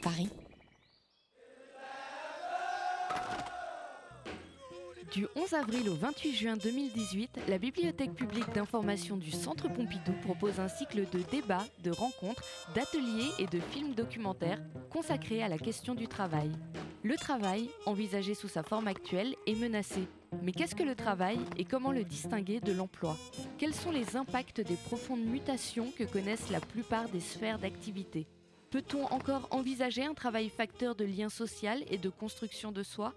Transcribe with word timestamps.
Paris. 0.00 0.30
Du 5.12 5.26
11 5.36 5.52
avril 5.52 5.90
au 5.90 5.94
28 5.96 6.32
juin 6.34 6.56
2018, 6.56 7.40
la 7.46 7.58
Bibliothèque 7.58 8.14
publique 8.14 8.50
d'information 8.54 9.18
du 9.18 9.30
Centre 9.30 9.68
Pompidou 9.68 10.12
propose 10.22 10.60
un 10.60 10.68
cycle 10.68 11.06
de 11.12 11.18
débats, 11.30 11.66
de 11.84 11.90
rencontres, 11.90 12.42
d'ateliers 12.74 13.32
et 13.38 13.46
de 13.48 13.60
films 13.60 13.92
documentaires 13.92 14.62
consacrés 14.88 15.42
à 15.42 15.48
la 15.48 15.58
question 15.58 15.94
du 15.94 16.08
travail. 16.08 16.50
Le 17.02 17.16
travail, 17.16 17.68
envisagé 17.84 18.32
sous 18.32 18.48
sa 18.48 18.62
forme 18.62 18.88
actuelle, 18.88 19.34
est 19.46 19.60
menacé. 19.60 20.08
Mais 20.42 20.52
qu'est-ce 20.52 20.74
que 20.74 20.84
le 20.84 20.94
travail 20.94 21.38
et 21.58 21.66
comment 21.66 21.92
le 21.92 22.04
distinguer 22.04 22.60
de 22.60 22.72
l'emploi? 22.72 23.14
Quels 23.58 23.74
sont 23.74 23.92
les 23.92 24.16
impacts 24.16 24.62
des 24.62 24.76
profondes 24.76 25.20
mutations 25.20 25.92
que 25.98 26.04
connaissent 26.04 26.48
la 26.48 26.60
plupart 26.60 27.10
des 27.10 27.20
sphères 27.20 27.58
d'activité? 27.58 28.26
Peut-on 28.70 29.04
encore 29.06 29.48
envisager 29.50 30.04
un 30.04 30.14
travail 30.14 30.48
facteur 30.48 30.94
de 30.94 31.04
lien 31.04 31.28
social 31.28 31.82
et 31.90 31.98
de 31.98 32.08
construction 32.08 32.70
de 32.70 32.82
soi? 32.84 33.14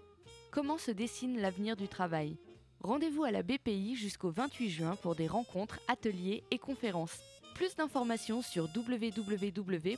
Comment 0.50 0.78
se 0.78 0.90
dessine 0.90 1.40
l'avenir 1.40 1.76
du 1.76 1.86
travail? 1.88 2.36
Rendez-vous 2.80 3.22
à 3.24 3.30
la 3.30 3.42
BPI 3.42 3.94
jusqu'au 3.94 4.30
28 4.30 4.68
juin 4.70 4.96
pour 4.96 5.14
des 5.14 5.26
rencontres, 5.28 5.78
ateliers 5.88 6.42
et 6.50 6.58
conférences. 6.58 7.20
Plus 7.54 7.76
d'informations 7.76 8.42
sur 8.42 8.68
www.bpi.fr. 8.74 9.92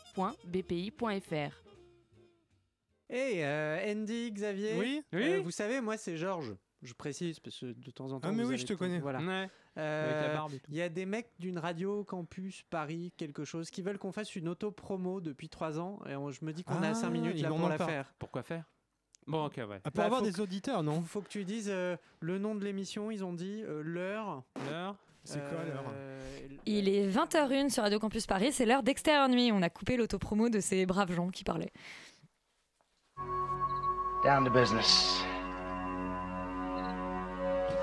Hey, 3.08 3.42
euh, 3.42 3.92
Andy, 3.92 4.32
Xavier. 4.32 4.74
Oui, 4.78 5.02
Euh, 5.14 5.40
vous 5.42 5.50
savez, 5.50 5.80
moi, 5.80 5.96
c'est 5.96 6.16
Georges. 6.18 6.54
Je 6.82 6.92
précise 6.92 7.40
parce 7.40 7.58
que 7.58 7.66
de 7.72 7.90
temps 7.90 8.12
en 8.12 8.20
temps. 8.20 8.28
Ah 8.28 8.32
mais 8.32 8.42
vous 8.42 8.50
oui, 8.50 8.54
avez 8.56 8.62
je 8.62 8.66
te 8.66 8.74
connais. 8.74 8.98
Voilà. 8.98 9.20
Ouais. 9.20 9.48
Euh. 9.78 10.36
Il 10.68 10.74
y 10.74 10.82
a 10.82 10.88
des 10.88 11.04
mecs 11.06 11.30
d'une 11.38 11.58
radio 11.58 12.02
campus 12.04 12.62
Paris, 12.70 13.12
quelque 13.16 13.44
chose, 13.44 13.70
qui 13.70 13.82
veulent 13.82 13.98
qu'on 13.98 14.12
fasse 14.12 14.34
une 14.36 14.48
auto-promo 14.48 15.20
depuis 15.20 15.48
trois 15.48 15.78
ans. 15.78 15.98
Et 16.08 16.16
on- 16.16 16.30
je 16.30 16.44
me 16.44 16.52
dis 16.52 16.64
qu'on 16.64 16.82
a 16.82 16.88
Ah, 16.90 16.94
cinq 16.94 17.10
minutes 17.10 17.34
ils 17.36 17.42
là 17.42 17.48
pour 17.50 17.68
la 17.68 17.76
pas. 17.78 17.86
faire. 17.86 18.14
Pourquoi 18.18 18.42
faire? 18.42 18.64
Bon, 19.26 19.44
ok, 19.46 19.56
ouais. 19.56 19.80
Ah, 19.84 19.90
pour 19.90 19.98
Bah, 19.98 20.04
avoir 20.06 20.22
des 20.22 20.40
auditeurs, 20.40 20.82
non? 20.82 21.02
Faut 21.02 21.20
que 21.20 21.28
tu 21.28 21.44
dises 21.44 21.68
euh, 21.68 21.96
le 22.20 22.38
nom 22.38 22.54
de 22.54 22.64
l'émission, 22.64 23.10
ils 23.10 23.24
ont 23.24 23.32
dit, 23.32 23.62
euh, 23.64 23.82
l'heure. 23.82 24.44
L'heure? 24.70 24.96
C'est 25.24 25.40
quoi 25.40 25.64
l'heure? 25.64 25.82
Euh, 25.92 26.38
Il 26.66 26.88
est 26.88 27.08
20h01 27.08 27.68
sur 27.68 27.82
Radio 27.82 27.98
Campus 27.98 28.26
Paris, 28.28 28.52
c'est 28.52 28.64
l'heure 28.64 28.84
d'extérieur 28.84 29.28
nuit. 29.28 29.50
On 29.52 29.60
a 29.62 29.68
coupé 29.68 29.96
l'autopromo 29.96 30.48
de 30.48 30.60
ces 30.60 30.86
braves 30.86 31.12
gens 31.12 31.30
qui 31.30 31.42
parlaient. 31.42 31.72
Down 34.24 34.44
to 34.44 34.50
business. 34.52 35.20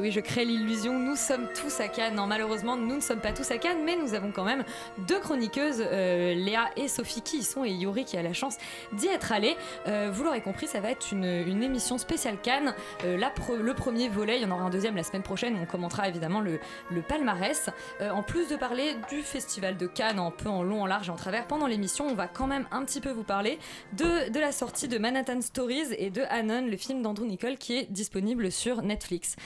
Oui, 0.00 0.12
je 0.12 0.20
crée 0.20 0.44
l'illusion, 0.44 0.96
nous 0.96 1.16
sommes 1.16 1.48
tous 1.60 1.80
à 1.80 1.88
Cannes. 1.88 2.14
Non, 2.14 2.26
malheureusement, 2.26 2.76
nous 2.76 2.96
ne 2.96 3.00
sommes 3.00 3.20
pas 3.20 3.32
tous 3.32 3.50
à 3.50 3.58
Cannes, 3.58 3.78
mais 3.84 3.96
nous 3.96 4.14
avons 4.14 4.30
quand 4.30 4.44
même 4.44 4.64
deux 5.08 5.18
chroniqueuses, 5.18 5.82
euh, 5.84 6.34
Léa 6.34 6.66
et 6.76 6.86
Sophie, 6.86 7.20
qui 7.20 7.38
y 7.38 7.42
sont, 7.42 7.64
et 7.64 7.70
Yuri 7.70 8.04
qui 8.04 8.16
a 8.16 8.22
la 8.22 8.32
chance 8.32 8.58
d'y 8.92 9.08
être 9.08 9.32
allée. 9.32 9.56
Euh, 9.88 10.10
vous 10.12 10.22
l'aurez 10.22 10.40
compris, 10.40 10.68
ça 10.68 10.80
va 10.80 10.90
être 10.90 11.10
une, 11.10 11.24
émission 11.24 11.98
spéciale 11.98 12.36
Cannes. 12.40 12.74
Euh, 13.04 13.18
le 13.60 13.74
premier 13.74 14.08
volet, 14.08 14.36
il 14.36 14.42
y 14.42 14.44
en 14.44 14.52
aura 14.52 14.62
un 14.62 14.70
deuxième 14.70 14.94
la 14.94 15.02
semaine 15.02 15.22
prochaine, 15.22 15.56
où 15.56 15.62
on 15.62 15.66
commentera 15.66 16.08
évidemment 16.08 16.40
le, 16.40 16.60
palmarès. 17.08 17.70
En 18.00 18.22
plus 18.22 18.48
de 18.48 18.56
parler 18.56 18.96
du 19.08 19.22
festival 19.22 19.76
de 19.76 19.86
Cannes, 19.86 20.18
un 20.18 20.30
peu 20.30 20.48
en 20.48 20.62
long, 20.62 20.82
en 20.82 20.86
large 20.86 21.08
et 21.08 21.12
en 21.12 21.16
travers, 21.16 21.46
pendant 21.46 21.66
l'émission, 21.66 22.06
on 22.06 22.14
va 22.14 22.28
quand 22.28 22.46
même 22.46 22.66
un 22.70 22.84
petit 22.84 23.00
peu 23.00 23.10
vous 23.10 23.24
parler 23.24 23.58
de, 23.92 24.38
la 24.38 24.52
sortie 24.52 24.88
de 24.88 24.98
Manhattan 24.98 25.40
Stories 25.40 25.94
et 25.96 26.10
de 26.10 26.22
Anon, 26.28 26.66
le 26.66 26.76
film 26.76 27.02
d'Andrew 27.02 27.24
Nicole, 27.24 27.56
qui 27.56 27.76
est 27.76 27.90
disponible 27.90 28.52
sur 28.52 28.82
Netflix. 28.82 29.36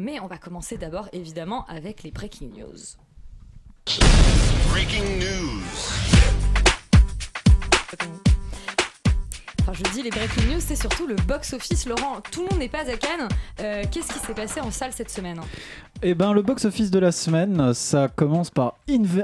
Mais 0.00 0.20
on 0.20 0.26
va 0.26 0.38
commencer 0.38 0.76
d'abord 0.76 1.08
évidemment 1.12 1.66
avec 1.66 2.02
les 2.02 2.10
breaking 2.10 2.52
news. 2.52 2.96
Breaking 4.70 5.18
news. 5.18 5.62
Enfin, 9.68 9.82
je 9.84 9.92
dis 9.94 10.02
les 10.02 10.10
breaking 10.10 10.44
news, 10.52 10.60
c'est 10.60 10.76
surtout 10.76 11.08
le 11.08 11.16
box-office. 11.26 11.88
Laurent, 11.88 12.18
tout 12.30 12.42
le 12.44 12.50
monde 12.50 12.60
n'est 12.60 12.68
pas 12.68 12.82
à 12.88 12.96
Cannes. 12.96 13.26
Euh, 13.60 13.82
Qu'est-ce 13.90 14.12
qui 14.12 14.18
s'est 14.20 14.32
passé 14.32 14.60
en 14.60 14.70
salle 14.70 14.92
cette 14.92 15.10
semaine 15.10 15.40
Eh 16.04 16.14
ben, 16.14 16.32
le 16.32 16.42
box-office 16.42 16.92
de 16.92 17.00
la 17.00 17.10
semaine, 17.10 17.74
ça 17.74 18.06
commence 18.06 18.50
par 18.50 18.74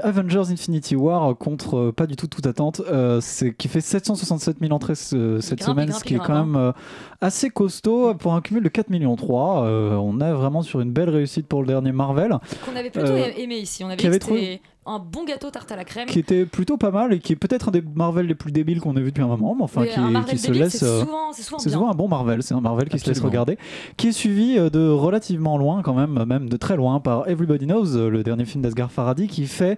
Avengers 0.03 0.51
Infinity 0.51 0.97
War 0.97 1.37
contre 1.37 1.77
euh, 1.77 1.91
pas 1.93 2.07
du 2.07 2.17
tout 2.17 2.27
toute 2.27 2.45
attente, 2.45 2.81
euh, 2.89 3.21
qui 3.57 3.69
fait 3.69 3.79
767 3.79 4.57
000 4.59 4.73
entrées 4.73 4.95
ce- 4.95 5.39
cette 5.39 5.59
grimpe, 5.59 5.69
semaine, 5.69 5.89
grimpe, 5.89 5.99
ce 5.99 6.03
qui 6.03 6.15
est 6.15 6.17
quand 6.17 6.23
grimpe, 6.25 6.47
même 6.47 6.55
euh, 6.61 6.71
assez 7.21 7.49
costaud 7.49 8.13
pour 8.15 8.33
un 8.33 8.41
cumul 8.41 8.63
de 8.63 8.69
4 8.69 8.89
millions 8.89 9.15
3. 9.15 9.61
on 9.63 10.19
est 10.19 10.33
vraiment 10.33 10.61
sur 10.61 10.81
une 10.81 10.91
belle 10.91 11.09
réussite 11.09 11.47
pour 11.47 11.61
le 11.61 11.67
dernier 11.67 11.93
Marvel, 11.93 12.37
Qu'on 12.65 12.75
avait 12.75 12.89
plutôt 12.89 13.15
aimé 13.15 13.55
ici. 13.59 13.85
On 13.85 13.89
avait 13.89 14.05
avait 14.05 14.19
un 14.85 14.99
bon 14.99 15.23
gâteau 15.23 15.49
tarte 15.49 15.71
à 15.71 15.75
la 15.75 15.85
crème. 15.85 16.07
qui 16.07 16.19
était 16.19 16.45
plutôt 16.45 16.77
pas 16.77 16.91
mal 16.91 17.13
et 17.13 17.19
qui 17.19 17.33
est 17.33 17.37
peut-être 17.37 17.69
un 17.69 17.71
des 17.71 17.81
Marvel 17.95 18.25
les 18.27 18.35
plus 18.35 18.51
débiles 18.51 18.81
qu'on 18.81 18.95
ait 18.97 19.01
vu 19.01 19.07
depuis 19.11 19.23
un 19.23 19.27
moment, 19.27 19.55
mais 19.55 19.63
enfin 19.63 19.81
Mais 19.81 19.87
qui, 19.89 19.99
un 19.99 20.09
Marvel 20.09 20.31
qui 20.35 20.37
se 20.37 20.47
débile, 20.47 20.63
laisse. 20.63 20.77
c'est 20.77 20.85
euh, 20.85 21.03
souvent, 21.59 21.89
un 21.89 21.93
bon 21.95 22.07
Marvel, 22.07 22.43
c'est 22.43 22.53
un 22.53 22.61
Marvel 22.61 22.89
qui 22.89 22.99
se 22.99 23.07
laisse 23.07 23.19
regarder, 23.21 23.57
qui 23.97 24.09
est 24.09 24.11
suivi 24.11 24.57
euh, 24.57 24.69
de 24.69 24.87
relativement 24.89 25.57
loin 25.57 25.81
quand 25.83 25.93
même, 25.93 26.23
même 26.25 26.49
de 26.49 26.57
très 26.57 26.75
loin 26.75 26.99
par 26.99 27.29
Everybody 27.29 27.65
Knows, 27.65 27.95
euh, 27.95 28.09
le 28.09 28.23
dernier 28.23 28.45
film 28.45 28.61
d'Asghar 28.61 28.91
Farhadi, 28.91 29.27
qui 29.27 29.47
fait 29.47 29.77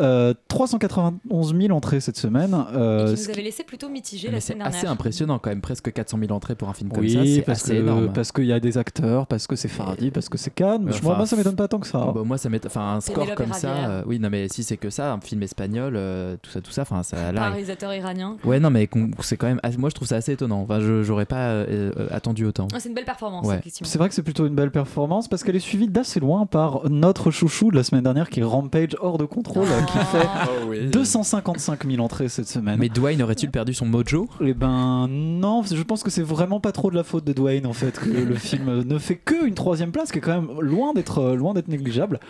euh, 0.00 0.34
391 0.48 1.54
000 1.56 1.70
entrées 1.76 2.00
cette 2.00 2.16
semaine. 2.16 2.56
euh, 2.74 3.08
Et 3.08 3.14
qui 3.14 3.16
ce 3.16 3.22
nous 3.22 3.26
qui- 3.26 3.32
avait 3.38 3.42
laissé 3.42 3.62
plutôt 3.64 3.88
mitigé 3.88 4.28
la 4.28 4.34
Mais 4.34 4.40
c'est 4.40 4.54
semaine 4.54 4.66
assez 4.66 4.86
impressionnant 4.86 5.38
quand 5.38 5.50
même, 5.50 5.60
presque 5.60 5.92
400 5.92 6.18
000 6.18 6.32
entrées 6.32 6.54
pour 6.54 6.68
un 6.68 6.72
film 6.74 6.90
comme 6.90 7.00
oui, 7.04 7.12
ça, 7.12 7.20
c'est 7.24 7.42
parce 7.42 7.62
assez 7.64 7.74
que 7.76 7.80
énorme. 7.80 8.12
parce 8.12 8.32
qu'il 8.32 8.46
y 8.46 8.52
a 8.52 8.60
des 8.60 8.78
acteurs, 8.78 9.26
parce 9.26 9.46
que 9.46 9.56
c'est 9.56 9.68
Farhadi, 9.68 10.10
parce 10.10 10.28
que 10.28 10.38
c'est 10.38 10.52
Cannes. 10.54 10.90
Moi, 11.02 11.26
ça 11.26 11.36
m'étonne 11.36 11.56
pas 11.56 11.68
tant 11.68 11.78
que 11.78 11.86
ça. 11.86 12.10
Bah, 12.12 12.22
moi, 12.24 12.38
ça 12.38 12.48
m'est, 12.48 12.64
enfin, 12.66 12.94
un 12.96 13.00
score 13.00 13.34
comme 13.34 13.52
ça. 13.52 13.72
Euh, 13.72 14.02
oui, 14.06 14.18
non, 14.18 14.30
mais 14.32 14.48
si 14.48 14.64
c'est 14.64 14.76
que 14.78 14.90
ça, 14.90 15.12
un 15.12 15.20
film 15.20 15.42
espagnol, 15.42 15.92
euh, 15.96 16.36
tout 16.42 16.50
ça, 16.50 16.60
tout 16.60 16.70
ça, 16.72 16.82
enfin, 16.82 17.02
ça 17.02 17.16
a 17.16 17.20
Par 17.20 17.28
un 17.28 17.32
l'air. 17.32 17.52
réalisateur 17.52 17.94
iranien. 17.94 18.36
Ouais, 18.44 18.58
non, 18.58 18.70
mais 18.70 18.88
c'est 19.20 19.36
quand 19.36 19.46
même. 19.46 19.60
Moi, 19.78 19.90
je 19.90 19.94
trouve 19.94 20.08
ça 20.08 20.16
assez 20.16 20.32
étonnant. 20.32 20.62
Enfin, 20.62 20.80
je, 20.80 21.02
j'aurais 21.02 21.26
pas 21.26 21.48
euh, 21.50 21.92
euh, 21.96 22.08
attendu 22.10 22.44
autant. 22.46 22.66
Ah, 22.74 22.80
c'est 22.80 22.88
une 22.88 22.94
belle 22.94 23.04
performance, 23.04 23.46
Ouais. 23.46 23.60
C'est 23.82 23.98
vrai 23.98 24.08
que 24.08 24.14
c'est 24.14 24.22
plutôt 24.22 24.46
une 24.46 24.54
belle 24.54 24.70
performance 24.70 25.28
parce 25.28 25.44
qu'elle 25.44 25.54
est 25.56 25.60
suivie 25.60 25.86
d'assez 25.88 26.18
loin 26.18 26.46
par 26.46 26.88
notre 26.90 27.30
chouchou 27.30 27.70
de 27.70 27.76
la 27.76 27.84
semaine 27.84 28.02
dernière 28.04 28.30
qui 28.30 28.40
est 28.40 28.44
Rampage 28.44 28.96
hors 29.00 29.18
de 29.18 29.24
contrôle, 29.26 29.66
Oh. 29.68 29.84
qui 29.86 29.98
fait 29.98 30.26
Oh, 30.46 30.66
oui. 30.68 30.88
255 30.90 31.86
000 31.86 32.02
entrées 32.02 32.28
cette 32.28 32.48
semaine. 32.48 32.78
Mais 32.78 32.88
Dwayne 32.88 33.22
aurait-il 33.22 33.50
perdu 33.50 33.74
son 33.74 33.86
mojo? 33.86 34.28
Eh 34.40 34.54
ben 34.54 35.06
non, 35.08 35.62
je 35.62 35.82
pense 35.82 36.02
que 36.02 36.10
c'est 36.10 36.22
vraiment 36.22 36.58
pas 36.60 36.72
trop 36.72 36.90
de 36.90 36.96
la 36.96 37.04
faute 37.04 37.24
de 37.24 37.32
Dwayne 37.32 37.66
en 37.66 37.72
fait 37.72 37.98
que 37.98 38.08
le 38.08 38.34
film 38.34 38.82
ne 38.82 38.98
fait 38.98 39.16
que 39.16 39.46
une 39.46 39.54
troisième 39.54 39.92
place 39.92 40.10
qui 40.12 40.18
est 40.18 40.20
quand 40.22 40.40
même 40.40 40.60
loin 40.60 40.92
d'être 40.94 41.34
loin 41.34 41.52
d'être 41.54 41.68
négligeable. 41.68 42.20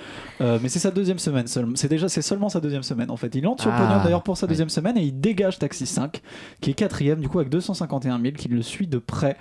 Euh, 0.41 0.59
mais 0.63 0.69
c'est 0.69 0.79
sa 0.79 0.91
deuxième 0.91 1.19
semaine 1.19 1.47
seulement. 1.47 1.73
C'est 1.77 1.89
déjà 1.93 2.09
c'est 2.09 2.23
seulement 2.23 2.49
sa 2.49 2.61
deuxième 2.61 2.83
semaine 2.83 3.11
en 3.11 3.17
fait. 3.17 3.35
Il 3.35 3.47
entre 3.47 3.63
sur 3.63 3.71
le 3.71 3.77
Ah, 3.77 3.83
podium 3.83 4.03
d'ailleurs 4.03 4.23
pour 4.23 4.37
sa 4.37 4.47
deuxième 4.47 4.71
semaine 4.71 4.97
et 4.97 5.03
il 5.03 5.21
dégage 5.21 5.59
Taxi 5.59 5.87
5 5.87 6.23
qui 6.61 6.71
est 6.71 6.75
quatrième 6.75 7.21
du 7.21 7.29
coup 7.29 7.39
avec 7.39 7.51
251 7.51 8.21
000 8.21 8.35
qui 8.35 8.49
le 8.49 8.63
suit 8.63 8.87
de 8.87 8.99
près. 8.99 9.37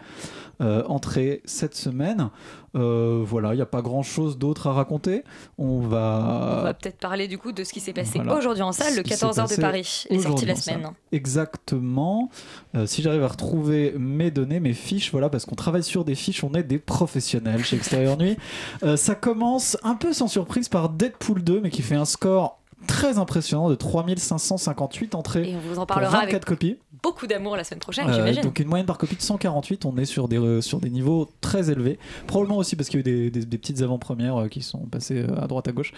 Euh, 0.62 0.84
entrée 0.86 1.42
cette 1.46 1.74
semaine. 1.74 2.30
Euh, 2.76 3.24
voilà, 3.26 3.54
il 3.54 3.56
n'y 3.56 3.64
a 3.64 3.66
pas 3.66 3.82
grand 3.82 4.04
chose 4.04 4.38
d'autre 4.38 4.68
à 4.68 4.74
raconter. 4.74 5.24
On 5.58 5.80
va. 5.80 6.60
On 6.60 6.64
va 6.64 6.74
peut-être 6.76 7.00
parler 7.00 7.28
du 7.28 7.40
coup 7.40 7.52
de 7.52 7.64
ce 7.64 7.74
qui 7.74 7.80
s'est 7.80 7.94
passé 7.94 8.20
Voilà. 8.20 8.36
aujourd'hui 8.36 8.62
en 8.62 8.72
salle, 8.72 8.96
le 8.96 9.02
qui 9.02 9.16
s'est 9.16 9.26
14h 9.26 9.56
de 9.56 9.60
Paris, 9.60 10.06
les 10.12 10.20
sorties 10.20 10.44
de 10.44 10.50
la 10.50 10.56
semaine. 10.56 10.92
Exactement. 11.12 12.30
Euh, 12.76 12.86
si 12.86 13.02
j'arrive 13.02 13.24
à 13.24 13.28
retrouver 13.28 13.96
mes 13.98 14.30
données, 14.30 14.60
mes 14.60 14.74
fiches, 14.74 15.12
voilà, 15.12 15.30
parce 15.30 15.46
qu'on 15.46 15.56
travaille 15.56 15.84
sur 15.84 16.06
des 16.06 16.14
fiches, 16.16 16.44
on 16.44 16.54
est 16.54 16.64
des 16.64 16.80
professionnels 16.80 17.64
chez 17.64 17.78
Extérieur 17.78 18.18
Nuit. 18.18 18.38
Ça 18.98 19.16
commence 19.16 19.78
un 19.82 19.96
peu 19.96 20.14
sans 20.14 20.28
surprise 20.28 20.70
par 20.70 20.90
Deadpool 20.90 21.44
2, 21.44 21.62
mais 21.62 21.72
qui 21.72 21.82
fait 21.82 21.96
un 21.96 22.06
score 22.06 22.62
très 22.88 23.18
impressionnant 23.18 23.70
de 23.70 23.76
3558 23.76 25.16
entrées. 25.16 25.50
Et 25.50 25.56
on 25.56 25.60
vous 25.60 25.80
en 25.80 25.86
pour 25.86 25.96
parlera 25.96 26.22
24 26.22 26.30
avec 26.34 26.46
copies. 26.46 26.78
Beaucoup 27.04 27.26
d'amour 27.28 27.56
la 27.58 27.64
semaine 27.64 27.80
prochaine, 27.80 28.08
Euh, 28.10 28.14
j'imagine. 28.14 28.44
donc 28.44 28.60
une 28.60 28.68
moyenne 28.68 28.86
par 28.86 28.98
copie 28.98 29.16
de 29.16 29.22
148, 29.22 29.86
on 29.86 29.98
est 29.98 30.06
sur 30.06 30.28
des, 30.28 30.38
euh, 30.38 30.62
sur 30.62 30.80
des 30.80 30.90
niveaux 30.90 31.30
très 31.42 31.72
élevés. 31.72 31.98
Probablement 32.28 32.58
aussi 32.58 32.76
parce 32.76 32.90
qu'il 32.90 33.00
y 33.00 33.04
a 33.04 33.08
eu 33.08 33.30
des, 33.30 33.32
des- 33.32 33.46
des 33.46 33.58
petites 33.58 33.82
avant-premières 33.82 34.42
euh, 34.42 34.48
qui 34.48 34.62
sont 34.62 34.80
passées 34.86 35.26
à 35.42 35.48
droite 35.48 35.68
à 35.68 35.72
gauche. 35.72 35.94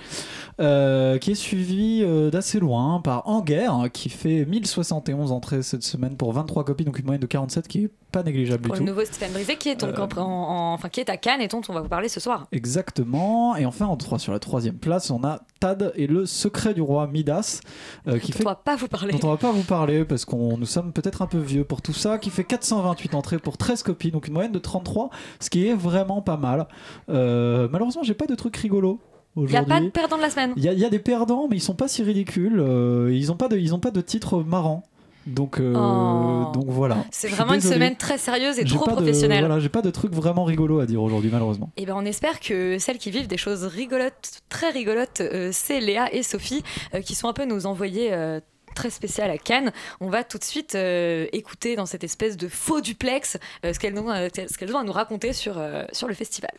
Euh, 0.61 1.17
qui 1.17 1.31
est 1.31 1.35
suivi 1.35 2.03
d'assez 2.31 2.59
loin 2.59 3.01
par 3.01 3.27
En 3.27 3.41
Guerre, 3.41 3.89
qui 3.91 4.09
fait 4.09 4.45
1071 4.45 5.31
entrées 5.31 5.61
cette 5.63 5.83
semaine 5.83 6.15
pour 6.15 6.31
23 6.33 6.63
copies, 6.63 6.85
donc 6.85 6.99
une 6.99 7.05
moyenne 7.05 7.21
de 7.21 7.27
47 7.27 7.67
qui 7.67 7.85
est 7.85 7.89
pas 8.13 8.23
négligeable 8.23 8.61
Pour 8.63 8.75
du 8.75 8.79
le 8.79 8.85
tout. 8.85 8.91
nouveau 8.93 9.03
Stéphane 9.05 9.31
Brisé 9.33 9.55
qui 9.57 9.67
est 9.69 9.75
donc 9.75 9.97
Euh, 9.99 10.21
en- 10.21 10.21
en- 10.23 10.73
enfin 10.73 10.87
qui 10.87 11.01
est 11.01 11.09
à 11.09 11.17
Cannes 11.17 11.41
et 11.41 11.47
dont 11.49 11.61
on 11.67 11.73
va 11.73 11.81
vous 11.81 11.89
parler 11.89 12.07
ce 12.07 12.19
soir. 12.21 12.45
Exactement. 12.51 13.55
Et 13.57 13.65
enfin, 13.65 13.85
en 13.87 13.97
trois, 13.97 14.19
sur 14.19 14.31
la 14.31 14.39
troisième 14.39 14.75
place, 14.77 15.09
on 15.11 15.23
a 15.23 15.41
Tad 15.59 15.91
et 15.95 16.07
le 16.07 16.25
secret 16.25 16.73
du 16.73 16.81
roi 16.81 17.07
Midas, 17.07 17.61
euh, 18.07 18.19
qui 18.19 18.31
Dont 18.31 18.37
fait 18.37 18.45
on 18.45 18.49
va 18.49 18.55
pas 18.55 18.75
vous 18.75 18.87
parler. 18.87 19.13
dont 19.13 19.27
on 19.27 19.31
va 19.31 19.37
pas 19.37 19.51
vous 19.51 19.63
parler 19.63 20.05
parce 20.05 20.25
qu'on 20.25 20.57
nous 20.57 20.65
sommes 20.65 20.93
peut-être 20.93 21.21
un 21.21 21.27
peu 21.27 21.39
vieux 21.39 21.63
pour 21.63 21.81
tout 21.81 21.93
ça, 21.93 22.17
qui 22.19 22.29
fait 22.29 22.43
428 22.43 23.15
entrées 23.15 23.39
pour 23.39 23.57
13 23.57 23.83
copies, 23.83 24.11
donc 24.11 24.27
une 24.27 24.33
moyenne 24.33 24.51
de 24.51 24.59
33, 24.59 25.09
ce 25.39 25.49
qui 25.49 25.67
est 25.67 25.73
vraiment 25.73 26.21
pas 26.21 26.37
mal. 26.37 26.67
Euh, 27.09 27.67
malheureusement, 27.71 28.03
j'ai 28.03 28.13
pas 28.13 28.27
de 28.27 28.35
truc 28.35 28.55
rigolo 28.57 28.99
Il 29.35 29.43
n'y 29.45 29.55
a 29.55 29.59
pas 29.59 29.65
de 29.65 29.69
aujourd'hui. 29.71 29.89
perdant 29.91 30.17
de 30.17 30.21
la 30.21 30.29
semaine. 30.29 30.53
Il 30.57 30.63
y, 30.63 30.67
a- 30.69 30.73
il 30.73 30.79
y 30.79 30.85
a 30.85 30.89
des 30.89 30.99
perdants, 30.99 31.47
mais 31.49 31.57
ils 31.57 31.61
sont 31.61 31.73
pas 31.75 31.87
si 31.87 32.03
ridicules. 32.03 32.59
euh, 32.59 33.09
ils 33.13 33.31
ont 33.31 33.35
pas 33.37 33.47
de, 33.47 33.57
ils 33.57 33.73
ont 33.73 33.79
pas 33.79 33.91
de 33.91 34.01
titre 34.01 34.43
marrant. 34.43 34.83
Donc, 35.25 35.59
euh, 35.59 35.73
Oh. 35.75 36.51
donc 36.53 36.65
voilà. 36.67 36.97
C'est 37.11 37.27
vraiment 37.29 37.53
une 37.53 37.61
semaine 37.61 37.95
très 37.95 38.17
sérieuse 38.17 38.59
et 38.59 38.65
trop 38.65 38.85
de- 38.85 38.91
professionnelle. 38.91 39.39
voilà, 39.39 39.59
j'ai 39.59 39.69
pas 39.69 39.81
de 39.81 39.89
truc 39.89 40.13
vraiment 40.13 40.43
rigolo 40.43 40.79
à 40.79 40.85
dire 40.85 41.01
aujourd'hui, 41.01 41.29
malheureusement. 41.31 41.71
Et 41.77 41.85
ben 41.85 41.93
on 41.97 42.05
espère 42.05 42.39
que 42.39 42.77
celles 42.79 42.97
qui 42.97 43.11
vivent 43.11 43.27
des 43.27 43.37
choses 43.37 43.63
rigolotes, 43.63 44.41
très 44.49 44.69
rigolotes, 44.69 45.21
euh, 45.21 45.49
c'est 45.53 45.79
Léa 45.79 46.13
et 46.13 46.23
Sophie, 46.23 46.63
euh, 46.93 47.01
qui 47.01 47.15
sont 47.15 47.27
un 47.27 47.33
peu 47.33 47.45
nos 47.45 47.65
envoyés 47.65 48.13
euh, 48.13 48.39
très 48.75 48.89
spéciales 48.89 49.29
à 49.31 49.37
Cannes. 49.37 49.71
On 50.01 50.09
va 50.09 50.23
tout 50.23 50.37
de 50.37 50.43
suite 50.43 50.75
euh, 50.75 51.27
écouter 51.31 51.75
dans 51.75 51.85
cette 51.85 52.03
espèce 52.03 52.37
de 52.37 52.47
faux 52.47 52.81
duplex 52.81 53.37
euh, 53.65 53.71
ce 53.73 53.79
qu'elles 53.79 53.97
ont, 53.97 54.09
euh, 54.09 54.27
à 54.27 54.83
nous 54.83 54.91
raconter 54.91 55.31
sur, 55.31 55.61
sur 55.91 56.07
le 56.07 56.13
festival. 56.13 56.51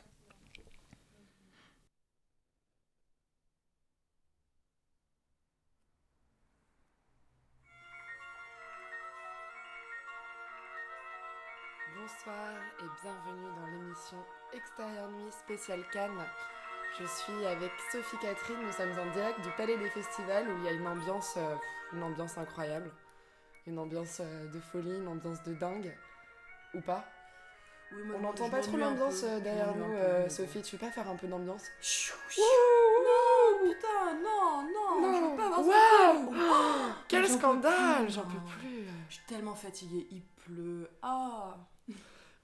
Bonsoir 12.25 12.55
et 12.81 13.03
bienvenue 13.03 13.49
dans 13.61 13.67
l'émission 13.67 14.17
Extérieur 14.53 15.11
Nuit 15.11 15.33
spéciale 15.33 15.83
Cannes. 15.93 16.25
Je 16.99 17.05
suis 17.07 17.45
avec 17.45 17.71
Sophie 17.93 18.17
Catherine, 18.19 18.57
nous 18.65 18.73
sommes 18.73 18.99
en 18.99 19.13
direct 19.13 19.41
du 19.43 19.51
Palais 19.51 19.77
des 19.77 19.91
Festivals 19.91 20.49
où 20.49 20.59
il 20.59 20.65
y 20.65 20.69
a 20.69 20.73
une 20.73 20.87
ambiance, 20.87 21.35
euh, 21.37 21.55
une 21.93 22.03
ambiance 22.03 22.39
incroyable. 22.39 22.91
Une 23.67 23.79
ambiance 23.79 24.21
euh, 24.21 24.47
de 24.49 24.61
folie, 24.61 24.97
une 24.97 25.09
ambiance 25.09 25.43
de 25.43 25.55
dingue. 25.55 25.95
Ou 26.75 26.81
pas? 26.81 27.05
On 28.15 28.21
n'entend 28.21 28.49
pas 28.49 28.61
trop 28.61 28.77
l'ambiance 28.77 29.23
euh, 29.25 29.41
derrière 29.41 29.75
nous, 29.75 29.93
euh, 29.93 30.29
Sophie. 30.29 30.63
Tu 30.63 30.77
veux 30.77 30.87
pas 30.87 30.93
faire 30.93 31.09
un 31.09 31.17
peu 31.17 31.27
d'ambiance? 31.27 31.65
Non, 32.39 33.69
putain, 33.69 34.15
non, 34.23 34.63
non, 34.63 35.01
Non. 35.01 35.15
je 35.15 35.31
veux 35.31 35.37
pas 35.37 35.59
avoir. 35.59 36.15
Oh, 36.17 36.93
quel 37.07 37.29
scandale, 37.29 38.09
j'en 38.09 38.23
peux 38.23 38.41
plus. 38.61 38.87
Je 39.11 39.15
suis 39.15 39.25
tellement 39.27 39.55
fatiguée, 39.55 40.07
il 40.11 40.23
pleut. 40.23 40.89
Ah 41.03 41.57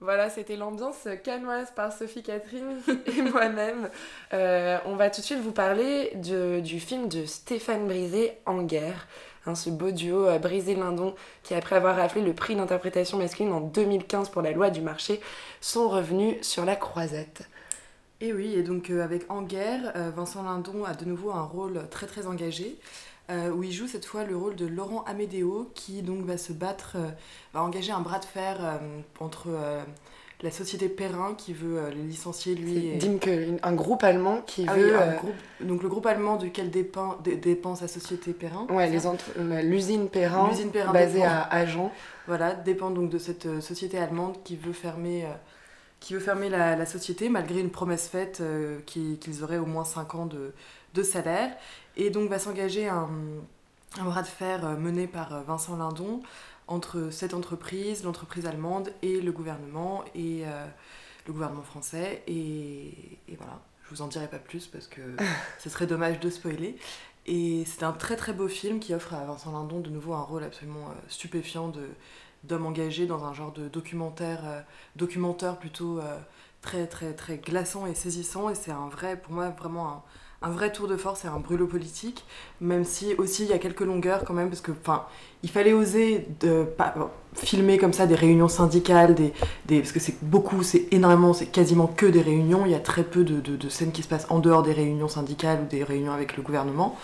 Voilà, 0.02 0.30
c'était 0.30 0.56
l'ambiance 0.56 1.06
canoise 1.22 1.70
par 1.76 1.92
Sophie 1.92 2.22
Catherine 2.22 2.80
et 3.06 3.20
moi-même. 3.20 3.90
Euh, 4.32 4.78
on 4.86 4.96
va 4.96 5.10
tout 5.10 5.20
de 5.20 5.26
suite 5.26 5.40
vous 5.40 5.52
parler 5.52 6.12
du 6.14 6.80
film 6.80 7.06
de 7.08 7.26
Stéphane 7.26 7.86
Brisé, 7.86 8.38
En 8.46 8.62
guerre. 8.62 9.06
Hein, 9.44 9.54
ce 9.54 9.68
beau 9.68 9.90
duo 9.90 10.26
euh, 10.26 10.38
Brisé-Lindon 10.38 11.14
qui, 11.42 11.54
après 11.54 11.76
avoir 11.76 11.96
raflé 11.96 12.22
le 12.22 12.32
prix 12.32 12.56
d'interprétation 12.56 13.18
masculine 13.18 13.52
en 13.52 13.60
2015 13.60 14.30
pour 14.30 14.40
la 14.40 14.52
loi 14.52 14.70
du 14.70 14.80
marché, 14.80 15.20
sont 15.60 15.90
revenus 15.90 16.36
sur 16.40 16.64
la 16.64 16.76
croisette. 16.76 17.46
Et 18.22 18.32
oui, 18.32 18.54
et 18.54 18.62
donc 18.62 18.88
euh, 18.88 19.04
avec 19.04 19.30
En 19.30 19.42
guerre, 19.42 19.92
Vincent 20.16 20.42
Lindon 20.42 20.84
a 20.86 20.94
de 20.94 21.04
nouveau 21.04 21.30
un 21.30 21.42
rôle 21.42 21.86
très 21.90 22.06
très 22.06 22.26
engagé, 22.26 22.78
euh, 23.30 23.50
où 23.50 23.62
il 23.62 23.72
joue 23.72 23.86
cette 23.86 24.04
fois 24.06 24.24
le 24.24 24.36
rôle 24.36 24.56
de 24.56 24.66
Laurent 24.66 25.04
Amédéo, 25.06 25.70
qui 25.74 26.02
donc 26.02 26.24
va 26.24 26.36
se 26.36 26.52
battre, 26.52 26.92
euh, 26.96 27.08
va 27.54 27.62
engager 27.62 27.92
un 27.92 28.00
bras 28.00 28.18
de 28.18 28.24
fer 28.24 28.56
euh, 28.60 28.78
entre 29.20 29.48
la 30.42 30.50
société 30.50 30.88
Perrin 30.88 31.34
qui 31.36 31.52
veut 31.52 31.78
euh, 31.78 31.90
le 31.90 32.00
licencier 32.02 32.54
lui 32.54 32.86
et... 32.88 32.96
Dimke, 32.96 33.28
un 33.62 33.72
groupe 33.74 34.02
allemand 34.02 34.40
qui 34.46 34.64
Ah 34.66 34.72
oui, 34.74 34.80
veut... 34.84 34.98
un 34.98 35.12
groupe- 35.16 35.34
donc 35.60 35.82
le 35.82 35.88
groupe 35.90 36.06
allemand 36.06 36.36
duquel 36.36 36.70
dépend, 36.70 37.16
dé- 37.22 37.36
dépend 37.36 37.74
sa 37.74 37.88
société 37.88 38.32
Perrin. 38.32 38.66
ouais, 38.70 38.88
les 38.88 39.00
ça 39.00 39.10
entre- 39.10 39.32
l'usine 39.62 40.08
Perrin, 40.08 40.48
L'usine 40.48 40.70
Perrin 40.70 40.92
basée 40.92 41.18
dépend. 41.18 41.26
à 41.28 41.40
Agen. 41.54 41.90
Voilà, 42.26 42.54
dépend 42.54 42.90
donc 42.90 43.10
de 43.10 43.18
cette 43.18 43.60
société 43.60 43.98
allemande 43.98 44.36
qui 44.42 44.56
veut 44.56 44.72
fermer, 44.72 45.26
qui 46.00 46.14
veut 46.14 46.20
fermer 46.20 46.48
la, 46.48 46.74
la 46.74 46.86
société 46.86 47.28
malgré 47.28 47.60
une 47.60 47.70
promesse 47.70 48.08
faite 48.08 48.38
euh, 48.40 48.78
qui- 48.86 49.18
qu'ils 49.18 49.44
auraient 49.44 49.58
au 49.58 49.66
moins 49.66 49.84
5 49.84 50.14
ans 50.14 50.24
de, 50.26 50.54
de 50.94 51.02
salaire. 51.02 51.50
Et 51.96 52.10
donc 52.10 52.28
va 52.28 52.38
s'engager 52.38 52.88
un, 52.88 53.08
un 53.98 54.04
bras 54.04 54.22
de 54.22 54.26
fer 54.26 54.64
euh, 54.64 54.76
mené 54.76 55.06
par 55.06 55.34
euh, 55.34 55.42
Vincent 55.42 55.76
Lindon 55.76 56.22
entre 56.68 57.10
cette 57.10 57.34
entreprise, 57.34 58.04
l'entreprise 58.04 58.46
allemande 58.46 58.92
et 59.02 59.20
le 59.20 59.32
gouvernement 59.32 60.04
et 60.14 60.42
euh, 60.46 60.66
le 61.26 61.32
gouvernement 61.32 61.62
français. 61.62 62.22
Et, 62.26 63.18
et 63.28 63.36
voilà, 63.36 63.60
je 63.84 63.90
vous 63.90 64.02
en 64.02 64.06
dirai 64.06 64.28
pas 64.28 64.38
plus 64.38 64.66
parce 64.66 64.86
que 64.86 65.00
ce 65.58 65.68
serait 65.68 65.86
dommage 65.86 66.20
de 66.20 66.30
spoiler. 66.30 66.76
Et 67.26 67.64
c'est 67.66 67.82
un 67.82 67.92
très 67.92 68.16
très 68.16 68.32
beau 68.32 68.48
film 68.48 68.80
qui 68.80 68.94
offre 68.94 69.14
à 69.14 69.24
Vincent 69.24 69.52
Lindon 69.52 69.80
de 69.80 69.90
nouveau 69.90 70.14
un 70.14 70.22
rôle 70.22 70.42
absolument 70.42 70.94
stupéfiant 71.08 71.68
de 71.68 71.88
d'homme 72.44 72.66
engagé 72.66 73.06
dans 73.06 73.24
un 73.24 73.34
genre 73.34 73.52
de 73.52 73.68
documentaire, 73.68 74.40
euh, 74.44 74.60
documentaire 74.96 75.58
plutôt 75.58 75.98
euh, 76.00 76.18
très 76.62 76.86
très 76.86 77.12
très 77.14 77.38
glaçant 77.38 77.86
et 77.86 77.94
saisissant. 77.94 78.50
Et 78.50 78.54
c'est 78.54 78.70
un 78.70 78.88
vrai, 78.88 79.20
pour 79.20 79.32
moi, 79.32 79.50
vraiment 79.50 79.88
un, 79.88 80.02
un 80.42 80.50
vrai 80.50 80.72
tour 80.72 80.88
de 80.88 80.96
force 80.96 81.24
et 81.24 81.28
un 81.28 81.38
brûlot 81.38 81.66
politique. 81.66 82.24
Même 82.60 82.84
si 82.84 83.14
aussi 83.18 83.44
il 83.44 83.50
y 83.50 83.52
a 83.52 83.58
quelques 83.58 83.80
longueurs 83.80 84.24
quand 84.24 84.34
même, 84.34 84.48
parce 84.48 84.60
que 84.60 84.72
enfin, 84.72 85.04
il 85.42 85.50
fallait 85.50 85.72
oser 85.72 86.26
de 86.40 86.64
pas, 86.64 86.94
bon, 86.96 87.08
filmer 87.34 87.78
comme 87.78 87.92
ça 87.92 88.06
des 88.06 88.14
réunions 88.14 88.48
syndicales, 88.48 89.14
des, 89.14 89.32
des, 89.66 89.80
parce 89.80 89.92
que 89.92 90.00
c'est 90.00 90.22
beaucoup, 90.22 90.62
c'est 90.62 90.88
énormément, 90.90 91.32
c'est 91.32 91.46
quasiment 91.46 91.86
que 91.86 92.06
des 92.06 92.22
réunions. 92.22 92.64
Il 92.64 92.72
y 92.72 92.74
a 92.74 92.80
très 92.80 93.04
peu 93.04 93.24
de, 93.24 93.40
de, 93.40 93.68
scènes 93.68 93.92
qui 93.92 94.02
se 94.02 94.08
passent 94.08 94.26
en 94.30 94.38
dehors 94.38 94.62
des 94.62 94.72
réunions 94.72 95.08
syndicales 95.08 95.60
ou 95.62 95.66
des 95.66 95.84
réunions 95.84 96.12
avec 96.12 96.36
le 96.36 96.42
gouvernement. 96.42 96.96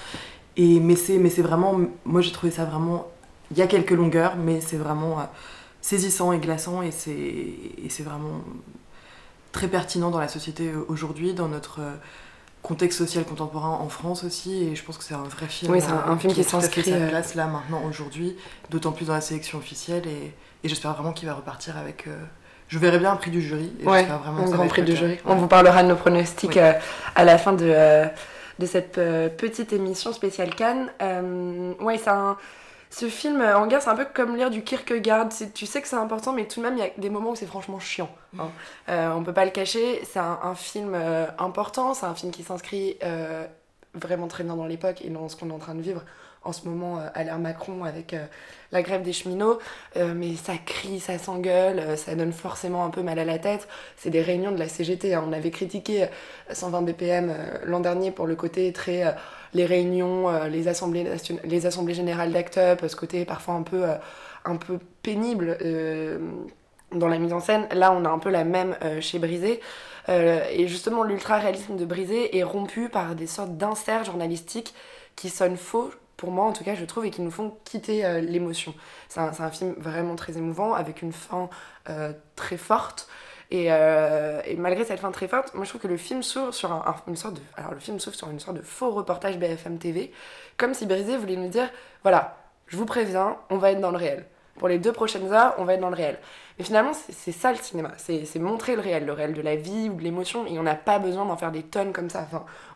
Et, 0.57 0.81
mais 0.81 0.97
c'est 0.97 1.43
vraiment, 1.43 1.79
moi 2.05 2.23
j'ai 2.23 2.33
trouvé 2.33 2.51
ça 2.51 2.65
vraiment, 2.65 3.09
il 3.51 3.59
y 3.59 3.63
a 3.63 3.67
quelques 3.67 3.91
longueurs, 3.91 4.37
mais 4.37 4.63
c'est 4.63 4.79
vraiment 4.79 5.21
euh, 5.21 5.25
saisissant 5.83 6.33
et 6.33 6.39
glaçant 6.39 6.81
et 6.81 6.91
c'est 6.91 8.03
vraiment 8.03 8.41
très 9.57 9.69
pertinent 9.69 10.11
dans 10.11 10.21
la 10.21 10.29
société 10.29 10.69
euh, 10.69 10.85
aujourd'hui, 10.89 11.33
dans 11.33 11.49
notre 11.49 11.81
euh, 11.81 11.95
contexte 12.67 12.99
social 12.99 13.25
contemporain 13.25 13.79
en 13.81 13.89
France 13.89 14.25
aussi. 14.25 14.65
Et 14.65 14.75
je 14.77 14.83
pense 14.85 14.99
que 14.99 15.05
c'est 15.05 15.15
un 15.15 15.23
vrai 15.23 15.47
film. 15.47 15.73
Oui, 15.73 15.81
c'est 15.81 15.91
un- 15.93 16.11
un 16.11 16.17
film 16.19 16.33
qui 16.33 16.43
fait 16.43 16.49
s'inscrit, 16.51 16.83
sa 16.83 16.91
euh, 16.97 17.09
place 17.09 17.35
là 17.35 17.47
maintenant 17.47 17.83
aujourd'hui, 17.89 18.37
d'autant 18.71 18.93
plus 18.93 19.07
dans 19.07 19.15
la 19.15 19.21
sélection 19.21 19.59
officielle 19.59 20.03
et, 20.07 20.33
et 20.65 20.69
j'espère 20.69 20.93
vraiment 20.95 21.13
qu'il 21.13 21.29
va 21.29 21.35
repartir 21.35 21.77
avec. 21.77 22.07
euh, 22.07 22.17
je 22.69 22.79
verrai 22.81 22.99
bien 22.99 23.13
un 23.13 23.17
prix 23.17 23.31
du 23.31 23.41
jury. 23.41 23.73
Et 23.81 23.87
Ouais, 23.87 24.03
vraiment 24.05 24.45
un 24.45 24.51
grand 24.51 24.67
prix 24.67 24.83
du 24.83 24.97
jury. 24.97 25.19
On 25.25 25.37
vous 25.37 25.47
parlera 25.47 25.85
de 25.85 25.89
nos 25.89 25.95
pronostics 25.97 26.51
Oui. 26.57 26.59
euh, 26.61 26.73
à 27.15 27.25
la 27.25 27.39
fin 27.39 27.53
de, 27.53 27.65
euh, 27.69 28.07
de 28.59 28.67
cette 28.67 28.95
petite 29.37 29.73
émission 29.73 30.13
spéciale 30.13 30.53
Cannes. 30.55 30.91
Ouais, 31.81 31.99
c'est 31.99 32.11
un... 32.11 32.37
Ce 32.99 33.11
film 33.11 33.43
euh, 33.43 33.59
en 33.59 33.67
guerre, 33.67 33.83
c'est 33.83 33.91
un 33.91 33.95
peu 33.95 34.07
comme 34.07 34.37
lire 34.37 34.49
du 34.49 34.65
Kierkegaard. 34.65 35.29
Tu 35.55 35.67
sais 35.67 35.83
que 35.83 35.89
c'est 35.89 35.97
important, 35.97 36.33
mais 36.33 36.49
tout 36.49 36.61
de 36.61 36.65
même, 36.67 36.79
il 36.79 36.81
y 36.81 36.87
a 36.87 36.91
des 36.97 37.11
moments 37.11 37.33
où 37.33 37.37
c'est 37.37 37.45
franchement 37.45 37.79
chiant. 37.79 38.09
hein. 38.39 38.51
Euh, 38.89 39.11
on 39.13 39.23
peut 39.23 39.35
pas 39.35 39.45
le 39.45 39.51
cacher. 39.51 40.03
C'est 40.05 40.19
un, 40.19 40.39
un 40.43 40.55
film 40.55 40.93
euh, 40.95 41.27
important. 41.39 41.93
C'est 41.93 42.07
un 42.07 42.15
film 42.15 42.33
qui 42.33 42.43
s'inscrit 42.43 42.97
euh, 43.03 43.47
vraiment 43.93 44.29
très 44.29 44.45
bien 44.45 44.57
dans 44.57 44.65
l'époque 44.65 45.03
et 45.05 45.11
dans 45.11 45.29
ce 45.29 45.37
qu'on 45.37 45.51
est 45.51 45.53
en 45.53 45.59
train 45.59 45.75
de 45.75 45.83
vivre 45.83 46.05
en 46.47 46.53
ce 46.53 46.67
moment 46.69 46.99
euh, 46.99 47.09
à 47.15 47.25
l'ère 47.25 47.39
Macron 47.39 47.85
avec 47.85 48.15
euh, 48.15 48.25
la 48.73 48.83
grève 48.83 49.03
des 49.03 49.13
cheminots. 49.13 49.59
Euh, 49.97 50.15
mais 50.15 50.37
ça 50.37 50.55
crie, 50.65 51.01
ça 51.01 51.19
s'engueule, 51.19 51.99
ça 51.99 52.15
donne 52.15 52.33
forcément 52.33 52.85
un 52.85 52.91
peu 52.91 53.03
mal 53.03 53.19
à 53.19 53.25
la 53.25 53.39
tête. 53.39 53.69
C'est 53.97 54.11
des 54.11 54.23
réunions 54.23 54.53
de 54.53 54.59
la 54.59 54.69
CGT. 54.69 55.15
hein. 55.15 55.25
On 55.27 55.33
avait 55.33 55.51
critiqué 55.51 56.05
euh, 56.05 56.07
120 56.53 56.83
BPM 56.83 57.35
l'an 57.65 57.81
dernier 57.81 58.11
pour 58.11 58.27
le 58.27 58.37
côté 58.37 58.73
très. 58.73 59.15
les 59.55 59.67
réunions, 59.67 60.31
les, 60.49 60.69
assemblées 60.69 61.95
générales 61.95 62.33
d'Act 62.33 62.61
ce 62.87 62.97
côté 62.97 63.25
parfois 63.25 63.55
un 63.55 63.63
peu, 64.57 64.79
pénible 65.03 65.59
dans 66.93 67.09
la 67.09 67.19
mise 67.19 67.33
en 67.33 67.41
scène. 67.41 67.67
Là, 67.73 67.93
on 67.93 68.05
a 68.05 68.09
un 68.09 68.19
peu 68.19 68.31
la 68.31 68.45
même 68.45 68.77
chez 69.01 69.19
Brisé. 69.19 69.61
Et 70.09 70.69
justement, 70.69 71.03
l'ultra-réalisme 71.03 71.77
de 71.77 71.85
Brisé 71.85 72.37
est 72.37 72.45
rompu 72.45 72.89
par 72.89 73.15
des 73.15 73.27
sortes 73.27 73.57
d'inserts 73.57 74.05
journalistiques 74.05 74.75
qui 75.17 75.31
sonnent 75.31 75.57
faux, 75.57 75.91
pour 76.17 76.31
moi 76.31 76.45
en 76.47 76.53
tout 76.53 76.65
cas, 76.65 76.75
je 76.75 76.85
trouve, 76.85 77.05
et 77.07 77.11
qui 77.11 77.23
nous 77.23 77.31
font 77.31 77.57
quitter 77.65 78.05
euh, 78.05 78.21
l'émotion. 78.21 78.75
C'est 79.09 79.21
un, 79.21 79.51
film 79.51 79.75
vraiment 79.79 80.17
très 80.17 80.37
émouvant, 80.39 80.75
avec 80.75 81.03
une 81.03 81.13
fin 81.13 81.49
euh, 81.91 82.13
très 82.37 82.57
forte. 82.57 83.09
Et, 83.53 83.67
euh, 83.71 84.41
et 84.45 84.57
malgré 84.57 84.85
cette 84.85 84.99
fin 84.99 85.13
très 85.13 85.29
forte, 85.29 85.55
moi 85.55 85.65
je 85.65 85.69
trouve 85.71 85.81
que 85.83 85.87
le 85.87 85.97
film 85.97 86.23
s'ouvre 86.23 86.53
sur 86.53 86.73
un- 86.73 86.83
un- 86.87 86.97
une 87.07 87.17
sorte 87.17 87.35
de. 87.35 87.41
Alors 87.57 87.73
le 87.75 87.79
film 87.81 88.01
sur 88.01 88.13
une 88.29 88.41
sorte 88.41 88.57
de 88.57 88.63
faux 88.63 88.91
reportage 88.91 89.39
BFM 89.39 89.79
TV, 89.79 90.13
comme 90.57 90.75
si 90.75 90.85
Brisé 90.87 91.17
voulait 91.17 91.37
nous 91.37 91.49
dire 91.49 91.71
voilà, 92.03 92.37
je 92.67 92.77
vous 92.77 92.87
préviens, 92.87 93.37
on 93.51 93.59
va 93.59 93.71
être 93.71 93.81
dans 93.81 93.93
le 93.93 93.99
réel. 93.99 94.27
Pour 94.59 94.69
les 94.69 94.79
deux 94.79 94.93
prochaines 94.93 95.33
heures, 95.33 95.55
on 95.59 95.65
va 95.65 95.75
être 95.75 95.81
dans 95.81 95.91
le 95.91 95.97
réel. 95.97 96.19
Mais 96.59 96.65
finalement, 96.65 96.93
c'est 96.95 97.33
ça 97.33 97.53
le 97.53 97.59
cinéma. 97.59 97.93
C'est 97.99 98.39
montrer 98.39 98.77
le 98.77 98.81
réel, 98.81 99.05
le 99.05 99.13
réel 99.13 99.35
de 99.35 99.43
la 99.43 99.57
vie 99.57 99.91
ou 99.91 99.95
de 99.95 100.03
l'émotion. 100.03 100.47
Et 100.47 100.59
on 100.59 100.63
n'a 100.63 100.75
pas 100.75 100.99
besoin 100.99 101.27
d'en 101.27 101.37
faire 101.37 101.53
des 101.53 101.63
tonnes 101.63 101.93
comme 101.93 102.09
ça. 102.09 102.27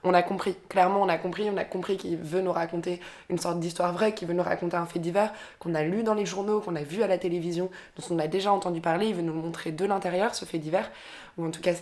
On 0.05 0.13
a 0.13 0.23
compris. 0.23 0.55
Clairement, 0.69 1.01
on 1.01 1.09
a 1.09 1.17
compris. 1.17 1.49
On 1.49 1.57
a 1.57 1.65
compris 1.65 1.97
qu'il 1.97 2.19
veut 2.19 2.43
nous 2.43 2.53
raconter 2.53 3.01
une 3.31 3.39
sorte 3.39 3.59
d'histoire 3.59 3.95
vraie, 3.95 4.13
qu'il 4.13 4.29
veut 4.29 4.35
nous 4.35 4.43
raconter 4.43 4.77
un 4.77 4.85
fait 4.85 4.99
divers 4.99 5.33
qu'on 5.61 5.75
a 5.75 5.83
lu 5.83 6.03
dans 6.03 6.13
les 6.13 6.27
journaux, 6.27 6.61
qu'on 6.61 6.77
a 6.77 6.83
vu 6.83 7.03
à 7.03 7.07
la 7.07 7.17
télévision, 7.17 7.71
dont 7.97 8.15
on 8.15 8.19
a 8.19 8.27
déjà 8.27 8.53
entendu 8.53 8.83
parler. 8.83 9.07
Il 9.07 9.15
veut 9.15 9.23
nous 9.23 9.33
montrer 9.33 9.73
de 9.73 9.87
l'intérieur, 9.87 10.35
ce 10.35 10.45
fait 10.45 10.59
divers. 10.59 10.91
Ou 11.39 11.47
en 11.47 11.51
tout 11.51 11.63
cas, 11.63 11.73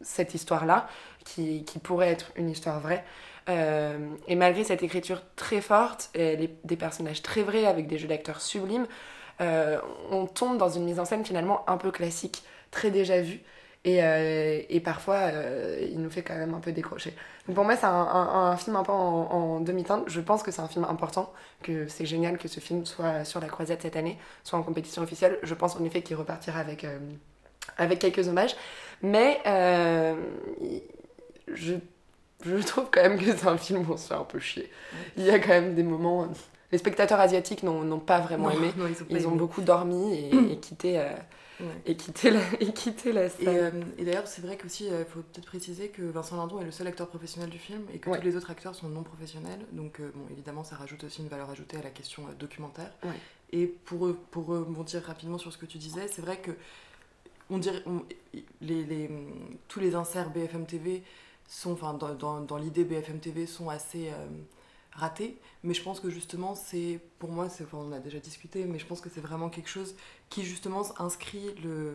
cette, 0.00 0.34
histoire-là, 0.34 0.88
qui, 1.24 1.64
pourrait 1.80 2.08
être 2.08 2.32
une 2.34 2.50
histoire 2.50 2.80
vraie. 2.80 3.04
Euh, 3.48 3.98
et 4.26 4.34
malgré 4.34 4.64
cette 4.64 4.82
écriture 4.82 5.22
très 5.36 5.60
forte, 5.60 6.10
des 6.14 6.76
personnages 6.76 7.22
très 7.22 7.42
vrais 7.42 7.66
avec 7.66 7.86
des 7.86 7.98
jeux 7.98 8.08
d'acteurs 8.08 8.40
sublimes, 8.40 8.88
euh, 9.42 9.78
on 10.10 10.26
tombe 10.26 10.58
dans 10.58 10.68
une 10.68 10.84
mise 10.84 11.00
en 11.00 11.04
scène 11.04 11.24
finalement 11.24 11.68
un 11.68 11.76
peu 11.76 11.90
classique, 11.90 12.42
très 12.70 12.90
déjà 12.90 13.20
vue. 13.20 13.40
Et, 13.84 14.02
euh, 14.02 14.60
et 14.68 14.78
parfois, 14.78 15.16
euh, 15.16 15.88
il 15.90 16.00
nous 16.00 16.10
fait 16.10 16.22
quand 16.22 16.36
même 16.36 16.54
un 16.54 16.60
peu 16.60 16.70
décrocher. 16.70 17.14
Donc 17.46 17.56
pour 17.56 17.64
moi, 17.64 17.74
c'est 17.76 17.86
un, 17.86 18.56
film 18.56 18.76
un 18.76 18.84
peu 18.84 18.92
en, 18.92 19.58
demi-teinte. 19.60 20.04
Je 20.06 20.20
pense 20.20 20.44
que 20.44 20.52
c'est 20.52 20.62
un 20.62 20.68
film 20.68 20.84
important, 20.84 21.32
que 21.62 21.88
c'est 21.88 22.06
génial 22.06 22.38
que 22.38 22.46
ce 22.46 22.60
film 22.60 22.86
soit 22.86 23.24
sur 23.24 23.40
la 23.40 23.48
croisette 23.48 23.82
cette 23.82 23.96
année, 23.96 24.18
soit 24.44 24.58
en 24.58 24.62
compétition 24.62 25.02
officielle. 25.02 25.38
Je 25.42 25.54
pense 25.54 25.74
en 25.74 25.84
effet 25.84 26.02
qu'il 26.02 26.16
repartira 26.16 26.60
avec, 26.60 26.86
avec 27.76 27.98
quelques 27.98 28.28
hommages. 28.28 28.54
Mais 29.02 29.40
je, 31.48 31.74
je 32.44 32.56
trouve 32.58 32.88
quand 32.92 33.02
même 33.02 33.18
que 33.18 33.36
c'est 33.36 33.48
un 33.48 33.58
film 33.58 33.84
où 33.88 33.94
on 33.94 33.96
se 33.96 34.06
fait 34.06 34.14
un 34.14 34.24
peu 34.24 34.38
chier. 34.38 34.70
Il 35.16 35.24
y 35.24 35.30
a 35.30 35.40
quand 35.40 35.48
même 35.48 35.74
des 35.74 35.82
moments... 35.82 36.28
Les 36.72 36.78
spectateurs 36.78 37.20
asiatiques 37.20 37.62
n'ont 37.62 38.00
pas 38.00 38.18
vraiment 38.20 38.48
Non, 38.48 38.56
aimé. 38.56 38.72
non, 38.76 38.86
ils 39.10 39.26
ont 39.26 39.32
ils 39.32 39.38
beaucoup 39.38 39.60
dormi 39.60 40.14
et, 40.14 40.52
et 40.52 40.56
quitté, 40.60 40.98
euh, 40.98 41.10
Ouais. 41.60 41.66
et 41.86 41.96
quitté 41.96 42.30
la, 42.30 42.40
et 42.60 42.72
quitté 42.72 43.12
la 43.12 43.26
Et, 43.26 43.28
salle. 43.28 43.46
euh, 43.48 43.70
et 43.98 44.04
d'ailleurs, 44.04 44.26
c'est 44.26 44.40
vrai 44.42 44.56
qu'aussi, 44.56 44.86
il 44.86 45.04
faut 45.04 45.20
peut-être 45.20 45.44
préciser 45.46 45.88
que 45.90 46.02
Vincent 46.02 46.36
Lindon 46.36 46.60
est 46.60 46.64
le 46.64 46.72
seul 46.72 46.86
acteur 46.88 47.06
professionnel 47.06 47.50
du 47.50 47.58
film 47.58 47.82
et 47.94 47.98
que 47.98 48.08
Ouais. 48.10 48.18
tous 48.18 48.24
les 48.24 48.36
autres 48.36 48.50
acteurs 48.50 48.74
sont 48.74 48.88
non 48.88 49.02
professionnels. 49.04 49.60
Donc, 49.70 50.00
euh, 50.00 50.10
bon, 50.14 50.22
évidemment, 50.32 50.64
ça 50.64 50.74
rajoute 50.76 51.04
aussi 51.04 51.20
une 51.22 51.28
valeur 51.28 51.50
ajoutée 51.50 51.76
à 51.76 51.82
la 51.82 51.90
question 51.90 52.22
euh, 52.26 52.32
documentaire. 52.36 52.90
Ouais. 53.04 53.10
Et 53.52 53.66
pour, 53.66 54.12
pour 54.32 54.46
rebondir 54.46 55.02
rapidement 55.04 55.38
sur 55.38 55.52
ce 55.52 55.58
que 55.58 55.66
tu 55.66 55.76
disais, 55.78 56.08
c'est 56.08 56.22
vrai 56.22 56.38
que 56.38 56.52
on 57.50 57.58
dirait, 57.58 57.82
on- 57.86 58.02
les, 58.62 58.82
les- 58.84 59.10
tous 59.68 59.78
les 59.78 59.94
inserts 59.94 60.30
BFM 60.30 60.64
TV 60.66 61.02
sont, 61.46 61.72
enfin, 61.72 61.92
dans, 61.94 62.14
dans, 62.14 62.40
dans 62.40 62.56
l'idée 62.56 62.82
BFM 62.82 63.18
TV, 63.20 63.46
sont 63.46 63.68
assez 63.68 64.08
euh, 64.08 64.26
ratés. 64.94 65.38
Mais 65.62 65.74
je 65.74 65.82
pense 65.82 66.00
que 66.00 66.10
justement, 66.10 66.54
c'est, 66.54 67.00
pour 67.18 67.30
moi, 67.30 67.48
c'est, 67.48 67.64
enfin, 67.64 67.78
on 67.78 67.92
a 67.92 67.98
déjà 67.98 68.18
discuté, 68.18 68.64
mais 68.64 68.78
je 68.78 68.86
pense 68.86 69.00
que 69.00 69.08
c'est 69.12 69.20
vraiment 69.20 69.48
quelque 69.48 69.68
chose 69.68 69.94
qui 70.28 70.42
justement 70.44 70.82
inscrit 71.00 71.54
le, 71.62 71.94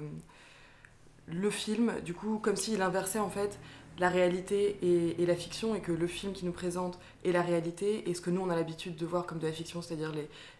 film, 1.49 1.93
du 2.03 2.13
coup, 2.13 2.39
comme 2.39 2.55
s'il 2.55 2.81
inversait 2.81 3.19
en 3.19 3.29
fait 3.29 3.59
la 3.99 4.09
réalité 4.09 4.77
et, 4.81 5.21
et 5.21 5.25
la 5.25 5.35
fiction, 5.35 5.73
et 5.75 5.81
que 5.81 5.91
le 5.91 6.07
film 6.07 6.33
qui 6.33 6.45
nous 6.45 6.51
présente 6.51 6.99
est 7.25 7.31
la 7.31 7.41
réalité, 7.41 8.09
et 8.09 8.13
ce 8.13 8.21
que 8.21 8.29
nous 8.29 8.41
on 8.41 8.49
a 8.49 8.55
l'habitude 8.55 8.95
de 8.95 9.05
voir 9.05 9.25
comme 9.25 9.39
de 9.39 9.47
la 9.47 9.53
fiction, 9.53 9.81
c'est-à-dire 9.81 10.13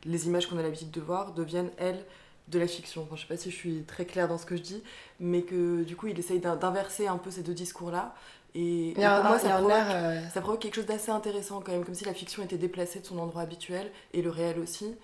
les, 0.06 0.28
images 0.28 0.48
qu'on 0.48 0.58
a 0.58 0.64
l'habitude 0.64 0.92
de 0.92 1.02
voir, 1.02 1.34
deviennent 1.34 1.72
elles 1.78 2.04
de 2.48 2.60
la 2.60 2.68
fiction. 2.68 3.04
Enfin, 3.04 3.16
je 3.16 3.22
sais 3.22 3.28
pas 3.28 3.38
si 3.38 3.52
je 3.52 3.56
suis 3.56 3.84
très 3.84 4.06
claire 4.06 4.28
dans 4.28 4.38
ce 4.38 4.46
que 4.46 4.56
je 4.56 4.62
dis, 4.62 4.82
mais 5.20 5.44
que 5.44 5.84
du 5.84 5.96
coup 5.96 6.08
il 6.08 6.18
essaye 6.18 6.40
d'in- 6.40 6.56
d'inverser 6.56 7.08
un 7.08 7.18
peu 7.18 7.30
ces 7.30 7.44
deux 7.44 7.54
discours-là. 7.54 8.16
Et, 8.60 8.90
et 8.90 8.96
moi, 8.96 9.38
ça 9.38 9.50
provoque, 9.50 9.72
air, 9.72 9.86
euh, 9.92 10.20
ça 10.34 10.42
provoque 10.42 10.62
quelque 10.62 10.76
chose 10.76 10.88
d'assez 10.88 11.12
intéressant 11.12 11.62
quand 11.62 11.72
même, 11.74 11.86
comme 11.86 11.94
si 11.94 12.06
la 12.06 12.14
fiction 12.16 12.42
était 12.44 12.58
déplacée 12.58 13.00
de 13.02 13.06
son 13.06 13.20
endroit 13.20 13.44
habituel, 13.44 13.92
et 14.14 14.22
le 14.24 14.32
réel 14.32 14.58
aussi. 14.60 14.96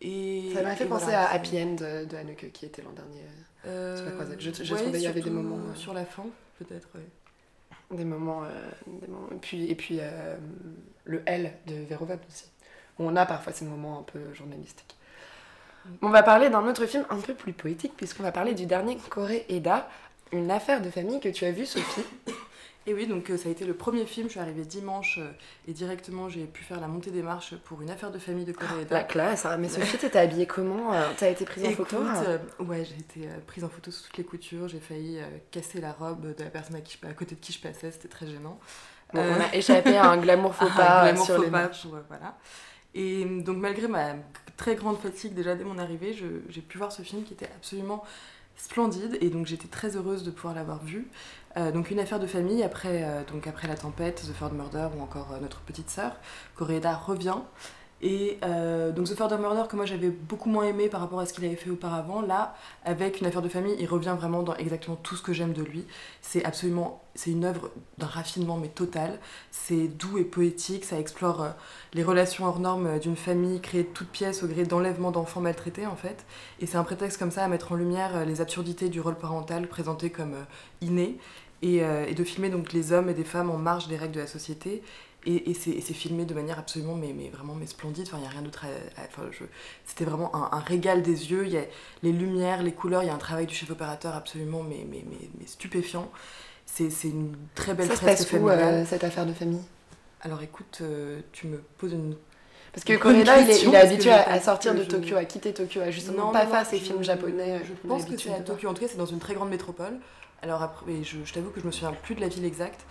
Et, 0.00 0.52
Ça 0.54 0.62
m'a 0.62 0.74
fait 0.74 0.86
penser 0.86 1.04
voilà, 1.06 1.28
à 1.28 1.34
Happy 1.34 1.58
End 1.60 1.74
de, 1.74 2.04
de 2.06 2.16
Haneke 2.16 2.50
qui 2.52 2.64
était 2.66 2.82
l'an 2.82 2.92
dernier 2.92 3.20
euh, 3.66 3.96
sur 3.96 4.06
la 4.06 4.10
croisette. 4.12 4.40
Je, 4.40 4.50
je 4.52 4.72
ouais, 4.74 4.80
trouvais 4.80 4.98
qu'il 4.98 5.02
y 5.02 5.06
avait 5.06 5.20
des 5.20 5.30
moments. 5.30 5.56
euh, 5.56 5.74
Sur 5.74 5.92
la 5.92 6.04
fin, 6.06 6.24
peut-être, 6.58 6.88
ouais. 6.94 7.96
Des 7.96 8.04
moments. 8.04 8.42
euh, 8.44 8.48
des 8.86 9.06
moments- 9.06 9.28
Et 9.32 9.36
puis, 9.36 9.70
et 9.70 9.74
puis 9.74 9.98
euh, 10.00 10.36
le 11.04 11.22
L 11.26 11.52
de 11.66 11.74
Verhoeven 11.74 12.18
aussi. 12.28 12.46
Où 12.98 13.04
on 13.08 13.16
a 13.16 13.26
parfois 13.26 13.52
ces 13.52 13.64
moments 13.66 13.98
un 14.00 14.02
peu 14.02 14.32
journalistiques. 14.34 14.96
On 16.00 16.08
va 16.08 16.22
parler 16.22 16.48
d'un 16.48 16.66
autre 16.66 16.86
film 16.86 17.04
un 17.10 17.18
peu 17.20 17.34
plus 17.34 17.52
poétique, 17.52 17.92
puisqu'on 17.96 18.22
va 18.22 18.32
parler 18.32 18.54
du 18.54 18.64
dernier 18.66 18.96
Corée 19.10 19.44
Eda, 19.50 19.88
une 20.32 20.50
affaire 20.50 20.80
de 20.80 20.88
famille 20.90 21.20
que 21.20 21.28
tu 21.28 21.44
as 21.44 21.50
vu, 21.50 21.66
Sophie. 21.66 22.02
Et 22.86 22.92
oui, 22.92 23.06
donc 23.06 23.30
euh, 23.30 23.36
ça 23.38 23.48
a 23.48 23.52
été 23.52 23.64
le 23.64 23.74
premier 23.74 24.04
film. 24.04 24.26
Je 24.26 24.32
suis 24.32 24.40
arrivée 24.40 24.64
dimanche 24.64 25.18
euh, 25.18 25.30
et 25.66 25.72
directement 25.72 26.28
j'ai 26.28 26.44
pu 26.44 26.62
faire 26.64 26.80
la 26.80 26.86
montée 26.86 27.10
des 27.10 27.22
marches 27.22 27.54
pour 27.64 27.80
une 27.80 27.90
affaire 27.90 28.10
de 28.10 28.18
famille 28.18 28.44
de 28.44 28.52
Corée. 28.52 28.86
La 28.90 29.04
classe, 29.04 29.46
hein. 29.46 29.56
mais 29.56 29.68
Sophie, 29.68 29.96
t'étais 29.96 30.18
habillée 30.18 30.46
comment 30.46 30.92
euh, 30.92 31.08
T'as 31.16 31.30
été 31.30 31.44
prise 31.46 31.64
en 31.64 31.70
Écoute, 31.70 31.88
photo 31.88 32.04
Ouais, 32.60 32.84
j'ai 32.84 32.96
été 32.96 33.28
prise 33.46 33.64
en 33.64 33.68
photo 33.70 33.90
sous 33.90 34.04
toutes 34.04 34.18
les 34.18 34.24
coutures. 34.24 34.68
J'ai 34.68 34.80
failli 34.80 35.18
casser 35.50 35.80
la 35.80 35.92
robe 35.92 36.34
de 36.36 36.44
la 36.44 36.50
personne 36.50 36.76
à, 36.76 36.80
qui 36.82 36.98
je- 37.00 37.08
à 37.08 37.12
côté 37.14 37.34
de 37.34 37.40
qui 37.40 37.52
je 37.52 37.60
passais. 37.60 37.90
C'était 37.90 38.08
très 38.08 38.26
gênant. 38.26 38.58
Bon, 39.14 39.20
on 39.20 39.40
a 39.40 39.54
échappé 39.54 39.96
à 39.96 40.10
un 40.10 40.16
glamour 40.18 40.54
faux 40.56 40.66
un 40.66 40.70
pas 40.70 41.02
glamour 41.04 41.24
sur 41.24 41.36
faux 41.36 41.42
les 41.44 41.50
pas 41.50 41.68
pour, 41.68 41.96
voilà. 42.08 42.36
Et 42.94 43.24
donc 43.24 43.56
malgré 43.58 43.88
ma 43.88 44.14
très 44.56 44.74
grande 44.74 44.98
fatigue 44.98 45.34
déjà 45.34 45.54
dès 45.54 45.64
mon 45.64 45.78
arrivée, 45.78 46.12
j'ai 46.48 46.60
pu 46.60 46.78
voir 46.78 46.92
ce 46.92 47.02
film 47.02 47.24
qui 47.24 47.32
était 47.32 47.48
absolument 47.56 48.04
splendide 48.56 49.18
et 49.20 49.30
donc 49.30 49.46
j'étais 49.46 49.68
très 49.68 49.96
heureuse 49.96 50.22
de 50.22 50.30
pouvoir 50.30 50.54
l'avoir 50.54 50.82
vu. 50.84 51.06
Euh, 51.56 51.70
donc 51.70 51.90
une 51.90 52.00
affaire 52.00 52.18
de 52.18 52.26
famille 52.26 52.62
après, 52.62 53.02
euh, 53.04 53.22
donc 53.32 53.46
après 53.46 53.68
la 53.68 53.76
tempête, 53.76 54.22
The 54.26 54.36
Third 54.38 54.54
Murder 54.54 54.88
ou 54.96 55.02
encore 55.02 55.28
euh, 55.32 55.40
notre 55.40 55.60
petite 55.60 55.90
sœur, 55.90 56.16
Coréda 56.56 56.94
revient. 56.94 57.38
Et 58.02 58.38
donc 58.94 59.06
The 59.06 59.16
Third 59.16 59.40
Murder 59.40 59.62
que 59.66 59.76
moi 59.76 59.86
j'avais 59.86 60.10
beaucoup 60.10 60.50
moins 60.50 60.64
aimé 60.64 60.90
par 60.90 61.00
rapport 61.00 61.20
à 61.20 61.26
ce 61.26 61.32
qu'il 61.32 61.42
avait 61.46 61.56
fait 61.56 61.70
auparavant, 61.70 62.20
là 62.20 62.54
avec 62.84 63.20
une 63.20 63.26
affaire 63.26 63.40
de 63.40 63.48
famille, 63.48 63.76
il 63.78 63.86
revient 63.86 64.14
vraiment 64.14 64.42
dans 64.42 64.54
exactement 64.56 64.96
tout 64.96 65.16
ce 65.16 65.22
que 65.22 65.32
j'aime 65.32 65.54
de 65.54 65.62
lui. 65.62 65.86
C'est 66.20 66.44
absolument, 66.44 67.02
c'est 67.14 67.30
une 67.30 67.46
œuvre 67.46 67.70
d'un 67.96 68.06
raffinement 68.06 68.58
mais 68.58 68.68
total. 68.68 69.18
C'est 69.50 69.88
doux 69.88 70.18
et 70.18 70.24
poétique, 70.24 70.84
ça 70.84 70.98
explore 70.98 71.46
les 71.94 72.02
relations 72.02 72.44
hors 72.44 72.60
normes 72.60 72.98
d'une 72.98 73.16
famille 73.16 73.62
créée 73.62 73.84
de 73.84 73.88
toutes 73.88 74.10
pièces 74.10 74.42
au 74.42 74.48
gré 74.48 74.64
d'enlèvement 74.64 75.10
d'enfants 75.10 75.40
maltraités 75.40 75.86
en 75.86 75.96
fait. 75.96 76.26
Et 76.60 76.66
c'est 76.66 76.76
un 76.76 76.84
prétexte 76.84 77.16
comme 77.16 77.30
ça 77.30 77.42
à 77.42 77.48
mettre 77.48 77.72
en 77.72 77.76
lumière 77.76 78.26
les 78.26 78.42
absurdités 78.42 78.90
du 78.90 79.00
rôle 79.00 79.16
parental 79.16 79.66
présenté 79.66 80.10
comme 80.10 80.34
inné 80.82 81.18
et, 81.68 81.82
euh, 81.82 82.06
et 82.10 82.14
de 82.14 82.24
filmer 82.24 82.50
donc 82.50 82.72
les 82.72 82.92
hommes 82.92 83.08
et 83.08 83.14
des 83.14 83.24
femmes 83.34 83.50
en 83.50 83.58
marge 83.58 83.88
des 83.88 83.96
règles 83.96 84.14
de 84.14 84.20
la 84.20 84.26
société. 84.38 84.82
Et, 85.26 85.50
et 85.50 85.54
c'est 85.54 85.94
filmé 85.94 86.26
de 86.26 86.34
manière 86.34 86.58
absolument 86.58 86.94
mais, 87.02 87.14
mais 87.18 87.30
vraiment 87.30 87.54
mais 87.54 87.66
splendide. 87.66 88.04
Enfin, 88.08 88.18
il 88.18 88.20
n'y 88.20 88.26
a 88.26 88.30
rien 88.36 88.42
d'autre 88.42 88.66
enfin, 88.98 89.22
je- 89.32 89.44
C'était 89.86 90.04
vraiment 90.04 90.30
un, 90.36 90.50
un 90.58 90.60
régal 90.60 91.00
des 91.02 91.30
yeux. 91.30 91.44
Il 91.46 91.52
y 91.52 91.56
a 91.56 91.64
les 92.02 92.12
lumières, 92.12 92.62
les 92.62 92.72
couleurs, 92.72 93.02
il 93.02 93.06
y 93.06 93.10
a 93.10 93.14
un 93.14 93.24
travail 93.28 93.46
du 93.46 93.54
chef 93.54 93.70
opérateur 93.70 94.14
absolument 94.14 94.62
mais, 94.62 94.84
mais, 94.90 95.02
mais, 95.10 95.28
mais 95.40 95.46
stupéfiant. 95.46 96.10
C'est 96.66 96.90
une 97.04 97.34
très 97.54 97.72
belle 97.74 97.88
Ça 97.88 97.96
se 97.96 98.00
passe 98.04 98.32
où, 98.32 98.48
euh, 98.50 98.84
cette 98.84 99.04
affaire 99.04 99.24
de 99.26 99.32
famille? 99.32 99.62
Alors 100.20 100.42
écoute, 100.42 100.78
euh, 100.82 101.20
tu 101.32 101.46
me 101.46 101.58
poses 101.78 101.92
une. 101.92 102.16
Parce 102.72 102.84
que 102.84 102.94
Coréda, 102.94 103.40
il 103.40 103.50
est, 103.50 103.62
il 103.62 103.76
habitué 103.76 104.10
je 104.10 104.30
à, 104.30 104.40
sortir 104.40 104.74
de 104.74 104.82
je- 104.82 104.88
Tokyo, 104.88 105.16
à 105.16 105.24
quitter 105.24 105.54
Tokyo, 105.54 105.80
à 105.80 105.90
justement 105.90 106.26
Non, 106.26 106.32
pas 106.32 106.44
non, 106.44 106.50
faire 106.50 106.66
je- 106.78 106.84
films 106.84 107.02
japonais. 107.04 107.60
Je 107.64 107.72
a 107.72 107.88
pense 107.88 108.04
que 108.04 108.16
c'est 108.18 108.34
à. 108.34 108.40
Tokyo. 108.40 108.68
En 108.68 108.74
tout 108.74 108.82
cas, 108.82 108.88
c'est 108.90 108.96
dans 108.98 109.06
une 109.06 109.20
très 109.20 109.34
grande 109.34 109.50
métropole. 109.50 109.94
Alors 110.44 110.74
je, 111.02 111.32
t'avoue 111.32 111.48
que 111.48 111.60
je 111.62 111.64
me 111.64 111.72
souviens 111.72 111.94
plus 111.94 112.14
de 112.14 112.20
la 112.20 112.28
ville 112.28 112.44
exacte. 112.44 112.84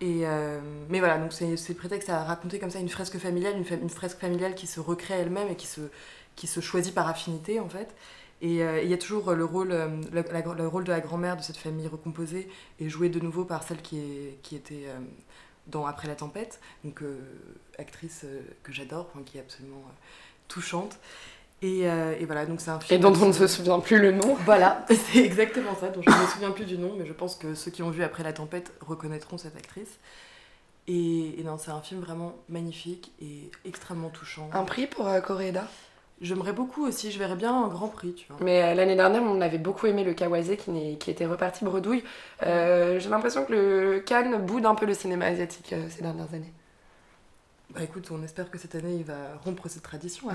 Et 0.00 0.26
euh, 0.26 0.60
mais 0.88 0.98
voilà, 0.98 1.18
donc 1.18 1.32
c'est 1.32 1.56
c'est 1.56 1.74
prétexte 1.74 2.10
à 2.10 2.24
raconter 2.24 2.58
comme 2.58 2.70
ça 2.70 2.80
une 2.80 2.88
fresque 2.88 3.18
familiale, 3.18 3.54
une, 3.56 3.88
fresque 3.88 4.18
familiale 4.18 4.56
qui 4.56 4.66
se 4.66 4.80
recrée 4.80 5.14
elle-même 5.14 5.48
et 5.48 5.54
qui 5.54 5.68
se, 5.68 6.60
choisit 6.60 6.92
par 6.92 7.06
affinité 7.06 7.60
en 7.60 7.68
fait. 7.68 7.94
Et 8.42 8.60
euh, 8.64 8.82
il 8.82 8.90
y 8.90 8.92
a 8.92 8.98
toujours 8.98 9.32
le 9.32 9.44
rôle, 9.44 9.70
euh, 9.70 9.86
le, 10.12 10.24
le 10.54 10.66
rôle 10.66 10.82
de 10.82 10.90
la 10.90 10.98
grand-mère 10.98 11.36
de 11.36 11.42
cette 11.42 11.56
famille 11.58 11.86
recomposée 11.86 12.48
est 12.80 12.88
joué 12.88 13.08
de 13.08 13.20
nouveau 13.20 13.44
par 13.44 13.62
celle 13.62 13.80
qui, 13.82 14.00
était 14.52 14.86
dans 15.68 15.86
Après 15.86 16.08
la 16.08 16.16
tempête, 16.16 16.60
donc 16.82 17.02
actrice 17.78 18.26
que 18.64 18.72
j'adore, 18.72 19.12
qui 19.26 19.38
est 19.38 19.42
absolument 19.42 19.84
touchante. 20.48 20.98
Et, 21.62 21.88
euh, 21.88 22.14
et 22.20 22.26
voilà, 22.26 22.44
donc 22.46 22.60
c'est 22.60 22.70
un 22.70 22.78
film. 22.80 22.98
Et 22.98 23.02
dont 23.02 23.14
on 23.22 23.28
ne 23.28 23.32
se 23.32 23.46
souvient 23.46 23.80
plus 23.80 23.98
le 23.98 24.12
nom. 24.12 24.34
Voilà, 24.44 24.84
c'est 24.90 25.18
exactement 25.20 25.74
ça, 25.80 25.88
dont 25.88 26.02
je 26.06 26.10
ne 26.10 26.22
me 26.22 26.26
souviens 26.26 26.50
plus 26.50 26.66
du 26.66 26.76
nom, 26.78 26.92
mais 26.98 27.06
je 27.06 27.12
pense 27.12 27.34
que 27.34 27.54
ceux 27.54 27.70
qui 27.70 27.82
ont 27.82 27.90
vu 27.90 28.02
Après 28.02 28.22
la 28.22 28.32
tempête 28.32 28.72
reconnaîtront 28.80 29.38
cette 29.38 29.56
actrice. 29.56 29.98
Et, 30.88 31.40
et 31.40 31.42
non, 31.44 31.56
c'est 31.58 31.70
un 31.72 31.80
film 31.80 32.00
vraiment 32.00 32.34
magnifique 32.48 33.10
et 33.20 33.50
extrêmement 33.64 34.10
touchant. 34.10 34.48
Un 34.52 34.62
prix 34.64 34.86
pour 34.86 35.08
euh, 35.08 35.20
Coréda 35.20 35.64
J'aimerais 36.22 36.54
beaucoup 36.54 36.86
aussi, 36.86 37.10
je 37.10 37.18
verrais 37.18 37.34
bien 37.36 37.54
un 37.64 37.68
grand 37.68 37.88
prix, 37.88 38.14
tu 38.14 38.26
vois. 38.30 38.38
Mais 38.40 38.62
euh, 38.62 38.74
l'année 38.74 38.96
dernière, 38.96 39.22
on 39.22 39.40
avait 39.42 39.58
beaucoup 39.58 39.86
aimé 39.86 40.02
le 40.02 40.14
Kawase 40.14 40.56
qui, 40.56 40.70
n'est- 40.70 40.96
qui 40.96 41.10
était 41.10 41.26
reparti 41.26 41.62
bredouille. 41.64 42.04
Euh, 42.42 42.98
J'ai 42.98 43.10
l'impression 43.10 43.44
que 43.44 43.52
le 43.52 44.00
Cannes 44.00 44.40
boude 44.46 44.64
un 44.64 44.74
peu 44.74 44.86
le 44.86 44.94
cinéma 44.94 45.26
asiatique 45.26 45.74
ces 45.90 46.00
dernières 46.02 46.32
années. 46.32 46.52
Bah 47.70 47.82
écoute, 47.82 48.08
on 48.12 48.22
espère 48.22 48.50
que 48.50 48.58
cette 48.58 48.76
année 48.76 48.94
il 48.94 49.04
va 49.04 49.14
rompre 49.44 49.68
cette 49.68 49.82
tradition 49.82 50.28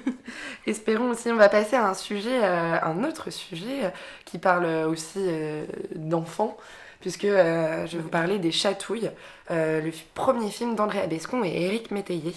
espérons 0.66 1.10
aussi. 1.10 1.30
On 1.30 1.36
va 1.36 1.48
passer 1.48 1.76
à 1.76 1.86
un 1.86 1.92
euh, 1.94 3.08
autre 3.08 3.30
sujet 3.30 3.84
euh, 3.84 3.90
qui 4.24 4.38
parle 4.38 4.66
aussi 4.86 5.18
euh, 5.20 5.66
d'enfants, 5.94 6.56
puisque 7.00 7.26
je 7.26 7.96
vais 7.96 8.02
vous 8.02 8.08
parler 8.08 8.38
des 8.38 8.50
Chatouilles, 8.50 9.10
le 9.50 9.90
premier 10.14 10.50
film 10.50 10.74
d'André 10.74 11.06
Bescon 11.06 11.44
et 11.44 11.64
Éric 11.64 11.90
Métayer. 11.90 12.34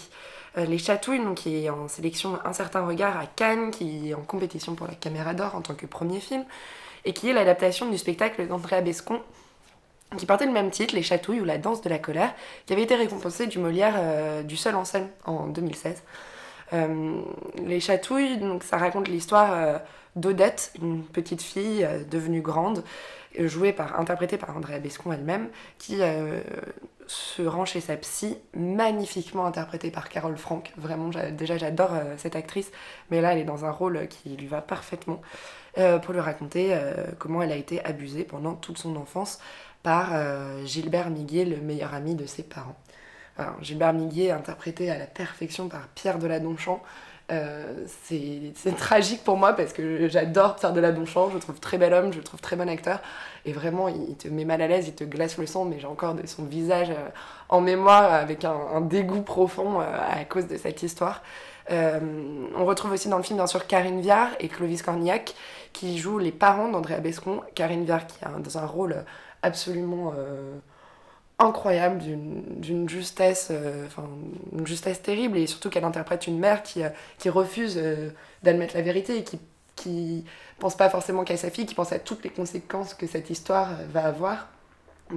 Les 0.55 0.77
Chatouilles, 0.77 1.23
donc, 1.23 1.37
qui 1.37 1.65
est 1.65 1.69
en 1.69 1.87
sélection 1.87 2.39
Un 2.43 2.53
certain 2.53 2.85
regard 2.85 3.17
à 3.17 3.27
Cannes, 3.27 3.71
qui 3.71 4.09
est 4.09 4.13
en 4.13 4.23
compétition 4.23 4.75
pour 4.75 4.87
la 4.87 4.95
Caméra 4.95 5.33
d'Or 5.33 5.55
en 5.55 5.61
tant 5.61 5.73
que 5.73 5.85
premier 5.85 6.19
film, 6.19 6.43
et 7.05 7.13
qui 7.13 7.29
est 7.29 7.33
l'adaptation 7.33 7.89
du 7.89 7.97
spectacle 7.97 8.45
d'André 8.47 8.81
Bescon 8.81 9.21
qui 10.15 10.25
portait 10.25 10.45
le 10.45 10.53
même 10.53 10.69
titre, 10.69 10.95
Les 10.95 11.03
Chatouilles 11.03 11.41
ou 11.41 11.45
La 11.45 11.57
danse 11.57 11.81
de 11.81 11.89
la 11.89 11.99
colère, 11.99 12.33
qui 12.65 12.73
avait 12.73 12.83
été 12.83 12.95
récompensé 12.95 13.47
du 13.47 13.59
Molière 13.59 13.95
euh, 13.97 14.43
du 14.43 14.55
seul 14.55 14.75
en 14.75 14.85
scène 14.85 15.09
en 15.25 15.47
2016. 15.47 16.03
Euh, 16.73 17.21
les 17.65 17.79
Chatouilles, 17.79 18.37
donc, 18.37 18.63
ça 18.63 18.77
raconte 18.77 19.09
l'histoire 19.09 19.51
euh, 19.53 19.77
d'Odette, 20.15 20.71
une 20.81 21.03
petite 21.03 21.41
fille 21.41 21.87
devenue 22.09 22.41
grande, 22.41 22.83
jouée 23.37 23.73
par, 23.73 23.99
interprétée 23.99 24.37
par 24.37 24.55
Andrea 24.55 24.79
Bescon 24.79 25.11
elle-même, 25.11 25.49
qui 25.77 25.99
se 27.05 27.41
rend 27.43 27.65
chez 27.65 27.81
sa 27.81 27.95
psy, 27.97 28.39
magnifiquement 28.55 29.45
interprétée 29.45 29.91
par 29.91 30.09
Carole 30.09 30.37
Franck. 30.37 30.73
Vraiment, 30.75 31.11
déjà 31.31 31.57
j'adore 31.59 31.91
cette 32.17 32.35
actrice, 32.35 32.71
mais 33.11 33.21
là 33.21 33.33
elle 33.33 33.37
est 33.37 33.43
dans 33.43 33.63
un 33.63 33.69
rôle 33.69 34.07
qui 34.07 34.29
lui 34.29 34.47
va 34.47 34.61
parfaitement, 34.61 35.21
pour 36.01 36.13
lui 36.13 36.19
raconter 36.19 36.75
comment 37.19 37.43
elle 37.43 37.51
a 37.51 37.57
été 37.57 37.85
abusée 37.85 38.23
pendant 38.23 38.55
toute 38.55 38.79
son 38.79 38.95
enfance 38.95 39.39
par 39.83 40.09
euh, 40.13 40.65
Gilbert 40.65 41.09
Miguet, 41.09 41.45
le 41.45 41.57
meilleur 41.57 41.93
ami 41.93 42.15
de 42.15 42.25
ses 42.25 42.43
parents. 42.43 42.75
Gilbert 43.61 43.93
Miguet, 43.93 44.31
interprété 44.31 44.89
à 44.89 44.97
la 44.97 45.05
perfection 45.05 45.67
par 45.69 45.87
Pierre 45.89 46.17
Deladonchamp, 46.17 46.81
euh, 47.29 47.85
c'est 48.03 48.77
tragique 48.77 49.21
pour 49.25 49.35
moi 49.35 49.51
parce 49.51 49.73
que 49.73 50.07
j'adore 50.07 50.55
Pierre 50.55 50.71
Deladonchamp, 50.71 51.29
je 51.29 51.33
le 51.35 51.39
trouve 51.41 51.59
très 51.59 51.77
bel 51.77 51.93
homme, 51.93 52.13
je 52.13 52.19
le 52.19 52.23
trouve 52.23 52.39
très 52.39 52.55
bon 52.55 52.69
acteur, 52.69 53.01
et 53.45 53.51
vraiment 53.51 53.89
il 53.89 54.15
te 54.15 54.29
met 54.29 54.45
mal 54.45 54.61
à 54.61 54.67
l'aise, 54.67 54.87
il 54.87 54.95
te 54.95 55.03
glace 55.03 55.37
le 55.37 55.45
sang, 55.45 55.65
mais 55.65 55.77
j'ai 55.77 55.87
encore 55.87 56.13
de 56.13 56.25
son 56.25 56.45
visage 56.45 56.89
euh, 56.89 57.09
en 57.49 57.59
mémoire 57.59 58.13
avec 58.13 58.45
un, 58.45 58.79
dégoût 58.79 59.23
profond 59.23 59.81
euh, 59.81 59.83
à 60.09 60.23
cause 60.23 60.47
de 60.47 60.57
cette 60.57 60.83
histoire. 60.83 61.21
On 61.69 62.63
retrouve 62.63 62.93
aussi 62.93 63.09
dans 63.09 63.17
le 63.17 63.23
film 63.23 63.39
bien 63.39 63.47
sûr 63.47 63.67
Karine 63.67 63.99
Viard 63.99 64.29
et 64.39 64.47
Clovis 64.47 64.81
Cornillac 64.81 65.35
qui 65.73 65.97
jouent 65.97 66.17
les 66.17 66.31
parents 66.31 66.69
d'Andrea 66.69 67.01
Bescon. 67.01 67.41
Karine 67.55 67.83
Viard 67.83 68.07
qui 68.07 68.23
a 68.23 68.29
dans 68.29 68.57
un 68.57 68.65
rôle 68.65 69.03
absolument 69.41 70.13
euh, 70.17 70.57
incroyable, 71.39 71.99
d'une 71.99 72.89
justesse, 72.89 73.49
euh, 73.51 73.87
justesse 74.65 75.01
terrible, 75.01 75.37
et 75.37 75.47
surtout 75.47 75.69
qu'elle 75.69 75.85
interprète 75.85 76.27
une 76.27 76.39
mère 76.39 76.63
qui, 76.63 76.83
euh, 76.83 76.89
qui 77.17 77.29
refuse 77.29 77.79
d'admettre 78.43 78.75
la 78.75 78.81
vérité 78.81 79.17
et 79.17 79.23
qui, 79.23 79.39
qui 79.75 80.25
pense 80.59 80.75
pas 80.75 80.89
forcément 80.89 81.23
qu'à 81.23 81.37
sa 81.37 81.51
fille, 81.51 81.65
qui 81.65 81.75
pense 81.75 81.91
à 81.91 81.99
toutes 81.99 82.23
les 82.23 82.31
conséquences 82.31 82.93
que 82.93 83.07
cette 83.07 83.29
histoire 83.29 83.69
va 83.91 84.05
avoir, 84.05 84.47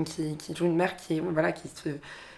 qui, 0.05 0.37
qui 0.37 0.55
joue 0.55 0.67
une 0.67 0.77
mère 0.77 0.97
qui, 0.97 1.21
voilà, 1.21 1.53
qui, 1.53 1.71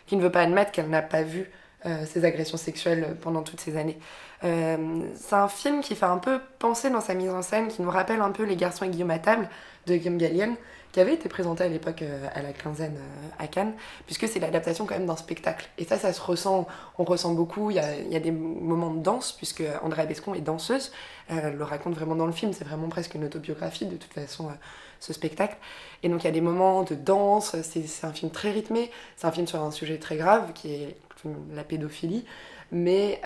qui 0.06 0.16
ne 0.16 0.22
veut 0.22 0.30
pas 0.32 0.42
admettre 0.42 0.70
qu'elle 0.70 0.88
n'a 0.88 1.02
pas 1.02 1.22
vu 1.22 1.50
euh, 1.84 2.04
ces 2.06 2.24
agressions 2.24 2.56
sexuelles 2.56 3.16
pendant 3.20 3.42
toutes 3.42 3.60
ces 3.60 3.76
années. 3.76 3.98
C'est 4.42 5.36
un 5.36 5.46
film 5.46 5.82
qui 5.82 5.94
fait 5.94 6.06
un 6.06 6.18
peu 6.18 6.40
penser 6.58 6.90
dans 6.90 7.00
sa 7.00 7.14
mise 7.14 7.30
en 7.30 7.42
scène, 7.42 7.68
qui 7.68 7.80
nous 7.80 7.90
rappelle 7.90 8.20
un 8.20 8.32
peu 8.32 8.42
Les 8.42 8.56
garçons 8.56 8.84
et 8.84 8.88
Guillaume 8.88 9.12
à 9.12 9.20
table 9.20 9.48
de 9.86 9.94
Guillaume 9.96 10.18
Gallienne, 10.18 10.56
qui 10.92 11.00
avait 11.00 11.14
été 11.14 11.28
présenté 11.28 11.64
à 11.64 11.68
l'époque 11.68 12.02
euh, 12.02 12.28
à 12.34 12.42
la 12.42 12.52
quinzaine 12.52 12.96
euh, 12.96 13.28
à 13.44 13.46
Cannes, 13.48 13.72
puisque 14.06 14.28
c'est 14.28 14.40
l'adaptation 14.40 14.86
quand 14.86 14.94
même 14.94 15.06
d'un 15.06 15.16
spectacle. 15.16 15.68
Et 15.78 15.84
ça, 15.84 15.98
ça 15.98 16.12
se 16.12 16.20
ressent, 16.20 16.66
on 16.98 17.04
ressent 17.04 17.32
beaucoup, 17.32 17.70
il 17.70 17.76
y 17.76 17.80
a, 17.80 17.96
y 17.96 18.16
a 18.16 18.20
des 18.20 18.30
moments 18.30 18.90
de 18.90 19.02
danse, 19.02 19.32
puisque 19.32 19.64
Andrea 19.82 20.06
Bescon 20.06 20.34
est 20.34 20.40
danseuse, 20.42 20.92
Euh, 21.30 21.38
elle 21.44 21.56
le 21.56 21.64
raconte 21.64 21.94
vraiment 21.94 22.16
dans 22.16 22.26
le 22.26 22.32
film, 22.32 22.52
c'est 22.52 22.64
vraiment 22.64 22.88
presque 22.88 23.14
une 23.14 23.24
autobiographie 23.24 23.86
de 23.86 23.96
toute 23.96 24.12
façon, 24.12 24.50
ce 24.98 25.12
spectacle. 25.12 25.56
Et 26.02 26.08
donc 26.08 26.24
il 26.24 26.26
y 26.26 26.28
a 26.28 26.32
des 26.32 26.40
moments 26.40 26.82
de 26.82 26.96
danse, 26.96 27.56
c'est 27.62 28.04
un 28.04 28.12
film 28.12 28.30
très 28.30 28.50
rythmé, 28.50 28.90
c'est 29.16 29.26
un 29.28 29.32
film 29.32 29.46
sur 29.46 29.62
un 29.62 29.70
sujet 29.70 29.98
très 29.98 30.16
grave, 30.16 30.52
qui 30.52 30.74
est 30.74 30.96
la 31.54 31.62
pédophilie, 31.62 32.24
mais 32.72 33.20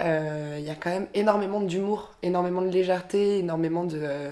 il 0.58 0.64
y 0.64 0.70
a 0.70 0.75
quand 0.75 0.90
même 0.90 1.08
énormément 1.14 1.61
d'humour, 1.61 2.12
énormément 2.23 2.62
de 2.62 2.68
légèreté, 2.68 3.38
énormément 3.38 3.85
de, 3.85 4.30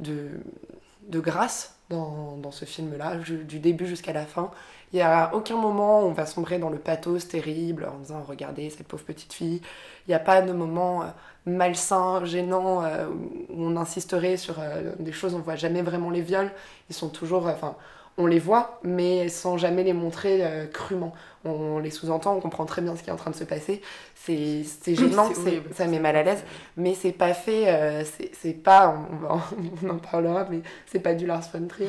de 0.00 1.20
grâce 1.20 1.77
dans, 1.90 2.36
dans 2.36 2.50
ce 2.50 2.64
film-là, 2.64 3.16
du 3.16 3.58
début 3.58 3.86
jusqu'à 3.86 4.12
la 4.12 4.26
fin. 4.26 4.50
Il 4.92 4.96
n'y 4.96 5.02
a 5.02 5.34
aucun 5.34 5.56
moment 5.56 6.02
où 6.02 6.06
on 6.06 6.12
va 6.12 6.24
sombrer 6.24 6.58
dans 6.58 6.70
le 6.70 6.78
pathos 6.78 7.28
terrible 7.28 7.86
en 7.92 7.98
disant 7.98 8.22
regardez 8.26 8.70
cette 8.70 8.88
pauvre 8.88 9.04
petite 9.04 9.34
fille. 9.34 9.60
Il 10.06 10.10
n'y 10.10 10.14
a 10.14 10.18
pas 10.18 10.40
de 10.40 10.52
moment 10.52 11.02
euh, 11.02 11.06
malsain, 11.44 12.24
gênant, 12.24 12.82
euh, 12.84 13.06
où 13.50 13.64
on 13.64 13.76
insisterait 13.76 14.38
sur 14.38 14.58
euh, 14.60 14.92
des 14.98 15.12
choses, 15.12 15.34
on 15.34 15.40
voit 15.40 15.56
jamais 15.56 15.82
vraiment 15.82 16.08
les 16.08 16.22
viols. 16.22 16.50
Ils 16.88 16.94
sont 16.94 17.10
toujours, 17.10 17.46
enfin, 17.46 17.76
on 18.18 18.26
les 18.26 18.38
voit, 18.40 18.80
mais 18.82 19.28
sans 19.28 19.56
jamais 19.56 19.84
les 19.84 19.92
montrer 19.94 20.40
euh, 20.44 20.66
crûment. 20.66 21.14
On 21.44 21.78
les 21.78 21.90
sous-entend, 21.90 22.34
on 22.34 22.40
comprend 22.40 22.66
très 22.66 22.82
bien 22.82 22.94
ce 22.96 23.02
qui 23.02 23.10
est 23.10 23.12
en 23.12 23.16
train 23.16 23.30
de 23.30 23.36
se 23.36 23.44
passer. 23.44 23.80
C'est 24.14 24.64
gênant, 24.94 25.30
ça 25.72 25.86
met 25.86 25.98
mal 26.00 26.16
à 26.16 26.22
l'aise, 26.22 26.44
mais 26.76 26.94
c'est 26.94 27.12
pas 27.12 27.32
fait, 27.32 27.68
euh, 27.68 28.04
c'est- 28.32 28.52
pas, 28.62 28.94
on, 29.22 29.32
en- 29.34 29.40
on 29.84 29.90
en 29.90 29.98
parlera, 29.98 30.46
mais 30.50 30.60
c'est 30.86 30.98
pas 30.98 31.14
du 31.14 31.26
Lars 31.26 31.44
von 31.54 31.66
Trier. 31.66 31.88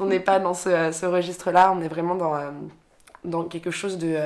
On 0.00 0.06
n'est 0.06 0.20
pas 0.20 0.38
dans 0.40 0.52
ce, 0.52 0.90
ce 0.92 1.06
registre-là, 1.06 1.72
on 1.74 1.80
est 1.80 1.88
vraiment 1.88 2.16
dans, 2.16 2.34
euh, 2.34 2.50
dans 3.24 3.44
quelque 3.44 3.70
chose 3.70 3.96
de, 3.98 4.18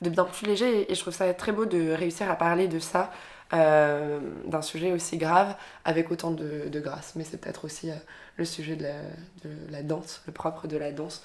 de 0.00 0.08
bien 0.10 0.24
plus 0.24 0.46
léger, 0.46 0.90
et 0.90 0.94
je 0.94 1.00
trouve 1.00 1.12
ça 1.12 1.34
très 1.34 1.52
beau 1.52 1.66
de 1.66 1.92
réussir 1.92 2.30
à 2.30 2.36
parler 2.36 2.68
de 2.68 2.78
ça, 2.78 3.10
d'un 3.52 4.62
sujet 4.62 4.92
aussi 4.92 5.18
grave, 5.18 5.54
avec 5.84 6.10
autant 6.10 6.30
de, 6.30 6.68
de 6.70 6.80
grâce. 6.80 7.12
Mais 7.16 7.24
c'est 7.24 7.36
peut-être 7.38 7.66
aussi 7.66 7.90
le 8.36 8.44
sujet 8.44 8.76
de 8.76 8.84
la, 8.84 8.94
de 9.44 9.50
la 9.70 9.82
danse, 9.82 10.22
le 10.26 10.32
propre 10.32 10.66
de 10.66 10.76
la 10.76 10.92
danse. 10.92 11.22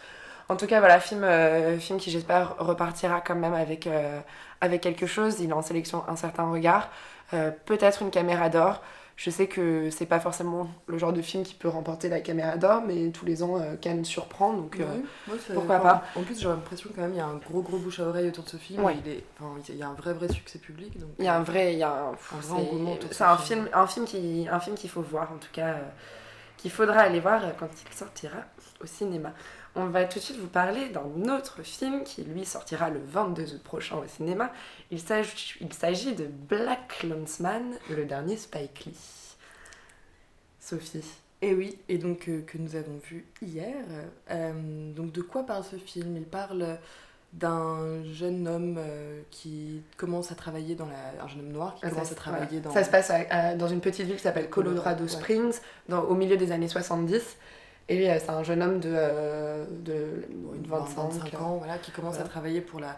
En 0.50 0.56
tout 0.56 0.66
cas, 0.68 0.80
voilà, 0.80 1.00
film, 1.00 1.24
euh, 1.24 1.78
film 1.78 2.00
qui 2.00 2.10
j'espère 2.10 2.56
repartira 2.58 3.20
quand 3.22 3.36
même 3.36 3.54
avec, 3.54 3.86
euh, 3.88 4.20
avec 4.62 4.82
quelque 4.82 5.06
chose. 5.06 5.40
Il 5.42 5.50
est 5.50 5.54
en 5.54 5.62
sélection 5.62 6.04
un 6.08 6.16
certain 6.16 6.50
regard, 6.50 6.90
euh, 7.34 7.52
peut-être 7.66 8.02
une 8.02 8.12
caméra 8.12 8.50
d'or. 8.50 8.82
Je 9.18 9.32
sais 9.32 9.48
que 9.48 9.90
c'est 9.90 10.06
pas 10.06 10.20
forcément 10.20 10.68
le 10.86 11.00
genre 11.00 11.12
de 11.12 11.24
film 11.24 11.42
qui 11.44 11.56
peut 11.56 11.68
remporter 11.68 12.08
la 12.08 12.22
caméra 12.22 12.56
d'or, 12.56 12.84
mais 12.86 13.10
tous 13.10 13.26
les 13.26 13.42
ans, 13.42 13.60
Cannes 13.82 14.06
surprend, 14.06 14.54
donc 14.54 14.76
Ouais, 14.80 14.86
moi, 15.28 15.36
pourquoi 15.56 15.80
pas. 15.80 16.04
En 16.16 16.22
plus, 16.22 16.40
j'ai 16.40 16.48
l'impression 16.48 16.92
quand 16.96 17.02
même 17.02 17.14
il 17.14 17.18
y 17.18 17.20
a 17.20 17.26
un 17.26 17.38
gros 17.38 17.64
gros 17.64 17.80
bouche 17.80 18.00
à 18.00 18.04
oreille 18.04 18.28
autour 18.28 18.44
de 18.44 18.50
ce 18.50 18.58
film. 18.58 18.84
Ouais. 18.84 18.96
Il, 19.04 19.12
est, 19.12 19.24
enfin, 19.40 19.60
il 19.70 19.76
y 19.76 19.82
a 19.82 19.88
un 19.88 19.96
vrai 19.96 20.14
vrai 20.14 20.28
succès 20.30 20.60
public. 20.60 21.00
Donc, 21.00 21.10
Il 21.18 21.26
y 21.26 21.28
a 21.28 21.36
un 21.36 21.42
vrai, 21.42 21.74
il 21.74 21.80
y 21.80 21.84
a 21.84 21.90
un, 21.92 22.12
c'est- 22.42 23.14
ce 23.14 23.24
un 23.24 23.38
film. 23.38 23.64
film, 23.64 23.70
un 23.74 23.88
film 23.88 24.06
qui, 24.06 24.48
un 24.52 24.60
film 24.60 24.76
qu'il 24.76 24.90
faut 24.92 25.02
voir 25.02 25.32
en 25.32 25.38
tout 25.38 25.50
cas, 25.52 25.78
qu'il 26.58 26.72
faudra 26.72 27.02
aller 27.02 27.20
voir 27.20 27.42
quand 27.58 27.70
il 27.86 27.96
sortira 27.96 28.44
au 28.82 28.86
cinéma. 28.86 29.34
On 29.76 29.86
va 29.86 30.06
tout 30.06 30.18
de 30.18 30.24
suite 30.24 30.38
vous 30.38 30.48
parler 30.48 30.90
d'un 30.90 31.30
autre 31.30 31.62
film 31.62 32.04
qui 32.04 32.24
lui 32.24 32.46
sortira 32.46 32.90
le 32.90 33.00
22 33.00 33.54
août 33.54 33.64
prochain 33.64 33.98
au 33.98 34.08
cinéma. 34.08 34.52
Il 34.90 35.00
s'agit, 35.00 36.16
de 36.16 36.26
Black 36.26 37.04
Landsman, 37.04 37.76
le 37.90 38.06
dernier 38.06 38.38
Spike 38.38 38.86
Lee. 38.86 39.36
Sophie. 40.60 41.06
Et 41.44 41.54
oui, 41.54 41.78
et 41.88 42.00
donc 42.00 42.28
euh, 42.28 42.42
que 42.42 42.58
nous 42.58 42.76
avons 42.76 42.98
vu 42.98 43.28
hier. 43.44 43.76
Euh, 44.32 44.92
donc 44.94 45.12
de 45.12 45.22
quoi 45.22 45.46
parle 45.46 45.64
ce 45.64 45.76
film? 45.76 46.18
Il 46.18 46.26
parle 46.26 46.80
d'un 47.34 48.04
jeune 48.14 48.48
homme 48.48 48.78
euh, 48.80 49.22
qui 49.32 49.82
commence 49.98 50.32
à 50.32 50.36
travailler 50.36 50.76
dans 50.76 50.86
la... 50.88 51.24
Un 51.24 51.28
jeune 51.28 51.42
homme 51.42 51.52
noir 51.52 51.76
qui 51.76 51.82
Ah, 51.86 51.90
commence 51.90 52.08
ça, 52.08 52.14
à 52.14 52.16
travailler 52.16 52.60
dans... 52.62 52.72
Ça 52.72 52.84
se 52.84 52.90
passe 52.90 53.10
à- 53.12 53.26
à- 53.30 53.56
dans 53.56 53.68
une 53.68 53.82
petite 53.82 54.06
ville 54.06 54.16
qui 54.16 54.22
s'appelle 54.24 54.50
Colorado 54.50 55.04
ouais. 55.04 55.10
Springs, 55.10 55.54
dans- 55.90 56.02
au 56.04 56.16
milieu 56.16 56.38
des 56.38 56.52
années 56.52 56.68
70. 56.70 57.38
Et 57.90 58.10
euh, 58.12 58.18
c'est 58.20 58.30
un 58.30 58.44
jeune 58.44 58.62
homme 58.64 58.80
de, 58.80 58.90
euh, 58.94 59.66
de 59.70 60.26
une 60.56 60.68
25, 60.68 60.96
25 61.30 61.42
ans, 61.42 61.58
voilà, 61.58 61.78
qui 61.78 61.92
commence 61.92 62.16
voilà. 62.16 62.26
à 62.26 62.30
travailler 62.30 62.62
pour 62.62 62.80
la, 62.80 62.98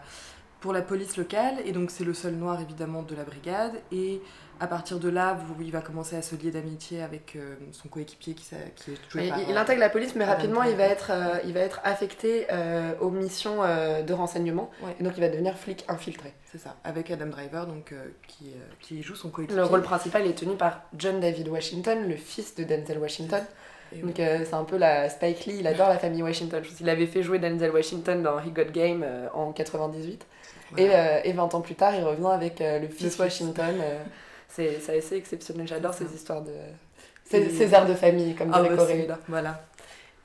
pour 0.60 0.72
la 0.72 0.82
police 0.82 1.16
locale. 1.16 1.54
Et 1.64 1.72
donc, 1.72 1.90
c'est 1.90 2.04
le 2.04 2.14
seul 2.14 2.34
noir, 2.34 2.60
évidemment, 2.60 3.02
de 3.02 3.14
la 3.14 3.24
brigade. 3.24 3.72
Et 3.92 4.20
à 4.60 4.66
partir 4.66 4.98
de 4.98 5.08
là, 5.08 5.34
vous- 5.34 5.62
il 5.62 5.72
va 5.72 5.80
commencer 5.80 6.16
à 6.16 6.22
se 6.22 6.36
lier 6.36 6.50
d'amitié 6.50 7.02
avec 7.02 7.34
euh, 7.36 7.54
son 7.72 7.88
coéquipier 7.88 8.34
qui, 8.34 8.44
qui 8.76 8.90
est 8.90 8.96
joué 9.10 9.24
Il, 9.24 9.28
par, 9.30 9.40
il 9.48 9.56
intègre 9.56 9.80
la 9.80 9.88
police, 9.88 10.14
mais 10.16 10.24
rapidement, 10.26 10.62
il 10.64 10.76
va 10.76 10.84
être, 10.84 11.10
euh, 11.12 11.38
il 11.46 11.54
va 11.54 11.60
être 11.60 11.80
affecté 11.82 12.46
euh, 12.52 12.92
aux 13.00 13.10
missions 13.10 13.58
de 13.62 14.12
renseignement. 14.12 14.70
Ouais. 14.82 14.94
Et 15.00 15.02
donc, 15.02 15.14
il 15.16 15.20
va 15.20 15.28
devenir 15.30 15.56
flic 15.56 15.84
infiltré. 15.88 16.32
C'est 16.52 16.58
ça, 16.58 16.76
avec 16.84 17.10
Adam 17.10 17.26
Driver, 17.26 17.66
donc, 17.66 17.94
qui, 18.26 18.52
qui 18.80 19.02
joue 19.02 19.14
son 19.14 19.30
coéquipier. 19.30 19.56
Le 19.56 19.64
rôle 19.64 19.82
principal 19.82 20.26
est 20.26 20.34
tenu 20.34 20.56
par 20.56 20.82
John 20.98 21.20
David 21.20 21.48
Washington, 21.48 22.08
le 22.08 22.16
fils 22.16 22.54
de 22.56 22.64
Denzel 22.64 22.98
Washington. 22.98 23.42
Et 23.92 23.98
Donc, 24.00 24.20
euh, 24.20 24.44
c'est 24.44 24.54
un 24.54 24.62
peu 24.64 24.76
la 24.76 25.08
Spike 25.08 25.46
Lee, 25.46 25.56
il 25.60 25.66
adore 25.66 25.88
la 25.88 25.98
famille 25.98 26.22
Washington. 26.22 26.60
Je 26.62 26.68
pense 26.68 26.76
qu'il 26.78 26.88
avait 26.88 27.06
fait 27.06 27.22
jouer 27.24 27.38
Denzel 27.40 27.70
Washington 27.72 28.22
dans 28.22 28.38
He 28.40 28.52
Got 28.52 28.70
Game 28.72 29.02
euh, 29.04 29.28
en 29.34 29.52
98. 29.52 30.26
Et, 30.76 30.86
Voilà. 30.86 31.16
euh, 31.16 31.20
et 31.24 31.32
20 31.32 31.54
ans 31.54 31.60
plus 31.60 31.74
tard, 31.74 31.94
il 31.94 32.04
revient 32.04 32.26
avec 32.32 32.60
euh, 32.60 32.78
le 32.78 32.88
fils. 32.88 33.18
Washington. 33.18 33.74
euh, 33.80 34.02
c'est 34.48 34.76
assez 34.96 35.16
exceptionnel. 35.16 35.66
J'adore 35.68 35.94
ces 35.94 36.12
histoires 36.14 36.42
de. 36.42 36.52
Ces, 37.24 37.48
ces 37.50 37.72
airs 37.74 37.86
de 37.86 37.94
famille, 37.94 38.34
comme 38.34 38.50
Ah 38.52 38.62
dirait 38.62 38.76
bah, 38.76 38.84
c'est- 38.88 39.08
Voilà. 39.28 39.64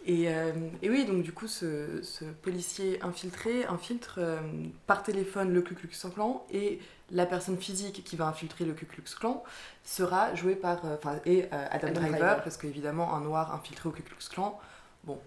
Et, 0.08 0.25
euh, 0.29 0.51
et 0.84 0.89
oui, 0.89 1.05
donc 1.05 1.23
du 1.23 1.31
coup, 1.31 1.47
ce, 1.47 2.01
ce 2.03 2.25
policier 2.25 2.99
infiltré 3.01 3.65
infiltre 3.65 4.15
euh, 4.19 4.38
par 4.86 5.01
téléphone 5.03 5.51
le 5.51 5.62
Ku 5.63 5.73
Klux 5.73 5.89
Klan 6.13 6.45
et 6.51 6.79
la 7.12 7.25
personne 7.25 7.58
physique 7.58 8.03
qui 8.03 8.15
va 8.15 8.25
infiltrer 8.27 8.65
le 8.65 8.73
Ku 8.73 8.86
Klux 8.86 9.03
Klan 9.19 9.43
sera 9.84 10.34
jouée 10.36 10.55
par. 10.55 10.86
euh, 10.86 10.95
Enfin, 10.97 11.19
et 11.25 11.45
Adam, 11.51 11.67
Adam 11.71 11.91
Driver, 11.93 12.10
Driver. 12.19 12.43
parce 12.43 12.58
qu'évidemment, 12.58 13.15
un 13.15 13.21
noir 13.21 13.53
infiltré 13.55 13.89
au 13.89 13.91
Ku 13.91 14.03
Klux 14.03 14.29
Klan, 14.31 14.60
bon, 15.05 15.19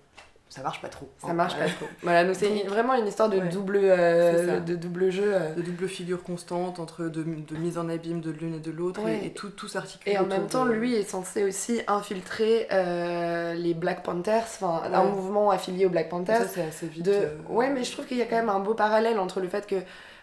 ça 0.48 0.62
marche 0.62 0.80
pas 0.80 0.88
trop. 0.88 1.08
Ça 1.18 1.28
hein. 1.28 1.34
marche 1.34 1.56
pas 1.58 1.66
trop. 1.66 1.86
Voilà, 2.02 2.24
donc 2.24 2.34
c'est 2.34 2.48
vraiment 2.66 2.94
une 2.94 3.06
histoire 3.06 3.28
de 3.28 3.38
ouais. 3.38 3.48
double, 3.48 3.78
euh, 3.82 4.60
de 4.60 4.74
double 4.76 5.10
jeu. 5.10 5.32
euh. 5.34 5.54
de 5.54 5.62
double 5.62 5.88
figure 5.88 6.22
constante 6.22 6.78
entre 6.78 7.04
de, 7.04 7.22
de 7.22 7.56
mise 7.56 7.76
en 7.78 7.88
abîme 7.88 8.20
de 8.20 8.30
l'une 8.30 8.54
et 8.54 8.60
de 8.60 8.70
l'autre 8.70 9.02
Ouais. 9.02 9.20
et, 9.22 9.26
et 9.26 9.30
tout, 9.30 9.50
tout 9.50 9.68
s'articule. 9.68 10.12
Et 10.12 10.18
en 10.18 10.26
même 10.26 10.46
temps, 10.46 10.64
de- 10.64 10.72
lui 10.72 10.94
est 10.94 11.02
censé 11.08 11.44
aussi 11.44 11.80
infiltrer 11.86 12.66
euh, 12.72 13.54
les 13.54 13.74
Black 13.74 14.02
Panthers, 14.02 14.44
enfin 14.60 14.82
un 14.92 15.04
mouvement 15.04 15.50
affilié 15.50 15.86
aux 15.86 15.90
Black 15.90 16.08
Panthers. 16.08 16.38
Ça, 16.42 16.48
c'est 16.48 16.62
assez 16.62 16.86
vite. 16.86 17.04
de... 17.04 17.12
euh, 17.12 17.28
Ouais, 17.48 17.70
mais 17.70 17.84
je 17.84 17.92
trouve 17.92 18.06
qu'il 18.06 18.16
y 18.16 18.22
a 18.22 18.26
quand 18.26 18.36
même 18.36 18.48
un 18.48 18.60
beau 18.60 18.74
parallèle 18.74 19.18
entre 19.18 19.40
le 19.40 19.48
fait 19.48 19.66
que, 19.66 19.76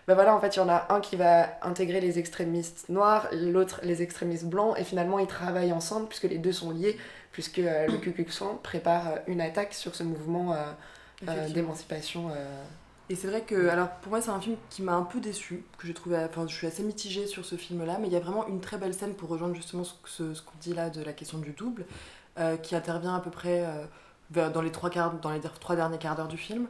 bah 0.07 0.13
voilà, 0.15 0.35
en 0.35 0.39
fait, 0.39 0.55
il 0.55 0.59
y 0.59 0.61
en 0.61 0.69
a 0.69 0.85
un 0.89 0.99
qui 1.01 1.15
va 1.15 1.47
intégrer 1.63 1.99
les 2.01 2.19
extrémistes 2.19 2.89
noirs, 2.89 3.27
l'autre 3.31 3.79
les 3.83 4.01
extrémistes 4.01 4.45
blancs, 4.45 4.75
et 4.79 4.83
finalement 4.83 5.19
ils 5.19 5.27
travaillent 5.27 5.71
ensemble 5.73 6.07
puisque 6.07 6.23
les 6.25 6.37
deux 6.37 6.51
sont 6.51 6.71
liés, 6.71 6.97
puisque 7.35 7.59
euh, 7.59 7.85
le 7.87 7.97
Ku 7.97 8.13
Klux 8.13 8.23
Klan 8.23 8.57
prépare 8.63 9.07
euh, 9.09 9.17
une 9.27 9.41
attaque 9.41 9.73
sur 9.73 9.93
ce 9.93 10.03
mouvement 10.03 10.53
euh, 10.53 10.63
d'émancipation. 11.53 12.29
Et 13.09 13.15
c'est 13.15 13.27
vrai 13.27 13.41
que, 13.41 13.67
alors 13.67 13.89
pour 14.01 14.11
moi, 14.11 14.21
c'est 14.21 14.29
un 14.31 14.39
film 14.39 14.55
qui 14.69 14.81
m'a 14.81 14.93
un 14.93 15.03
peu 15.03 15.19
déçu, 15.19 15.65
que 15.77 15.85
j'ai 15.85 15.93
trouvé, 15.93 16.17
enfin, 16.17 16.47
je 16.47 16.55
suis 16.55 16.65
assez 16.65 16.81
mitigée 16.81 17.27
sur 17.27 17.43
ce 17.43 17.55
film-là, 17.57 17.97
mais 17.99 18.07
il 18.07 18.13
y 18.13 18.15
a 18.15 18.21
vraiment 18.21 18.47
une 18.47 18.61
très 18.61 18.77
belle 18.77 18.93
scène 18.93 19.15
pour 19.15 19.27
rejoindre 19.29 19.53
justement 19.53 19.83
ce, 19.83 19.93
ce- 20.05 20.33
ce 20.33 20.41
qu'on 20.41 20.57
dit 20.61 20.73
là 20.73 20.89
de 20.89 21.03
la 21.03 21.11
question 21.11 21.37
du 21.39 21.51
double, 21.51 21.85
euh, 22.39 22.55
qui 22.55 22.73
intervient 22.73 23.15
à 23.15 23.19
peu 23.19 23.31
près 23.31 23.65
euh, 23.65 24.49
dans 24.49 24.61
les 24.61 24.71
trois 24.71 24.89
quarts, 24.89 25.13
dans 25.19 25.31
les 25.31 25.41
trois 25.41 25.75
derniers 25.75 25.97
quarts 25.97 26.15
d'heure 26.15 26.29
du 26.29 26.37
film, 26.37 26.67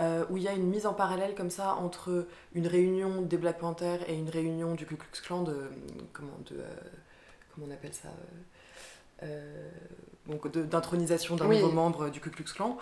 euh, 0.00 0.24
où 0.30 0.36
il 0.36 0.42
y 0.42 0.48
a 0.48 0.52
une 0.52 0.66
mise 0.68 0.84
en 0.84 0.94
parallèle 0.94 1.34
comme 1.36 1.50
ça 1.50 1.74
entre 1.76 2.26
une 2.54 2.66
réunion 2.66 3.22
des 3.22 3.36
Black 3.38 3.58
Panthers 3.58 4.00
et 4.10 4.14
une 4.18 4.30
réunion 4.30 4.74
du 4.74 4.84
Ku 4.84 4.96
Klux 4.96 5.20
Klan 5.22 5.42
de, 5.42 5.70
comment, 6.12 6.38
de, 6.50 6.56
comment 7.54 7.66
on 7.68 7.72
appelle 7.72 7.94
ça, 7.94 8.08
donc 10.28 10.50
de- 10.52 10.62
d'intronisation 10.62 11.36
d'un 11.36 11.46
Oui. 11.46 11.60
nouveau 11.60 11.72
membre 11.72 12.08
du 12.10 12.20
Ku 12.20 12.30
Klux 12.30 12.44
Klan 12.54 12.78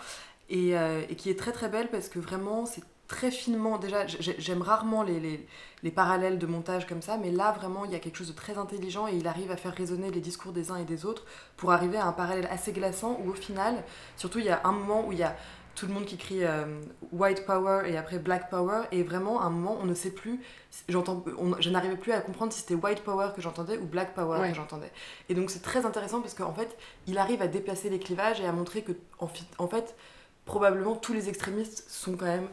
et, 0.49 0.77
euh, 0.77 1.01
et 1.09 1.15
qui 1.15 1.29
est 1.29 1.37
très 1.39 1.51
très 1.51 1.69
belle 1.69 1.89
parce 1.89 2.07
que 2.09 2.19
vraiment 2.19 2.65
c'est 2.65 2.83
très 3.07 3.31
finement 3.31 3.77
déjà 3.77 4.07
j'ai- 4.07 4.35
j'aime 4.39 4.61
rarement 4.61 5.03
les, 5.03 5.19
les, 5.19 5.45
les 5.83 5.91
parallèles 5.91 6.37
de 6.39 6.45
montage 6.45 6.87
comme 6.87 7.01
ça 7.01 7.17
mais 7.17 7.29
là 7.31 7.51
vraiment 7.51 7.83
il 7.83 7.91
y 7.91 7.95
a 7.95 7.99
quelque 7.99 8.17
chose 8.17 8.29
de 8.29 8.33
très 8.33 8.57
intelligent 8.57 9.07
et 9.07 9.15
il 9.15 9.27
arrive 9.27 9.51
à 9.51 9.57
faire 9.57 9.73
résonner 9.75 10.11
les 10.11 10.21
discours 10.21 10.51
des 10.53 10.71
uns 10.71 10.77
et 10.77 10.85
des 10.85 11.05
autres 11.05 11.25
pour 11.57 11.71
arriver 11.71 11.97
à 11.97 12.05
un 12.05 12.13
parallèle 12.13 12.47
assez 12.49 12.71
glaçant 12.71 13.19
où 13.25 13.31
au 13.31 13.33
final 13.33 13.83
surtout 14.17 14.39
il 14.39 14.45
y 14.45 14.49
a 14.49 14.61
un 14.63 14.71
moment 14.71 15.05
où 15.07 15.11
il 15.11 15.17
y 15.19 15.23
a 15.23 15.35
tout 15.75 15.87
le 15.87 15.93
monde 15.93 16.05
qui 16.05 16.17
crie 16.17 16.43
euh, 16.43 16.65
white 17.11 17.45
power 17.45 17.83
et 17.89 17.97
après 17.97 18.19
black 18.19 18.49
power. 18.49 18.83
Et 18.91 19.03
vraiment 19.03 19.41
à 19.41 19.45
un 19.45 19.49
moment 19.49 19.77
on 19.81 19.85
ne 19.85 19.93
sait 19.93 20.11
plus 20.11 20.39
j'entends 20.89 21.23
je 21.59 21.69
n'arrivais 21.69 21.97
plus 21.97 22.11
à 22.11 22.21
comprendre 22.21 22.53
si 22.53 22.61
c'était 22.61 22.75
white 22.75 23.03
power 23.03 23.29
que 23.35 23.41
j'entendais 23.41 23.77
ou 23.77 23.85
black 23.85 24.13
power 24.13 24.39
Ouais. 24.39 24.49
que 24.49 24.55
j'entendais. 24.55 24.91
Et 25.29 25.33
donc 25.33 25.49
c'est 25.49 25.61
très 25.61 25.85
intéressant 25.85 26.21
parce 26.21 26.33
qu'en 26.33 26.53
fait 26.53 26.77
il 27.07 27.17
arrive 27.17 27.41
à 27.41 27.47
déplacer 27.47 27.89
les 27.89 27.99
clivages 27.99 28.39
et 28.39 28.45
à 28.45 28.51
montrer 28.51 28.81
que 28.81 28.93
en, 29.19 29.27
fait 29.67 29.95
probablement 30.45 30.95
tous 30.95 31.13
les 31.13 31.29
extrémistes 31.29 31.85
sont 31.89 32.15
quand 32.15 32.25
même 32.25 32.47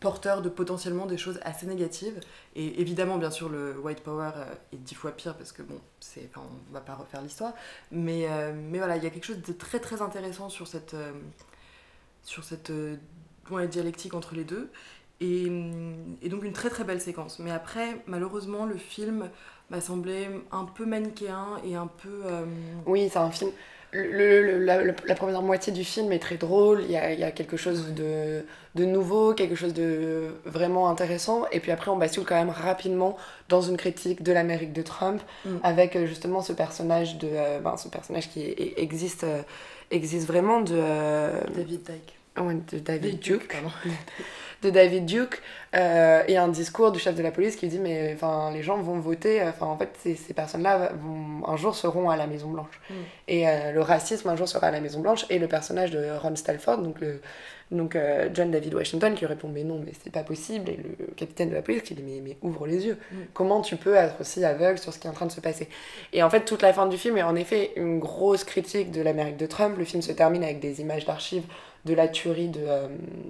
porteurs 0.00 0.42
de 0.42 0.50
potentiellement 0.50 1.06
des 1.06 1.16
choses 1.16 1.40
assez 1.42 1.66
négatives. 1.66 2.20
Et 2.56 2.80
évidemment 2.80 3.16
bien 3.16 3.30
sûr 3.30 3.48
le 3.48 3.78
white 3.78 4.00
power 4.00 4.30
euh, 4.36 4.44
est 4.72 4.76
dix 4.76 4.94
fois 4.94 5.12
pire 5.12 5.36
parce 5.36 5.52
que 5.52 5.62
bon 5.62 5.80
c'est 6.00 6.28
enfin, 6.30 6.46
on 6.70 6.72
va 6.72 6.80
pas 6.80 6.94
refaire 6.94 7.22
l'histoire. 7.22 7.52
Mais 7.90 8.26
euh, 8.28 8.52
mais 8.54 8.78
voilà 8.78 8.96
il 8.96 9.04
y 9.04 9.06
a 9.06 9.10
quelque 9.10 9.26
chose 9.26 9.42
de 9.42 9.52
très 9.52 9.80
très 9.80 10.02
intéressant 10.02 10.48
sur 10.48 10.66
cette 10.66 10.94
euh, 10.94 11.12
sur 12.24 12.44
cette 12.44 12.70
euh, 12.70 12.96
ouais, 13.50 13.68
dialectique 13.68 14.14
entre 14.14 14.34
les 14.34 14.44
deux 14.44 14.70
et, 15.20 15.46
hum, 15.48 16.16
et 16.22 16.28
donc 16.28 16.44
une 16.44 16.52
très 16.52 16.70
très 16.70 16.84
belle 16.84 17.00
séquence 17.00 17.38
mais 17.38 17.50
après 17.52 18.02
malheureusement 18.06 18.66
le 18.66 18.76
film 18.76 19.30
m'a 19.70 19.80
semblé 19.80 20.28
un 20.52 20.64
peu 20.64 20.84
manichéen 20.86 21.58
et 21.64 21.74
un 21.76 21.86
peu 21.86 22.22
euh, 22.26 22.44
Oui, 22.86 23.08
c'est 23.10 23.18
un 23.18 23.30
film. 23.30 23.50
Le, 23.92 24.58
le- 24.58 24.94
la, 25.06 25.14
première 25.14 25.40
moitié 25.40 25.72
du 25.72 25.84
film 25.84 26.10
est 26.10 26.18
très 26.18 26.36
drôle, 26.36 26.82
il 26.82 26.90
y 26.90 26.96
a, 26.96 27.12
il 27.12 27.20
y 27.20 27.22
a 27.22 27.30
quelque 27.30 27.56
chose 27.56 27.94
de, 27.94 28.44
de 28.74 28.84
nouveau, 28.84 29.34
quelque 29.34 29.54
chose 29.54 29.72
de 29.72 30.34
vraiment 30.44 30.88
intéressant, 30.90 31.44
et 31.52 31.60
puis 31.60 31.70
après 31.70 31.92
on 31.92 31.96
bascule 31.96 32.24
quand 32.24 32.34
même 32.34 32.50
rapidement 32.50 33.16
dans 33.48 33.62
une 33.62 33.76
critique 33.76 34.24
de 34.24 34.32
l'Amérique 34.32 34.72
de 34.72 34.82
Trump, 34.82 35.22
Mm. 35.44 35.58
avec 35.62 35.94
euh, 35.94 36.06
justement 36.06 36.42
ce 36.42 36.52
personnage, 36.52 37.18
de, 37.18 37.28
euh, 37.30 37.60
ben, 37.60 37.76
ce 37.76 37.86
personnage 37.88 38.28
qui 38.30 38.42
existe, 38.76 39.22
euh, 39.22 39.42
existe 39.90 40.26
vraiment 40.26 40.60
de... 40.60 40.74
euh, 40.76 41.40
David 41.54 41.82
Dyke 41.82 42.14
ouais, 42.44 42.54
de 42.72 42.78
David 42.78 43.18
Duke. 43.20 43.48
pardon. 43.52 43.70
de 44.62 44.70
David 44.70 45.04
Duke 45.06 45.42
euh, 45.76 46.22
et 46.26 46.36
un 46.38 46.48
discours 46.48 46.90
du 46.90 46.98
chef 46.98 47.14
de 47.14 47.22
la 47.22 47.30
police 47.30 47.56
qui 47.56 47.68
dit 47.68 47.78
mais 47.78 48.12
enfin 48.14 48.50
les 48.52 48.62
gens 48.62 48.78
vont 48.78 48.98
voter 48.98 49.42
enfin 49.42 49.66
en 49.66 49.76
fait 49.76 49.90
ces, 50.02 50.14
ces 50.16 50.32
personnes-là 50.32 50.92
vont 50.98 51.46
un 51.46 51.56
jour 51.56 51.74
seront 51.74 52.08
à 52.10 52.16
la 52.16 52.26
Maison 52.26 52.50
Blanche 52.50 52.80
Mm. 52.90 52.94
et 53.28 53.48
euh, 53.48 53.72
le 53.72 53.80
racisme 53.82 54.28
un 54.28 54.36
jour 54.36 54.48
sera 54.48 54.68
à 54.68 54.70
la 54.70 54.80
Maison 54.80 55.00
Blanche 55.00 55.26
et 55.30 55.38
le 55.38 55.48
personnage 55.48 55.90
de 55.90 56.10
Ron 56.22 56.34
Stalford 56.36 56.78
donc 56.78 57.00
le 57.00 57.20
donc 57.70 57.96
euh, 57.96 58.28
John 58.34 58.50
David 58.50 58.74
Washington 58.74 59.14
qui 59.14 59.24
répond 59.26 59.48
mais 59.48 59.64
non 59.64 59.80
mais 59.84 59.92
c'est 60.02 60.12
pas 60.12 60.22
possible 60.22 60.68
et 60.70 60.76
le 60.76 61.06
capitaine 61.16 61.48
de 61.50 61.54
la 61.54 61.62
police 61.62 61.82
qui 61.82 61.94
dit 61.94 62.02
mais, 62.02 62.20
mais 62.22 62.36
ouvre 62.42 62.66
les 62.66 62.86
yeux 62.86 62.98
Mm. 63.12 63.16
comment 63.32 63.60
tu 63.62 63.76
peux 63.76 63.94
être 63.94 64.20
aussi 64.20 64.44
aveugle 64.44 64.78
sur 64.78 64.92
ce 64.92 64.98
qui 64.98 65.06
est 65.06 65.10
en 65.10 65.14
train 65.14 65.26
de 65.26 65.32
se 65.32 65.40
passer? 65.40 65.68
Et 66.12 66.22
en 66.22 66.30
fait 66.30 66.44
toute 66.44 66.62
la 66.62 66.72
fin 66.72 66.86
du 66.86 66.96
film 66.98 67.16
est 67.16 67.22
en 67.22 67.34
effet 67.36 67.72
une 67.76 67.98
grosse 67.98 68.44
critique 68.44 68.90
de 68.90 69.00
l'Amérique 69.00 69.36
de 69.38 69.46
Trump 69.46 69.76
le 69.78 69.84
film 69.84 70.02
se 70.02 70.12
termine 70.12 70.44
avec 70.44 70.60
des 70.60 70.80
images 70.80 71.04
d'archives 71.06 71.44
de 71.84 71.94
la 71.94 72.08
tuerie 72.08 72.48
de, 72.48 72.60
euh, 72.66 72.88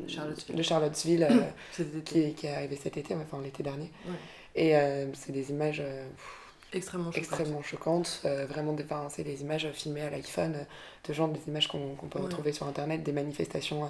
Charlottesville. 0.08 0.56
de 0.56 0.62
Charlottesville 0.62 1.22
euh, 1.78 1.84
qui, 2.04 2.20
est- 2.20 2.30
qui 2.32 2.46
est 2.46 2.54
arrivé 2.54 2.76
cet 2.80 2.96
été, 2.96 3.14
enfin 3.14 3.40
l'été 3.42 3.62
dernier. 3.62 3.90
Ouais. 4.06 4.14
Et 4.56 4.74
c'est 5.14 5.32
des 5.32 5.50
images 5.50 5.82
extrêmement 6.74 7.10
choquantes. 7.12 7.18
extrêmement 7.18 7.62
choquantes, 7.62 8.20
euh, 8.24 8.46
vraiment 8.46 8.72
des, 8.72 8.84
enfin, 8.84 9.06
c'est 9.10 9.24
des 9.24 9.40
images 9.42 9.68
filmées 9.72 10.02
à 10.02 10.10
l'iPhone, 10.10 10.54
euh, 10.56 10.64
de 11.08 11.12
genre 11.12 11.28
des 11.28 11.40
images 11.48 11.68
qu'on 11.68 11.94
peut 12.10 12.18
Ouais. 12.18 12.24
retrouver 12.24 12.52
sur 12.52 12.66
internet, 12.66 13.02
des 13.02 13.12
manifestations 13.12 13.84
euh, 13.84 13.88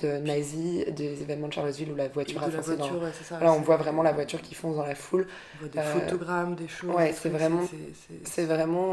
de 0.00 0.18
nazis, 0.18 0.86
des 0.88 1.22
événements 1.22 1.48
de 1.48 1.52
Charlottesville 1.54 1.90
où 1.92 1.94
la 1.96 2.08
voiture 2.08 2.42
a 2.42 2.50
foncé 2.50 2.76
dans... 2.76 2.90
ouais, 2.92 3.12
ça, 3.12 3.38
Voilà, 3.38 3.52
on 3.54 3.60
voit 3.62 3.76
vraiment 3.78 4.02
la 4.02 4.12
voiture 4.12 4.42
qui 4.42 4.54
fonce 4.54 4.76
dans 4.76 4.84
la 4.84 4.94
foule. 4.94 5.26
On 5.56 5.58
voit 5.60 5.68
des 5.68 5.78
Euh, 5.78 5.82
photogrammes, 6.00 6.54
des 6.54 6.68
choses. 6.68 6.94
Ouais, 6.94 7.12
c'est 7.14 7.30
vraiment, 7.30 7.62
c'est- 7.66 8.46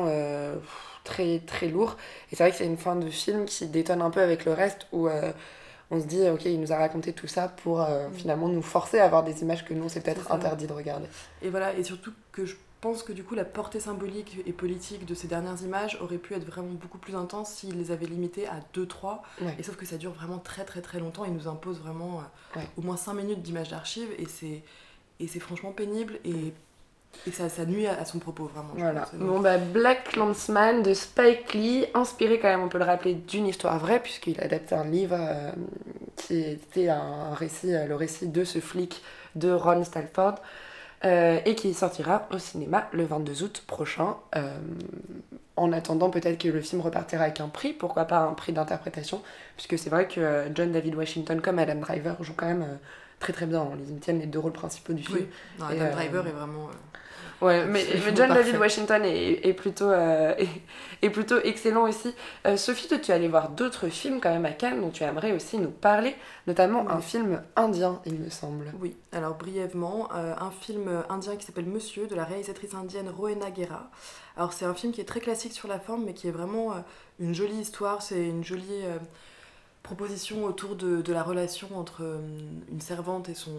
euh, 0.08 0.56
très 1.04 1.40
très 1.40 1.68
lourd. 1.68 1.98
Et 2.32 2.36
c'est 2.36 2.44
vrai 2.44 2.52
que 2.52 2.58
c'est 2.58 2.66
une 2.66 2.78
fin 2.78 2.96
de 2.96 3.10
film 3.10 3.46
qui 3.46 3.68
détonne 3.68 4.02
un 4.02 4.10
peu 4.10 4.22
avec 4.22 4.46
le 4.46 4.54
reste 4.54 4.88
où 4.94 5.10
on 5.92 6.00
se 6.00 6.06
dit 6.08 6.28
ok 6.30 6.46
il 6.46 6.60
nous 6.60 6.72
a 6.72 6.78
raconté 6.78 7.14
tout 7.14 7.28
ça 7.28 7.50
pour 7.50 7.82
euh, 7.82 8.08
Mm. 8.08 8.14
finalement 8.14 8.48
nous 8.48 8.62
forcer 8.62 9.00
à 9.00 9.06
avoir 9.06 9.24
des 9.24 9.42
images 9.42 9.64
que 9.66 9.74
nous 9.74 9.90
c'est 9.90 10.02
peut-être 10.02 10.32
interdit 10.32 10.66
de 10.68 10.74
regarder. 10.74 11.08
Et 11.42 11.50
voilà, 11.50 11.74
et 11.74 11.84
surtout 11.84 12.14
que 12.32 12.46
je 12.46 12.56
pense 12.84 13.02
que 13.04 13.14
du 13.14 13.24
coup 13.24 13.34
la 13.36 13.46
portée 13.46 13.80
symbolique 13.80 14.38
et 14.46 14.54
politique 14.54 15.06
de 15.06 15.16
ces 15.16 15.28
dernières 15.28 15.60
images 15.64 15.98
aurait 16.02 16.18
pu 16.20 16.34
être 16.36 16.46
vraiment 16.46 16.74
beaucoup 16.74 17.00
plus 17.00 17.16
intense 17.16 17.50
s'ils 17.50 17.78
les 17.78 17.90
avaient 17.92 18.06
limitées 18.06 18.48
à 18.48 18.60
2-3. 18.76 19.22
Ouais. 19.42 19.56
Et 19.58 19.64
sauf 19.64 19.76
que 19.76 19.86
ça 19.86 19.98
dure 19.98 20.12
vraiment 20.12 20.38
très 20.38 20.66
très 20.66 20.82
très 20.82 21.00
longtemps, 21.00 21.26
ils 21.26 21.34
nous 21.34 21.48
imposent 21.48 21.80
vraiment 21.80 22.20
euh, 22.20 22.60
Ouais. 22.60 22.68
au 22.78 22.82
moins 22.82 22.98
5 22.98 23.14
minutes 23.14 23.42
d'images 23.42 23.70
d'archives 23.70 24.10
et 24.20 24.28
c'est 24.28 24.62
et 25.20 25.28
c'est 25.28 25.40
franchement 25.40 25.72
pénible 25.72 26.20
et, 26.26 26.54
et 27.28 27.32
ça, 27.32 27.48
ça 27.50 27.66
nuit 27.66 27.88
à, 27.88 28.00
à 28.00 28.06
son 28.06 28.20
propos 28.20 28.46
vraiment. 28.54 28.74
je 28.76 28.82
Voilà. 28.82 29.02
pense. 29.02 29.14
Bon 29.20 29.40
bah 29.40 29.58
Black 29.58 30.16
Landsman 30.16 30.84
de 30.84 30.94
Spike 30.94 31.54
Lee, 31.54 31.86
inspiré 31.94 32.40
quand 32.40 32.50
même, 32.50 32.62
on 32.64 32.70
peut 32.70 32.80
le 32.80 32.86
rappeler, 32.86 33.14
d'une 33.14 33.48
histoire 33.48 33.78
vraie 33.80 34.02
puisqu'il 34.02 34.40
adapte 34.42 34.74
un 34.74 34.86
livre 34.86 35.16
euh, 35.18 35.52
qui 36.18 36.40
était 36.42 36.90
un 36.90 37.34
récit, 37.34 37.74
euh, 37.74 37.86
le 37.86 37.96
récit 37.96 38.28
de 38.28 38.44
ce 38.44 38.60
flic 38.60 39.02
de 39.36 39.52
Ron 39.52 39.84
Stalford. 39.84 40.36
Euh, 41.06 41.40
et 41.46 41.56
qui 41.56 41.74
sortira 41.74 42.28
au 42.32 42.38
cinéma 42.38 42.88
le 42.94 43.06
22 43.06 43.44
août 43.44 43.64
prochain. 43.68 44.16
Euh, 44.36 44.58
en 45.56 45.72
attendant, 45.72 46.10
peut-être 46.10 46.42
que 46.42 46.48
le 46.48 46.62
film 46.62 46.82
repartira 46.82 47.26
avec 47.26 47.40
un 47.40 47.50
prix, 47.50 47.74
pourquoi 47.74 48.06
pas 48.06 48.20
un 48.20 48.34
prix 48.34 48.54
d'interprétation, 48.54 49.22
puisque 49.56 49.78
c'est 49.78 49.90
vrai 49.90 50.08
que 50.08 50.20
euh, 50.20 50.54
John 50.56 50.72
David 50.72 50.96
Washington 50.96 51.42
comme 51.42 51.60
Adam 51.60 51.76
Driver 51.76 52.16
jouent 52.22 52.34
quand 52.36 52.48
même 52.48 52.80
très 53.20 53.34
très 53.34 53.46
bien. 53.46 53.68
Ils 53.88 54.00
tiennent 54.00 54.20
les 54.20 54.28
deux 54.28 54.40
rôles 54.40 54.54
principaux 54.54 54.94
du 54.94 55.04
film. 55.04 55.20
Oui. 55.20 55.28
Non, 55.60 55.70
Et, 55.70 55.80
Adam 55.80 55.92
Driver 55.92 56.28
est 56.28 56.32
vraiment. 56.32 56.70
Ouais, 57.44 57.66
mais, 57.66 57.86
John. 58.16 58.34
David 58.34 58.56
Washington 58.56 59.04
est, 59.04 59.46
est 59.46 59.54
plutôt, 59.54 59.90
euh, 59.90 60.34
est, 60.38 60.48
est 61.02 61.10
plutôt 61.10 61.40
excellent 61.44 61.84
aussi. 61.84 62.16
Euh, 62.48 62.56
Sophie, 62.56 62.88
toi, 62.88 62.98
tu 62.98 63.12
es 63.12 63.14
allée 63.14 63.28
voir 63.28 63.50
d'autres 63.50 63.90
films 63.90 64.22
quand 64.22 64.32
même 64.32 64.46
à 64.46 64.52
Cannes 64.52 64.80
dont 64.80 64.90
tu 64.90 65.04
aimerais 65.04 65.34
aussi 65.34 65.58
nous 65.58 65.70
parler, 65.70 66.16
notamment 66.48 66.90
un 66.90 67.02
film 67.02 67.42
indien, 67.58 68.00
il 68.06 68.16
me 68.16 68.30
semble. 68.30 68.72
Oui, 68.80 68.96
alors 69.12 69.36
brièvement, 69.36 70.08
euh, 70.16 70.34
un 70.40 70.52
film 70.52 71.04
indien 71.10 71.36
qui 71.36 71.46
s'appelle 71.46 71.66
Monsieur 71.66 72.08
de 72.08 72.16
la 72.16 72.24
réalisatrice 72.24 72.74
indienne 72.74 73.10
Roena 73.10 73.52
Guerra. 73.52 73.92
Alors 74.38 74.54
c'est 74.54 74.66
un 74.66 74.74
film 74.74 74.94
qui 74.94 75.02
est 75.02 75.06
très 75.06 75.20
classique 75.20 75.54
sur 75.54 75.68
la 75.68 75.80
forme 75.80 76.06
mais 76.06 76.14
qui 76.14 76.28
est 76.28 76.32
vraiment 76.32 76.74
une 77.20 77.36
jolie 77.36 77.60
histoire, 77.60 78.02
c'est 78.02 78.26
une 78.26 78.44
jolie 78.44 78.82
proposition 79.84 80.46
autour 80.46 80.76
de, 80.78 81.14
la 81.14 81.24
relation 81.24 81.78
entre 81.78 82.04
euh, 82.04 82.18
une 82.72 82.82
servante 82.82 83.28
et 83.28 83.36
son, 83.36 83.58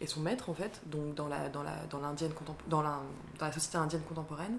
et 0.00 0.06
son 0.06 0.20
maître 0.20 0.48
en 0.48 0.54
fait, 0.54 0.80
donc 0.86 1.14
dans 1.14 1.28
la, 1.28 1.48
dans 1.48 1.64
la, 1.64 1.74
dans 1.90 1.98
dans 2.68 2.82
la, 2.82 3.00
dans 3.38 3.46
la 3.46 3.52
société 3.52 3.76
indienne 3.76 4.02
contemporaine. 4.08 4.58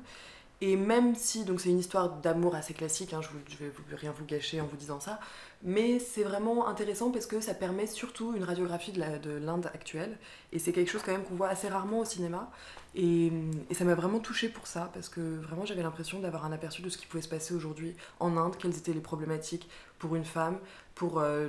Et 0.60 0.76
même 0.76 1.14
si, 1.16 1.46
donc 1.46 1.62
c'est 1.62 1.70
une 1.70 1.78
histoire 1.80 2.10
d'amour 2.10 2.56
assez 2.56 2.74
classique, 2.74 3.14
hein, 3.14 3.22
je, 3.22 3.30
vous- 3.30 3.40
je 3.48 3.58
vais 3.58 3.72
rien 3.96 4.12
vous 4.12 4.26
gâcher 4.26 4.60
en 4.60 4.66
vous 4.66 4.78
disant 4.78 5.00
ça, 5.00 5.20
mais 5.64 6.00
c'est 6.00 6.24
vraiment 6.24 6.68
intéressant 6.68 7.12
parce 7.12 7.26
que 7.26 7.42
ça 7.42 7.54
permet 7.54 7.88
surtout 7.88 8.34
une 8.36 8.44
radiographie 8.44 8.92
de 8.92 9.38
l'Inde 9.38 9.70
actuelle. 9.74 10.18
Et 10.52 10.60
c'est 10.60 10.72
quelque 10.72 10.90
chose 10.90 11.02
quand 11.04 11.12
même 11.12 11.24
qu'on 11.24 11.36
voit 11.36 11.50
assez 11.50 11.68
rarement 11.68 12.00
au 12.00 12.06
cinéma. 12.06 12.52
Et, 12.96 13.32
ça 13.72 13.84
m'a 13.86 13.96
vraiment 13.96 14.20
touchée 14.20 14.50
pour 14.50 14.66
ça, 14.66 14.90
parce 14.94 15.10
que 15.10 15.22
vraiment 15.38 15.66
j'avais 15.66 15.84
l'impression 15.84 16.20
d'avoir 16.20 16.46
un 16.46 16.52
aperçu 16.52 16.82
de 16.82 16.90
ce 16.90 16.98
qui 16.98 17.06
pouvait 17.06 17.22
se 17.22 17.30
passer 17.30 17.54
aujourd'hui 17.54 17.96
en 18.20 18.38
Inde, 18.38 18.56
quelles 18.58 18.76
étaient 18.78 18.94
les 18.94 19.02
problématiques 19.02 19.70
pour 20.00 20.16
une 20.16 20.26
femme, 20.26 20.58
pour 20.96 21.20
euh, 21.20 21.48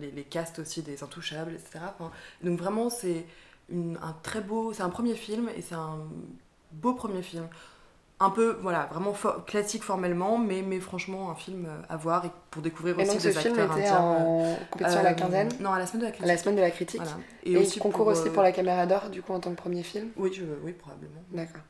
les, 0.00 0.24
castes 0.24 0.58
aussi 0.58 0.82
des 0.82 1.02
intouchables, 1.04 1.52
etc. 1.52 1.84
Donc 2.42 2.58
vraiment 2.58 2.90
c'est 2.90 3.26
un 3.72 4.12
très 4.22 4.40
beau, 4.40 4.72
c'est 4.72 4.82
un 4.82 4.90
premier 4.90 5.14
film 5.14 5.48
et 5.56 5.62
c'est 5.62 5.76
un 5.76 5.98
beau 6.72 6.94
premier 6.94 7.22
film. 7.22 7.48
Un 8.20 8.30
peu, 8.30 8.58
voilà, 8.62 8.86
vraiment 8.92 9.12
fo- 9.12 9.44
classique 9.44 9.84
formellement, 9.84 10.38
mais, 10.38 10.62
mais 10.62 10.80
franchement 10.80 11.30
un 11.30 11.36
film 11.36 11.66
euh, 11.66 11.80
à 11.88 11.96
voir 11.96 12.24
et 12.24 12.30
pour 12.50 12.62
découvrir 12.62 12.98
Et 12.98 13.02
aussi 13.02 13.12
donc 13.12 13.20
ce 13.20 13.28
des 13.28 13.32
film 13.34 13.58
acteurs 13.60 13.78
était 13.78 13.86
indiens. 13.86 14.00
en 14.00 14.56
compétition 14.72 15.00
à 15.00 15.02
la 15.04 15.10
Euh, 15.10 15.14
quinzaine 15.14 15.48
Non, 15.60 15.72
à 15.72 15.78
la 15.78 15.86
semaine 15.86 16.00
de 16.00 16.06
la 16.06 16.08
À 16.08 16.12
critique. 16.12 16.26
la 16.26 16.36
semaine 16.36 16.56
de 16.56 16.60
la 16.60 16.70
critique. 16.72 17.00
Voilà. 17.00 17.18
Et, 17.44 17.52
Et, 17.52 17.56
aussi 17.58 17.78
concours 17.78 18.06
pour, 18.06 18.06
aussi 18.08 18.28
euh, 18.28 18.32
pour 18.32 18.42
la 18.42 18.50
caméra 18.50 18.86
d'or, 18.86 19.08
du 19.10 19.22
coup, 19.22 19.32
en 19.34 19.38
tant 19.40 19.50
que 19.50 19.56
premier 19.56 19.84
film 19.84 20.08
Oui, 20.16 20.32
je, 20.34 20.42
oui 20.64 20.72
probablement. 20.72 21.22
D'accord. 21.30 21.62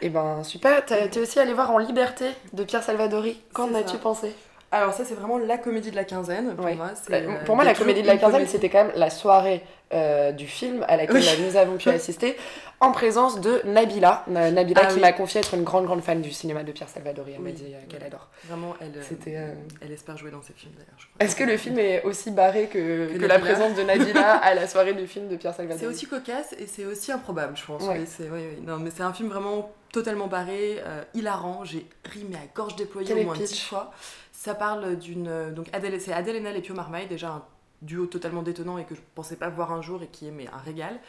Et 0.00 0.10
ben 0.10 0.44
super, 0.44 0.84
t'es 0.84 1.18
aussi 1.18 1.40
allé 1.40 1.54
voir 1.54 1.70
En 1.72 1.78
Liberté 1.78 2.26
de 2.52 2.64
Pierre 2.64 2.82
Salvadori. 2.82 3.42
Qu'en 3.54 3.74
as-tu 3.74 3.96
pensé? 3.98 4.34
Alors 4.70 4.92
ça 4.92 5.04
c'est 5.04 5.14
vraiment 5.14 5.38
la 5.38 5.56
comédie 5.56 5.90
de 5.90 5.96
la 5.96 6.04
quinzaine 6.04 6.54
pour 6.54 6.64
Ouais. 6.66 6.74
moi. 6.74 6.90
c'est, 6.94 7.10
Bah, 7.10 7.16
euh, 7.18 7.44
Pour 7.46 7.56
moi, 7.56 7.64
la 7.64 7.74
comédie 7.74 8.02
de 8.02 8.06
la 8.06 8.18
quinzaine, 8.18 8.46
c'était 8.46 8.68
quand 8.68 8.84
même 8.84 8.92
la 8.96 9.08
soirée 9.10 9.62
euh, 9.94 10.32
du 10.32 10.46
film 10.46 10.84
à 10.88 10.98
laquelle 10.98 11.16
Oui. 11.16 11.42
nous 11.46 11.56
avons 11.56 11.78
pu 11.78 11.88
assister 11.88 12.36
en 12.80 12.92
présence 12.92 13.40
de 13.40 13.62
Nabila. 13.64 14.24
Na- 14.26 14.50
Nabila 14.50 14.82
Ah 14.84 14.88
qui 14.88 14.96
oui. 14.96 15.00
m'a 15.00 15.12
confié 15.12 15.40
être 15.40 15.54
une 15.54 15.64
grande, 15.64 15.86
grande 15.86 16.02
fan 16.02 16.20
du 16.20 16.30
cinéma 16.32 16.62
de 16.64 16.72
Pierre 16.72 16.90
Salvadori. 16.90 17.32
Elle 17.36 17.40
m'a 17.40 17.50
dit 17.52 17.72
euh, 17.74 17.78
qu'elle 17.88 18.04
adore. 18.04 18.28
Vraiment, 18.44 18.74
elle, 18.82 18.88
euh, 18.98 19.02
C'était, 19.08 19.36
euh, 19.38 19.54
elle 19.80 19.90
espère 19.92 20.18
jouer 20.18 20.30
dans 20.30 20.42
ces 20.42 20.52
films 20.52 20.72
d'ailleurs. 20.74 20.92
je 20.98 21.06
crois. 21.06 21.16
Est-ce 21.24 21.34
que 21.34 21.44
le 21.44 21.56
film 21.56 21.78
est 21.78 22.02
aussi 22.02 22.30
barré 22.30 22.66
que, 22.66 23.10
Que 23.14 23.18
que 23.18 23.24
la 23.26 23.38
présence 23.38 23.74
de 23.74 23.82
Nabila 23.82 24.32
à 24.42 24.52
la 24.54 24.68
soirée 24.68 24.92
du 24.92 25.06
film 25.06 25.28
de 25.28 25.36
Pierre 25.36 25.54
Salvadori? 25.54 25.80
C'est 25.80 25.86
aussi 25.90 26.06
cocasse 26.06 26.52
et 26.58 26.66
c'est 26.66 26.84
aussi 26.84 27.10
improbable, 27.10 27.56
je 27.56 27.64
pense. 27.64 27.82
Ouais. 27.84 28.00
Oui, 28.00 28.04
c'est, 28.06 28.24
oui, 28.24 28.40
oui. 28.58 28.62
Non, 28.66 28.76
mais 28.76 28.90
c'est 28.94 29.02
un 29.02 29.14
film 29.14 29.30
vraiment 29.30 29.72
totalement 29.90 30.26
barré, 30.26 30.76
euh, 30.86 31.02
hilarant. 31.14 31.64
J'ai 31.64 31.86
ri 32.04 32.26
mais 32.28 32.36
à 32.36 32.40
gorge 32.54 32.76
déployée 32.76 33.08
Quel 33.08 33.20
au 33.20 33.22
moins 33.24 33.32
le 33.32 33.40
dix 33.40 33.50
pitch? 33.52 33.64
fois. 33.68 33.90
Ça 34.38 34.54
parle 34.54 34.96
d'une 34.96 35.26
euh, 35.26 35.50
donc 35.50 35.68
Adèle, 35.72 36.00
c'est 36.00 36.12
Adèle 36.12 36.36
Haenel 36.36 36.56
et 36.56 36.60
Pio 36.60 36.72
Marmaille, 36.72 37.08
déjà 37.08 37.32
un 37.32 37.44
duo 37.82 38.06
totalement 38.06 38.44
détonnant 38.44 38.78
et 38.78 38.84
que 38.84 38.94
je 38.94 39.00
pensais 39.16 39.34
pas 39.34 39.48
voir 39.48 39.72
un 39.72 39.82
jour 39.82 40.00
et 40.00 40.06
qui 40.06 40.28
est 40.28 40.30
mais 40.30 40.46
un 40.46 40.58
régal. 40.58 41.00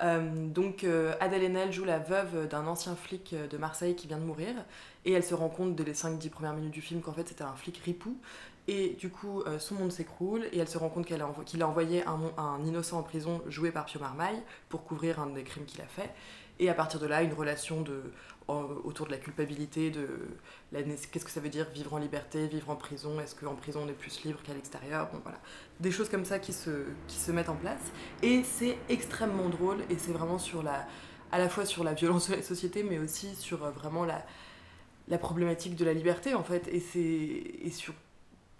Euh, 0.00 0.48
donc 0.48 0.82
euh, 0.82 1.12
Adèle 1.20 1.44
Haenel 1.44 1.74
joue 1.74 1.84
la 1.84 1.98
veuve 1.98 2.48
d'un 2.48 2.66
ancien 2.66 2.96
flic 2.96 3.34
de 3.34 3.58
Marseille 3.58 3.94
qui 3.94 4.06
vient 4.06 4.16
de 4.16 4.24
mourir 4.24 4.54
et 5.04 5.12
elle 5.12 5.22
se 5.22 5.34
rend 5.34 5.50
compte 5.50 5.76
dès 5.76 5.84
les 5.84 5.92
5-10 5.92 6.30
premières 6.30 6.54
minutes 6.54 6.72
du 6.72 6.80
film 6.80 7.02
qu'en 7.02 7.12
fait 7.12 7.28
c'était 7.28 7.44
un 7.44 7.52
flic 7.52 7.76
ripou 7.84 8.16
et 8.66 8.96
du 8.98 9.10
coup 9.10 9.44
son 9.58 9.74
monde 9.74 9.92
s'écroule 9.92 10.46
et 10.50 10.58
elle 10.58 10.68
se 10.68 10.78
rend 10.78 10.88
compte 10.88 11.04
qu'elle 11.04 11.20
a 11.20 11.28
qu'il 11.44 11.62
a 11.62 11.68
envoyé 11.68 12.02
un, 12.06 12.18
un 12.38 12.64
innocent 12.64 12.98
en 12.98 13.02
prison 13.02 13.42
joué 13.46 13.72
par 13.72 13.84
Pio 13.84 14.00
Marmaille 14.00 14.42
pour 14.70 14.84
couvrir 14.84 15.20
un 15.20 15.26
des 15.26 15.44
crimes 15.44 15.66
qu'il 15.66 15.82
a 15.82 15.86
fait 15.86 16.10
et 16.58 16.68
à 16.68 16.74
partir 16.74 17.00
de 17.00 17.06
là 17.06 17.22
une 17.22 17.32
relation 17.32 17.82
de, 17.82 18.02
autour 18.48 19.06
de 19.06 19.10
la 19.10 19.18
culpabilité 19.18 19.90
de 19.90 20.06
qu'est-ce 21.10 21.24
que 21.24 21.30
ça 21.30 21.40
veut 21.40 21.48
dire 21.48 21.66
vivre 21.70 21.94
en 21.94 21.98
liberté 21.98 22.46
vivre 22.46 22.70
en 22.70 22.76
prison 22.76 23.18
est-ce 23.20 23.34
qu'en 23.34 23.54
prison 23.54 23.82
on 23.84 23.88
est 23.88 23.92
plus 23.92 24.22
libre 24.24 24.40
qu'à 24.42 24.54
l'extérieur? 24.54 25.08
Bon 25.12 25.20
voilà. 25.22 25.38
Des 25.80 25.90
choses 25.90 26.08
comme 26.08 26.24
ça 26.24 26.38
qui 26.38 26.52
se, 26.52 26.84
qui 27.08 27.16
se 27.16 27.32
mettent 27.32 27.48
en 27.48 27.56
place. 27.56 27.80
Et 28.22 28.44
c'est 28.44 28.78
extrêmement 28.88 29.48
drôle 29.48 29.78
et 29.90 29.98
c'est 29.98 30.12
vraiment 30.12 30.38
sur 30.38 30.62
la 30.62 30.86
à 31.32 31.38
la 31.38 31.48
fois 31.48 31.64
sur 31.64 31.82
la 31.82 31.94
violence 31.94 32.30
de 32.30 32.36
la 32.36 32.42
société 32.42 32.82
mais 32.82 32.98
aussi 32.98 33.34
sur 33.34 33.64
euh, 33.64 33.70
vraiment 33.70 34.04
la, 34.04 34.24
la 35.08 35.18
problématique 35.18 35.74
de 35.74 35.84
la 35.84 35.94
liberté 35.94 36.34
en 36.34 36.44
fait. 36.44 36.68
Et 36.68 36.80
c'est 36.80 37.00
et 37.00 37.70
sur 37.70 37.94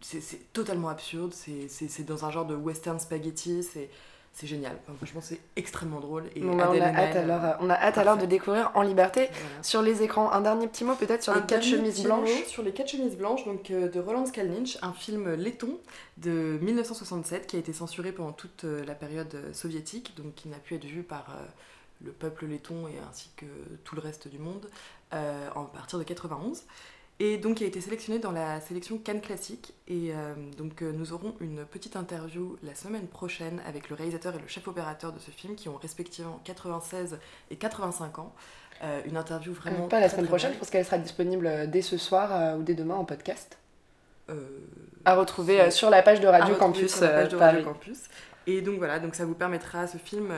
c'est 0.00 0.52
totalement 0.52 0.90
absurde 0.90 1.32
c'est 1.32 2.02
dans 2.04 2.26
un 2.26 2.30
genre 2.30 2.44
de 2.44 2.54
western 2.54 2.98
spaghetti 2.98 3.62
c'est 3.62 3.88
c'est 4.34 4.46
génial 4.48 4.76
Enfin, 4.82 4.96
franchement 4.96 5.20
c'est 5.22 5.38
extrêmement 5.56 6.00
drôle 6.00 6.24
et 6.34 6.40
Bon, 6.40 6.56
bah, 6.56 6.66
on, 6.68 6.70
Adèle 6.72 6.82
a 6.82 6.88
Haenel, 6.88 7.08
hâte 7.08 7.16
alors, 7.16 7.44
euh, 7.44 7.52
on 7.60 7.70
a 7.70 7.74
hâte 7.74 7.98
alors 7.98 8.16
de 8.18 8.26
découvrir 8.26 8.70
En 8.74 8.82
Liberté 8.82 9.28
Voilà. 9.30 9.62
sur 9.62 9.80
les 9.80 10.02
écrans. 10.02 10.30
Un 10.32 10.40
dernier 10.40 10.66
petit 10.66 10.84
mot 10.84 10.94
peut-être 10.96 11.22
sur 11.22 11.32
Un 11.32 11.40
les 11.40 11.46
quatre 11.46 11.62
chemises 11.62 12.02
blanches. 12.02 12.44
Sur 12.46 12.62
les 12.64 12.72
quatre 12.72 12.90
chemises 12.90 13.16
blanches, 13.16 13.44
donc 13.44 13.70
euh, 13.70 13.88
de 13.88 14.00
Roland 14.00 14.26
Skalninch, 14.26 14.76
un 14.82 14.92
film 14.92 15.32
laiton 15.34 15.78
de 16.18 16.58
1967 16.60 17.46
qui 17.46 17.56
a 17.56 17.58
été 17.60 17.72
censuré 17.72 18.10
pendant 18.12 18.32
toute 18.32 18.64
euh, 18.64 18.84
la 18.84 18.94
période 18.94 19.32
euh, 19.34 19.52
soviétique, 19.52 20.14
donc 20.16 20.34
qui 20.34 20.48
n'a 20.48 20.58
pu 20.58 20.74
être 20.74 20.84
vu 20.84 21.02
par 21.04 21.26
le 22.04 22.10
peuple 22.10 22.46
laiton 22.46 22.88
et 22.88 22.98
ainsi 23.08 23.30
que 23.36 23.46
tout 23.84 23.94
le 23.94 24.00
reste 24.00 24.28
du 24.28 24.38
monde 24.38 24.68
en 25.12 25.64
partir 25.64 25.96
de 25.98 26.02
91. 26.04 26.64
Et 27.20 27.36
donc 27.36 27.58
qui 27.58 27.64
a 27.64 27.66
été 27.66 27.80
sélectionné 27.80 28.18
dans 28.18 28.32
la 28.32 28.60
sélection 28.60 28.98
Cannes 28.98 29.20
Classique. 29.20 29.72
Et 29.86 30.10
euh, 30.12 30.34
donc 30.58 30.82
euh, 30.82 30.92
nous 30.92 31.12
aurons 31.12 31.34
une 31.40 31.64
petite 31.64 31.94
interview 31.94 32.56
la 32.62 32.74
semaine 32.74 33.06
prochaine 33.06 33.60
avec 33.66 33.88
le 33.88 33.94
réalisateur 33.94 34.34
et 34.34 34.38
le 34.38 34.48
chef 34.48 34.66
opérateur 34.66 35.12
de 35.12 35.20
ce 35.20 35.30
film 35.30 35.54
qui 35.54 35.68
ont 35.68 35.76
respectivement 35.76 36.40
96 36.44 37.18
et 37.50 37.56
85 37.56 38.18
ans. 38.18 38.34
Euh, 38.82 39.00
une 39.06 39.16
interview 39.16 39.52
vraiment... 39.52 39.86
pas 39.86 40.00
la 40.00 40.06
très, 40.06 40.16
semaine 40.16 40.24
très 40.24 40.30
prochaine, 40.30 40.50
belle. 40.50 40.56
je 40.56 40.58
pense 40.58 40.70
qu'elle 40.70 40.84
sera 40.84 40.98
disponible 40.98 41.70
dès 41.70 41.82
ce 41.82 41.96
soir 41.96 42.58
ou 42.58 42.62
dès 42.62 42.74
demain 42.74 42.96
en 42.96 43.04
podcast. 43.04 43.58
À 45.04 45.14
retrouver 45.14 45.70
sur 45.70 45.90
la 45.90 46.02
page 46.02 46.20
de 46.20 46.26
Radio 46.26 46.56
Campus 46.56 46.94
sur 46.94 47.02
la 47.02 47.10
page 47.10 47.28
de 47.28 47.36
Radio 47.36 47.38
Paris. 47.38 47.64
Campus. 47.64 47.98
Et 48.46 48.62
donc 48.62 48.78
voilà, 48.78 48.98
donc 48.98 49.14
ça 49.14 49.24
vous 49.24 49.34
permettra, 49.34 49.86
ce 49.86 49.98
film, 49.98 50.32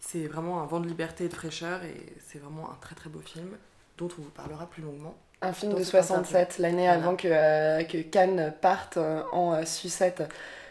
c'est 0.00 0.26
vraiment 0.26 0.62
un 0.62 0.66
vent 0.66 0.80
de 0.80 0.88
liberté 0.88 1.26
et 1.26 1.28
de 1.28 1.34
fraîcheur 1.34 1.84
et 1.84 1.94
c'est 2.26 2.38
vraiment 2.38 2.70
un 2.70 2.76
très 2.80 2.94
très 2.94 3.10
beau 3.10 3.20
film 3.20 3.56
dont 3.98 4.08
on 4.18 4.22
vous 4.22 4.30
parlera 4.30 4.66
plus 4.66 4.82
longuement. 4.82 5.16
Un 5.42 5.52
film 5.52 5.74
de 5.74 5.82
cette 5.82 5.90
67, 5.90 6.58
l'année 6.58 6.88
Voilà. 6.88 6.94
avant 7.02 7.14
que, 7.14 7.28
euh, 7.30 7.84
que 7.84 7.98
Cannes 7.98 8.54
parte 8.60 8.96
euh, 8.96 9.22
en 9.32 9.52
euh, 9.54 9.64
sucette. 9.64 10.22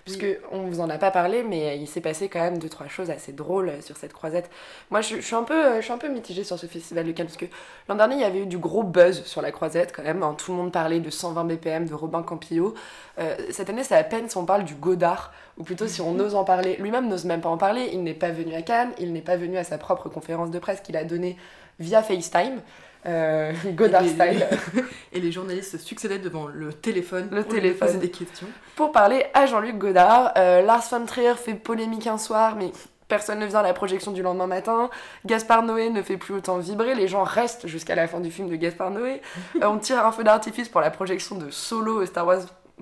Puisque 0.03 0.25
on 0.51 0.61
vous 0.67 0.81
en 0.81 0.89
a 0.91 0.99
pas 0.99 1.09
parlé, 1.09 1.41
mais 1.41 1.79
il 1.79 1.87
s'est 1.87 2.01
passé 2.01 2.29
quand 2.29 2.39
même 2.39 2.59
deux 2.59 2.69
trois 2.69 2.87
choses 2.87 3.09
assez 3.09 3.31
drôles 3.33 3.71
sur 3.81 3.97
cette 3.97 4.13
croisette. 4.13 4.51
Moi, 4.91 5.01
je, 5.01 5.15
je 5.15 5.21
suis 5.21 5.35
un 5.35 5.41
peu, 5.43 5.77
je 5.77 5.81
suis 5.81 5.93
un 5.93 5.97
peu 5.97 6.09
mitigée 6.09 6.43
sur 6.43 6.59
ce 6.59 6.67
festival 6.67 7.07
de 7.07 7.11
Cannes 7.11 7.25
parce 7.25 7.37
que 7.37 7.45
l'an 7.89 7.95
dernier, 7.95 8.15
il 8.15 8.21
y 8.21 8.23
avait 8.23 8.39
eu 8.41 8.45
du 8.45 8.59
gros 8.59 8.83
buzz 8.83 9.23
sur 9.25 9.41
la 9.41 9.51
croisette 9.51 9.93
quand 9.95 10.03
même. 10.03 10.21
hein. 10.21 10.35
Tout 10.37 10.51
le 10.51 10.57
monde 10.57 10.71
parlait 10.71 10.99
de 10.99 11.09
120 11.09 11.45
BPM 11.45 11.87
de 11.87 11.93
Robin 11.95 12.21
Campillo. 12.21 12.75
Euh, 13.17 13.35
cette 13.49 13.69
année, 13.71 13.83
c'est 13.83 13.95
à 13.95 14.03
peine 14.03 14.29
si 14.29 14.37
on 14.37 14.45
parle 14.45 14.63
du 14.63 14.75
Godard, 14.75 15.33
ou 15.57 15.63
plutôt 15.63 15.87
si 15.87 16.01
on 16.01 16.19
ose 16.19 16.35
en 16.35 16.43
parler. 16.43 16.75
Lui-même 16.77 17.07
n'ose 17.07 17.25
même 17.25 17.41
pas 17.41 17.49
en 17.49 17.57
parler. 17.57 17.89
Il 17.91 18.03
n'est 18.03 18.13
pas 18.13 18.29
venu 18.29 18.53
à 18.53 18.61
Cannes, 18.61 18.91
il 18.99 19.11
n'est 19.11 19.21
pas 19.21 19.37
venu 19.37 19.57
à 19.57 19.63
sa 19.63 19.79
propre 19.79 20.09
conférence 20.09 20.51
de 20.51 20.59
presse 20.59 20.81
qu'il 20.81 20.97
a 20.97 21.03
donnée 21.03 21.35
via 21.79 22.03
FaceTime. 22.03 22.61
Euh, 23.07 23.53
Godard 23.73 24.01
et 24.01 24.05
les, 24.05 24.09
style. 24.11 24.47
et 25.13 25.19
les 25.19 25.31
journalistes 25.31 25.71
se 25.71 25.77
succédaient 25.77 26.19
devant 26.19 26.47
le 26.47 26.73
téléphone 26.73 27.29
Le 27.31 27.43
pour 27.43 27.53
téléphone. 27.53 27.87
poser 27.87 27.99
des 27.99 28.09
questions. 28.11 28.47
pour 28.75 28.91
parler 28.91 29.25
à 29.33 29.45
Jean-Luc 29.45 29.77
Godard. 29.77 30.31
Euh, 30.37 30.61
Lars 30.61 30.83
von 30.89 31.05
Trier 31.05 31.35
fait 31.35 31.53
polémique 31.53 32.07
un 32.07 32.17
soir, 32.17 32.55
mais 32.55 32.71
personne 33.07 33.39
ne 33.39 33.45
vient 33.45 33.59
à 33.59 33.63
la 33.63 33.73
projection 33.73 34.11
du 34.11 34.21
lendemain 34.23 34.47
matin. 34.47 34.89
Gaspard 35.25 35.61
Noé 35.63 35.89
ne 35.89 36.01
fait 36.01 36.17
plus 36.17 36.33
autant 36.33 36.57
vibrer, 36.57 36.95
les 36.95 37.07
gens 37.07 37.23
restent 37.23 37.67
jusqu'à 37.67 37.93
la 37.95 38.07
fin 38.07 38.19
du 38.19 38.31
film 38.31 38.49
de 38.49 38.55
Gaspard 38.55 38.91
Noé. 38.91 39.21
Euh, 39.61 39.67
on 39.67 39.77
tire 39.77 40.03
un 40.05 40.11
feu 40.11 40.23
d'artifice 40.23 40.69
pour 40.69 40.81
la 40.81 40.89
projection 40.89 41.35
de 41.37 41.49
Solo 41.51 42.01
et 42.01 42.07
Star 42.07 42.25
Wars 42.25 42.41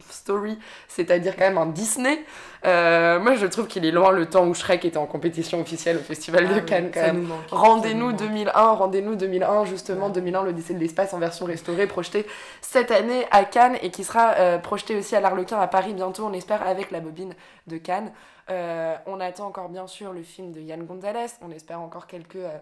Story, 0.09 0.57
c'est-à-dire 0.87 1.35
quand 1.35 1.45
même 1.45 1.57
un 1.57 1.65
Disney. 1.67 2.23
Euh, 2.65 3.19
moi, 3.19 3.35
je 3.35 3.45
trouve 3.45 3.67
qu'il 3.67 3.85
est 3.85 3.91
loin 3.91 4.11
le 4.11 4.25
temps 4.27 4.47
où 4.47 4.53
Shrek 4.53 4.85
était 4.85 4.97
en 4.97 5.05
compétition 5.05 5.61
officielle 5.61 5.97
au 5.97 6.01
Festival 6.01 6.47
Ah 6.49 6.53
de 6.53 6.59
oui, 6.59 6.65
Cannes. 6.65 6.91
quand 6.93 7.01
même. 7.01 7.27
Rendez-nous 7.51 8.05
nous 8.05 8.11
manque. 8.11 8.19
2001, 8.19 8.71
rendez-nous 8.73 9.15
2001, 9.15 9.65
justement 9.65 10.09
2001, 10.09 10.43
l'Odyssée 10.43 10.73
de 10.73 10.79
l'espace 10.79 11.13
en 11.13 11.19
version 11.19 11.45
restaurée, 11.45 11.87
projetée 11.87 12.25
cette 12.61 12.91
année 12.91 13.25
à 13.31 13.43
Cannes 13.45 13.77
et 13.81 13.91
qui 13.91 14.03
sera 14.03 14.33
euh, 14.37 14.57
projetée 14.57 14.95
aussi 14.95 15.15
à 15.15 15.19
l'Arlequin 15.19 15.59
à 15.59 15.67
Paris 15.67 15.93
bientôt, 15.93 16.25
on 16.25 16.33
espère, 16.33 16.65
avec 16.65 16.89
la 16.91 16.99
bobine 16.99 17.35
de 17.67 17.77
Cannes. 17.77 18.11
Euh, 18.49 18.95
on 19.05 19.19
attend 19.19 19.45
encore 19.45 19.69
bien 19.69 19.87
sûr 19.87 20.11
le 20.11 20.23
film 20.23 20.51
de 20.51 20.59
Yann 20.59 20.83
Gonzalez, 20.85 21.27
on 21.41 21.51
espère 21.51 21.79
encore 21.81 22.07
quelques, 22.07 22.35
euh, 22.35 22.57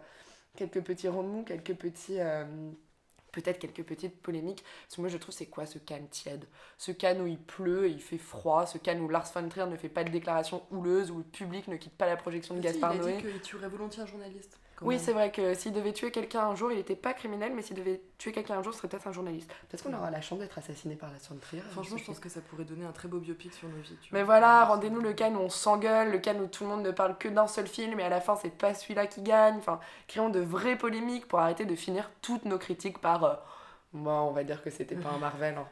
quelques 0.58 0.82
petits 0.82 1.08
remous, 1.08 1.44
quelques 1.44 1.74
petits. 1.76 2.20
Peut-être 3.32 3.60
quelques 3.60 3.84
petites 3.84 4.22
polémiques. 4.22 4.63
Parce 4.84 4.96
que 4.96 5.02
moi, 5.02 5.10
je 5.10 5.17
trouve, 5.17 5.34
c'est 5.34 5.46
quoi 5.46 5.65
ce 5.65 5.78
Cannes 5.80 6.08
tiède? 6.10 6.46
Ce 6.78 6.91
Cannes 6.91 7.22
où 7.22 7.28
il 7.28 7.39
pleut 7.39 7.86
et 7.86 7.89
il 7.89 8.02
fait 8.02 8.17
froid. 8.17 8.65
Ce 8.65 8.78
Cannes 8.78 9.00
où 9.02 9.10
Lars 9.10 9.32
von 9.34 9.48
Trier 9.50 9.65
ne 9.67 9.78
fait 9.78 9.89
pas 9.89 10.04
de 10.04 10.10
déclaration 10.12 10.63
houleuse, 10.72 11.12
où 11.12 11.17
le 11.17 11.24
public 11.24 11.67
ne 11.67 11.78
quitte 11.78 11.98
pas 11.98 12.06
la 12.08 12.17
projection 12.17 12.56
de 12.56 12.60
Mais 12.62 12.67
si, 12.67 12.74
Gaspard 12.74 12.96
il 12.96 13.00
a 13.00 13.04
Noé. 13.04 13.22
dit 13.22 13.39
tuerait 13.41 13.70
volontiers 13.70 14.04
un 14.04 14.06
journaliste. 14.06 14.61
Quand 14.82 14.88
Oui, 14.88 14.96
même. 14.96 15.04
c'est 15.06 15.13
vrai 15.13 15.32
que 15.32 15.54
s'il 15.54 15.72
devait 15.72 15.94
tuer 15.94 16.12
quelqu'un 16.12 16.41
un 16.41 16.56
jour, 16.56 16.72
il 16.72 16.78
n'était 16.78 16.96
pas 16.98 17.13
criminel, 17.13 17.54
mais 17.56 17.62
s'il 17.62 17.78
devait 17.78 18.02
tuer 18.17 18.32
quelqu'un 18.34 18.58
un 18.60 18.63
jour, 18.63 18.74
ce 18.74 18.80
serait 18.80 18.89
peut-être 18.89 19.08
un 19.08 19.12
journaliste. 19.13 19.50
Peut-être 19.70 19.84
qu'on 19.84 19.94
aura 19.94 20.12
la 20.12 20.22
chance 20.22 20.39
d'être 20.39 20.58
assassiné 20.58 20.96
par 20.96 21.10
la 21.12 21.17
Trier. 21.39 21.62
Franchement, 21.72 21.98
je 21.98 22.04
pense 22.06 22.20
que 22.20 22.28
ça 22.30 22.41
pourrait 22.41 22.65
donner 22.65 22.86
un 22.86 22.91
très 22.91 23.08
beau 23.08 23.20
biopic 23.20 23.54
sur 23.54 23.70
nos 23.70 23.78
vies. 23.78 23.96
tu 24.02 24.10
Mais 24.13 24.20
vois. 24.24 24.34
voilà, 24.34 24.65
rendez-nous 24.65 25.00
le 25.02 25.13
Cannes 25.13 25.38
où 25.38 25.41
on 25.41 25.50
s'engueule, 25.50 26.12
le 26.12 26.20
Cannes 26.20 26.41
où 26.41 26.48
tout 26.48 26.63
le 26.65 26.70
monde 26.72 26.84
ne 26.84 26.91
parle 26.91 27.17
que 27.17 27.30
d'un 27.30 27.48
seul 27.48 27.67
film, 27.67 28.00
et 28.00 28.04
à 28.04 28.10
la 28.10 28.20
fin, 28.22 28.36
c'est 28.36 28.50
pas 28.58 28.74
celui-là 28.74 29.08
qui 29.08 29.22
gagne. 29.22 29.58
Enfin, 29.58 29.80
créons 30.08 30.30
de 30.30 30.39
vraies 30.39 30.78
polémiques 30.78 31.28
pour 31.28 31.39
arrêter 31.39 31.65
de 31.65 31.76
finir 31.76 32.10
toutes 32.22 32.46
nos 32.46 32.58
critiques 32.58 33.00
par. 33.00 33.24
euh, 33.24 33.36
Bon, 33.94 34.10
on 34.22 34.32
va 34.32 34.44
dire 34.44 34.63
que 34.63 34.70
c'était 34.70 34.96
pas 34.96 35.10
un 35.10 35.17
Marvel. 35.17 35.56
hein. 35.58 35.67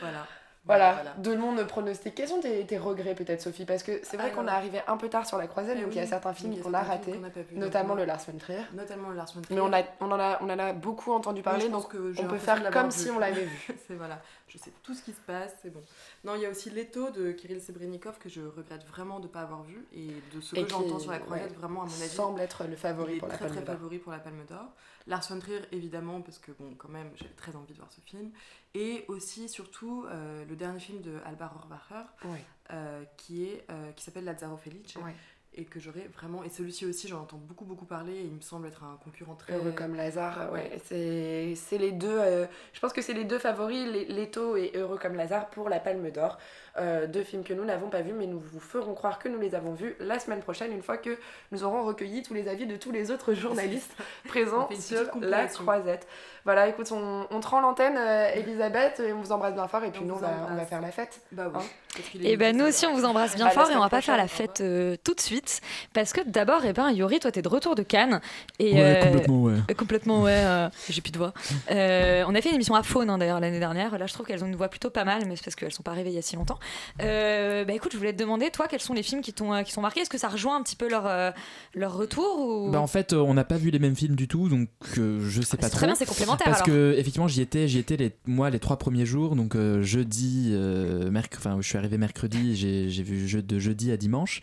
Voilà. 0.00 0.26
Voilà, 0.66 0.92
Voilà. 0.94 1.12
donnons 1.18 1.52
nos 1.52 1.66
pronostics. 1.66 2.14
Quels 2.14 2.28
sont 2.28 2.40
tes, 2.40 2.64
tes 2.64 2.78
regrets 2.78 3.14
peut-être 3.14 3.42
Sophie? 3.42 3.66
Parce 3.66 3.82
que 3.82 4.00
c'est 4.02 4.16
vrai 4.16 4.30
qu'on 4.30 4.46
est 4.46 4.50
arrivé 4.50 4.80
un 4.88 4.96
peu 4.96 5.08
tard 5.10 5.26
sur 5.26 5.36
la 5.36 5.46
croisette, 5.46 5.76
Eh 5.78 5.82
donc 5.82 5.94
il 5.94 5.98
y 5.98 6.00
a 6.00 6.06
certains 6.06 6.32
films 6.32 6.58
qu'on 6.58 6.72
a 6.72 6.80
ratés, 6.82 7.20
notamment 7.52 7.94
le 7.94 8.04
Lars 8.06 8.20
von 8.26 8.38
Trier. 8.38 8.60
Notamment 8.72 9.10
le 9.10 9.16
Lars 9.16 9.30
von 9.34 9.42
Mais 9.50 9.60
on, 9.60 9.72
a, 9.72 9.82
on, 10.00 10.10
en 10.10 10.18
a, 10.18 10.38
on 10.40 10.48
en 10.48 10.58
a 10.58 10.72
beaucoup 10.72 11.12
entendu 11.12 11.42
parler, 11.42 11.66
Oui, 11.66 11.70
donc 11.70 11.94
on 12.18 12.24
peut 12.24 12.38
faire 12.38 12.62
de 12.62 12.70
comme 12.70 12.90
si 12.90 13.10
on 13.10 13.18
l'avait 13.18 13.44
vu. 13.44 13.68
c'est 13.86 13.94
voilà, 13.94 14.20
je 14.54 14.58
sais 14.58 14.72
tout 14.84 14.94
ce 14.94 15.02
qui 15.02 15.12
se 15.12 15.20
passe, 15.20 15.52
c'est 15.62 15.70
bon. 15.70 15.82
Non, 16.22 16.36
il 16.36 16.42
y 16.42 16.46
a 16.46 16.50
aussi 16.50 16.70
Leto 16.70 17.10
de 17.10 17.32
Kirill 17.32 17.60
Sebrenikov 17.60 18.18
que 18.18 18.28
je 18.28 18.40
regrette 18.40 18.84
vraiment 18.86 19.18
de 19.18 19.26
ne 19.26 19.32
pas 19.32 19.40
avoir 19.40 19.64
vu 19.64 19.84
et 19.92 20.08
de 20.32 20.40
ce 20.40 20.54
que 20.54 20.68
j'entends 20.68 20.98
sur 21.00 21.10
la 21.10 21.18
croisette, 21.18 21.50
ouais, 21.50 21.56
vraiment 21.56 21.82
à 21.82 21.86
mon 21.86 21.90
avis. 21.92 22.08
semble 22.08 22.40
être 22.40 22.64
le 22.64 22.76
favori 22.76 23.12
il 23.12 23.16
est 23.16 23.18
pour 23.18 23.28
la 23.28 23.34
très, 23.34 23.46
Palme 23.48 23.56
très 23.56 23.64
favori 23.66 23.98
pour 23.98 24.12
la 24.12 24.18
Palme 24.20 24.44
d'Or. 24.46 24.72
Lars 25.06 25.26
von 25.28 25.38
Trier 25.38 25.60
évidemment 25.72 26.22
parce 26.22 26.38
que 26.38 26.52
bon 26.52 26.74
quand 26.76 26.88
même 26.88 27.10
j'avais 27.16 27.34
très 27.34 27.56
envie 27.56 27.72
de 27.74 27.78
voir 27.78 27.92
ce 27.92 28.00
film 28.00 28.30
et 28.74 29.04
aussi 29.08 29.48
surtout 29.48 30.06
euh, 30.08 30.44
le 30.46 30.56
dernier 30.56 30.80
film 30.80 31.02
de 31.02 31.18
Alba 31.26 31.48
Rohrwacher 31.48 32.06
Ouais. 32.24 32.42
euh, 32.70 33.04
qui 33.18 33.44
est 33.44 33.66
euh, 33.70 33.92
qui 33.92 34.02
s'appelle 34.04 34.24
Lazzaro 34.24 34.56
Felice 34.56 34.94
Ouais. 34.96 35.14
Et 35.56 35.64
que 35.64 35.78
j'aurais 35.80 36.08
vraiment 36.14 36.42
et 36.44 36.48
celui-ci 36.48 36.86
aussi 36.86 37.08
j'en 37.08 37.20
entends 37.20 37.36
beaucoup 37.38 37.64
beaucoup 37.64 37.84
parler 37.84 38.12
et 38.12 38.22
il 38.22 38.32
me 38.34 38.40
semble 38.40 38.66
être 38.66 38.82
un 38.82 38.98
concurrent 39.02 39.34
très 39.34 39.54
Heureux 39.54 39.72
comme 39.72 39.94
Lazare, 39.94 40.50
ouais. 40.52 40.78
C'est 40.86 41.54
c'est 41.56 41.78
les 41.78 41.92
deux. 41.92 42.08
euh, 42.10 42.46
je 42.72 42.80
pense 42.80 42.92
que 42.92 43.02
c'est 43.02 43.12
les 43.12 43.24
deux 43.24 43.38
favoris, 43.38 43.86
Leto 44.08 44.56
et 44.56 44.72
Heureux 44.74 44.98
comme 45.00 45.14
Lazare, 45.14 45.46
pour 45.50 45.68
la 45.68 45.78
Palme 45.80 46.10
d'Or. 46.10 46.38
Euh, 46.76 47.06
deux 47.06 47.22
films 47.22 47.44
que 47.44 47.54
nous 47.54 47.64
n'avons 47.64 47.88
pas 47.88 48.00
vus, 48.00 48.12
mais 48.12 48.26
nous 48.26 48.40
vous 48.40 48.58
ferons 48.58 48.94
croire 48.94 49.20
que 49.20 49.28
nous 49.28 49.38
les 49.38 49.54
avons 49.54 49.74
vus 49.74 49.94
la 50.00 50.18
semaine 50.18 50.40
prochaine, 50.40 50.72
une 50.72 50.82
fois 50.82 50.96
que 50.96 51.16
nous 51.52 51.62
aurons 51.62 51.84
recueilli 51.84 52.22
tous 52.24 52.34
les 52.34 52.48
avis 52.48 52.66
de 52.66 52.74
tous 52.74 52.90
les 52.90 53.12
autres 53.12 53.32
journalistes 53.34 53.94
présents 54.28 54.68
sur 54.80 55.04
la 55.20 55.46
croisette. 55.46 56.08
Voilà, 56.44 56.66
écoute, 56.66 56.90
on, 56.90 57.26
on 57.30 57.40
te 57.40 57.46
rend 57.46 57.60
l'antenne, 57.60 57.96
euh, 57.96 58.32
Elisabeth, 58.34 58.98
et 59.00 59.12
on 59.12 59.20
vous 59.20 59.30
embrasse 59.32 59.54
bien 59.54 59.68
fort, 59.68 59.84
et 59.84 59.90
puis 59.92 60.00
On 60.02 60.06
nous, 60.06 60.14
on 60.14 60.18
va, 60.18 60.28
on 60.28 60.44
va 60.46 60.52
embrasse. 60.52 60.68
faire 60.68 60.80
la 60.80 60.90
fête. 60.90 61.20
Bah 61.30 61.44
oui. 61.54 61.60
Hein 61.62 61.66
parce 61.94 62.08
qu'il 62.08 62.26
est 62.26 62.30
Et 62.32 62.36
ben 62.36 62.56
nous 62.56 62.64
aussi 62.66 62.86
on 62.86 62.94
vous 62.94 63.04
embrasse 63.04 63.36
bien 63.36 63.46
À 63.46 63.50
fort 63.50 63.70
et 63.70 63.76
on 63.76 63.80
va 63.80 63.88
pas 63.88 64.00
faire 64.00 64.16
la 64.16 64.26
fête 64.26 64.60
euh, 64.60 64.96
tout 65.04 65.14
de 65.14 65.20
suite 65.20 65.43
parce 65.92 66.12
que 66.12 66.20
d'abord 66.26 66.64
et 66.64 66.72
ben 66.72 66.90
Yori 66.90 67.20
toi 67.20 67.30
t'es 67.32 67.42
de 67.42 67.48
retour 67.48 67.74
de 67.74 67.82
Cannes 67.82 68.20
et 68.58 68.72
Ouais, 68.74 68.80
euh, 68.80 69.02
complètement, 69.04 69.42
ouais. 69.42 69.52
euh, 69.70 69.74
complètement 69.74 70.22
ouais 70.22 70.32
euh, 70.34 70.68
j'ai 70.88 71.00
plus 71.00 71.12
de 71.12 71.18
voix. 71.18 71.32
On 71.70 72.34
a 72.34 72.40
fait 72.40 72.48
une 72.50 72.54
émission 72.56 72.74
à 72.74 72.82
Faune 72.82 73.10
hein, 73.10 73.18
d'ailleurs 73.18 73.40
l'année 73.40 73.58
dernière 73.58 73.96
là 73.98 74.06
je 74.06 74.12
trouve 74.12 74.26
qu'elles 74.26 74.42
ont 74.42 74.46
une 74.46 74.56
voix 74.56 74.68
plutôt 74.68 74.90
pas 74.90 75.04
mal 75.04 75.24
mais 75.26 75.36
c'est 75.36 75.44
parce 75.44 75.54
qu'elles 75.56 75.72
sont 75.72 75.82
pas 75.82 75.92
arrivées 75.92 76.10
il 76.10 76.14
y 76.16 76.18
a 76.18 76.22
si 76.22 76.36
longtemps. 76.36 76.58
Bah 76.98 77.72
écoute 77.72 77.92
je 77.92 77.98
voulais 77.98 78.12
te 78.12 78.18
demander 78.18 78.50
toi 78.50 78.66
quels 78.68 78.80
sont 78.80 78.94
les 78.94 79.02
films 79.02 79.20
qui 79.22 79.32
t'ont 79.32 79.62
qui 79.64 79.72
sont 79.72 79.80
marqués? 79.80 80.00
Est-ce 80.00 80.10
que 80.10 80.18
ça 80.18 80.28
rejoint 80.28 80.56
un 80.56 80.62
petit 80.62 80.76
peu 80.76 80.88
leur 80.88 81.32
leur 81.74 81.96
retour 81.96 82.38
ou? 82.40 82.70
Bah 82.70 82.80
en 82.80 82.86
fait, 82.86 83.12
on 83.12 83.34
n'a 83.34 83.44
pas 83.44 83.56
vu 83.56 83.70
les 83.70 83.78
mêmes 83.78 83.96
films 83.96 84.16
du 84.16 84.28
tout, 84.28 84.48
donc 84.48 84.68
je 84.96 85.40
sais 85.42 85.56
pas 85.56 85.64
c'est 85.64 85.70
trop. 85.70 85.78
très 85.78 85.86
bien, 85.86 85.94
c'est 85.94 86.06
complémentaire, 86.06 86.46
Parce 86.46 86.58
alors. 86.62 86.66
que 86.66 86.94
effectivement, 86.98 87.28
j'y 87.28 87.40
étais, 87.42 87.68
j'y 87.68 87.78
étais 87.78 87.96
les, 87.96 88.12
moi 88.26 88.50
les 88.50 88.58
trois 88.58 88.76
premiers 88.78 89.06
jours, 89.06 89.36
donc 89.36 89.54
euh, 89.54 89.82
jeudi, 89.82 90.50
euh, 90.52 91.10
merc- 91.10 91.34
enfin 91.36 91.56
je 91.60 91.68
suis 91.68 91.78
arrivé 91.78 91.98
mercredi, 91.98 92.56
j'ai 92.56 93.02
vu 93.02 93.42
de 93.42 93.58
jeudi 93.58 93.92
à 93.92 93.96
dimanche, 93.96 94.40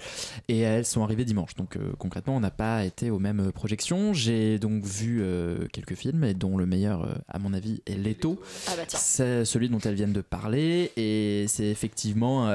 et 0.48 0.60
elles 0.60 0.86
sont 0.92 1.04
arrivées 1.04 1.26
dimanche. 1.26 1.56
Donc 1.56 1.76
euh, 1.76 1.94
concrètement, 1.98 2.36
on 2.36 2.40
n'a 2.40 2.52
pas 2.52 2.86
été 2.86 3.10
aux 3.10 3.20
mêmes 3.20 3.52
projections. 3.52 4.14
J'ai 4.14 4.60
donc 4.60 4.84
vu 4.84 5.22
euh, 5.22 5.68
quelques 5.72 5.96
films, 5.96 6.24
et 6.24 6.34
dont 6.34 6.58
le 6.58 6.66
meilleur, 6.66 7.04
euh, 7.04 7.14
à 7.28 7.40
mon 7.40 7.54
avis, 7.54 7.82
est 7.86 7.96
Leto. 7.96 8.40
Ah 8.68 8.74
bah. 8.76 8.84
C'est 8.88 9.46
celui 9.46 9.70
dont 9.70 9.80
elles 9.80 9.96
viennent 9.96 10.14
de 10.14 10.22
parler, 10.22 10.92
et 10.98 11.46
c'est 11.48 11.68
effectivement. 11.68 12.50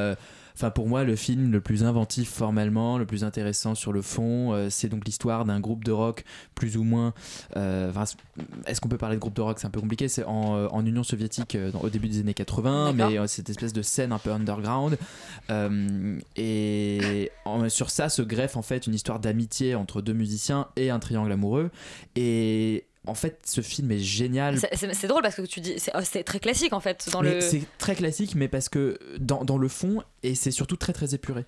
Enfin, 0.56 0.70
pour 0.70 0.88
moi, 0.88 1.04
le 1.04 1.16
film 1.16 1.52
le 1.52 1.60
plus 1.60 1.84
inventif 1.84 2.30
formellement, 2.30 2.96
le 2.96 3.04
plus 3.04 3.24
intéressant 3.24 3.74
sur 3.74 3.92
le 3.92 4.00
fond, 4.00 4.54
euh, 4.54 4.68
c'est 4.70 4.88
donc 4.88 5.04
l'histoire 5.04 5.44
d'un 5.44 5.60
groupe 5.60 5.84
de 5.84 5.92
rock 5.92 6.24
plus 6.54 6.78
ou 6.78 6.82
moins. 6.82 7.12
euh, 7.56 7.92
Est-ce 8.66 8.80
qu'on 8.80 8.88
peut 8.88 8.96
parler 8.96 9.16
de 9.16 9.20
groupe 9.20 9.34
de 9.36 9.42
rock? 9.42 9.58
C'est 9.60 9.66
un 9.66 9.70
peu 9.70 9.80
compliqué. 9.80 10.08
C'est 10.08 10.24
en, 10.24 10.56
euh, 10.56 10.68
en 10.70 10.84
Union 10.86 11.02
soviétique 11.02 11.58
dans- 11.72 11.80
au 11.80 11.90
début 11.90 12.08
des 12.08 12.20
années 12.20 12.32
80, 12.32 12.94
D'accord. 12.94 13.10
mais 13.20 13.28
cette 13.28 13.50
espèce 13.50 13.74
de 13.74 13.82
scène 13.82 14.12
un 14.12 14.18
peu 14.18 14.30
underground. 14.32 14.96
Et 16.36 17.30
en- 17.44 17.68
sur 17.68 17.90
ça 17.90 18.08
se 18.08 18.22
greffe 18.22 18.56
en 18.56 18.62
fait 18.62 18.86
une 18.86 18.94
histoire 18.94 19.20
d'amitié 19.20 19.74
entre 19.74 20.00
deux 20.00 20.12
musiciens 20.14 20.68
et 20.76 20.88
un 20.90 20.98
triangle 20.98 21.30
amoureux. 21.32 21.70
Et 22.16 22.85
en 23.06 23.14
fait, 23.14 23.38
ce 23.46 23.60
film 23.60 23.90
est 23.92 23.98
génial 23.98 24.58
C'est- 24.72 25.06
drôle 25.06 25.22
parce 25.22 25.36
que 25.36 25.42
tu 25.42 25.60
dis 25.60 25.74
c'est 25.78 25.92
oh, 25.94 26.00
très 26.24 26.40
classique 26.40 26.72
en 26.72 26.80
fait 26.80 27.08
dans 27.12 27.22
mais 27.22 27.34
le 27.36 27.40
C'est 27.40 27.62
très 27.78 27.94
classique, 27.94 28.34
mais 28.34 28.48
parce 28.48 28.68
que 28.68 28.98
dans, 29.20 29.44
dans 29.44 29.58
le 29.58 29.68
fond, 29.68 30.02
et 30.22 30.34
c'est 30.34 30.50
surtout 30.50 30.76
très 30.76 30.92
très 30.92 31.14
épuré. 31.14 31.44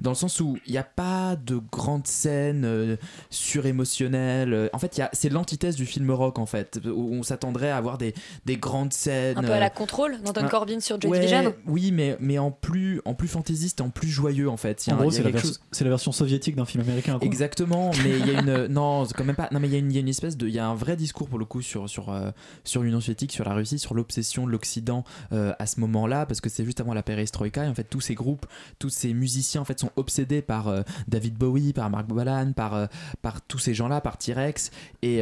Dans 0.00 0.10
le 0.10 0.16
sens 0.16 0.40
où 0.40 0.56
il 0.66 0.72
n'y 0.72 0.78
a 0.78 0.82
pas 0.84 1.36
de 1.36 1.60
grandes 1.70 2.06
scènes 2.06 2.64
euh, 2.64 2.96
surémotionnelles. 3.30 4.52
Euh, 4.54 4.68
En 4.72 4.78
fait, 4.78 5.00
c'est 5.12 5.28
l'antithèse 5.28 5.76
du 5.76 5.86
film 5.86 6.10
rock, 6.10 6.38
en 6.38 6.46
fait, 6.46 6.80
où 6.84 7.12
on 7.14 7.22
s'attendrait 7.22 7.70
à 7.70 7.76
avoir 7.76 7.98
des, 7.98 8.14
des 8.46 8.56
grandes 8.56 8.92
scènes. 8.92 9.38
un 9.38 9.42
peu 9.42 9.52
à 9.52 9.60
la 9.60 9.66
euh, 9.66 9.70
contrôle 9.70 10.18
d'Anton 10.22 10.44
un- 10.44 10.48
Corbin 10.48 10.80
sur 10.80 11.00
Joy 11.00 11.10
ouais, 11.10 11.18
Division. 11.20 11.54
Oui, 11.66 11.92
mais, 11.92 12.16
mais 12.20 12.38
en, 12.38 12.50
plus, 12.50 13.00
en 13.04 13.14
plus 13.14 13.28
fantaisiste, 13.28 13.80
en 13.80 13.90
plus 13.90 14.08
joyeux, 14.08 14.48
en 14.48 14.56
fait. 14.56 14.86
Il 14.86 14.90
y 14.90 14.92
a 14.92 14.96
En 14.96 15.00
gros, 15.00 15.10
c'est 15.10 15.22
la, 15.22 15.30
version- 15.30 15.48
chose- 15.48 15.60
c'est 15.70 15.84
la 15.84 15.90
version 15.90 16.12
soviétique 16.12 16.56
d'un 16.56 16.64
film 16.64 16.82
américain. 16.82 17.18
Exactement, 17.20 17.90
mais 18.02 18.18
il 18.18 18.26
y 18.26 18.34
a 18.34 18.40
une 18.40 18.66
non, 18.72 19.06
quand 19.14 19.24
même 19.24 19.36
pas. 19.36 19.48
Non, 19.52 19.60
mais 19.60 19.68
y 19.68 19.72
il 19.82 19.92
y 19.92 19.96
a 19.96 20.00
une 20.00 20.08
espèce 20.08 20.36
de, 20.36 20.46
il 20.48 20.54
y 20.54 20.58
a 20.58 20.66
un 20.66 20.74
vrai 20.74 20.96
discours 21.02 21.28
pour 21.28 21.38
le 21.38 21.44
coup 21.44 21.62
sur 21.62 21.88
sur 21.88 22.10
euh, 22.10 22.30
sur 22.64 22.82
l'Union 22.82 23.00
soviétique, 23.00 23.32
sur 23.32 23.44
la 23.44 23.54
Russie, 23.54 23.78
sur 23.78 23.94
l'obsession 23.94 24.46
de 24.46 24.52
l'Occident 24.52 25.04
euh, 25.32 25.52
à 25.58 25.66
ce 25.66 25.80
moment-là, 25.80 26.26
parce 26.26 26.40
que 26.40 26.48
c'est 26.48 26.64
juste 26.64 26.80
avant 26.80 26.94
la 26.94 27.02
perestroïka 27.02 27.64
et 27.64 27.68
en 27.68 27.74
fait 27.74 27.84
tous 27.84 28.00
ces 28.00 28.14
groupes, 28.14 28.46
tous 28.78 28.90
ces 28.90 29.12
musiciens 29.12 29.60
en 29.60 29.64
fait 29.64 29.78
sont 29.78 29.90
obsédés 29.96 30.42
par 30.42 30.68
euh, 30.68 30.82
David 31.08 31.34
Bowie, 31.34 31.72
par 31.72 31.90
Mark 31.90 32.06
Bolan, 32.06 32.52
par 32.54 32.88
par 33.20 33.42
tous 33.42 33.58
ces 33.58 33.74
gens-là, 33.74 34.00
par 34.00 34.16
T-Rex 34.18 34.70
et 35.02 35.20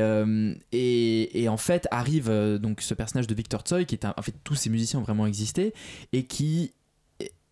et, 0.72 1.42
et 1.42 1.48
en 1.48 1.56
fait 1.56 1.88
arrive 1.90 2.30
donc 2.60 2.80
ce 2.80 2.94
personnage 2.94 3.26
de 3.26 3.34
Victor 3.34 3.62
Tsoi 3.62 3.84
qui 3.84 3.94
est 3.94 4.04
un, 4.04 4.14
en 4.16 4.22
fait 4.22 4.34
tous 4.44 4.54
ces 4.54 4.70
musiciens 4.70 5.00
ont 5.00 5.02
vraiment 5.02 5.26
existé 5.26 5.74
et 6.12 6.24
qui 6.24 6.72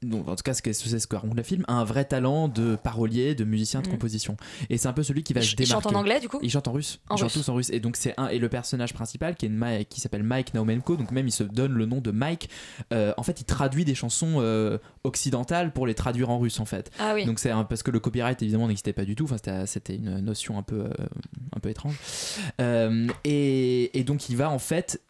donc 0.03 0.29
en 0.29 0.37
tout 0.37 0.43
cas 0.45 0.55
ce 0.55 0.63
que 0.63 0.73
c'est 0.73 0.99
ce 1.01 1.07
que 1.09 1.17
raconte 1.17 1.37
le 1.37 1.43
film 1.43 1.65
a 1.67 1.75
un 1.75 1.85
vrai 1.85 2.05
talent 2.05 2.47
de 2.47 2.77
parolier 2.77 3.35
de 3.35 3.43
musicien 3.45 3.81
de 3.81 3.87
Mhm. 3.87 3.93
composition 3.95 4.37
et 4.71 4.79
c'est 4.79 4.87
un 4.87 4.93
peu 4.93 5.03
celui 5.03 5.25
qui 5.25 5.33
va 5.33 5.41
Il 5.41 5.45
se 5.45 5.49
ch- 5.51 5.55
il 5.61 5.65
démarquer 5.67 5.83
chante 5.89 5.95
en 5.97 5.99
anglais, 5.99 6.21
du 6.21 6.29
coup 6.29 6.39
il 6.41 6.51
chante 6.51 6.69
en 6.69 6.73
russe 6.73 7.01
En 7.09 7.17
ils 7.17 7.19
chantent 7.19 7.33
russe. 7.33 7.45
tous 7.45 7.49
en 7.51 7.55
russe 7.55 7.71
et 7.71 7.81
donc 7.81 7.97
c'est 7.97 8.15
un 8.17 8.29
et 8.29 8.39
le 8.39 8.49
personnage 8.49 8.95
principal 8.95 9.35
qui 9.35 9.47
est 9.47 9.49
une 9.49 9.57
Ma- 9.57 9.83
qui 9.85 10.01
s'appelle 10.01 10.23
Mike 10.23 10.55
Naumenko 10.55 10.97
donc 10.97 11.11
même 11.11 11.27
il 11.27 11.33
se 11.33 11.43
donne 11.43 11.73
le 11.73 11.85
nom 11.87 12.01
de 12.01 12.11
Mike 12.13 12.49
euh, 12.93 13.13
en 13.17 13.23
fait 13.25 13.41
il 13.41 13.45
traduit 13.45 13.85
des 13.85 13.97
chansons 13.97 14.37
euh, 14.39 14.79
occidentales 15.05 15.73
pour 15.73 15.87
les 15.87 15.95
traduire 15.95 16.31
en 16.31 16.39
russe 16.39 16.61
en 16.61 16.65
fait 16.65 16.91
Ah 17.01 17.13
oui. 17.15 17.25
donc 17.25 17.41
c'est 17.41 17.51
un- 17.51 17.65
parce 17.65 17.83
que 17.83 17.91
le 17.91 17.99
copyright 17.99 18.41
évidemment 18.43 18.69
n'existait 18.69 18.93
pas 18.93 19.05
du 19.05 19.17
tout 19.17 19.25
enfin 19.25 19.37
c'était 19.37 19.67
c'était 19.67 19.95
une 19.97 20.21
notion 20.21 20.59
un 20.59 20.63
peu 20.63 20.81
euh, 20.85 20.91
un 21.57 21.61
peu 21.61 21.71
étrange 21.71 21.97
et, 23.25 23.99
et 23.99 24.05
donc 24.05 24.29
il 24.29 24.37
va 24.37 24.51
en 24.51 24.59
fait 24.59 25.01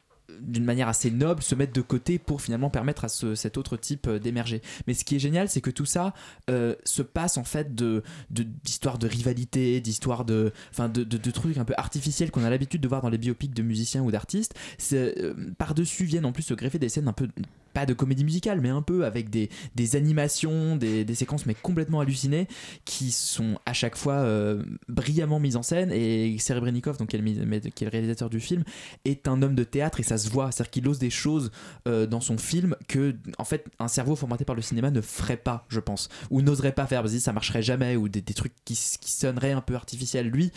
d'une 0.41 0.65
manière 0.65 0.89
assez 0.89 1.11
noble 1.11 1.43
se 1.43 1.55
mettre 1.55 1.73
de 1.73 1.81
côté 1.81 2.19
pour 2.19 2.43
finalement 2.43 2.71
permettre 2.71 3.05
à 3.05 3.09
ce- 3.09 3.35
cet 3.35 3.57
autre 3.57 3.77
type 3.77 4.07
euh, 4.07 4.19
d'émerger. 4.19 4.63
Mais 4.87 4.95
ce 4.95 5.05
qui 5.05 5.17
est 5.17 5.19
génial, 5.19 5.49
c'est 5.49 5.61
que 5.61 5.71
tout 5.71 5.85
ça 5.87 6.15
euh, 6.51 6.75
se 6.85 7.03
passe 7.03 7.37
en 7.39 7.45
fait 7.45 7.75
de 7.75 8.03
de- 8.31 8.43
d'histoires 8.65 8.99
de, 8.99 9.07
rivalité, 9.07 9.81
d'histoires 9.81 10.25
de, 10.25 10.53
enfin 10.71 10.89
de, 10.89 11.05
de, 11.05 11.17
de 11.17 11.31
trucs 11.31 11.59
un 11.59 11.65
peu 11.65 11.75
artificiels 11.77 12.31
qu'on 12.31 12.45
a 12.45 12.51
l'habitude 12.51 12.81
de 12.81 12.89
voir 12.89 13.03
dans 13.03 13.09
les 13.11 13.19
biopics 13.19 13.55
de 13.55 13.63
musiciens 13.63 14.03
ou 14.03 14.11
d'artistes. 14.11 14.55
Euh, 14.93 15.35
Par-dessus 15.59 16.05
viennent 16.05 16.27
en 16.27 16.33
plus 16.33 16.43
se 16.43 16.55
greffer 16.55 16.79
des 16.79 16.89
scènes 16.89 17.09
un 17.09 17.13
peu 17.13 17.29
pas 17.73 17.87
de 17.87 17.95
comédie 17.95 18.25
musicale, 18.25 18.61
mais 18.61 18.69
un 18.69 18.83
peu 18.83 19.05
avec 19.05 19.31
des, 19.31 19.49
animations, 19.95 20.77
des, 20.77 21.15
séquences 21.15 21.47
mais 21.47 21.55
complètement 21.55 22.01
hallucinées 22.01 22.49
qui 22.85 23.11
sont 23.11 23.59
à 23.67 23.73
chaque 23.73 23.97
fois 23.97 24.15
euh, 24.15 24.63
brillamment 24.89 25.41
mises 25.41 25.57
en 25.57 25.63
scène. 25.63 25.91
Et 25.93 26.37
Serebrennikov, 26.39 26.99
donc 26.99 27.09
qui 27.09 27.17
est, 27.17 27.21
le, 27.21 27.89
réalisateur 27.89 28.31
du 28.31 28.41
film, 28.41 28.65
est 29.05 29.29
un 29.29 29.43
homme 29.43 29.55
de 29.55 29.65
théâtre 29.65 30.01
et 30.01 30.03
ça 30.03 30.19
se 30.19 30.29
voit. 30.29 30.51
C'est-à-dire 30.53 30.71
qu'il 30.71 30.89
ose 30.89 30.99
des 30.99 31.11
choses 31.11 31.51
euh, 31.87 32.07
dans 32.07 32.21
son 32.21 32.39
film 32.39 32.77
que, 32.89 33.17
en 33.39 33.45
fait, 33.45 33.67
un 33.79 33.89
cerveau 33.89 34.17
formaté 34.17 34.45
par 34.45 34.57
le 34.57 34.63
cinéma 34.63 34.91
ne 34.91 35.01
ferait 35.01 35.37
pas, 35.37 35.67
je 35.69 35.81
pense, 35.81 36.09
ou 36.31 36.43
n'oserait 36.43 36.73
pas 36.73 36.87
faire. 36.87 37.03
Vas-y, 37.03 37.21
ça 37.21 37.33
marcherait 37.33 37.63
jamais, 37.63 37.97
ou 37.97 38.09
des, 38.09 38.21
des 38.21 38.35
trucs 38.35 38.55
qui, 38.65 38.75
qui 39.01 39.13
sonneraient 39.13 39.53
un 39.53 39.61
peu 39.61 39.75
artificiels. 39.75 40.29
Lui, 40.29 40.53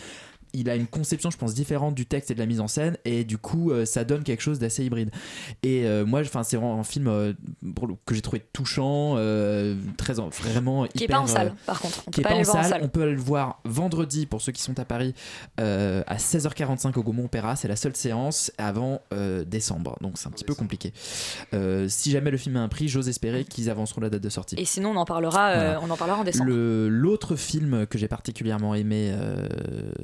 il 0.54 0.68
a 0.70 0.76
une 0.76 0.86
conception, 0.86 1.30
je 1.30 1.36
pense, 1.36 1.54
différente 1.54 1.94
du 1.94 2.06
texte 2.06 2.30
et 2.30 2.34
de 2.34 2.38
la 2.38 2.46
mise 2.46 2.60
en 2.60 2.68
scène, 2.68 2.96
et 3.04 3.24
du 3.24 3.38
coup, 3.38 3.70
euh, 3.70 3.84
ça 3.84 4.04
donne 4.04 4.22
quelque 4.22 4.40
chose 4.42 4.58
d'assez 4.58 4.84
hybride. 4.84 5.10
Et 5.62 5.84
euh, 5.86 6.04
moi, 6.04 6.20
enfin, 6.20 6.42
c'est 6.42 6.56
vraiment 6.56 6.78
un 6.78 6.84
film 6.84 7.08
euh, 7.08 7.32
pour 7.74 7.86
le- 7.86 7.94
que 8.06 8.14
j'ai 8.14 8.20
trouvé 8.22 8.42
touchant, 8.52 9.14
euh, 9.16 9.74
très 9.96 10.18
en- 10.20 10.28
vraiment 10.28 10.86
Qui 10.86 11.02
est 11.02 11.04
hyper, 11.06 11.18
pas 11.18 11.22
en 11.22 11.26
salle, 11.26 11.54
par 11.66 11.80
contre. 11.80 12.02
On 12.06 12.10
qui 12.10 12.20
peut 12.20 12.28
est 12.28 12.30
pas 12.30 12.34
en 12.36 12.38
le 12.38 12.44
voir 12.44 12.56
en 12.64 12.68
salle. 12.68 12.80
On 12.84 12.88
peut 12.88 13.02
aller 13.02 13.12
le 13.14 13.20
voir 13.20 13.60
vendredi 13.64 14.26
pour 14.26 14.40
ceux 14.42 14.52
qui 14.52 14.62
sont 14.62 14.78
à 14.78 14.84
Paris 14.84 15.14
euh, 15.60 16.02
à 16.06 16.16
16h45 16.16 16.98
au 16.98 17.02
Gaumont 17.02 17.24
Opéra. 17.24 17.56
C'est 17.56 17.68
la 17.68 17.76
seule 17.76 17.96
séance 17.96 18.52
avant 18.58 19.00
euh, 19.12 19.44
décembre, 19.44 19.96
donc 20.00 20.18
c'est 20.18 20.28
un 20.28 20.30
petit 20.32 20.44
peu 20.44 20.54
compliqué. 20.54 20.92
Euh, 21.54 21.86
si 21.88 22.10
jamais 22.10 22.30
le 22.30 22.36
film 22.36 22.56
a 22.56 22.60
un 22.60 22.68
prix, 22.68 22.88
j'ose 22.88 23.08
espérer 23.08 23.44
qu'ils 23.44 23.70
avanceront 23.70 24.00
la 24.00 24.10
date 24.10 24.22
de 24.22 24.28
sortie. 24.28 24.56
Et 24.58 24.64
sinon, 24.64 24.90
on 24.90 24.96
en 24.96 25.04
parlera, 25.04 25.50
euh, 25.50 25.54
Voilà. 25.54 25.80
on 25.82 25.90
en 25.90 25.96
parlera 25.96 26.18
en 26.20 26.24
décembre. 26.24 26.50
Le- 26.50 26.88
L'autre 26.88 27.36
film 27.36 27.86
que 27.86 27.98
j'ai 27.98 28.08
particulièrement 28.08 28.74
aimé 28.74 29.12
euh, 29.14 29.46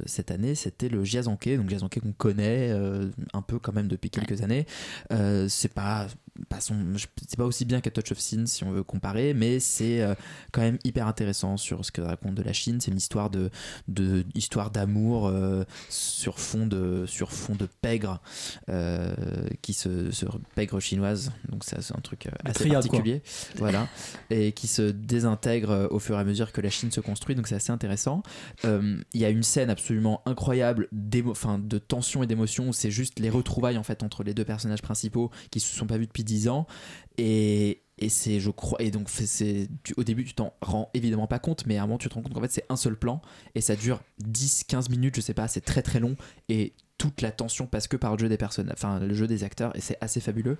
cette 0.05 0.31
année, 0.31 0.38
c'était 0.55 0.89
le 0.89 1.03
Giazanke, 1.03 1.49
donc 1.57 1.69
Giazanke 1.69 1.99
qu'on 1.99 2.13
connaît 2.13 2.69
euh, 2.71 3.09
un 3.33 3.41
peu 3.41 3.59
quand 3.59 3.73
même 3.73 3.87
depuis 3.87 4.09
quelques 4.09 4.41
années. 4.41 4.65
Euh, 5.11 5.47
c'est 5.49 5.73
pas 5.73 6.07
pas 6.47 6.61
son, 6.61 6.95
je- 6.95 7.07
c'est 7.27 7.37
pas 7.37 7.45
aussi 7.45 7.65
bien 7.65 7.81
qu'à 7.81 7.91
Touch 7.91 8.11
of 8.11 8.19
Sin 8.19 8.45
si 8.45 8.63
on 8.63 8.71
veut 8.71 8.83
comparer, 8.83 9.33
mais 9.33 9.59
c'est 9.59 10.01
euh, 10.01 10.15
quand 10.51 10.61
même 10.61 10.77
hyper 10.83 11.07
intéressant 11.07 11.57
sur 11.57 11.83
ce 11.85 11.91
que 11.91 12.01
raconte 12.01 12.35
de 12.35 12.43
la 12.43 12.53
Chine. 12.53 12.79
C'est 12.81 12.91
une 12.91 12.97
histoire 12.97 13.29
de, 13.29 13.49
de 13.87 14.23
histoire 14.35 14.71
d'amour 14.71 15.27
euh, 15.27 15.63
sur 15.89 16.39
fond 16.39 16.65
de 16.67 17.05
sur 17.07 17.31
fond 17.31 17.55
de 17.55 17.67
pègre 17.81 18.21
euh, 18.69 19.13
qui 19.61 19.73
se, 19.73 20.11
se 20.11 20.25
pègre 20.55 20.79
chinoise. 20.79 21.31
Donc 21.49 21.63
ça 21.63 21.81
c'est 21.81 21.95
un 21.95 22.01
truc 22.01 22.27
assez 22.45 22.53
triade, 22.53 22.87
quoi. 22.87 22.99
particulier, 22.99 23.21
voilà, 23.57 23.87
et 24.29 24.51
qui 24.51 24.67
se 24.67 24.83
désintègre 24.91 25.87
au 25.91 25.99
fur 25.99 26.15
et 26.17 26.19
à 26.19 26.23
mesure 26.23 26.51
que 26.51 26.61
la 26.61 26.69
Chine 26.69 26.91
se 26.91 27.01
construit. 27.01 27.35
Donc 27.35 27.47
c'est 27.47 27.55
assez 27.55 27.71
intéressant. 27.71 28.23
Euh, 28.65 28.97
Il 29.13 29.21
y 29.21 29.25
a 29.25 29.29
une 29.29 29.43
scène 29.43 29.69
absolument 29.69 30.21
incroyable 30.25 30.87
enfin, 31.27 31.59
de 31.59 31.77
tension 31.77 32.23
et 32.23 32.27
d'émotion 32.27 32.69
où 32.69 32.73
c'est 32.73 32.91
juste 32.91 33.19
les 33.19 33.29
retrouvailles 33.29 33.77
en 33.77 33.83
fait 33.83 34.03
entre 34.03 34.23
les 34.23 34.33
deux 34.33 34.45
personnages 34.45 34.81
principaux 34.81 35.31
qui 35.51 35.59
se 35.59 35.75
sont 35.75 35.87
pas 35.87 35.97
vus 35.97 36.07
depuis 36.07 36.23
10 36.29 36.49
ans. 36.49 36.67
Et 37.17 37.81
et 38.01 38.07
c'est 38.07 38.39
je 38.39 38.49
crois 38.49 38.81
et 38.81 38.91
donc 38.91 39.09
c'est 39.09 39.67
au 39.97 40.05
début 40.05 40.23
tu 40.23 40.33
t'en 40.33 40.53
rends 40.61 40.89
évidemment 40.93 41.27
pas 41.27 41.39
compte 41.39 41.65
mais 41.65 41.77
à 41.77 41.83
un 41.83 41.85
moment 41.85 41.97
tu 41.97 42.07
te 42.07 42.13
rends 42.13 42.21
compte 42.21 42.33
qu'en 42.33 42.39
fait 42.41 42.51
c'est 42.51 42.65
un 42.69 42.77
seul 42.77 42.97
plan. 42.97 43.21
Et 43.55 43.61
ça 43.61 43.75
dure 43.75 44.01
10 44.19 44.63
15 44.65 44.89
minutes 44.89 45.15
je 45.15 45.21
sais 45.21 45.33
pas 45.33 45.47
c'est 45.47 45.61
très 45.61 45.81
très 45.81 45.99
long. 45.99 46.15
Et 46.47 46.73
toute 46.99 47.21
la 47.23 47.31
tension 47.31 47.65
passe 47.65 47.87
que 47.87 47.97
par 47.97 48.11
le 48.11 48.19
jeu 48.19 48.29
des 48.29 48.37
personnages 48.37 48.75
enfin 48.77 48.99
le 48.99 49.13
jeu 49.15 49.25
des 49.25 49.43
acteurs 49.43 49.75
et 49.75 49.81
c'est 49.81 49.97
assez 50.01 50.19
fabuleux. 50.19 50.57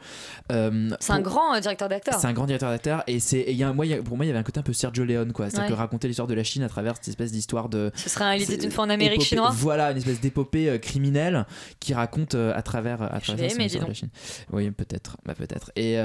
Euh, 0.51 0.89
C'est 0.99 1.13
un 1.13 1.19
grand 1.21 1.53
euh, 1.53 1.59
directeur 1.59 1.87
d'acteur. 1.89 2.15
c'est 2.19 2.25
un 2.27 2.33
grand 2.33 2.45
directeur 2.47 2.69
d'acteur 2.71 3.03
et 3.05 3.19
c'est 3.19 3.53
y 3.53 3.61
a 3.61 3.69
un- 3.69 3.73
moi 3.73 3.85
y 3.85 3.93
a- 3.93 4.01
pour 4.01 4.17
moi 4.17 4.25
il 4.25 4.29
y 4.29 4.31
avait 4.31 4.39
un 4.39 4.43
côté 4.43 4.59
un 4.59 4.63
peu 4.63 4.73
Sergio 4.73 5.03
Leone 5.05 5.31
quoi. 5.33 5.49
C'est 5.51 5.59
Ouais. 5.59 5.67
que 5.67 5.73
raconter 5.73 6.07
l'histoire 6.07 6.27
de 6.27 6.33
la 6.33 6.43
Chine 6.43 6.63
à 6.63 6.69
travers 6.69 6.95
cette 6.95 7.09
espèce 7.09 7.31
d'histoire 7.31 7.69
de 7.69 7.91
Ce 7.93 8.09
serait 8.09 8.25
un 8.25 8.33
Il 8.33 8.41
était 8.41 8.63
une 8.65 8.71
fois 8.71 8.85
en 8.85 8.89
Amérique 8.89 9.19
épopée- 9.21 9.25
chinoise. 9.25 9.53
Voilà 9.57 9.91
une 9.91 9.97
espèce 9.97 10.19
d'épopée 10.21 10.69
euh, 10.69 10.77
criminelle 10.79 11.45
qui 11.79 11.93
raconte 11.93 12.33
à 12.35 12.61
travers 12.63 13.01
à 13.03 13.19
travers 13.19 13.49
ça, 13.51 13.55
aimé, 13.55 13.67
de 13.67 13.77
la 13.79 13.93
Chine. 13.93 14.09
Oui 14.51 14.71
peut-être 14.71 15.17
bah, 15.25 15.35
peut-être. 15.35 15.71
Et 15.75 15.97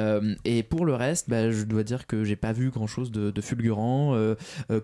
et 0.45 0.63
pour 0.65 0.85
le 0.85 0.95
reste 0.95 1.31
bah, 1.31 1.51
je 1.53 1.63
dois 1.65 1.85
dire 1.85 2.07
que 2.09 2.25
j'ai 2.25 2.37
pas 2.37 2.53
vu 2.53 2.71
grand 2.71 2.87
chose 2.89 3.13
de, 3.13 3.31
de 3.31 3.41
fulgurant 3.41 4.17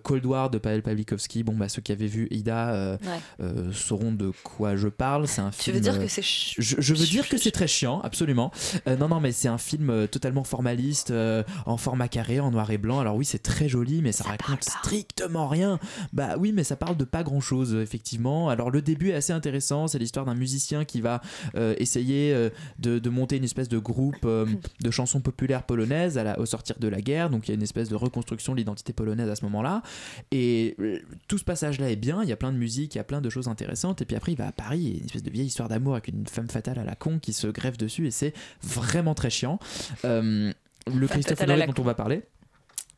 Cold 0.05 0.25
War 0.27 0.49
de 0.51 0.59
Pavel 0.59 0.83
Pawlikowski 0.83 1.43
bon 1.43 1.57
bah 1.57 1.69
ceux 1.69 1.83
qui 1.83 1.91
avaient 1.93 2.07
vu 2.07 2.29
Ida 2.31 2.99
Ouais. 3.41 3.47
sauront 3.73 4.13
de 4.13 4.31
quoi 4.45 4.77
je 4.77 4.89
parle 4.89 5.27
c'est 5.41 5.47
un 5.47 5.51
Tu 5.51 5.63
film 5.65 5.77
veux 5.77 5.81
dire 5.83 5.95
euh, 5.95 5.99
que 6.05 6.09
c'est 6.09 6.23
ch- 6.23 6.55
je, 6.59 6.77
je 6.79 6.95
veux 6.95 7.07
dire 7.07 7.29
que 7.29 7.37
c'est 7.39 7.51
très 7.51 7.67
chiant, 7.67 8.01
absolument. 8.03 8.51
Euh, 8.87 8.97
non, 8.97 9.09
non, 9.09 9.21
mais 9.21 9.33
c'est 9.33 9.49
un 9.49 9.59
film 9.59 9.91
euh, 9.91 10.07
totalement 10.07 10.45
formaliste, 10.45 11.11
euh, 11.11 11.43
en 11.67 11.77
format 11.77 12.09
carré, 12.09 12.41
en 12.41 12.51
noir 12.51 12.71
et 12.71 12.79
blanc. 12.79 13.01
Alors 13.01 13.17
oui, 13.17 13.25
c'est 13.25 13.43
très 13.43 13.69
joli, 13.69 14.03
mais 14.03 14.13
ça, 14.13 14.25
raconte 14.25 14.65
strictement 14.65 15.49
rien. 15.49 15.79
Bah 16.13 16.37
oui, 16.39 16.53
mais 16.53 16.65
ça 16.65 16.77
parle 16.77 16.97
de 16.97 17.05
pas 17.05 17.23
grand-chose, 17.23 17.75
euh, 17.75 17.83
effectivement. 17.83 18.49
Alors 18.49 18.71
le 18.71 18.83
début 18.83 19.11
est 19.11 19.15
assez 19.15 19.33
intéressant. 19.33 19.87
C'est 19.89 19.99
l'histoire 19.99 20.27
d'un 20.27 20.35
musicien 20.35 20.85
qui 20.85 21.01
va 21.01 21.21
euh, 21.55 21.75
essayer 21.79 22.33
euh, 22.33 22.51
de, 22.79 22.99
de 22.99 23.11
monter 23.11 23.37
une 23.37 23.45
espèce 23.45 23.69
de 23.69 23.79
groupe 23.79 24.25
euh, 24.25 24.47
de 24.81 24.91
chansons 24.91 25.21
populaires 25.21 25.63
polonaises 25.65 26.19
à 26.19 26.25
la- 26.25 26.39
au 26.39 26.47
sortir 26.47 26.77
de 26.79 26.89
la 26.89 27.01
guerre. 27.01 27.31
Donc 27.31 27.47
il 27.49 27.51
y 27.51 27.53
a 27.53 27.55
une 27.55 27.63
espèce 27.63 27.89
de 27.89 27.95
reconstruction 27.97 28.53
de 28.53 28.59
l'identité 28.59 28.93
polonaise 28.93 29.29
à 29.29 29.37
ce 29.37 29.45
moment-là. 29.45 29.83
Et 30.33 30.75
euh, 30.81 30.99
tout 31.29 31.39
ce 31.39 31.45
passage-là 31.45 31.91
est 31.91 31.97
bien. 31.97 32.23
Il 32.23 32.29
y 32.29 32.33
a 32.33 32.37
plein 32.37 32.53
de 32.53 32.59
musique, 32.59 32.95
il 32.95 32.99
y 32.99 33.01
a 33.01 33.05
plein 33.05 33.21
de 33.21 33.31
choses 33.31 33.49
intéressantes. 33.49 34.03
Et 34.03 34.05
puis 34.05 34.17
après, 34.17 34.33
il 34.33 34.39
va 34.39 34.49
à 34.49 34.53
Paris, 34.53 34.81
il 34.81 34.89
y 34.89 34.95
a 34.95 34.99
une 34.99 35.05
espèce 35.07 35.23
de 35.23 35.30
vieille 35.31 35.47
histoire 35.47 35.69
d'amour 35.69 35.95
avec 35.95 36.09
une 36.09 36.27
femme 36.27 36.49
fatale 36.49 36.79
à 36.79 36.85
la 36.85 36.95
con 36.95 37.19
qui 37.19 37.33
se 37.33 37.47
greffe 37.47 37.79
dessus. 37.79 38.07
Et 38.07 38.11
c'est 38.11 38.33
vraiment 38.63 39.15
très 39.15 39.31
chiant. 39.31 39.59
Euh, 40.05 40.53
le 40.95 41.07
Christophe 41.09 41.41
Honoré 41.43 41.67
dont 41.67 41.75
on 41.79 41.85
va 41.85 41.95
parler. 41.95 42.23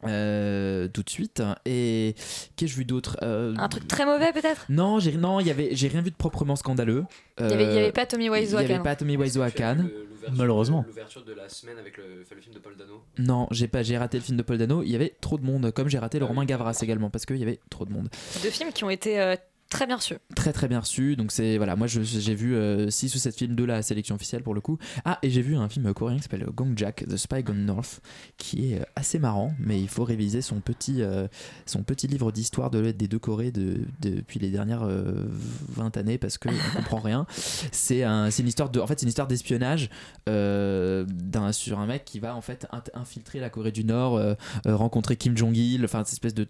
euh, 0.04 0.88
tout 0.88 1.02
de 1.04 1.10
suite 1.10 1.42
et 1.64 2.16
qu'ai-je 2.56 2.74
vu 2.76 2.84
d'autre 2.84 3.16
Euh, 3.22 3.54
Un 3.56 3.68
truc 3.68 3.86
très 3.86 4.04
mauvais 4.04 4.32
peut-être? 4.32 4.66
Non 4.68 4.98
j'ai 4.98 5.12
non 5.16 5.38
il 5.38 5.46
y 5.46 5.50
avait 5.50 5.70
j'ai 5.76 5.86
rien 5.88 6.00
vu 6.00 6.10
de 6.10 6.16
proprement 6.16 6.56
scandaleux 6.56 7.04
Il 7.38 7.46
y 7.46 7.52
avait- 7.52 7.92
pas 7.92 8.04
Tommy 8.06 8.28
Wiseau 8.28 8.56
à 8.56 8.62
il 8.62 8.64
y 8.64 8.66
avait 8.66 8.74
Cannes. 8.74 8.82
pas 8.82 8.96
Tommy 8.96 9.16
Wiseau 9.16 9.42
à 9.42 9.50
Cannes 9.52 9.88
Malheureusement. 10.36 10.84
L'ouverture 10.86 11.24
de 11.24 11.32
la 11.32 11.48
semaine 11.48 11.78
avec 11.78 11.96
le, 11.98 12.04
le 12.34 12.40
film 12.40 12.54
de 12.54 12.58
Paul 12.60 12.76
Dano? 12.76 13.02
non 13.18 13.46
j'ai 13.52 13.68
pas 13.68 13.82
j'ai 13.84 13.96
raté 13.96 14.16
le 14.18 14.24
film 14.24 14.36
de 14.38 14.42
Paul 14.42 14.58
Dano 14.58 14.82
il 14.82 14.90
y 14.90 14.96
avait 14.96 15.14
trop 15.20 15.38
de 15.38 15.44
monde 15.44 15.70
comme 15.72 15.88
j'ai 15.88 15.98
raté 15.98 16.18
le 16.18 16.24
Romain 16.24 16.44
Gavras 16.44 16.78
également 16.82 17.08
parce 17.10 17.24
qu'il 17.24 17.36
y 17.36 17.42
avait 17.42 17.60
trop 17.70 17.84
de 17.84 17.92
monde 17.92 18.08
Deux 18.42 18.50
films 18.50 18.72
qui 18.72 18.82
ont 18.84 18.90
été 18.90 19.20
euh, 19.20 19.36
très 19.72 19.86
bien 19.86 19.96
reçus. 19.96 20.16
très 20.34 20.52
très 20.52 20.68
bien 20.68 20.80
reçu. 20.80 21.16
Donc 21.16 21.32
c'est 21.32 21.56
voilà 21.56 21.76
moi 21.76 21.86
j'ai 21.86 22.34
vu 22.34 22.56
6 22.90 23.14
ou 23.14 23.18
7 23.18 23.36
films 23.36 23.54
de 23.54 23.64
la 23.64 23.82
sélection 23.82 24.14
officielle 24.14 24.42
pour 24.42 24.54
le 24.54 24.60
coup. 24.60 24.78
Ah 25.04 25.18
et 25.22 25.30
j'ai 25.30 25.42
vu 25.42 25.56
un 25.56 25.68
film 25.68 25.92
coréen 25.94 26.16
qui 26.16 26.22
s'appelle 26.22 26.46
Gong 26.54 26.74
Jack 26.76 27.04
The 27.08 27.16
Spy 27.16 27.42
Gone 27.42 27.64
North 27.64 28.00
qui 28.36 28.72
est 28.72 28.80
euh, 28.80 28.84
assez 28.96 29.18
marrant 29.18 29.54
mais 29.58 29.80
il 29.80 29.88
faut 29.88 30.04
réviser 30.04 30.42
son 30.42 30.60
petit 30.60 31.02
euh, 31.02 31.26
son 31.66 31.82
petit 31.82 32.06
livre 32.06 32.32
d'histoire 32.32 32.70
de 32.70 32.90
des 32.90 33.08
deux 33.08 33.18
Corées 33.18 33.52
de, 33.52 33.80
depuis 34.00 34.40
les 34.40 34.50
dernières 34.50 34.82
euh, 34.82 35.28
20 35.68 35.96
années 35.96 36.18
parce 36.18 36.38
que 36.38 36.48
on 36.48 36.76
comprend 36.76 36.98
rien. 36.98 37.26
C'est 37.30 38.02
un, 38.02 38.30
une 38.30 38.48
histoire 38.48 38.70
de 38.70 38.80
en 38.80 38.86
fait 38.86 38.98
c'est 38.98 39.04
une 39.04 39.08
histoire 39.08 39.28
d'espionnage 39.28 39.88
euh, 40.28 41.04
sur 41.52 41.78
un 41.78 41.86
mec 41.86 42.04
qui 42.04 42.18
va 42.18 42.34
en 42.34 42.40
fait 42.40 42.66
infiltrer 42.94 43.40
la 43.40 43.50
Corée 43.50 43.72
du 43.72 43.84
Nord 43.84 44.16
euh, 44.16 44.34
euh, 44.66 44.76
rencontrer 44.76 45.16
Kim 45.16 45.36
Jong 45.36 45.56
Il 45.56 45.84
enfin 45.84 46.02
cette 46.04 46.14
espèce 46.14 46.34
de 46.34 46.48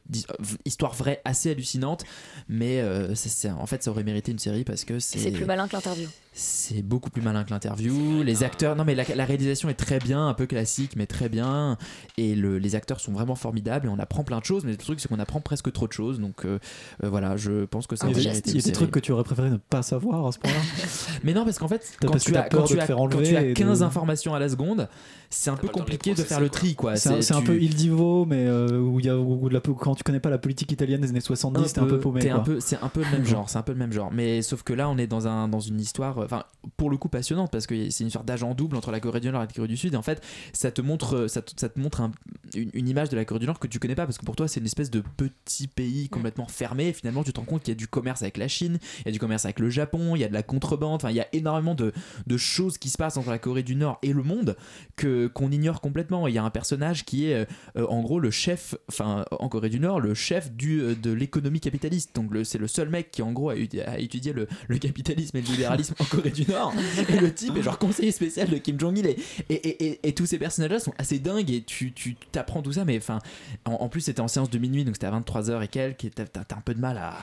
histoire 0.65 0.95
vraie 0.95 1.21
assez 1.25 1.51
hallucinante 1.51 2.05
mais 2.49 2.81
euh, 2.81 3.12
en 3.59 3.67
fait 3.67 3.83
ça 3.83 3.91
aurait 3.91 4.05
mérité 4.05 4.33
une 4.33 4.39
série 4.39 4.65
parce 4.65 4.85
que 4.85 4.99
C'est 4.99 5.31
plus 5.31 5.45
malin 5.45 5.69
que 5.69 5.75
l'interview. 5.75 6.09
C'est 6.35 6.81
beaucoup 6.83 7.11
plus 7.11 7.21
malin 7.21 7.45
que 7.45 7.51
l'interview. 7.51 8.23
Les 8.23 8.43
acteurs, 8.43 8.75
non 8.75 8.85
mais 8.85 8.95
la, 8.95 9.05
la 9.15 9.25
réalisation 9.27 9.69
est 9.69 9.75
très 9.75 9.99
bien, 9.99 10.29
un 10.29 10.35
peu 10.35 10.47
classique, 10.47 10.93
mais 10.97 11.07
très 11.07 11.29
bien. 11.29 11.77
Et 12.17 12.35
le- 12.35 12.59
les 12.59 12.75
acteurs 12.75 13.01
sont 13.01 13.13
vraiment 13.13 13.35
formidables 13.35 13.87
et 13.87 13.91
on 13.91 13.99
apprend 13.99 14.25
plein 14.25 14.39
de 14.39 14.45
choses. 14.45 14.65
Mais 14.65 14.71
le 14.71 14.79
truc, 14.79 14.99
c'est 15.01 15.09
qu'on 15.09 15.19
apprend 15.19 15.41
presque 15.41 15.71
trop 15.73 15.87
de 15.87 15.93
choses. 15.93 16.21
Donc 16.21 16.47
euh, 16.47 16.59
euh, 17.05 17.11
voilà, 17.11 17.37
je 17.37 17.65
pense 17.67 17.87
que 17.87 17.97
ça 17.97 18.07
Il 18.07 18.11
y 18.11 18.13
a 18.13 18.15
aurait 18.15 18.23
des, 18.23 18.29
mérité 18.31 18.51
il 18.51 18.57
y 18.57 18.59
a 18.61 18.63
des 18.63 18.73
trucs 18.73 18.91
que 18.91 18.99
tu 19.01 19.13
aurais 19.13 19.25
préféré 19.25 19.51
ne 19.51 19.59
pas 19.59 19.83
savoir 19.83 20.27
à 20.27 20.33
ce 20.33 20.39
point-là. 20.39 20.57
Mais 21.25 21.35
non, 21.35 21.45
parce 21.45 21.59
qu'en 21.59 21.69
fait, 21.69 21.87
quand 22.01 22.11
parce 22.13 22.25
que 22.25 22.31
tu, 22.31 22.37
as, 22.37 22.49
quand, 22.49 22.65
tu, 22.65 22.81
as, 22.81 22.87
faire 22.87 22.97
quand 22.97 23.09
tu 23.09 23.17
enlever 23.17 23.37
as 23.37 23.43
et 23.43 23.49
de- 23.49 23.53
15 23.55 23.83
informations 23.83 24.35
à 24.35 24.39
la 24.39 24.49
seconde, 24.49 24.89
c'est 25.29 25.51
un 25.51 25.57
peu 25.57 25.69
compliqué 25.69 26.15
de 26.15 26.23
faire 26.23 26.41
le 26.41 26.49
tri. 26.49 26.75
quoi. 26.75 26.97
C'est 26.97 27.33
un, 27.35 27.43
peu 27.43 27.61
Il 27.61 27.75
Divo, 27.75 28.25
mais 28.25 28.47
euh, 28.47 28.79
où 28.81 29.01
il 29.01 29.07
y 29.07 29.11
a, 29.11 29.19
où 29.19 29.49
la, 29.51 29.61
quand 29.61 29.95
tu 29.95 30.03
connais 30.03 30.21
pas 30.21 30.31
la 30.31 30.39
politique 30.39 30.73
italienne 30.73 31.01
des 31.03 31.11
années 31.11 31.21
70, 31.21 31.73
t'es 31.75 31.81
un 31.81 31.85
peu 31.87 32.01
paumé. 32.01 32.31
un 32.31 32.41
peu- 32.41 32.59
c'est 32.61 32.79
un 32.83 32.89
peu 32.89 33.03
le 33.03 33.11
même 33.11 33.25
genre, 33.27 33.51
c'est 33.51 33.59
un 33.59 33.63
peu 33.63 33.73
le 33.73 33.79
même 33.79 33.93
genre. 33.93 34.11
Mais 34.13 34.41
sauf 34.43 34.63
que 34.63 34.73
là, 34.73 34.89
on 34.89 34.97
est 34.97 35.07
dans 35.07 35.27
un 35.29 35.49
dans 35.49 35.61
une 35.61 35.81
histoire, 35.81 36.22
enfin 36.25 36.45
pour 36.77 36.91
le 36.91 36.97
coup 36.97 37.09
passionnante 37.09 37.51
parce 37.51 37.67
que 37.67 37.91
c'est 37.91 38.01
une 38.05 38.09
histoire 38.09 38.25
d'agent 38.25 38.55
double 38.55 38.77
entre 38.77 38.91
la 38.91 39.01
Corée 39.01 39.21
du 39.21 39.31
Nord 39.31 39.43
et 39.43 39.47
la 39.47 39.53
Corée 39.53 39.69
du 39.69 39.77
Sud. 39.77 39.95
Et 39.95 39.97
en 39.97 40.03
fait, 40.03 40.23
ça 40.53 40.71
te 40.71 40.81
montre, 40.81 41.27
te, 41.27 41.61
ça 41.61 41.69
te 41.69 41.81
montre 41.81 42.01
un- 42.01 42.13
une, 42.55 42.89
image 42.89 43.09
de 43.09 43.17
la 43.17 43.25
Corée 43.25 43.41
du 43.41 43.47
Nord 43.47 43.59
que 43.59 43.67
tu 43.67 43.79
connais 43.79 43.95
pas 43.95 44.07
parce 44.07 44.19
que 44.19 44.25
pour 44.25 44.37
toi, 44.37 44.49
c'est 44.49 44.61
une 44.61 44.67
espèce 44.67 44.91
de 44.91 45.03
petit 45.17 45.69
pays 45.69 46.09
complètement 46.09 46.47
fermé. 46.47 46.89
Et 46.89 46.93
finalement, 46.93 47.25
tu 47.25 47.33
te 47.33 47.41
rends 47.41 47.47
compte 47.47 47.63
qu'il 47.63 47.73
y 47.73 47.77
a 47.77 47.79
du 47.79 47.89
commerce 47.89 48.23
avec 48.23 48.37
la 48.37 48.49
Chine, 48.49 48.79
il 49.01 49.07
y 49.07 49.09
a 49.09 49.13
du 49.13 49.19
commerce 49.19 49.45
avec 49.45 49.61
le 49.61 49.71
Japon, 49.71 50.17
il 50.17 50.21
y 50.21 50.25
a 50.25 50.29
de 50.29 50.33
la 50.33 50.43
contrebande. 50.43 50.97
Enfin, 50.97 51.11
il 51.11 51.17
y 51.17 51.21
a 51.21 51.29
énormément 51.33 51.75
de, 51.75 51.93
choses 52.37 52.79
qui 52.79 52.89
se 52.89 52.97
passent 52.97 53.19
entre 53.19 53.31
la 53.31 53.39
Corée 53.39 53.63
du 53.63 53.77
Nord 53.77 53.99
et 54.03 54.13
le 54.13 54.23
monde 54.23 54.57
que 54.97 55.27
qu'on 55.29 55.53
ignore 55.53 55.81
complètement. 55.81 56.27
Il 56.27 56.35
y 56.35 56.39
a 56.39 56.45
un 56.45 56.51
personnage 56.51 57.05
qui 57.05 57.27
est 57.27 57.35
euh, 57.35 57.45
euh, 57.77 57.87
en 57.87 58.01
gros 58.01 58.19
le 58.19 58.31
chef, 58.31 58.75
enfin 58.89 59.25
en 59.31 59.49
Corée 59.49 59.69
du 59.69 59.79
Nord, 59.79 60.01
le 60.01 60.15
chef 60.15 60.51
du, 60.51 60.81
euh, 60.81 60.95
de 60.95 61.13
l'économie 61.13 61.61
capitaliste. 61.61 62.15
Donc 62.15 62.31
c'est 62.45 62.59
le 62.59 62.67
seul 62.67 62.89
mec 62.89 63.11
qui 63.11 63.23
en 63.23 63.33
gros 63.33 63.51
a, 63.51 63.57
étudié 63.57 64.33
le, 64.33 64.47
capitalisme 64.79 65.37
et 65.37 65.43
le 65.43 65.47
libéralisme 65.47 65.95
Corée 66.17 66.31
du 66.31 66.45
Nord. 66.51 66.73
Et 67.09 67.17
le 67.19 67.33
type 67.33 67.57
est 67.57 67.63
genre 67.63 67.79
conseiller 67.79 68.13
spécial 68.13 68.49
de 68.49 68.57
Kim 68.59 68.79
Jong-il. 68.79 69.07
Et, 69.07 69.17
et, 69.49 69.55
et, 69.55 69.85
et- 69.87 70.09
et 70.09 70.15
tous 70.15 70.27
ces 70.27 70.39
personnages-là 70.39 70.79
sont 70.79 70.93
assez 70.99 71.19
dingues 71.19 71.51
et 71.51 71.63
tu 71.63 71.93
tu 71.93 72.15
t'apprends 72.33 72.63
tout 72.63 72.73
ça. 72.73 72.85
Mais 72.85 72.97
enfin, 72.99 73.19
en, 73.65 73.73
en 73.73 73.89
plus 73.89 74.01
c'était 74.03 74.21
en 74.21 74.29
séance 74.29 74.51
de 74.51 74.59
minuit, 74.59 74.85
donc 74.85 74.95
c'était 74.97 75.07
à 75.07 75.11
23h 75.19 75.63
et 75.63 75.69
quelques. 75.69 76.05
Et 76.05 76.11
t'as 76.11 76.25
un 76.57 76.61
peu 76.65 76.75
de 76.75 76.81
mal 76.81 76.99
à, 76.99 77.15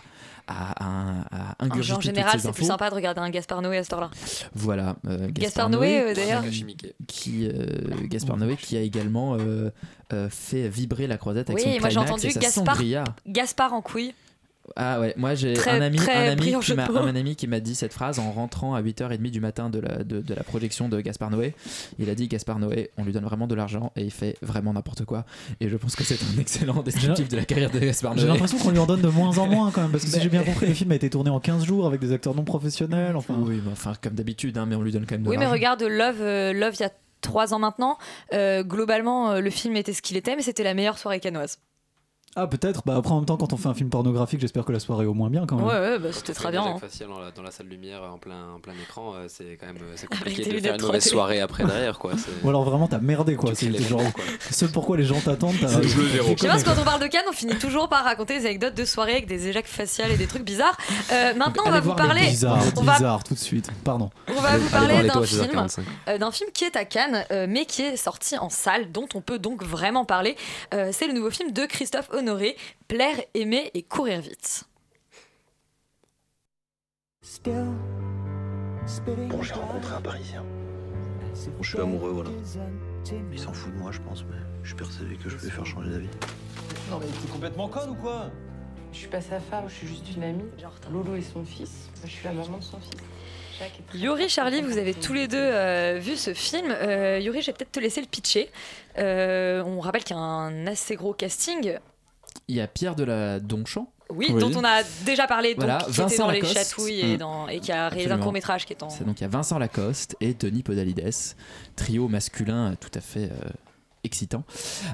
à, 0.47 0.71
à- 0.83 1.51
à 1.51 1.55
En, 1.59 1.65
ingurgiter 1.65 1.95
en 1.97 2.01
général, 2.01 2.39
c'est 2.39 2.51
plus 2.51 2.65
sympa 2.65 2.89
de 2.89 2.95
regarder 2.95 3.21
un 3.21 3.29
Gaspard 3.29 3.61
Noé 3.61 3.77
à 3.77 3.83
cette 3.83 3.93
heure-là. 3.93 4.09
Voilà, 4.55 4.95
euh, 5.07 5.29
Gaspard 5.31 5.69
Noé, 5.69 5.99
euh, 6.01 6.13
d'ailleurs. 6.13 6.43
qui 7.07 7.47
euh, 7.47 7.65
Gaspard 8.05 8.37
Noé 8.37 8.55
qui 8.57 8.75
a 8.77 8.81
également 8.81 9.35
euh, 9.39 9.69
euh, 10.13 10.27
fait 10.29 10.67
vibrer 10.69 11.05
la 11.07 11.17
croisette 11.17 11.49
avec 11.49 11.63
Oui, 11.63 11.73
son 11.75 11.79
moi 11.79 11.89
j'ai 11.89 11.95
climax 11.99 12.11
entendu 12.11 12.39
Gaspard. 12.39 12.81
Gaspard 13.27 13.73
en 13.73 13.81
couille. 13.81 14.13
Ah 14.75 14.99
ouais, 14.99 15.13
moi 15.17 15.35
j'ai 15.35 15.53
un 15.67 15.81
ami, 15.81 15.97
très 15.97 16.27
un, 16.27 16.31
ami 16.31 16.53
qui 16.61 16.73
m'a, 16.73 16.85
un 16.87 17.15
ami 17.15 17.35
qui 17.35 17.47
m'a 17.47 17.59
dit 17.59 17.75
cette 17.75 17.93
phrase 17.93 18.19
en 18.19 18.31
rentrant 18.31 18.75
à 18.75 18.81
8h30 18.81 19.31
du 19.31 19.39
matin 19.39 19.69
de 19.69 19.79
la, 19.79 20.03
de, 20.03 20.21
de 20.21 20.33
la 20.33 20.43
projection 20.43 20.89
de 20.89 20.99
Gaspard 21.01 21.29
Noé. 21.29 21.53
Il 21.97 22.09
a 22.09 22.15
dit 22.15 22.27
Gaspard 22.27 22.59
Noé, 22.59 22.91
on 22.97 23.03
lui 23.03 23.11
donne 23.13 23.23
vraiment 23.25 23.47
de 23.47 23.55
l'argent 23.55 23.91
et 23.95 24.03
il 24.03 24.11
fait 24.11 24.35
vraiment 24.41 24.73
n'importe 24.73 25.05
quoi. 25.05 25.25
Et 25.59 25.69
je 25.69 25.77
pense 25.77 25.95
que 25.95 26.03
c'est 26.03 26.15
un 26.21 26.37
excellent 26.39 26.81
descriptif 26.83 27.29
de 27.29 27.37
la 27.37 27.45
carrière 27.45 27.71
de 27.71 27.79
Gaspard 27.79 28.15
Noé. 28.15 28.21
J'ai 28.21 28.27
l'impression 28.27 28.57
qu'on 28.57 28.71
lui 28.71 28.79
en 28.79 28.85
donne 28.85 29.01
de 29.01 29.07
moins 29.09 29.37
en 29.37 29.47
moins 29.47 29.71
quand 29.71 29.81
même, 29.81 29.91
parce 29.91 30.05
que 30.05 30.09
si 30.11 30.21
j'ai 30.21 30.29
bien 30.29 30.43
compris, 30.43 30.67
le 30.67 30.73
film 30.73 30.91
a 30.91 30.95
été 30.95 31.09
tourné 31.09 31.29
en 31.29 31.39
15 31.39 31.65
jours 31.65 31.85
avec 31.87 31.99
des 32.01 32.11
acteurs 32.11 32.35
non 32.35 32.43
professionnels. 32.43 33.15
Enfin, 33.15 33.35
Oui, 33.39 33.61
mais 33.63 33.71
enfin 33.71 33.93
comme 34.01 34.13
d'habitude, 34.13 34.57
hein, 34.57 34.65
mais 34.67 34.75
on 34.75 34.81
lui 34.81 34.91
donne 34.91 35.05
quand 35.05 35.15
même 35.15 35.23
de 35.23 35.29
Oui, 35.29 35.37
mais 35.37 35.47
regarde, 35.47 35.81
Love, 35.83 36.21
euh, 36.21 36.53
Love 36.53 36.75
il 36.75 36.81
y 36.81 36.85
a 36.85 36.91
trois 37.21 37.53
ans 37.53 37.59
maintenant. 37.59 37.97
euh, 38.33 38.63
globalement, 38.63 39.31
euh, 39.31 39.39
le 39.41 39.49
film 39.49 39.75
était 39.75 39.93
ce 39.93 40.01
qu'il 40.01 40.15
était, 40.17 40.35
mais 40.35 40.41
c'était 40.41 40.63
la 40.63 40.73
meilleure 40.73 40.97
soirée 40.97 41.19
canoise. 41.19 41.59
Ah, 42.41 42.47
peut-être. 42.47 42.83
Bah, 42.85 42.95
après, 42.95 43.11
en 43.11 43.17
même 43.17 43.25
temps, 43.25 43.37
quand 43.37 43.51
on 43.53 43.57
fait 43.57 43.67
un 43.67 43.73
film 43.73 43.89
pornographique, 43.89 44.39
j'espère 44.39 44.63
que 44.65 44.71
la 44.71 44.79
soirée 44.79 45.03
est 45.05 45.07
au 45.07 45.13
moins 45.13 45.29
bien 45.29 45.45
quand 45.45 45.57
même. 45.57 45.65
Ouais, 45.65 45.73
ouais, 45.73 45.99
bah, 45.99 46.09
c'était 46.11 46.33
très 46.33 46.51
bien. 46.51 46.63
Hein. 46.63 46.77
Facial 46.79 47.09
dans 47.09 47.19
la, 47.19 47.31
dans 47.31 47.43
la 47.43 47.51
salle 47.51 47.67
lumière 47.67 48.01
en 48.03 48.17
plein, 48.17 48.53
en 48.55 48.59
plein 48.59 48.73
écran, 48.81 49.13
euh, 49.15 49.25
c'est 49.27 49.57
quand 49.59 49.67
même 49.67 49.77
euh, 49.81 49.93
c'est 49.95 50.07
compliqué 50.07 50.43
de 50.45 50.59
faire 50.59 50.75
une 50.75 50.81
mauvaise 50.81 51.05
3D. 51.05 51.09
soirée 51.09 51.39
après 51.41 51.63
derrière 51.65 51.99
quoi. 51.99 52.13
Ou 52.43 52.49
alors 52.49 52.63
vraiment, 52.63 52.87
t'as 52.87 52.99
merdé 52.99 53.35
quoi. 53.35 53.51
C'est 53.55 53.71
genre. 53.83 54.01
quoi. 54.13 54.23
Ce 54.51 54.65
pourquoi 54.65 54.97
les 54.97 55.03
gens 55.03 55.19
t'attendent. 55.19 55.55
Je 55.59 55.87
sais 55.87 56.35
pas, 56.35 56.47
parce 56.47 56.63
que 56.63 56.69
quand 56.69 56.81
on 56.81 56.85
parle 56.85 57.01
de 57.01 57.07
Cannes, 57.07 57.25
on 57.29 57.33
finit 57.33 57.57
toujours 57.57 57.89
par 57.89 58.03
raconter 58.03 58.39
des 58.39 58.45
anecdotes 58.45 58.75
de 58.75 58.85
soirée 58.85 59.13
avec 59.13 59.27
des 59.27 59.47
éjacs 59.47 59.67
faciales 59.67 60.11
et 60.11 60.17
des 60.17 60.27
trucs 60.27 60.43
bizarres. 60.43 60.77
Euh, 61.11 61.33
maintenant, 61.35 61.63
on 61.65 61.71
va 61.71 61.79
vous 61.79 61.93
parler. 61.95 62.21
Bizarre, 62.27 62.63
on 62.77 62.83
va 62.83 62.93
bizarre, 62.93 63.23
tout 63.23 63.33
de 63.33 63.39
suite. 63.39 63.69
Pardon. 63.83 64.09
On 64.27 64.41
va 64.41 64.57
vous 64.57 64.69
parler 64.69 65.03
d'un 65.07 65.21
film, 65.23 65.43
16h45. 65.65 65.79
euh, 66.07 66.17
d'un 66.17 66.31
film 66.31 66.49
qui 66.53 66.63
est 66.65 66.75
à 66.75 66.85
Cannes, 66.85 67.25
euh, 67.31 67.45
mais 67.49 67.65
qui 67.65 67.81
est 67.81 67.97
sorti 67.97 68.37
en 68.37 68.49
salle, 68.49 68.91
dont 68.91 69.07
on 69.15 69.21
peut 69.21 69.39
donc 69.39 69.63
vraiment 69.63 70.05
parler. 70.05 70.35
Euh, 70.73 70.89
c'est 70.91 71.07
le 71.07 71.13
nouveau 71.13 71.29
film 71.31 71.51
de 71.51 71.65
Christophe 71.65 72.09
Honoré, 72.11 72.28
Plaire, 72.87 73.21
aimer 73.33 73.71
et 73.73 73.83
courir 73.83 74.21
vite. 74.21 74.63
Bon, 79.29 79.43
j'ai 79.43 79.53
rencontré 79.53 79.93
un 79.93 80.01
Parisien. 80.01 80.43
Je 81.61 81.69
suis 81.69 81.79
amoureux, 81.79 82.11
voilà. 82.11 82.29
Il 83.31 83.39
s'en 83.39 83.53
fout 83.53 83.73
de 83.73 83.77
moi, 83.77 83.91
je 83.91 83.99
pense, 83.99 84.23
mais 84.25 84.37
je 84.63 84.69
suis 84.69 84.75
persuadé 84.75 85.15
que 85.15 85.29
je 85.29 85.37
vais 85.37 85.49
faire 85.49 85.65
changer 85.65 85.89
d'avis. 85.91 86.09
Non 86.89 86.99
mais 86.99 87.05
t'es 87.05 87.27
complètement 87.31 87.67
conne 87.67 87.91
ou 87.91 87.95
quoi? 87.95 88.31
Je 88.91 88.97
suis 88.97 89.07
pas 89.07 89.21
sa 89.21 89.39
femme, 89.39 89.65
je 89.67 89.75
suis 89.75 89.87
juste 89.87 90.15
une 90.15 90.23
amie. 90.23 90.49
Lolo 90.91 91.15
est 91.15 91.21
son 91.21 91.45
fils. 91.45 91.89
Je 92.03 92.09
suis 92.09 92.25
la 92.25 92.33
maman 92.33 92.57
de 92.57 92.63
son 92.63 92.79
fils. 92.79 92.99
Yuri, 93.93 94.29
Charlie, 94.29 94.61
vous 94.61 94.77
avez 94.77 94.93
tous 94.93 95.13
les 95.13 95.27
deux 95.27 95.37
euh, 95.37 95.99
vu 95.99 96.15
ce 96.15 96.33
film. 96.33 96.71
Euh, 96.71 97.19
Yuri, 97.19 97.41
je 97.41 97.47
vais 97.47 97.53
peut-être 97.53 97.73
te 97.73 97.79
laisser 97.79 98.01
le 98.01 98.07
pitcher. 98.07 98.49
Euh, 98.97 99.61
on 99.63 99.79
rappelle 99.79 100.03
qu'il 100.03 100.15
y 100.15 100.19
a 100.19 100.21
un 100.21 100.65
assez 100.65 100.95
gros 100.95 101.13
casting. 101.13 101.77
Il 102.49 102.55
y 102.55 102.61
a 102.61 102.67
Pierre 102.67 102.95
de 102.95 103.03
la 103.05 103.39
Donchamp. 103.39 103.87
Oui, 104.11 104.31
Oui. 104.33 104.41
dont 104.41 104.51
on 104.59 104.63
a 104.63 104.81
déjà 105.05 105.27
parlé, 105.27 105.53
donc, 105.53 105.65
Voilà, 105.65 105.77
qui 105.83 105.91
était 105.91 106.01
Vincent 106.01 106.25
dans 106.25 106.31
Les. 106.31 106.43
Chatouilles 106.43 106.99
et, 107.01 107.13
Mm. 107.13 107.17
dans, 107.17 107.47
et 107.47 107.59
qui 107.59 107.71
a 107.71 107.89
réalisé 107.89 107.99
un 107.99 108.13
Absolument. 108.13 108.23
court 108.23 108.33
métrage 108.33 108.65
qui 108.65 108.73
est 108.73 108.81
en. 108.83 108.89
C'est 108.89 109.03
donc 109.05 109.19
il 109.19 109.23
y 109.23 109.25
a 109.25 109.29
Vincent 109.29 109.59
Lacoste 109.59 110.17
et 110.19 110.33
Denis 110.33 110.63
Podalides, 110.63 111.11
trio 111.75 112.07
masculin 112.07 112.71
euh, 112.71 112.75
tout 112.79 112.89
à 112.95 113.01
fait 113.01 113.25
euh, 113.31 113.49
excitant. 114.03 114.43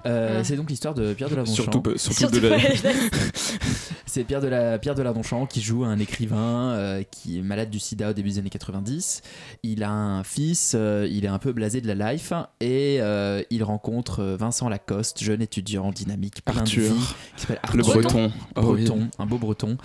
Euh, 0.05 0.37
Ouais. 0.37 0.43
C'est 0.43 0.55
donc 0.55 0.69
l'histoire 0.69 0.93
de 0.93 1.13
Pierre 1.13 1.29
de 1.29 1.35
la 1.35 1.43
Donchamp. 1.43 1.63
Surtout 1.71 1.97
surtout 1.97 2.19
Surtout 2.19 2.39
de 2.39 2.47
la- 2.47 2.57
C'est 4.05 4.23
Pierre 4.23 4.41
de 4.41 4.47
la 4.47 4.79
Pierre 4.79 4.95
de 4.95 5.01
la 5.01 5.11
Donchamp 5.13 5.45
qui 5.45 5.61
joue 5.61 5.83
un 5.83 5.99
écrivain 5.99 6.71
euh, 6.71 7.03
qui 7.11 7.37
est 7.39 7.41
malade 7.41 7.69
du 7.69 7.79
sida 7.79 8.11
au 8.11 8.13
début 8.13 8.29
des 8.29 8.39
années 8.39 8.49
90. 8.49 9.21
Il 9.63 9.83
a 9.83 9.91
un 9.91 10.23
fils, 10.23 10.73
euh, 10.75 11.07
il 11.11 11.25
est 11.25 11.29
un 11.29 11.37
peu 11.39 11.51
blasé 11.51 11.81
de 11.81 11.91
la 11.91 12.13
life 12.13 12.31
et 12.61 12.97
euh, 13.01 13.41
il 13.49 13.63
rencontre 13.63 14.23
Vincent 14.39 14.69
Lacoste, 14.69 15.21
jeune 15.23 15.41
étudiant 15.41 15.91
dynamique, 15.91 16.43
plein 16.45 16.57
Arthur. 16.61 16.83
de 16.83 16.95
vie, 16.95 17.05
qui 17.35 17.41
s'appelle 17.41 17.59
Le 17.73 17.79
Arthur. 17.83 18.01
breton. 18.01 18.31
Oh 18.55 18.73
oui. 18.75 18.87
un 19.19 19.25
beau 19.25 19.37
breton. 19.37 19.77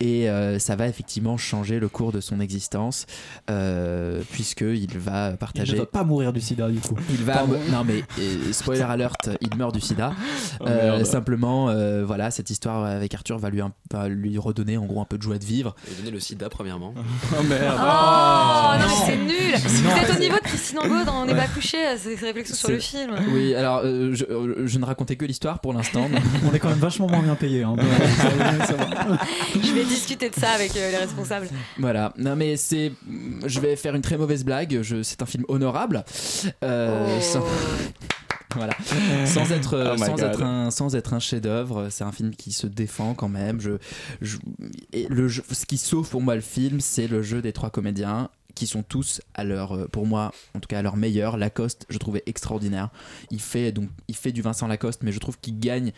Et 0.00 0.28
euh, 0.28 0.58
ça 0.58 0.74
va 0.74 0.88
effectivement 0.88 1.36
changer 1.36 1.78
le 1.78 1.88
cours 1.88 2.10
de 2.12 2.20
son 2.20 2.40
existence 2.40 3.06
euh, 3.50 4.20
puisqu'il 4.32 4.98
va 4.98 5.30
Il 5.32 5.36
partager. 5.36 5.74
ne 5.74 5.78
va 5.78 5.86
pas 5.86 6.02
mourir 6.04 6.32
du 6.32 6.40
sida 6.40 6.68
du 6.68 6.80
coup. 6.80 6.96
Il 7.10 7.24
va. 7.24 7.34
Pardon. 7.34 7.58
Non, 7.70 7.84
mais 7.84 8.02
euh, 8.18 8.52
spoiler 8.74 8.82
alert, 8.92 9.30
il 9.40 9.56
meurt 9.56 9.72
du 9.74 9.80
sida. 9.80 10.12
Oh, 10.60 10.64
Euh, 10.68 11.04
simplement, 11.04 11.68
euh, 11.68 12.02
voilà, 12.06 12.30
cette 12.30 12.48
histoire 12.50 12.84
avec 12.84 13.12
Arthur 13.14 13.38
va 13.38 13.50
lui, 13.50 13.60
un- 13.60 13.72
va 13.92 14.08
lui 14.08 14.38
redonner 14.38 14.76
en 14.78 14.86
gros 14.86 15.00
un 15.02 15.04
peu 15.04 15.18
de 15.18 15.22
joie 15.22 15.36
de 15.38 15.44
vivre. 15.44 15.74
Et 15.90 15.94
donner 15.96 16.10
le 16.10 16.20
sida 16.20 16.48
premièrement. 16.48 16.94
Oh 17.38 17.42
merde. 17.42 17.76
Oh, 17.78 18.78
non, 18.78 18.78
non. 18.78 18.86
mais 18.88 19.06
c'est 19.06 19.16
nul! 19.18 19.54
Vous 19.56 19.90
êtes 20.02 20.16
au 20.16 20.18
niveau 20.20 20.36
de 20.36 20.40
Christine 20.40 20.78
Angot 20.78 21.10
On 21.12 21.26
n'est 21.26 21.32
Ouais. 21.34 21.38
pas 21.38 21.46
couché, 21.48 21.76
ces 21.98 22.14
réflexions 22.14 22.54
sur 22.56 22.70
le 22.70 22.80
C'est- 22.80 22.98
film. 22.98 23.14
Oui, 23.32 23.54
alors 23.54 23.82
euh, 23.84 24.14
je, 24.14 24.24
euh, 24.24 24.66
je 24.66 24.78
ne 24.78 24.84
racontais 24.86 25.16
que 25.16 25.24
l'histoire 25.26 25.60
pour 25.60 25.72
l'instant. 25.74 26.08
On 26.50 26.54
est 26.54 26.58
quand 26.58 26.68
même 26.70 26.78
vachement 26.78 27.06
moins 27.08 27.22
bien 27.22 27.34
payé. 27.34 27.62
Hein. 27.62 27.76
Je 29.54 29.72
vais 29.74 29.84
discuter 29.84 30.30
de 30.30 30.34
ça 30.34 30.50
avec 30.50 30.74
euh, 30.76 30.90
les 30.90 30.96
responsables. 30.98 31.48
Voilà, 31.78 32.12
non 32.16 32.36
mais 32.36 32.56
c'est. 32.56 32.92
Je 33.44 33.60
vais 33.60 33.76
faire 33.76 33.94
une 33.94 34.02
très 34.02 34.16
mauvaise 34.16 34.44
blague, 34.44 34.78
je... 34.82 35.02
c'est 35.02 35.22
un 35.22 35.26
film 35.26 35.44
honorable. 35.48 36.04
Euh, 36.64 36.86
Oh. 37.06 37.20
sans... 37.20 37.40
Voilà. 38.54 38.74
Sans 39.26 39.50
être, 39.52 39.92
Oh 39.94 39.98
sans, 39.98 40.16
être 40.18 40.42
un, 40.42 40.70
sans 40.70 40.94
être 40.94 41.12
un 41.14 41.18
chef-d'œuvre, 41.18 41.88
c'est 41.90 42.04
un 42.04 42.12
film 42.12 42.34
qui 42.34 42.52
se 42.52 42.66
défend 42.66 43.14
quand 43.14 43.28
même. 43.28 43.60
Je, 43.60 43.72
je- 44.22 44.38
et 44.92 45.06
le 45.08 45.26
jeu- 45.28 45.42
ce 45.50 45.66
qui 45.66 45.76
sauve 45.78 46.08
pour 46.08 46.22
moi 46.22 46.34
le 46.36 46.40
film, 46.40 46.80
c'est 46.80 47.08
le 47.08 47.22
jeu 47.22 47.42
des 47.42 47.52
trois 47.52 47.70
comédiens 47.70 48.30
qui 48.54 48.66
sont 48.66 48.82
tous 48.82 49.20
à 49.34 49.44
leur, 49.44 49.72
euh, 49.76 49.88
pour 49.88 50.06
moi, 50.06 50.32
en 50.54 50.60
tout 50.60 50.68
cas 50.68 50.78
à 50.78 50.82
leur 50.82 50.96
meilleur. 50.96 51.36
Lacoste, 51.36 51.84
je 51.90 51.98
trouvais 51.98 52.22
extraordinaire. 52.26 52.88
Il 53.30 53.40
fait 53.40 53.72
donc, 53.72 53.90
il 54.08 54.14
fait 54.16 54.32
du 54.32 54.40
Vincent 54.42 54.66
Lacoste, 54.68 55.02
mais 55.02 55.12
je 55.12 55.18
trouve 55.18 55.38
qu'il 55.38 55.58
gagne 55.60 55.92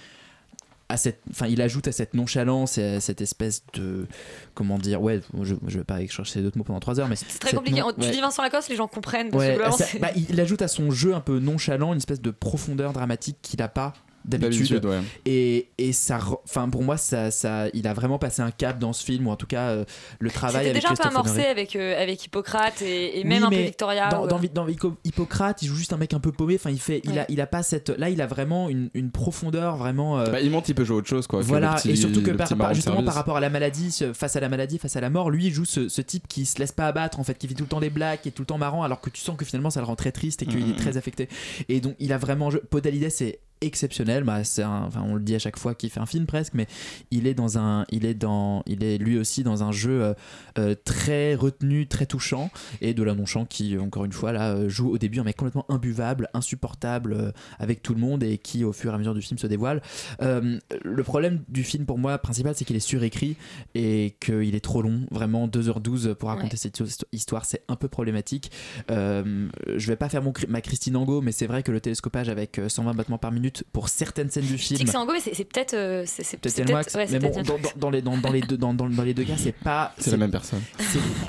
à 0.90 0.96
cette, 0.96 1.20
enfin, 1.30 1.46
il 1.48 1.60
ajoute 1.60 1.86
à 1.88 1.92
cette 1.92 2.14
nonchalance 2.14 2.78
et 2.78 2.96
à 2.96 3.00
cette 3.00 3.20
espèce 3.20 3.62
de, 3.74 4.06
comment 4.54 4.78
dire, 4.78 5.02
ouais, 5.02 5.20
je, 5.42 5.54
je 5.66 5.78
vais 5.78 5.84
pas 5.84 6.04
chercher 6.06 6.40
d'autres 6.40 6.56
mots 6.56 6.64
pendant 6.64 6.80
trois 6.80 6.98
heures, 6.98 7.08
mais 7.08 7.16
C'est 7.16 7.38
très 7.38 7.52
compliqué. 7.54 7.82
Tu 8.00 8.10
dis 8.10 8.20
Vincent 8.20 8.42
Lacoste, 8.42 8.68
les 8.70 8.76
gens 8.76 8.88
comprennent. 8.88 9.34
Ouais, 9.34 9.58
ça- 9.76 9.84
bah, 10.00 10.10
il 10.16 10.40
ajoute 10.40 10.62
à 10.62 10.68
son 10.68 10.90
jeu 10.90 11.14
un 11.14 11.20
peu 11.20 11.38
nonchalant 11.40 11.92
une 11.92 11.98
espèce 11.98 12.22
de 12.22 12.30
profondeur 12.30 12.92
dramatique 12.94 13.36
qu'il 13.42 13.60
a 13.60 13.68
pas 13.68 13.92
d'habitude 14.28 14.84
ouais. 14.84 15.00
et, 15.26 15.68
et 15.78 15.92
ça 15.92 16.18
enfin 16.44 16.68
pour 16.68 16.82
moi 16.82 16.96
ça, 16.96 17.30
ça 17.30 17.66
il 17.72 17.86
a 17.88 17.94
vraiment 17.94 18.18
passé 18.18 18.42
un 18.42 18.50
cap 18.50 18.78
dans 18.78 18.92
ce 18.92 19.04
film 19.04 19.26
ou 19.26 19.30
en 19.30 19.36
tout 19.36 19.46
cas 19.46 19.68
euh, 19.70 19.84
le 20.20 20.30
travail 20.30 20.66
C'était 20.66 20.70
avec 20.70 20.82
déjà 20.82 20.92
un 20.92 20.96
peu 20.96 21.08
amorcé 21.08 21.44
avec, 21.46 21.76
euh, 21.76 22.00
avec 22.00 22.24
Hippocrate 22.24 22.82
et, 22.82 23.18
et 23.18 23.22
Oui, 23.22 23.28
même 23.28 23.44
un 23.44 23.50
peu 23.50 23.56
Victoria. 23.56 24.08
Dans, 24.10 24.26
euh, 24.26 24.40
dans 24.52 24.66
Hippocrate, 25.04 25.62
il 25.62 25.68
joue 25.68 25.74
juste 25.76 25.92
un 25.92 25.96
mec 25.96 26.12
un 26.14 26.20
peu 26.20 26.32
paumé. 26.32 26.54
Enfin, 26.56 26.70
il 26.70 26.78
fait, 26.80 27.00
il 27.04 27.18
a, 27.18 27.24
il 27.30 27.40
a 27.40 27.46
pas 27.46 27.62
cette. 27.62 27.88
Là, 27.90 28.10
il 28.10 28.20
a 28.20 28.26
vraiment 28.26 28.68
une, 28.68 28.90
une 28.94 29.10
profondeur, 29.10 29.76
vraiment. 29.76 30.18
euh, 30.18 30.26
Bah, 30.30 30.40
il 30.40 30.50
montre, 30.50 30.68
il 30.70 30.74
peut 30.74 30.84
jouer 30.84 30.96
autre 30.96 31.08
chose 31.08 31.26
quoi. 31.26 31.40
voilà, 31.40 31.74
petit- 31.74 31.90
et 31.90 31.96
surtout 31.96 32.22
que 32.22 32.30
par, 32.32 32.48
par- 32.56 32.74
justement 32.74 33.02
par 33.02 33.14
rapport 33.14 33.36
à 33.36 33.40
la 33.40 33.50
maladie, 33.50 33.90
ce- 33.90 34.12
face 34.12 34.36
à 34.36 34.40
la 34.40 34.48
maladie, 34.48 34.78
face 34.78 34.96
à 34.96 35.00
la 35.00 35.10
mort, 35.10 35.30
lui 35.30 35.46
il 35.46 35.52
joue 35.52 35.64
ce, 35.64 35.88
ce 35.88 36.02
type 36.02 36.26
qui 36.28 36.46
se 36.46 36.58
laisse 36.58 36.72
pas 36.72 36.86
abattre 36.86 37.18
en 37.20 37.24
fait, 37.24 37.36
qui 37.38 37.48
fait 37.48 37.54
tout 37.54 37.64
le 37.64 37.68
temps 37.68 37.80
des 37.80 37.90
blagues, 37.90 38.20
qui 38.20 38.28
est 38.28 38.32
tout 38.32 38.42
le 38.42 38.46
temps 38.46 38.58
marrant, 38.58 38.82
alors 38.82 39.00
que 39.00 39.10
tu 39.10 39.20
sens 39.20 39.36
que 39.36 39.44
finalement 39.44 39.70
ça 39.70 39.80
le 39.80 39.86
rend 39.86 39.96
très 39.96 40.12
triste 40.12 40.42
et 40.42 40.46
qu'il 40.46 40.68
est 40.70 40.76
très 40.76 40.96
affecté. 40.96 41.28
Et 41.68 41.80
donc 41.80 41.94
il 41.98 42.12
a 42.12 42.18
vraiment. 42.18 42.50
Podalides 42.70 43.10
c'est 43.10 43.38
exceptionnel, 43.60 44.24
bah, 44.24 44.44
c'est 44.44 44.62
un- 44.62 44.84
enfin, 44.86 45.02
on 45.06 45.14
le 45.14 45.20
dit 45.20 45.34
à 45.34 45.38
chaque 45.38 45.58
fois 45.58 45.74
qu'il 45.74 45.90
fait 45.90 46.00
un 46.00 46.06
film 46.06 46.26
presque, 46.26 46.54
mais 46.54 46.66
il 47.10 47.26
est 47.26 47.34
dans 47.34 47.58
un, 47.58 47.84
il 47.90 48.04
est 48.06 48.14
dans, 48.14 48.62
il 48.66 48.84
est 48.84 48.98
lui 48.98 49.18
aussi 49.18 49.42
dans 49.42 49.62
un 49.62 49.72
jeu 49.72 50.02
euh, 50.02 50.14
euh, 50.58 50.74
très 50.84 51.34
retenu, 51.34 51.86
très 51.86 52.06
touchant, 52.06 52.50
et 52.80 52.94
de 52.94 53.02
la 53.02 53.14
Nonchamp 53.14 53.44
qui 53.46 53.76
encore 53.78 54.04
une 54.04 54.12
fois 54.12 54.32
là 54.32 54.52
euh, 54.54 54.68
joue 54.68 54.90
au 54.90 54.98
début 54.98 55.20
un 55.20 55.24
mec 55.24 55.36
complètement 55.36 55.66
imbuvable, 55.68 56.28
insupportable 56.34 57.12
euh, 57.12 57.32
avec 57.58 57.82
tout 57.82 57.94
le 57.94 58.00
monde 58.00 58.22
et 58.22 58.38
qui 58.38 58.64
au 58.64 58.72
fur 58.72 58.92
et 58.92 58.94
à 58.94 58.98
mesure 58.98 59.14
du 59.14 59.22
film 59.22 59.38
se 59.38 59.46
dévoile. 59.46 59.82
Euh, 60.22 60.58
le 60.84 61.02
problème 61.02 61.42
du 61.48 61.64
film 61.64 61.84
pour 61.86 61.98
moi 61.98 62.18
principal 62.18 62.54
c'est 62.54 62.64
qu'il 62.64 62.76
est 62.76 62.80
surécrit 62.80 63.36
et 63.74 64.16
qu'il 64.20 64.54
est 64.54 64.64
trop 64.64 64.82
long, 64.82 65.00
vraiment 65.10 65.46
2h12 65.48 66.14
pour 66.14 66.28
raconter 66.28 66.48
Ouais. 66.54 66.56
cette 66.58 66.80
histo- 66.80 67.04
histoire, 67.12 67.44
c'est 67.44 67.62
un 67.68 67.76
peu 67.76 67.88
problématique. 67.88 68.50
Je 68.88 69.86
vais 69.86 69.96
pas 69.96 70.08
faire 70.08 70.22
mon, 70.22 70.32
ma 70.48 70.60
Christine 70.60 70.96
Angot, 70.96 71.20
mais 71.20 71.32
c'est 71.32 71.46
vrai 71.46 71.62
que 71.62 71.72
le 71.72 71.80
télescopage 71.80 72.28
avec 72.28 72.58
euh, 72.58 72.68
120 72.68 72.94
battements 72.94 73.18
par 73.18 73.32
minute 73.32 73.47
pour 73.72 73.88
certaines 73.88 74.30
scènes 74.30 74.44
du 74.44 74.56
Je 74.56 74.68
dis 74.68 74.76
film. 74.76 74.84
que 74.84 74.90
c'est 74.90 74.96
Angot, 74.96 75.12
mais 75.12 75.20
c'est 75.20 75.44
peut-être. 75.44 75.74
euh, 75.74 76.04
c'est 76.06 76.38
Peut-être 76.38 76.66
mais 77.10 77.18
bon, 77.18 77.30
dans, 77.76 77.90
les, 77.90 78.02
dans, 78.02 78.16
dans 78.16 78.30
les 78.32 78.40
deux, 78.40 78.56
dans, 78.56 78.74
dans- 78.74 78.88
dans 78.88 79.02
les 79.02 79.14
deux 79.14 79.24
cas, 79.24 79.34
c'est 79.36 79.52
pas. 79.52 79.94
C'est 79.98 80.10
la 80.10 80.16
même 80.16 80.30
personne. 80.30 80.60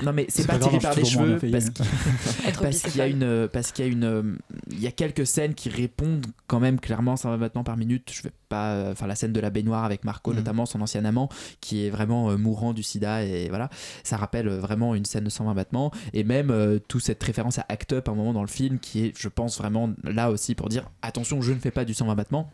Non 0.02 0.12
mais 0.12 0.26
c'est 0.28 0.46
pas 0.46 0.58
tiré 0.58 0.78
par 0.78 0.94
les 0.94 1.04
cheveux 1.04 1.38
parce 2.60 2.80
qu'il 2.82 2.96
y 2.96 3.00
a 3.00 3.06
une 3.06 3.48
parce 3.52 3.72
qu'il 3.72 3.84
y 3.84 3.88
a 3.88 3.90
une 3.90 4.04
euh, 4.04 4.22
il 4.70 4.80
y 4.80 4.86
a 4.86 4.92
quelques 4.92 5.26
scènes 5.26 5.54
qui 5.54 5.68
répondent 5.68 6.26
quand 6.46 6.60
même 6.60 6.80
clairement 6.80 7.16
120 7.16 7.38
battements 7.38 7.64
par 7.64 7.76
minute. 7.76 8.10
Je 8.12 8.22
vais 8.22 8.30
pas 8.50 8.72
euh, 8.72 8.92
enfin 8.92 9.06
la 9.06 9.14
scène 9.14 9.32
de 9.32 9.40
la 9.40 9.48
baignoire 9.48 9.84
avec 9.84 10.04
Marco 10.04 10.32
Mhm. 10.32 10.36
notamment 10.36 10.66
son 10.66 10.82
ancien 10.82 11.04
amant 11.06 11.30
qui 11.62 11.86
est 11.86 11.90
vraiment 11.90 12.28
euh, 12.30 12.36
mourant 12.36 12.74
du 12.74 12.82
sida 12.82 13.22
et 13.24 13.48
voilà 13.48 13.70
ça 14.04 14.18
rappelle 14.18 14.48
euh, 14.48 14.58
vraiment 14.58 14.94
une 14.94 15.06
scène 15.06 15.24
de 15.24 15.30
120 15.30 15.54
battements 15.54 15.90
et 16.12 16.22
même 16.24 16.50
euh, 16.50 16.78
toute 16.78 17.02
cette 17.02 17.22
référence 17.22 17.58
à 17.58 17.64
Act 17.70 17.94
Up 17.94 18.08
à 18.08 18.12
un 18.12 18.14
moment 18.14 18.34
dans 18.34 18.42
le 18.42 18.48
film 18.48 18.78
qui 18.78 19.06
est 19.06 19.12
je 19.18 19.28
pense 19.28 19.56
vraiment 19.56 19.88
là 20.04 20.30
aussi 20.30 20.54
pour 20.54 20.68
dire 20.68 20.90
attention 21.00 21.40
je 21.40 21.52
ne 21.52 21.58
fais 21.58 21.70
pas 21.70 21.84
du 21.86 21.94
120 21.94 22.14
battements 22.14 22.50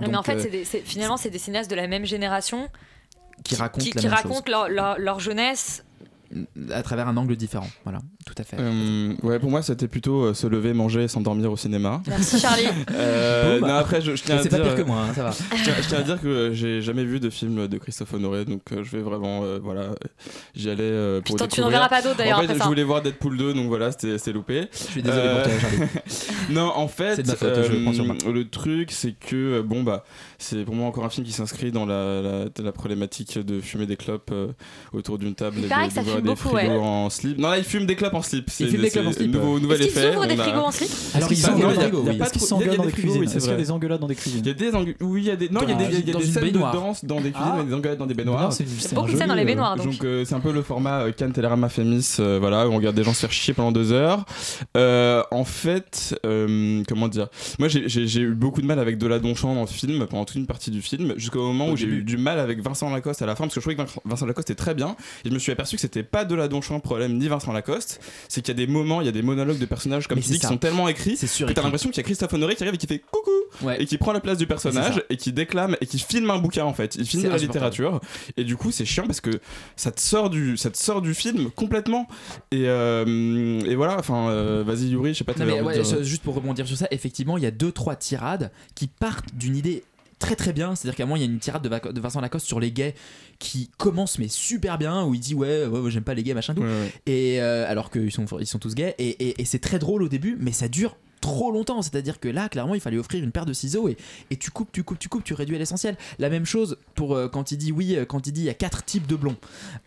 Non, 0.00 0.08
mais 0.08 0.16
en 0.16 0.20
Donc, 0.20 0.26
fait, 0.26 0.36
euh, 0.36 0.40
c'est 0.42 0.50
des- 0.50 0.64
c'est- 0.64 0.80
finalement, 0.80 1.16
c'est 1.18 1.30
des 1.30 1.38
cinéastes 1.38 1.70
de 1.70 1.76
la 1.76 1.86
même 1.86 2.06
génération 2.06 2.68
qui 3.44 3.54
racontent 3.56 3.84
qui, 3.84 3.92
la 3.92 4.00
qui 4.00 4.06
même 4.08 4.16
chose. 4.16 4.24
racontent 4.32 4.50
leur, 4.50 4.68
leur, 4.68 4.98
leur 4.98 5.20
jeunesse. 5.20 5.84
À 6.72 6.82
travers 6.82 7.08
un 7.08 7.16
angle 7.16 7.36
différent 7.36 7.68
voilà 7.84 8.00
tout 8.24 8.34
à 8.38 8.44
fait 8.44 8.56
Euh, 8.58 9.14
ouais, 9.22 9.38
pour 9.38 9.50
moi, 9.50 9.62
c'était 9.62 9.88
plutôt 9.88 10.22
euh, 10.22 10.34
se 10.34 10.46
lever, 10.46 10.72
manger 10.72 11.04
et 11.04 11.08
s'endormir 11.08 11.50
au 11.50 11.56
cinéma. 11.56 12.02
Merci 12.06 12.38
Charlie. 12.38 12.66
Euh, 12.92 13.58
non, 13.60 13.74
après, 13.74 14.00
je, 14.00 14.14
je 14.16 14.22
tiens 14.22 14.36
à 14.38 14.42
c'est 14.42 14.48
pas 14.48 14.56
dire, 14.56 14.66
pire 14.66 14.74
que 14.76 14.82
moi, 14.82 14.98
hein, 15.08 15.14
ça 15.14 15.22
va. 15.24 15.30
Je 15.56 15.64
tiens, 15.64 15.74
je 15.82 15.88
tiens 15.88 15.98
à 15.98 16.02
dire 16.02 16.20
que 16.20 16.50
j'ai 16.52 16.80
jamais 16.82 17.04
vu 17.04 17.20
de 17.20 17.30
film 17.30 17.66
de 17.66 17.78
Christophe 17.78 18.12
Honoré, 18.14 18.44
donc 18.44 18.62
euh, 18.72 18.82
je 18.84 18.90
vais 18.96 19.02
vraiment, 19.02 19.42
euh, 19.44 19.58
voilà, 19.62 19.90
j'y 20.54 20.70
allais 20.70 20.82
euh, 20.82 21.20
pour 21.20 21.36
Putain, 21.36 21.48
tu 21.48 21.60
n'en 21.60 21.68
verras 21.70 21.88
pas 21.88 22.02
d'autres, 22.02 22.16
d'ailleurs, 22.18 22.38
En 22.38 22.40
fait, 22.42 22.44
après 22.46 22.54
je 22.56 22.60
ça. 22.60 22.66
voulais 22.66 22.84
voir 22.84 23.02
Deadpool 23.02 23.36
2, 23.36 23.54
donc 23.54 23.68
voilà, 23.68 23.90
c'était 23.92 24.32
loupé. 24.32 24.68
Je 24.72 24.76
suis 24.78 25.02
désolé 25.02 25.28
pour 25.30 25.42
toi, 25.42 25.52
Charlie. 25.60 25.90
non, 26.50 26.72
en 26.74 26.88
fait, 26.88 27.26
faute, 27.36 27.54
je 27.64 28.30
le 28.30 28.48
truc, 28.48 28.90
c'est 28.92 29.12
que 29.12 29.60
bon 29.62 29.82
bah, 29.82 30.04
c'est 30.38 30.64
pour 30.64 30.74
moi 30.74 30.86
encore 30.86 31.04
un 31.04 31.10
film 31.10 31.26
qui 31.26 31.32
s'inscrit 31.32 31.70
dans 31.72 31.86
la, 31.86 32.20
la, 32.20 32.44
la 32.62 32.72
problématique 32.72 33.38
de 33.38 33.60
fumer 33.60 33.86
des 33.86 33.96
clopes 33.96 34.30
euh, 34.32 34.48
autour 34.92 35.18
d'une 35.18 35.34
table 35.34 35.56
Il 35.58 35.64
et 35.66 35.68
paraît 35.68 35.84
de, 35.84 35.88
que 35.88 35.94
ça 35.94 36.02
fume 36.22 36.34
des 36.34 36.42
beaucoup, 36.42 36.56
frigos 36.56 36.72
ouais. 36.72 36.78
en 36.78 37.10
slip. 37.10 37.38
Non, 37.38 37.48
là, 37.50 37.58
il 37.58 37.64
fume 37.64 37.86
des 37.86 37.96
clopes 37.96 38.14
en 38.14 38.22
slip. 38.22 38.48
C'est 38.50 38.66
fume 38.66 38.80
des 38.82 38.90
clopes 38.90 39.06
en 39.06 39.12
slip, 39.12 39.32
Nouveau, 39.32 39.58
nouvel 39.60 39.80
Est-ce 39.82 39.88
qu'ils 39.92 39.98
effet. 39.98 40.16
ouvrent 40.16 40.26
des 40.26 40.36
frigos 40.36 40.58
en 40.60 40.70
slip 40.70 40.88
Est-ce 40.90 41.26
qu'ils 41.28 41.42
Bah, 41.42 41.48
non, 41.50 41.54
s'engueulent 41.56 41.72
il 41.74 41.80
y 41.80 41.84
a- 41.84 41.88
dans- 41.90 42.02
qu'ils 42.02 42.38
trop- 42.38 42.46
s'engueulent 42.46 42.66
il 42.68 42.70
y 42.70 42.74
a 42.74 42.76
dans 42.76 42.82
des 42.84 42.88
des 42.90 42.92
frigos, 42.96 43.12
cuisines 43.18 43.24
Est-ce 43.36 43.38
qu'il 43.44 43.50
y 43.52 43.54
a 43.54 43.56
des 43.58 43.70
engueulades 43.70 44.00
dans 44.00 44.06
des 44.08 44.14
cuisines 44.14 44.40
Il 44.44 44.46
y 44.46 44.50
a 44.50 44.54
des 44.54 44.70
engu- 44.72 44.96
oui, 45.00 45.20
il 45.22 45.26
y 45.26 45.30
a 45.30 45.36
des 45.36 45.48
non, 45.48 45.60
il 45.62 45.68
y 45.70 45.72
a 45.72 45.74
des, 45.76 45.84
il 45.84 45.92
y 45.92 45.96
a 45.96 46.00
des 46.00 46.12
Dans 46.12 46.20
une 46.20 46.32
scènes 46.32 46.50
de 46.50 46.58
danse 46.58 47.04
dans 47.04 47.16
des 47.20 47.30
cuisines, 47.30 47.40
Ah. 47.40 47.52
il 47.56 47.58
y 47.58 47.62
a 47.62 47.64
des 47.68 47.74
engueulades 47.74 47.98
dans 47.98 48.06
des 48.06 48.14
baignoires. 48.14 48.52
c'est 48.52 48.66
c'est 48.68 48.94
beaucoup 48.94 49.10
de 49.12 49.16
scènes 49.16 49.28
dans 49.28 49.34
les 49.34 49.44
baignoires. 49.44 49.76
donc. 49.76 50.02
Euh, 50.04 50.24
c'est 50.24 50.34
un 50.34 50.40
peu 50.40 50.52
le 50.52 50.62
format 50.62 51.00
euh, 51.02 51.12
Cannes 51.12 51.32
Télérama 51.32 51.68
Fémis, 51.68 52.16
euh, 52.20 52.38
voilà, 52.40 52.66
où 52.68 52.72
on 52.72 52.76
regarde 52.76 52.96
des 52.96 53.04
gens 53.04 53.12
se 53.12 53.20
faire 53.20 53.32
chier 53.32 53.54
pendant 53.54 53.72
deux 53.72 53.92
heures. 53.92 54.24
En 54.74 55.44
fait, 55.44 56.14
comment 56.88 57.08
dire, 57.08 57.28
moi 57.58 57.68
j'ai- 57.68 58.20
eu 58.22 58.34
beaucoup 58.34 58.60
de 58.60 58.66
mal 58.66 58.78
avec 58.78 58.98
Dela 58.98 59.18
Donchamp 59.18 59.54
dans 59.54 59.62
le 59.62 59.66
film 59.66 60.06
pendant 60.06 60.24
toute 60.24 60.36
une 60.36 60.46
partie 60.46 60.70
du 60.70 60.82
film, 60.82 61.14
jusqu'au 61.16 61.42
moment 61.46 61.68
où 61.70 61.76
j'ai 61.76 61.86
eu 61.86 62.02
du 62.02 62.16
mal 62.16 62.38
avec 62.38 62.60
Vincent 62.62 62.90
Lacoste 62.90 63.22
à 63.22 63.26
la 63.26 63.34
fin, 63.36 63.44
parce 63.44 63.54
que 63.54 63.60
je 63.60 63.64
trouvais 63.68 63.76
que 63.76 63.82
Vin- 63.82 64.00
Vincent 64.04 64.26
Lacoste 64.26 64.50
était 64.50 64.62
très 64.62 64.74
bien, 64.74 64.96
et 65.24 65.28
je 65.28 65.34
me 65.34 65.38
suis 65.38 65.52
aperçu 65.52 65.76
que 65.76 65.80
c'était 65.82 66.02
pas 66.12 66.24
Dela 66.24 66.46
Donchamp 66.46 66.76
le 66.76 66.80
problème 66.82 67.18
ni 67.18 67.26
Vincent 67.26 67.52
Lacoste, 67.52 68.00
c'est 68.28 68.40
qu'il 68.42 68.56
y 68.56 68.62
a 68.62 68.66
des 68.66 68.70
moments, 68.72 69.00
il 69.00 69.06
y 69.06 69.08
a 69.08 69.12
des 69.12 69.22
monologues 69.22 69.58
de 69.58 69.66
personnages 69.66 70.06
comme 70.06 70.18
Mais 70.18 70.22
tu 70.24 70.32
qui 70.34 70.38
sont 70.46 70.58
tellement 70.58 70.86
écrits 70.88 71.16
C'est 71.16 71.26
sûr. 71.26 71.48
que 71.48 71.52
t'as 71.52 71.62
l'impression 71.62 71.88
qu'il 71.90 71.96
y 71.96 72.00
a 72.00 72.04
Christophe 72.04 72.32
Honoré 72.34 72.54
qui 72.54 72.62
arrive 72.62 72.74
et 72.74 72.78
qui 72.78 72.86
fait 72.86 73.00
coucou 73.00 73.30
Ouais. 73.62 73.82
et 73.82 73.86
qui 73.86 73.98
prend 73.98 74.12
la 74.12 74.20
place 74.20 74.38
du 74.38 74.46
personnage 74.46 75.02
et 75.10 75.16
qui 75.18 75.30
déclame 75.30 75.76
et 75.82 75.86
qui 75.86 75.98
filme 75.98 76.30
un 76.30 76.38
bouquin 76.38 76.64
en 76.64 76.72
fait. 76.72 76.94
Il 76.96 77.04
filme 77.06 77.24
de 77.24 77.28
la 77.28 77.36
littérature 77.36 78.00
et 78.38 78.44
du 78.44 78.56
coup 78.56 78.70
c'est 78.70 78.86
chiant 78.86 79.04
parce 79.06 79.20
que 79.20 79.30
ça 79.76 79.90
te 79.90 80.00
sort 80.00 80.30
du 80.30 80.56
ça 80.56 80.70
te 80.70 80.78
sort 80.78 81.02
du 81.02 81.12
film 81.12 81.50
complètement 81.50 82.06
et, 82.50 82.62
euh, 82.66 83.60
et 83.66 83.74
voilà 83.74 83.98
enfin 83.98 84.28
euh, 84.30 84.62
vas-y 84.66 84.88
Yuri 84.88 85.12
je 85.12 85.18
sais 85.18 85.24
pas 85.24 85.34
Non, 85.38 85.44
mais 85.44 85.52
envie 85.60 85.62
ouais, 85.66 85.78
de 85.78 85.82
dire- 85.82 85.98
je- 85.98 86.02
juste 86.02 86.22
pour 86.22 86.34
rebondir 86.34 86.66
sur 86.66 86.76
ça, 86.78 86.86
effectivement, 86.90 87.36
il 87.36 87.42
y 87.44 87.46
a 87.46 87.50
deux 87.50 87.72
trois 87.72 87.94
tirades 87.96 88.50
qui 88.74 88.86
partent 88.86 89.34
d'une 89.34 89.56
idée 89.56 89.84
très 90.22 90.36
très 90.36 90.52
bien. 90.52 90.74
C'est-à-dire 90.74 90.96
qu'à 90.96 91.02
un 91.02 91.06
moment, 91.06 91.16
il 91.16 91.22
y 91.22 91.24
a 91.24 91.30
une 91.30 91.38
tirade 91.38 91.62
de, 91.62 92.00
Vincent 92.00 92.20
Lacoste 92.20 92.46
sur 92.46 92.60
les 92.60 92.70
gays 92.72 92.94
qui 93.38 93.70
commence 93.76 94.18
mais 94.18 94.28
super 94.28 94.78
bien, 94.78 95.04
où 95.04 95.14
il 95.14 95.20
dit 95.20 95.34
ouais, 95.34 95.66
ouais, 95.66 95.80
ouais, 95.80 95.90
j'aime 95.90 96.04
pas 96.04 96.14
les 96.14 96.22
gays, 96.22 96.34
machin 96.34 96.54
tout. 96.54 96.62
Ouais. 96.62 96.92
Et 97.06 97.40
euh, 97.42 97.68
alors 97.68 97.90
qu'ils 97.90 98.12
sont, 98.12 98.24
ils 98.38 98.46
sont 98.46 98.58
tous 98.58 98.74
gays, 98.74 98.94
et, 98.98 99.08
et- 99.08 99.40
et 99.40 99.44
c'est 99.44 99.58
très 99.58 99.78
drôle 99.78 100.02
au 100.02 100.08
début, 100.08 100.36
mais 100.40 100.52
ça 100.52 100.68
dure 100.68 100.96
trop 101.20 101.50
longtemps. 101.52 101.82
C'est-à-dire 101.82 102.18
que 102.20 102.28
là, 102.28 102.48
clairement, 102.48 102.74
il 102.74 102.80
fallait 102.80 102.98
offrir 102.98 103.22
une 103.22 103.30
paire 103.32 103.46
de 103.46 103.52
ciseaux 103.52 103.88
et, 103.88 103.96
et 104.30 104.36
tu 104.36 104.50
coupes, 104.50 104.70
tu 104.72 104.82
coupes, 104.84 104.98
tu 104.98 105.08
coupes, 105.08 105.24
tu 105.24 105.34
réduis 105.34 105.56
à 105.56 105.58
l'essentiel. 105.58 105.96
La 106.18 106.30
même 106.30 106.44
chose 106.46 106.78
pour 106.94 107.14
euh, 107.14 107.28
quand 107.28 107.52
il 107.52 107.58
dit 107.58 107.72
oui, 107.72 107.96
euh, 107.96 108.04
quand 108.04 108.26
il 108.26 108.32
dit 108.32 108.40
il 108.42 108.46
y 108.46 108.50
a 108.50 108.54
quatre 108.54 108.84
types 108.84 109.06
de 109.06 109.16
blonds. 109.16 109.36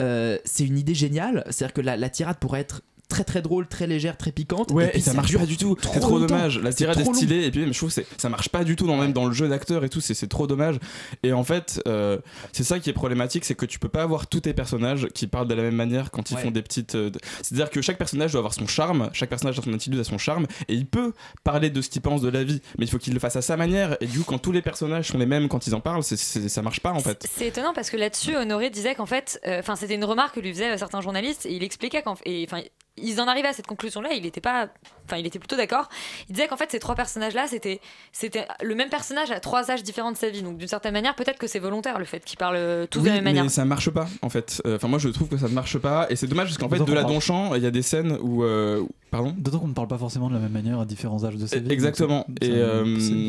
Euh, 0.02 0.38
c'est 0.46 0.66
une 0.66 0.78
idée 0.78 0.96
géniale. 0.96 1.44
C'est-à-dire 1.50 1.74
que 1.74 1.82
la, 1.82 1.98
la 1.98 2.10
tirade 2.10 2.38
pourrait 2.40 2.62
être 2.62 2.82
très 3.08 3.24
très 3.24 3.42
drôle, 3.42 3.68
très 3.68 3.88
légère, 3.88 4.18
très 4.18 4.32
piquante. 4.32 4.72
Ouais, 4.72 4.88
et, 4.88 4.92
puis 4.92 5.02
ça 5.02 5.14
marche 5.14 5.38
pas 5.38 5.46
du 5.46 5.58
tout. 5.58 5.76
C'est 5.82 6.00
trop 6.00 6.20
dommage. 6.20 6.60
La 6.60 6.74
tirade 6.74 7.00
est 7.00 7.04
long. 7.06 7.14
stylée 7.14 7.46
et 7.46 7.52
puis 7.52 7.62
même, 7.62 7.74
je 7.74 7.78
trouve 7.78 7.90
que 7.90 7.96
c'est- 7.96 8.08
ça 8.22 8.30
marche 8.30 8.50
pas 8.50 8.64
du 8.64 8.76
tout 8.76 8.88
dans 8.88 8.98
même 8.98 9.14
dans 9.14 9.26
le 9.26 9.34
jeu 9.34 9.48
d'acteur 9.48 9.84
et 9.84 9.90
tout. 9.90 10.02
C'est 10.02 10.14
c'est 10.14 10.28
trop 10.28 10.48
dommage. 10.48 10.78
Et 11.24 11.34
en 11.34 11.44
fait, 11.44 11.82
euh, 11.88 12.18
c'est 12.52 12.64
ça 12.64 12.80
qui 12.80 12.90
est 12.90 12.94
problématique, 12.94 13.46
c'est 13.46 13.56
que 13.56 13.66
tu 13.66 13.80
peux 13.80 13.90
pas 13.90 14.04
avoir 14.04 14.28
tous 14.28 14.42
tes 14.42 14.54
personnages 14.54 15.08
qui 15.14 15.28
parlent 15.28 15.48
de 15.48 15.54
la 15.54 15.64
même 15.64 15.76
manière 15.76 16.12
quand 16.12 16.32
ils 16.32 16.36
Ouais. 16.36 16.42
font 16.42 16.52
des 16.52 16.62
petites. 16.62 16.96
euh, 16.96 17.12
C'est-à-dire 17.42 17.70
que 17.70 17.82
chaque 17.82 17.98
personnage 17.98 18.32
doit 18.32 18.40
avoir 18.40 18.54
son 18.54 18.68
charme. 18.68 19.10
Chaque 19.14 19.30
personnage 19.30 19.56
dans 19.58 19.64
son 19.64 19.74
attitude 19.74 20.00
a 20.00 20.04
son 20.04 20.18
charme 20.18 20.46
et 20.68 20.74
il 20.74 20.86
peut 20.86 21.14
parler 21.44 21.70
de 21.70 21.82
ce 21.82 21.90
qu'il 21.90 22.02
pense 22.02 22.22
de 22.22 22.30
la 22.30 22.44
vie, 22.44 22.62
mais 22.78 22.86
il 22.86 22.90
faut 22.90 22.98
qu'il 22.98 23.14
le 23.14 23.20
fasse 23.20 23.36
à 23.36 23.42
sa 23.42 23.58
manière. 23.58 23.98
Et 24.02 24.08
du 24.08 24.20
coup, 24.20 24.26
quand 24.26 24.40
tous 24.40 24.52
les 24.52 24.62
personnages 24.62 25.08
sont 25.10 25.18
les 25.18 25.26
mêmes 25.26 25.48
quand 25.48 25.68
ils 25.68 25.76
en 25.76 25.80
parlent, 25.82 26.04
c'est- 26.04 26.16
c'est- 26.18 26.50
ça 26.50 26.62
marche 26.62 26.80
pas 26.80 26.92
en 26.92 27.00
fait. 27.00 27.26
C'est 27.36 27.48
étonnant 27.48 27.74
parce 27.74 27.90
que 27.90 27.98
là-dessus, 27.98 28.36
Honoré 28.36 28.70
disait 28.70 28.96
qu'en 28.96 29.06
fait, 29.06 29.40
euh, 29.48 29.60
enfin, 29.60 29.76
c'était 29.76 29.96
une 29.96 30.06
remarque 30.06 30.36
que 30.36 30.40
lui 30.40 30.52
faisaient 30.52 30.78
certains 30.78 31.02
journalistes 31.02 31.46
et 31.46 31.54
il 31.54 31.64
expliquait 31.64 32.02
qu'en 32.02 32.14
enfin, 32.14 32.62
ils 32.98 33.20
en 33.22 33.28
arrivaient 33.28 33.50
à 33.50 33.54
cette 33.54 33.68
conclusion-là. 33.68 34.14
Il 34.14 34.26
était 34.26 34.42
pas, 34.42 34.70
enfin, 35.06 35.18
il 35.18 35.26
était 35.26 35.40
plutôt 35.40 35.56
d'accord. 35.58 35.90
Il 36.30 36.34
disait 36.36 36.48
qu'en 36.48 36.58
fait, 36.58 36.72
ces 36.72 36.80
trois 36.80 36.96
personnages-là, 36.96 37.46
c'était, 37.48 37.80
c'était 38.12 38.46
le 38.64 38.76
même 38.76 38.90
personnage 38.90 39.32
à 39.32 39.40
trois 39.40 39.72
âges 39.72 39.84
différents 39.84 40.12
de 40.12 40.18
sa 40.18 40.30
vie. 40.30 40.42
Donc, 40.42 40.58
d'une 40.58 40.68
certaine 40.68 40.94
manière, 40.94 41.16
peut-être 41.16 41.38
que 41.40 41.48
c'est 41.48 41.60
volontaire 41.60 42.00
le 42.00 42.06
fait 42.06 42.24
qu'ils 42.26 42.38
parlent 42.38 42.56
euh, 42.58 42.86
tous 42.90 43.00
de 43.00 43.04
Oui, 43.04 43.10
la 43.10 43.16
même 43.16 43.24
mais 43.26 43.34
manière. 43.34 43.52
ça 43.52 43.66
marche 43.66 43.90
pas 43.90 44.08
en 44.22 44.30
fait. 44.30 44.62
Euh, 44.66 44.76
Enfin, 44.76 44.88
moi 44.90 45.00
je 45.00 45.08
trouve 45.10 45.30
que 45.30 45.38
ça 45.38 45.48
ne 45.48 45.54
marche 45.54 45.78
pas 45.78 46.08
et 46.10 46.16
c'est 46.16 46.28
dommage 46.28 46.48
parce 46.48 46.58
qu'en 46.58 46.70
fait, 46.70 46.84
de 46.84 46.94
la 46.94 47.04
Donchamp, 47.04 47.56
il 47.56 47.64
y 47.64 47.66
a 47.66 47.72
des 47.72 47.82
scènes 47.82 48.18
où. 48.22 48.44
euh, 48.44 48.84
Pardon 49.12 49.34
D'autant 49.38 49.60
qu'on 49.60 49.68
ne 49.70 49.74
parle 49.74 49.88
pas 49.88 49.98
forcément 49.98 50.28
de 50.28 50.34
la 50.34 50.42
même 50.42 50.52
manière 50.52 50.80
à 50.80 50.86
différents 50.86 51.24
âges 51.24 51.38
de 51.38 51.46
sa 51.48 51.60
vie. 51.60 51.72
Exactement. 51.72 52.26
donc 52.28 52.38
Et, 52.42 52.50
euh, 52.52 52.84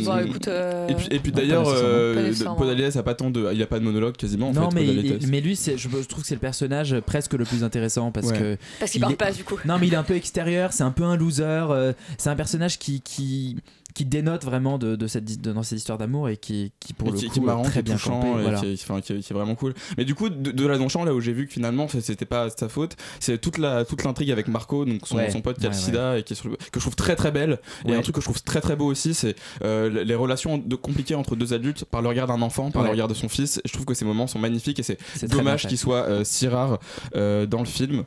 Bon, 0.05 0.18
écoute, 0.18 0.49
euh, 0.49 0.89
Et 0.89 0.95
puis, 1.20 1.31
et 1.31 1.33
d'ailleurs, 1.33 1.68
euh. 1.68 2.33
Paul 2.57 2.68
Aliès 2.70 2.97
a 2.97 3.03
pas 3.05 3.14
tant 3.14 3.31
de, 3.31 3.51
il 3.53 3.62
a 3.62 3.66
pas 3.66 3.79
de 3.79 3.85
monologue 3.85 4.16
quasiment. 4.16 4.49
En 4.49 4.53
non, 4.53 4.70
fait, 4.70 4.77
mais, 4.77 4.87
il- 4.87 5.29
mais 5.29 5.41
lui, 5.41 5.55
c'est- 5.55 5.77
je, 5.79 5.89
je 5.89 6.07
trouve 6.09 6.22
que 6.22 6.27
c'est 6.29 6.35
le 6.35 6.41
personnage 6.41 6.99
presque 7.01 7.35
le 7.35 7.45
plus 7.45 7.62
intéressant 7.62 8.11
parce 8.11 8.29
Ouais. 8.29 8.39
que. 8.39 8.59
Parce 8.81 8.91
qu'il 8.91 8.99
il 8.99 9.03
parle 9.03 9.12
est- 9.12 9.16
pas 9.16 9.31
du 9.31 9.45
coup. 9.45 9.59
Non, 9.64 9.77
mais 9.79 9.87
il 9.87 9.93
est 9.93 9.97
un 9.99 10.03
peu 10.03 10.14
extérieur, 10.16 10.72
c'est 10.72 10.83
un 10.83 10.91
peu 10.91 11.05
un 11.05 11.16
loser. 11.16 11.66
Euh, 11.71 11.93
c'est 12.19 12.31
un 12.31 12.37
personnage 12.37 12.79
qui, 12.79 13.01
qui, 13.01 13.57
qui 13.97 14.05
dénote 14.05 14.45
vraiment 14.45 14.77
de, 14.77 14.95
de 14.95 15.07
cette, 15.07 15.41
de- 15.41 15.53
dans 15.53 15.63
cette 15.63 15.79
histoire 15.79 15.97
d'amour 15.97 16.29
et 16.29 16.37
qui, 16.37 16.71
qui 16.81 16.93
pour 16.93 17.09
Et 17.09 17.13
le 17.13 17.17
qui, 17.17 17.27
coup, 17.29 17.33
qui 17.33 17.39
est 17.41 17.43
marrant, 17.43 17.63
très 17.63 17.81
est 17.81 17.83
bien 17.83 17.95
touchant 17.95 18.21
campé. 18.21 18.39
et 18.39 18.43
voilà. 18.43 18.61
qui, 18.61 18.67
est, 18.67 18.83
enfin, 18.83 19.01
qui 19.01 19.13
est- 19.15 19.21
qui 19.21 19.33
est 19.33 19.35
vraiment 19.35 19.55
cool. 19.55 19.73
Mais 19.97 20.05
du 20.05 20.15
coup, 20.15 20.29
de, 20.29 20.51
de 20.51 20.67
la 20.67 20.77
Donchamp, 20.77 21.05
là 21.05 21.15
où 21.15 21.21
j'ai 21.21 21.33
vu 21.33 21.47
que 21.47 21.53
finalement 21.55 21.89
c'était 21.89 22.27
pas 22.27 22.51
sa 22.51 22.69
faute, 22.69 22.95
c'est 23.21 23.39
toute 23.41 23.57
la 23.57 23.85
toute 23.87 24.05
l'intrigue 24.05 24.31
avec 24.31 24.49
Marco, 24.49 24.85
donc 24.85 25.07
son, 25.07 25.17
Ouais. 25.17 25.31
son 25.31 25.41
pote 25.41 25.59
qui 25.59 25.65
a 25.67 25.71
le 25.71 25.75
Ouais, 25.75 25.81
sida 25.81 26.19
et 26.19 26.23
qui 26.25 26.35
est 26.35 26.37
sur 26.37 26.51
le- 26.51 26.57
que 26.57 26.79
je 26.79 26.81
trouve 26.81 26.95
très 26.97 27.17
très 27.17 27.31
belle. 27.33 27.59
Et 27.87 27.95
un 27.95 28.03
truc 28.03 28.15
que 28.17 28.21
je 28.21 28.27
trouve 28.27 28.43
très 28.43 28.61
très 28.61 28.77
beau 28.77 28.85
aussi, 28.87 29.15
c'est 29.15 29.35
euh, 29.65 30.05
les 30.05 30.15
relations 30.15 30.59
de, 30.59 30.77
compliquées 30.77 31.15
entre 31.15 31.35
deux 31.35 31.55
adultes 31.55 31.85
par 31.87 32.03
le 32.03 32.09
regard 32.09 32.27
d'un 32.27 32.43
enfant, 32.43 32.71
par 32.71 32.83
le 32.85 32.91
regard 32.91 33.09
de 33.09 33.15
son 33.15 33.31
fils. 33.31 33.59
Et 33.59 33.63
je 33.69 33.73
trouve 33.73 33.87
que 33.87 33.95
ces 33.95 34.05
moments 34.05 34.27
sont 34.27 34.39
magnifiques 34.39 34.79
et 34.79 34.83
c'est 34.83 34.99
dommage 35.27 35.67
qu'ils 35.67 35.79
soient 35.79 36.05
euh, 36.05 36.23
si 36.23 36.49
rares 36.49 36.79
euh, 37.17 37.47
dans 37.47 37.61
le 37.61 37.65
film. 37.67 38.05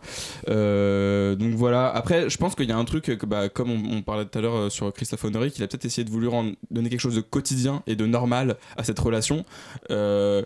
Donc 1.39 1.53
voilà. 1.55 1.89
Après, 1.89 2.29
je 2.29 2.37
pense 2.37 2.55
qu'il 2.55 2.69
y 2.69 2.71
a 2.71 2.77
un 2.77 2.85
truc 2.85 3.05
que, 3.05 3.25
bah, 3.25 3.49
comme 3.49 3.71
on, 3.71 3.97
on 3.97 4.01
parlait 4.01 4.25
tout 4.25 4.37
à 4.37 4.41
l'heure 4.41 4.71
sur 4.71 4.91
Christophe 4.93 5.23
Honoré, 5.25 5.51
qu'il 5.51 5.63
a 5.63 5.67
peut-être 5.67 5.78
essayé 5.85 6.05
de 6.05 6.11
vouloir 6.11 6.33
en 6.33 6.51
donner 6.71 6.89
quelque 6.89 6.99
chose 6.99 7.15
de 7.15 7.21
quotidien 7.21 7.83
et 7.87 7.95
de 7.95 8.05
normal 8.05 8.57
à 8.77 8.83
cette 8.83 8.99
relation. 8.99 9.45
Euh, 9.91 10.43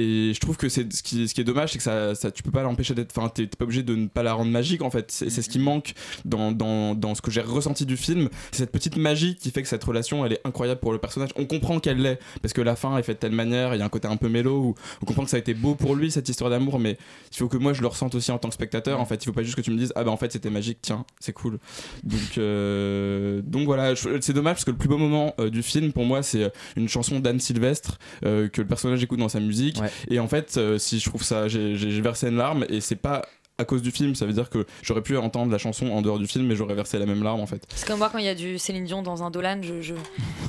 et 0.00 0.32
je 0.34 0.40
trouve 0.40 0.56
que 0.56 0.68
c'est 0.68 0.92
ce 0.92 1.02
qui, 1.02 1.28
ce 1.28 1.34
qui 1.34 1.40
est 1.40 1.44
dommage, 1.44 1.72
c'est 1.72 1.78
que 1.78 1.84
ça, 1.84 2.14
ça, 2.14 2.30
tu 2.30 2.42
peux 2.42 2.50
pas 2.50 2.62
l'empêcher 2.62 2.94
d'être. 2.94 3.16
Enfin, 3.16 3.28
t'es 3.28 3.46
pas 3.46 3.64
obligé 3.64 3.82
de 3.82 3.94
ne 3.94 4.06
pas 4.06 4.22
la 4.22 4.32
rendre 4.32 4.50
magique 4.50 4.82
en 4.82 4.90
fait. 4.90 5.10
C'est 5.10 5.30
c'est 5.30 5.42
ce 5.42 5.48
qui 5.48 5.58
manque 5.58 5.94
dans, 6.24 6.52
dans, 6.52 6.94
dans 6.94 7.14
ce 7.14 7.22
que 7.22 7.30
j'ai 7.30 7.40
ressenti 7.40 7.86
du 7.86 7.96
film. 7.96 8.28
C'est 8.52 8.58
cette 8.58 8.72
petite 8.72 8.96
magie 8.96 9.36
qui 9.36 9.50
fait 9.50 9.62
que 9.62 9.68
cette 9.68 9.84
relation 9.84 10.24
elle 10.24 10.32
est 10.34 10.40
incroyable 10.44 10.80
pour 10.80 10.92
le 10.92 10.98
personnage. 10.98 11.30
On 11.36 11.46
comprend 11.46 11.80
qu'elle 11.80 11.98
l'est 12.02 12.18
parce 12.42 12.52
que 12.54 12.60
la 12.60 12.76
fin 12.76 12.96
est 12.98 13.02
faite 13.02 13.16
de 13.16 13.20
telle 13.20 13.32
manière. 13.36 13.74
Il 13.74 13.78
y 13.78 13.82
a 13.82 13.84
un 13.84 13.88
côté 13.88 14.08
un 14.08 14.16
peu 14.16 14.28
mélo 14.28 14.58
où 14.60 14.74
on 15.02 15.06
comprend 15.06 15.24
que 15.24 15.30
ça 15.30 15.36
a 15.36 15.40
été 15.40 15.54
beau 15.54 15.74
pour 15.74 15.94
lui 15.94 16.10
cette 16.10 16.28
histoire 16.28 16.50
d'amour, 16.50 16.78
mais 16.78 16.96
il 17.32 17.36
faut 17.36 17.48
que 17.48 17.56
moi 17.56 17.72
je 17.72 17.80
le 17.82 17.86
ressente 17.88 18.14
aussi 18.14 18.30
en 18.32 18.38
tant 18.38 18.48
que 18.48 18.54
spectateur. 18.54 19.00
En 19.00 19.04
fait, 19.06 19.22
il 19.22 19.26
faut 19.26 19.32
pas 19.32 19.42
juste 19.42 19.56
que 19.56 19.60
tu 19.62 19.70
me 19.70 19.76
dises 19.78 19.92
ah 19.96 20.04
bah 20.04 20.10
en 20.10 20.16
fait 20.16 20.32
c'était 20.32 20.50
magique, 20.50 20.78
tiens, 20.82 21.04
c'est 21.20 21.32
cool. 21.32 21.58
Donc, 22.04 22.38
euh, 22.38 23.40
donc 23.44 23.64
voilà, 23.66 23.94
je- 23.94 24.20
c'est 24.20 24.32
dommage 24.32 24.54
parce 24.54 24.64
que 24.64 24.70
le 24.70 24.76
plus 24.76 24.88
beau 24.88 24.98
moment 24.98 25.34
euh, 25.40 25.50
du 25.50 25.62
film 25.62 25.92
pour 25.92 26.04
moi 26.04 26.22
c'est 26.22 26.44
euh, 26.44 26.48
une 26.76 26.88
chanson 26.88 27.20
d'Anne 27.20 27.40
Sylvestre 27.40 27.98
euh, 28.24 28.48
que 28.48 28.60
le 28.60 28.66
personnage 28.66 29.02
écoute 29.02 29.18
dans 29.18 29.28
sa 29.28 29.40
musique. 29.40 29.78
Ouais. 29.80 29.89
Et 30.08 30.18
en 30.18 30.28
fait, 30.28 30.56
euh, 30.56 30.78
si 30.78 30.98
je 30.98 31.08
trouve 31.08 31.22
ça, 31.22 31.48
j'ai 31.48 32.00
versé 32.00 32.28
une 32.28 32.36
larme 32.36 32.64
et 32.68 32.80
c'est 32.80 32.96
pas 32.96 33.22
à 33.60 33.64
cause 33.64 33.82
du 33.82 33.90
film, 33.90 34.14
ça 34.14 34.24
veut 34.24 34.32
dire 34.32 34.48
que 34.48 34.66
j'aurais 34.82 35.02
pu 35.02 35.16
entendre 35.18 35.52
la 35.52 35.58
chanson 35.58 35.88
en 35.90 36.00
dehors 36.00 36.18
du 36.18 36.26
film, 36.26 36.46
mais 36.46 36.56
j'aurais 36.56 36.74
versé 36.74 36.98
la 36.98 37.04
même 37.06 37.22
larme 37.22 37.40
en 37.40 37.46
fait. 37.46 37.66
Parce 37.68 37.84
que 37.84 37.92
moi, 37.92 38.08
quand 38.10 38.18
il 38.18 38.24
y 38.24 38.28
a 38.28 38.34
du 38.34 38.58
Céline 38.58 38.86
Dion 38.86 39.02
dans 39.02 39.22
un 39.22 39.30
Dolan, 39.30 39.60
je, 39.62 39.82
je, 39.82 39.94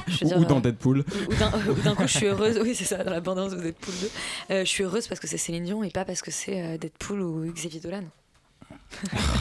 je 0.07 0.19
veux 0.21 0.27
dire, 0.27 0.37
ou 0.39 0.45
dans 0.45 0.57
euh, 0.57 0.61
Deadpool. 0.61 1.03
ou 1.29 1.35
d'un 1.35 1.51
ou 1.69 1.81
d'un 1.81 1.93
coup, 1.93 2.07
je 2.07 2.17
suis 2.17 2.27
heureuse. 2.27 2.57
Oui, 2.61 2.73
c'est 2.73 2.85
ça, 2.85 3.03
dans 3.03 3.11
la 3.11 3.19
bande-annonce 3.19 3.51
de 3.51 3.61
Deadpool 3.61 3.93
2. 4.01 4.09
Euh, 4.51 4.59
je 4.61 4.69
suis 4.69 4.83
heureuse 4.83 5.07
parce 5.07 5.19
que 5.19 5.27
c'est 5.27 5.37
Céline 5.37 5.65
Dion 5.65 5.83
et 5.83 5.89
pas 5.89 6.05
parce 6.05 6.21
que 6.21 6.31
c'est 6.31 6.61
euh, 6.63 6.77
Deadpool 6.77 7.21
ou 7.21 7.51
Xavier 7.51 7.81
Dolan. 7.81 8.03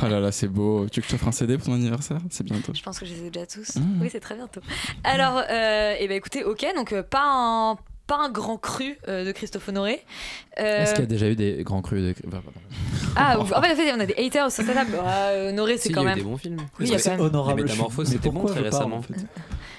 Ah 0.02 0.08
là 0.08 0.20
là, 0.20 0.32
c'est 0.32 0.48
beau. 0.48 0.86
Tu 0.88 1.00
veux 1.00 1.02
que 1.02 1.08
je 1.08 1.12
t'offre 1.12 1.28
un 1.28 1.32
CD 1.32 1.56
pour 1.56 1.66
ton 1.66 1.74
anniversaire? 1.74 2.18
C'est 2.30 2.44
bientôt. 2.44 2.72
Je 2.74 2.82
pense 2.82 2.98
que 2.98 3.06
je 3.06 3.14
les 3.14 3.26
ai 3.26 3.30
déjà 3.30 3.46
tous. 3.46 3.76
Mmh. 3.76 4.00
Oui, 4.00 4.08
c'est 4.10 4.20
très 4.20 4.34
bientôt. 4.34 4.60
Alors, 5.04 5.42
euh, 5.50 5.94
eh 5.98 6.08
ben, 6.08 6.16
écoutez, 6.16 6.44
ok, 6.44 6.64
donc 6.74 6.92
euh, 6.92 7.02
pas 7.02 7.22
un, 7.24 7.76
pas 8.10 8.18
un 8.18 8.28
grand 8.30 8.56
cru 8.58 8.98
euh, 9.08 9.24
de 9.24 9.32
Christophe 9.32 9.68
Honoré. 9.68 10.04
Euh, 10.58 10.82
Est-ce 10.82 10.92
qu'il 10.94 11.00
y 11.02 11.04
a 11.04 11.06
déjà 11.06 11.28
eu 11.28 11.36
des 11.36 11.62
grands 11.62 11.80
crus 11.80 12.02
de... 12.02 12.14
Ah, 13.16 13.38
en 13.40 13.44
fait, 13.44 13.92
on 13.94 14.00
a 14.00 14.06
des 14.06 14.14
haters 14.18 14.50
sur 14.50 14.64
cette 14.64 14.74
table. 14.74 14.98
Ah, 15.04 15.30
Honoré, 15.48 15.78
c'est 15.78 15.88
Si, 15.88 15.94
quand 15.94 16.02
il 16.02 16.04
y 16.04 16.08
a 16.08 16.12
eu 16.12 16.14
même. 16.16 16.24
des 16.24 16.30
bons 16.30 16.36
films. 16.36 16.56
Oui, 16.78 16.86
il 16.86 16.92
y 16.92 16.94
a 16.94 17.00
quand 17.00 17.10
même. 17.10 17.20
honorable. 17.20 17.58
Les 17.62 17.64
Métamorphoses, 17.68 18.08
c'était 18.08 18.30
bon 18.30 18.44
très 18.46 18.60
récemment. 18.60 18.96
en 18.96 19.02
fait 19.02 19.14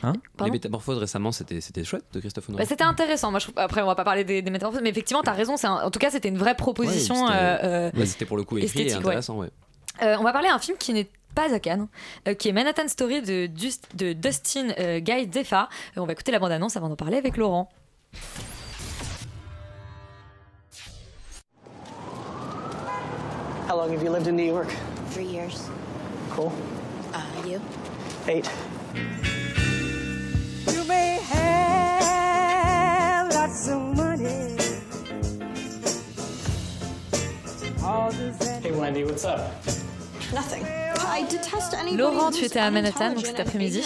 Hein 0.03 0.13
les 0.45 0.49
Métamorphoses 0.51 0.97
récemment, 0.97 1.31
c'était 1.31 1.61
c'était 1.61 1.83
chouette 1.83 2.05
de 2.13 2.19
Christophe 2.21 2.47
Honoré. 2.49 2.63
Bah, 2.63 2.67
c'était 2.69 2.83
intéressant. 2.83 3.29
Moi, 3.31 3.39
je 3.39 3.45
trouve... 3.47 3.59
Après, 3.59 3.81
on 3.81 3.85
va 3.85 3.95
pas 3.95 4.03
parler 4.05 4.23
des, 4.23 4.41
des 4.41 4.49
métamorphoses, 4.51 4.81
mais 4.81 4.89
effectivement, 4.89 5.21
t'as 5.23 5.33
raison. 5.33 5.55
un- 5.63 5.83
En 5.83 5.91
tout 5.91 5.99
cas, 5.99 6.09
c'était 6.09 6.29
une 6.29 6.37
vraie 6.37 6.55
proposition. 6.55 7.25
Ouais, 7.25 7.31
c'était- 7.31 7.65
euh, 7.65 7.91
euh, 7.93 8.25
pour 8.25 8.37
le 8.37 8.43
coup 8.43 8.57
écrit 8.57 8.81
et 8.83 8.85
ouais. 8.87 8.93
intéressant, 8.95 9.37
ouais. 9.37 9.49
Euh, 10.01 10.15
on 10.19 10.23
va 10.23 10.31
parler 10.33 10.47
d'un 10.47 10.57
film 10.59 10.77
qui 10.77 10.93
n'est 10.93 11.09
pas 11.35 11.53
à 11.53 11.59
Cannes, 11.59 11.87
euh, 12.27 12.33
qui 12.33 12.49
est 12.49 12.51
Manhattan 12.53 12.87
Story 12.87 13.21
de, 13.21 13.45
Dust- 13.47 13.89
de 13.95 14.13
Dustin 14.13 14.69
euh, 14.79 14.99
Guy 14.99 15.27
Defa. 15.27 15.69
Euh, 15.97 16.01
on 16.01 16.05
va 16.05 16.13
écouter 16.13 16.31
la 16.31 16.39
bande-annonce 16.39 16.75
avant 16.77 16.89
d'en 16.89 16.95
parler 16.95 17.17
avec 17.17 17.37
Laurent. 17.37 17.69
How 23.67 23.77
long 23.77 23.91
have 23.91 24.03
you 24.03 24.09
lived 24.09 24.27
in 24.27 24.35
New 24.35 24.43
York? 24.43 24.67
Three 25.11 25.27
years. 25.27 25.69
Cool. 26.29 26.53
Uh, 27.13 27.23
you? 27.45 27.61
Eight. 28.27 28.49
You 30.73 30.83
may 30.85 31.19
have 31.29 31.53
lots 33.33 33.67
of 33.69 33.81
money. 33.95 34.57
All 37.83 38.11
Hey, 38.61 38.71
Wendy, 38.71 39.03
what's 39.03 39.25
up? 39.25 39.53
Nothing. 40.33 40.63
Laurent, 41.97 42.31
tu 42.31 42.45
étais 42.45 42.59
à 42.59 42.71
Manhattan 42.71 43.13
donc 43.13 43.25
cet 43.25 43.39
après-midi. 43.39 43.81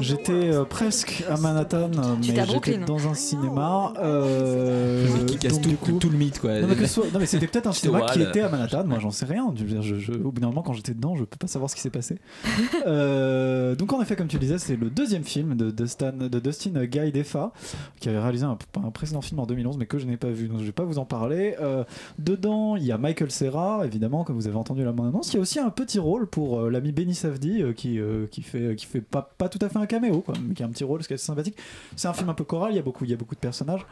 J'étais 0.00 0.32
euh, 0.32 0.64
presque 0.64 1.24
à 1.28 1.36
Manhattan, 1.36 1.90
mais 2.20 2.22
j'étais 2.46 2.78
dans 2.78 3.08
un 3.08 3.14
cinéma. 3.14 3.92
euh, 3.98 5.06
Le 5.20 5.24
qui 5.24 5.36
casse 5.38 5.54
donc, 5.54 5.62
tout, 5.62 5.68
du 5.70 5.76
coup- 5.76 5.98
tout 5.98 6.10
le 6.10 6.18
mythe 6.18 6.40
quoi. 6.40 6.60
Non 6.60 6.66
mais, 6.68 6.74
que 6.74 6.86
ce 6.86 6.94
soit- 6.94 7.06
non, 7.12 7.18
mais 7.18 7.26
c'était 7.26 7.46
peut-être 7.46 7.66
un 7.66 7.72
cinéma 7.72 8.00
qui 8.12 8.20
était 8.22 8.40
à 8.40 8.48
Manhattan, 8.48 8.84
moi 8.84 8.98
j'en 8.98 9.10
sais 9.10 9.24
rien. 9.26 9.52
Je 9.56 9.80
je- 9.80 9.98
je- 9.98 10.12
au 10.12 10.30
bout 10.32 10.40
d'un 10.40 10.48
moment, 10.48 10.62
quand 10.62 10.72
j'étais 10.74 10.92
dedans, 10.94 11.14
je 11.16 11.24
peux 11.24 11.36
pas 11.38 11.46
savoir 11.46 11.70
ce 11.70 11.74
qui 11.76 11.80
s'est 11.82 11.90
passé. 11.90 12.18
Euh, 12.86 13.74
donc 13.74 13.92
en 13.92 14.00
effet, 14.00 14.16
comme 14.16 14.28
tu 14.28 14.38
disais, 14.38 14.58
c'est 14.58 14.76
le 14.76 14.88
deuxième 14.90 15.24
film 15.24 15.56
de 15.56 15.70
Dustin, 15.70 16.12
de 16.12 16.38
Dustin 16.38 16.70
Guy 16.84 17.12
Defa, 17.12 17.52
qui 18.00 18.08
avait 18.08 18.18
réalisé 18.18 18.44
un, 18.44 18.56
un 18.82 18.90
précédent 18.90 19.20
film 19.20 19.40
en 19.40 19.46
2011, 19.46 19.76
mais 19.78 19.86
que 19.86 19.98
je 19.98 20.06
n'ai 20.06 20.16
pas 20.16 20.28
vu, 20.28 20.48
donc 20.48 20.60
je 20.60 20.64
vais 20.64 20.72
pas 20.72 20.84
vous 20.84 20.98
en 20.98 21.04
parler. 21.04 21.56
Euh, 21.60 21.84
dedans, 22.18 22.76
il 22.76 22.84
y 22.84 22.92
a 22.92 22.98
Michael 22.98 23.30
Serra, 23.30 23.82
évidemment, 23.84 24.24
comme 24.24 24.36
vous 24.36 24.46
avez 24.46 24.56
entendu 24.56 24.84
la 24.84 24.92
bande-annonce. 24.92 25.32
Il 25.34 25.37
y 25.38 25.40
a 25.40 25.42
aussi 25.42 25.58
un 25.58 25.70
petit 25.70 25.98
rôle 25.98 26.26
pour 26.26 26.60
euh, 26.60 26.70
l'ami 26.70 26.92
Benny 26.92 27.14
Safdie, 27.14 27.62
euh, 27.62 27.72
qui, 27.72 27.98
euh, 27.98 28.26
qui 28.26 28.42
fait, 28.42 28.76
qui 28.76 28.86
fait 28.86 29.00
pas, 29.00 29.22
pas 29.38 29.48
tout 29.48 29.58
à 29.62 29.68
fait 29.68 29.78
un 29.78 29.86
caméo, 29.86 30.20
quoi, 30.20 30.34
mais 30.46 30.54
qui 30.54 30.62
a 30.62 30.66
un 30.66 30.70
petit 30.70 30.84
rôle, 30.84 31.02
ce 31.02 31.08
qui 31.08 31.14
est 31.14 31.16
assez 31.16 31.24
sympathique. 31.26 31.56
C'est 31.96 32.08
un 32.08 32.12
film 32.12 32.28
un 32.28 32.34
peu 32.34 32.44
choral, 32.44 32.72
il 32.72 32.76
y 32.76 32.78
a 32.78 32.82
beaucoup, 32.82 33.04
il 33.04 33.10
y 33.10 33.14
a 33.14 33.16
beaucoup 33.16 33.34
de 33.34 33.40
personnages. 33.40 33.86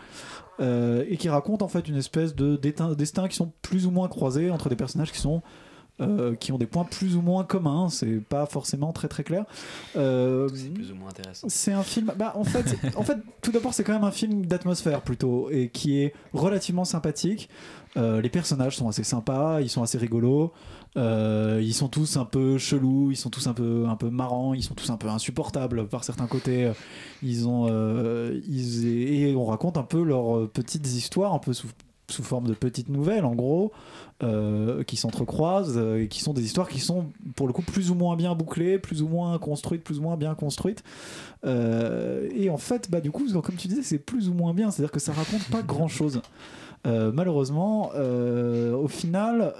Euh, 0.61 1.05
et 1.09 1.17
qui 1.19 1.29
raconte 1.29 1.63
en 1.63 1.69
fait 1.69 1.87
une 1.89 1.97
espèce 1.97 2.35
de 2.35 2.57
d'étein- 2.57 2.95
destins 2.95 3.29
qui 3.29 3.37
sont 3.37 3.53
plus 3.61 3.87
ou 3.87 3.91
moins 3.91 4.09
croisés 4.09 4.51
entre 4.51 4.71
des 4.71 4.77
personnages 4.77 5.13
qui 5.13 5.19
sont 5.19 5.43
euh, 5.99 6.35
qui 6.35 6.53
ont 6.53 6.59
des 6.59 6.67
points 6.67 6.85
plus 6.85 7.17
ou 7.17 7.23
moins 7.23 7.43
communs, 7.43 7.89
c'est 7.89 8.21
pas 8.21 8.45
forcément 8.45 8.93
très 8.93 9.09
très 9.09 9.25
clair. 9.25 9.47
Euh, 9.97 10.47
C'est 10.53 10.69
plus 10.69 10.93
ou 10.93 10.95
moins 10.95 11.09
intéressant. 11.09 11.49
c'est 11.49 11.73
un 11.73 11.83
film. 11.83 12.13
Bah, 12.19 12.33
en 12.37 12.45
fait, 12.45 12.77
en 12.97 13.03
fait, 13.03 13.17
tout 13.41 13.51
d'abord, 13.51 13.73
c'est 13.73 13.83
quand 13.83 13.95
même 13.95 14.05
un 14.05 14.11
film 14.11 14.45
d'atmosphère 14.45 15.01
plutôt 15.01 15.49
et 15.51 15.71
qui 15.71 15.99
est 16.03 16.13
relativement 16.35 16.85
sympathique. 16.85 17.49
Euh, 17.97 18.21
les 18.21 18.29
personnages 18.29 18.77
sont 18.77 18.89
assez 18.91 19.05
sympas, 19.05 19.63
ils 19.63 19.71
sont 19.71 19.83
assez 19.83 19.97
rigolos. 19.97 20.53
ils 20.97 21.75
sont 21.75 21.89
tous 21.89 22.19
un 22.19 22.27
peu 22.27 22.59
chelous, 22.59 23.11
ils 23.13 23.17
sont 23.17 23.31
tous 23.31 23.47
un 23.47 23.55
peu 23.55 23.87
un 23.89 23.97
peu 23.97 24.11
marrants, 24.11 24.53
ils 24.53 24.63
sont 24.63 24.75
tous 24.75 24.91
un 24.91 24.99
peu 24.99 25.09
insupportables 25.09 25.89
par 25.89 26.05
certains 26.05 26.27
côtés. 26.27 26.71
Ils 27.23 27.49
ont 27.49 27.69
ils 28.47 28.87
et 28.87 29.35
on 29.35 29.47
raconte 29.47 29.79
un 29.79 29.83
peu 29.83 30.03
leurs 30.03 30.47
petites 30.51 30.87
histoires, 30.87 31.33
un 31.33 31.39
peu 31.39 31.55
sous 31.55 31.69
sous 32.09 32.23
forme 32.23 32.47
de 32.47 32.55
petites 32.55 32.89
nouvelles 32.89 33.25
en 33.25 33.35
gros 33.35 33.73
euh, 34.23 34.83
qui 34.85 34.97
s'entrecroisent 34.97 35.77
euh, 35.77 36.03
et 36.03 36.09
qui 36.09 36.21
sont 36.21 36.33
des 36.33 36.45
histoires 36.45 36.69
qui 36.69 36.81
sont 36.81 37.07
pour 37.35 37.47
le 37.47 37.53
coup 37.53 37.63
plus 37.63 37.91
ou 37.91 37.95
moins 37.95 38.17
bien 38.17 38.35
bouclées 38.35 38.79
plus 38.79 39.03
ou 39.03 39.09
moins 39.09 39.39
construites 39.39 39.85
plus 39.85 39.99
ou 39.99 40.03
moins 40.03 40.17
bien 40.17 40.35
construites 40.35 40.83
euh, 41.45 42.29
et 42.35 42.51
en 42.51 42.57
fait, 42.57 42.91
bah, 42.91 43.01
du 43.01 43.11
coup, 43.11 43.27
comme 43.41 43.57
tu 43.57 43.69
disais, 43.69 43.83
c'est 43.83 43.99
plus 43.99 44.29
ou 44.29 44.35
moins 44.35 44.55
bien. 44.55 44.71
C'est-à-dire 44.71 44.91
que 44.91 45.01
ça 45.01 45.13
raconte 45.13 45.45
pas 45.51 45.63
grand-chose. 45.63 46.23
Malheureusement, 46.85 47.91
au 47.97 48.87
final, 48.87 49.55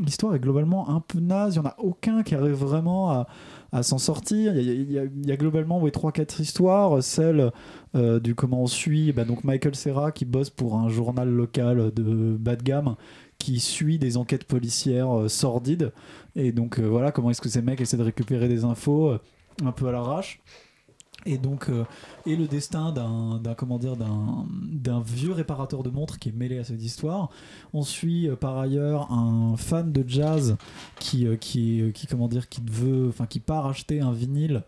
l'histoire 0.00 0.36
est 0.36 0.38
globalement 0.38 0.88
un 0.88 1.00
peu 1.00 1.18
naze. 1.18 1.56
Il 1.56 1.60
n'y 1.60 1.66
en 1.66 1.70
a 1.70 1.74
aucun 1.78 2.22
qui 2.22 2.36
arrive 2.36 2.54
vraiment 2.54 3.10
à, 3.10 3.26
à 3.72 3.82
s'en 3.82 3.98
sortir. 3.98 4.56
Il 4.56 4.90
y 4.92 5.30
a, 5.30 5.36
globalement 5.36 5.80
ouais, 5.80 5.90
3-4 5.90 6.40
histoires. 6.40 7.02
Celle 7.02 7.52
euh, 7.94 8.20
du 8.20 8.34
comment 8.34 8.62
on 8.62 8.66
suit 8.66 9.12
bah, 9.12 9.24
Michael 9.44 9.74
Serra 9.74 10.12
qui 10.12 10.24
bosse 10.24 10.50
pour 10.50 10.76
un 10.76 10.88
journal 10.88 11.28
local 11.28 11.92
de 11.94 12.36
bas 12.38 12.56
de 12.56 12.62
gamme 12.62 12.96
qui 13.38 13.60
suit 13.60 13.98
des 13.98 14.16
enquêtes 14.16 14.44
policières 14.44 15.16
euh, 15.16 15.28
sordides. 15.28 15.92
Et 16.34 16.52
donc 16.52 16.78
euh, 16.78 16.84
voilà 16.84 17.12
comment 17.12 17.30
est-ce 17.30 17.40
que 17.40 17.48
ces 17.48 17.62
mecs 17.62 17.80
essaient 17.80 17.96
de 17.96 18.02
récupérer 18.02 18.48
des 18.48 18.64
infos 18.64 19.16
un 19.64 19.72
peu 19.72 19.88
à 19.88 19.92
l'arrache. 19.92 20.40
Et 21.26 21.36
donc, 21.36 21.68
euh, 21.68 21.84
et 22.26 22.36
le 22.36 22.46
destin 22.46 22.92
d'un, 22.92 23.54
comment 23.54 23.78
dire, 23.78 23.96
d'un, 23.96 25.00
vieux 25.00 25.32
réparateur 25.32 25.82
de 25.82 25.90
montres 25.90 26.18
qui 26.18 26.28
est 26.28 26.32
mêlé 26.32 26.58
à 26.58 26.64
cette 26.64 26.82
histoire. 26.82 27.30
On 27.72 27.82
suit 27.82 28.28
euh, 28.28 28.36
par 28.36 28.58
ailleurs 28.58 29.12
un 29.12 29.56
fan 29.56 29.92
de 29.92 30.04
jazz 30.06 30.56
qui, 30.98 31.26
euh, 31.26 31.36
qui, 31.36 31.82
qui 31.92 32.06
comment 32.06 32.28
dire, 32.28 32.48
qui 32.48 32.62
veut, 32.64 33.08
enfin, 33.08 33.26
qui 33.26 33.40
part 33.40 33.66
acheter 33.66 34.00
un 34.00 34.12
vinyle. 34.12 34.62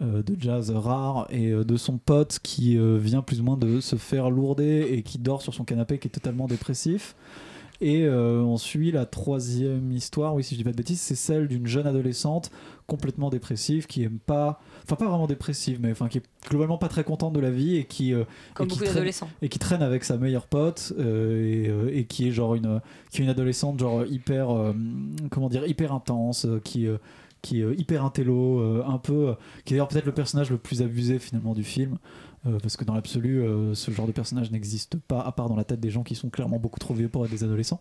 de 0.00 0.36
jazz 0.38 0.70
rare 0.70 1.26
et 1.30 1.52
de 1.52 1.76
son 1.78 1.96
pote 1.96 2.38
qui 2.42 2.76
vient 2.98 3.22
plus 3.22 3.40
ou 3.40 3.44
moins 3.44 3.56
de 3.56 3.80
se 3.80 3.96
faire 3.96 4.28
lourder 4.28 4.86
et 4.90 5.02
qui 5.02 5.16
dort 5.16 5.40
sur 5.40 5.54
son 5.54 5.64
canapé 5.64 5.98
qui 5.98 6.08
est 6.08 6.10
totalement 6.10 6.46
dépressif 6.46 7.16
et 7.80 8.04
euh, 8.04 8.40
on 8.40 8.56
suit 8.56 8.90
la 8.92 9.06
troisième 9.06 9.92
histoire, 9.92 10.34
oui 10.34 10.42
si 10.44 10.54
je 10.54 10.58
dis 10.58 10.64
pas 10.64 10.70
de 10.72 10.76
bêtises, 10.76 11.00
c'est 11.00 11.14
celle 11.14 11.48
d'une 11.48 11.66
jeune 11.66 11.86
adolescente 11.86 12.50
complètement 12.86 13.30
dépressive 13.30 13.86
qui 13.86 14.04
aime 14.04 14.18
pas, 14.24 14.60
enfin 14.84 14.96
pas 14.96 15.06
vraiment 15.08 15.26
dépressive, 15.26 15.78
mais 15.80 15.90
enfin 15.90 16.08
qui 16.08 16.18
est 16.18 16.22
globalement 16.48 16.78
pas 16.78 16.88
très 16.88 17.02
contente 17.04 17.32
de 17.32 17.40
la 17.40 17.50
vie 17.50 17.76
et 17.76 17.84
qui 17.84 18.14
euh, 18.14 18.24
Comme 18.54 18.66
et 18.66 18.68
qui 18.68 18.78
traîne- 18.90 19.02
et 19.42 19.48
qui 19.48 19.58
traîne 19.58 19.82
avec 19.82 20.04
sa 20.04 20.16
meilleure 20.16 20.46
pote 20.46 20.92
euh, 20.98 21.90
et, 21.90 21.98
et 22.00 22.04
qui 22.04 22.28
est 22.28 22.30
genre 22.30 22.54
une 22.54 22.80
qui 23.10 23.20
est 23.20 23.24
une 23.24 23.30
adolescente 23.30 23.78
genre 23.80 24.04
hyper 24.06 24.48
comment 25.30 25.48
dire 25.48 25.66
hyper 25.66 25.92
intense 25.92 26.46
qui 26.64 26.86
qui 27.42 27.60
est 27.62 27.74
hyper 27.78 28.04
intello 28.04 28.82
un 28.86 28.98
peu 28.98 29.34
qui 29.64 29.72
est 29.74 29.76
d'ailleurs 29.76 29.88
peut-être 29.88 30.06
le 30.06 30.12
personnage 30.12 30.50
le 30.50 30.58
plus 30.58 30.82
abusé 30.82 31.18
finalement 31.18 31.54
du 31.54 31.64
film 31.64 31.98
euh, 32.46 32.58
parce 32.60 32.76
que 32.76 32.84
dans 32.84 32.94
l'absolu 32.94 33.40
euh, 33.40 33.74
ce 33.74 33.90
genre 33.90 34.06
de 34.06 34.12
personnage 34.12 34.50
n'existe 34.50 34.96
pas 34.96 35.20
à 35.20 35.32
part 35.32 35.48
dans 35.48 35.56
la 35.56 35.64
tête 35.64 35.80
des 35.80 35.90
gens 35.90 36.02
qui 36.02 36.14
sont 36.14 36.28
clairement 36.28 36.58
beaucoup 36.58 36.78
trop 36.78 36.94
vieux 36.94 37.08
pour 37.08 37.24
être 37.24 37.30
des 37.30 37.44
adolescents. 37.44 37.80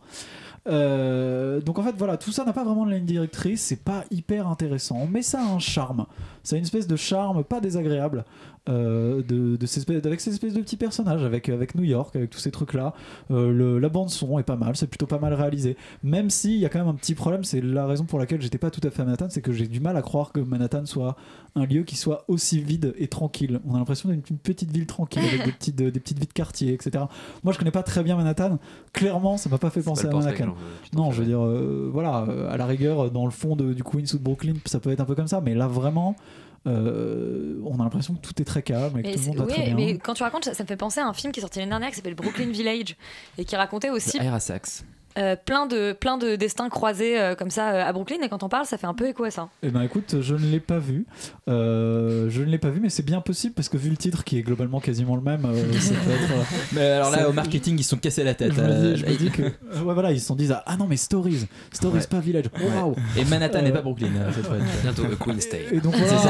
Euh, 0.68 1.62
donc 1.62 1.78
en 1.78 1.84
fait 1.84 1.96
voilà 1.98 2.18
tout 2.18 2.32
ça 2.32 2.44
n'a 2.46 2.54
pas 2.54 2.64
vraiment 2.64 2.86
de 2.86 2.92
ligne 2.92 3.06
directrice 3.06 3.62
c'est 3.62 3.84
pas 3.84 4.04
hyper 4.10 4.48
intéressant 4.48 5.08
mais 5.12 5.22
ça 5.22 5.42
a 5.42 5.46
un 5.46 5.60
charme. 5.60 6.06
Ça 6.44 6.56
a 6.56 6.58
une 6.58 6.66
espèce 6.66 6.88
de 6.88 6.96
charme 6.96 7.44
pas 7.44 7.60
désagréable 7.60 8.26
de, 8.68 9.58
ces 9.68 9.82
espèces, 9.82 10.04
avec 10.04 10.20
ces 10.20 10.32
espèces 10.32 10.56
de 10.56 10.62
petits 10.62 10.76
personnages 10.76 11.24
avec, 11.24 11.50
avec 11.50 11.76
New 11.76 11.84
York 11.84 12.16
avec 12.16 12.32
tous 12.32 12.40
ces 12.40 12.50
trucs 12.50 12.74
là 12.74 12.96
la 13.30 13.90
bande 13.90 14.10
son 14.10 14.40
est 14.40 14.44
pas 14.44 14.56
mal 14.56 14.76
c'est 14.76 14.88
plutôt 14.88 15.06
pas 15.06 15.20
mal 15.20 15.34
réalisé. 15.34 15.78
Même 16.02 16.32
s'il 16.32 16.58
y 16.58 16.66
a 16.66 16.70
quand 16.70 16.80
même 16.80 16.88
un 16.88 16.96
petit 16.96 17.14
problème 17.14 17.44
c'est 17.44 17.62
la 17.62 17.86
raison 17.86 18.06
pour 18.06 18.18
laquelle 18.18 18.42
j'étais 18.42 18.58
pas 18.58 18.72
tout 18.72 18.82
à 18.84 18.90
fait 18.90 19.04
à 19.04 19.06
Manhattan 19.06 19.28
c'est 19.30 19.42
que 19.42 19.52
j'ai 19.52 19.68
du 19.68 19.80
mal 19.80 19.96
à 19.98 20.02
croire 20.02 20.32
que 20.32 20.40
Manhattan 20.40 20.86
soit 20.86 21.16
un 21.54 21.66
lieu 21.66 21.84
qui 21.84 21.96
soit 21.96 22.26
aussi 22.28 22.60
vide 22.60 22.94
et 22.98 23.08
tranquille. 23.08 23.60
On 23.66 23.76
a 23.76 23.78
l'impression 23.78 24.10
d'une 24.10 24.22
une 24.30 24.38
petite 24.56 24.72
ville 24.72 24.88
tranquille 24.88 25.22
avec 25.24 25.46
des 25.46 25.52
petites, 25.60 25.76
des 25.76 25.92
petites 25.92 26.20
vies 26.20 26.26
de 26.28 26.34
quartier 26.34 26.74
etc 26.74 27.06
moi 27.44 27.54
je 27.54 27.60
connais 27.60 27.72
pas 27.72 27.84
très 27.84 28.02
bien 28.04 28.16
Manhattan. 28.16 28.58
Clairement 28.94 29.38
ça 29.38 29.50
m'a 29.50 29.58
pas 29.60 29.70
fait 29.70 29.82
penser 29.84 30.08
pas 30.10 30.18
à 30.18 30.20
Manhattan. 30.22 30.56
tu 30.90 30.96
non 30.98 31.12
je 31.12 31.20
veux 31.22 31.28
dire 31.28 31.44
euh, 31.44 31.90
voilà 31.94 32.26
euh, 32.28 32.52
à 32.52 32.58
la 32.58 32.66
rigueur 32.66 33.12
dans 33.12 33.26
le 33.26 33.32
fond 33.32 33.56
de- 33.56 33.74
du 33.74 33.84
Queens 33.84 34.14
ou 34.14 34.18
de 34.18 34.24
Brooklyn 34.24 34.54
ça 34.66 34.80
peut 34.80 34.92
être 34.92 35.02
un 35.02 35.06
peu 35.06 35.16
comme 35.16 35.28
ça. 35.28 35.42
Mais 35.42 35.54
là 35.54 35.68
vraiment 35.68 36.16
euh, 36.68 37.60
on 37.66 37.80
a 37.80 37.84
l'impression 37.84 38.16
que 38.16 38.22
tout 38.22 38.42
est 38.42 38.46
très 38.46 38.64
calme 38.64 38.98
et 38.98 39.04
que 39.04 39.08
Mais, 39.08 39.14
tout 39.14 39.20
le 39.22 39.26
monde 39.28 39.38
va 39.38 39.46
oui, 39.46 39.54
très 39.54 39.66
bien. 39.66 39.76
mais 39.76 39.98
quand 40.00 40.14
tu 40.16 40.24
racontes, 40.24 40.46
ça, 40.46 40.54
ça 40.56 40.64
me 40.64 40.68
fait 40.68 40.76
penser 40.78 41.00
à 41.00 41.08
un 41.08 41.14
film 41.14 41.32
qui 41.32 41.40
est 41.40 41.42
sorti 41.42 41.60
l'année 41.60 41.70
dernière 41.70 41.90
qui 41.90 41.96
s'appelle 41.98 42.16
Brooklyn 42.16 42.50
Village 42.52 42.96
et 43.38 43.46
qui 43.46 43.56
racontait 43.56 43.92
aussi 43.92 44.18
Air 44.18 44.42
Sax. 44.42 44.84
Euh, 45.18 45.36
plein, 45.36 45.66
de, 45.66 45.94
plein 45.94 46.18
de 46.18 46.36
destins 46.36 46.70
croisés 46.70 47.20
euh, 47.20 47.36
comme 47.36 47.50
ça 47.50 47.72
euh, 47.74 47.84
à 47.86 47.92
Brooklyn. 47.94 48.18
Et 48.24 48.30
quand 48.30 48.44
on 48.44 48.50
parle, 48.50 48.66
ça 48.66 48.78
fait 48.78 48.88
un 48.88 48.94
peu 48.94 49.08
écho 49.08 49.24
à 49.24 49.32
ça. 49.32 49.50
Eh 49.64 49.70
ben 49.70 49.82
écoute, 49.82 50.16
je 50.22 50.36
ne 50.36 50.46
l'ai 50.52 50.60
pas 50.60 50.80
vu. 50.80 51.06
Euh, 51.48 52.30
je 52.30 52.42
ne 52.42 52.48
l'ai 52.48 52.58
pas 52.58 52.70
vu, 52.70 52.80
mais 52.82 52.90
c'est 52.90 53.06
bien 53.06 53.22
possible 53.22 53.54
parce 53.54 53.70
que 53.70 53.78
vu 53.78 53.90
le 53.90 53.98
titre 53.98 54.24
qui 54.24 54.38
est 54.38 54.42
globalement 54.42 54.80
quasiment 54.80 55.16
le 55.16 55.22
même, 55.22 55.46
euh, 55.46 55.74
ça 55.80 55.94
peut 55.94 56.12
être. 56.12 56.32
euh, 56.32 56.44
Mais 56.74 56.82
alors 56.86 57.12
là, 57.12 57.18
ça- 57.20 57.30
au 57.30 57.34
marketing, 57.34 57.78
ils 57.80 57.84
se 57.84 57.90
sont 57.92 57.98
cassés 57.98 58.24
la 58.24 58.34
tête. 58.34 58.54
Je 58.54 58.62
me 58.62 58.94
dis, 58.96 59.02
je 59.02 59.06
me 59.06 59.16
dis 59.18 59.30
que. 59.30 59.44
euh, 59.44 59.82
ouais, 59.84 59.94
voilà, 59.94 60.12
ils 60.12 60.20
se 60.20 60.26
sont 60.28 60.36
dit 60.36 60.50
ah 60.52 60.76
non, 60.78 60.88
mais 60.88 60.98
Stories. 60.98 61.48
Stories, 61.72 61.96
Ouais. 62.00 62.08
pas 62.10 62.20
Village. 62.20 62.46
Et 63.18 63.26
Manhattan 63.26 63.60
Euh, 63.60 63.62
n'est 63.62 63.72
pas 63.72 63.82
Brooklyn 63.82 64.10
euh, 64.18 64.32
cette 64.34 64.46
fois. 64.46 64.58
Bientôt 64.84 65.04
le 65.08 65.16
Queen 65.16 65.40
State. 65.40 65.72
Et 65.72 65.80
donc 65.80 65.96
voilà. 65.96 66.22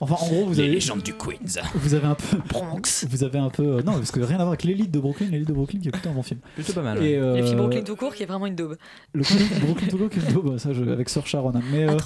enfin, 0.00 0.14
en 0.20 0.28
gros, 0.28 0.46
vous 0.46 0.54
Les 0.54 0.60
avez. 0.60 0.68
légendes 0.70 1.02
du 1.02 1.12
Queens. 1.14 1.60
Vous 1.74 1.94
avez 1.94 2.06
un 2.06 2.14
peu. 2.14 2.36
Vous 3.10 3.24
avez 3.24 3.38
un 3.38 3.50
peu. 3.50 3.62
euh, 3.62 3.82
non, 3.82 3.92
parce 3.92 4.10
que 4.10 4.20
rien 4.20 4.36
à 4.36 4.38
voir 4.38 4.48
avec 4.48 4.64
l'élite 4.64 4.90
de 4.90 4.98
Brooklyn. 4.98 5.26
L'élite 5.30 5.48
de 5.48 5.52
Brooklyn 5.52 5.78
qui 5.80 5.88
est 5.88 5.92
plutôt 5.92 6.08
un 6.10 6.14
bon 6.14 6.22
film. 6.22 6.40
Plutôt 6.54 6.72
pas 6.72 6.82
mal. 6.82 7.02
Et, 7.02 7.16
euh, 7.16 7.36
Les 7.36 7.42
filles 7.42 7.54
Brooklyn 7.54 7.82
tout 7.82 7.96
court 7.96 8.07
qui 8.14 8.22
est 8.22 8.26
vraiment 8.26 8.46
une 8.46 8.54
daube. 8.56 8.76
Le 9.12 9.22
Brooklyn 9.64 9.86
Togo 9.88 10.08
qui 10.08 10.18
est 10.18 10.32
beau, 10.32 10.42
bah, 10.42 10.58
ça, 10.58 10.72
je- 10.72 10.82
avec 10.84 11.08
Sir 11.08 11.26
Sharon. 11.26 11.52
Mais, 11.72 11.88
euh, 11.88 11.96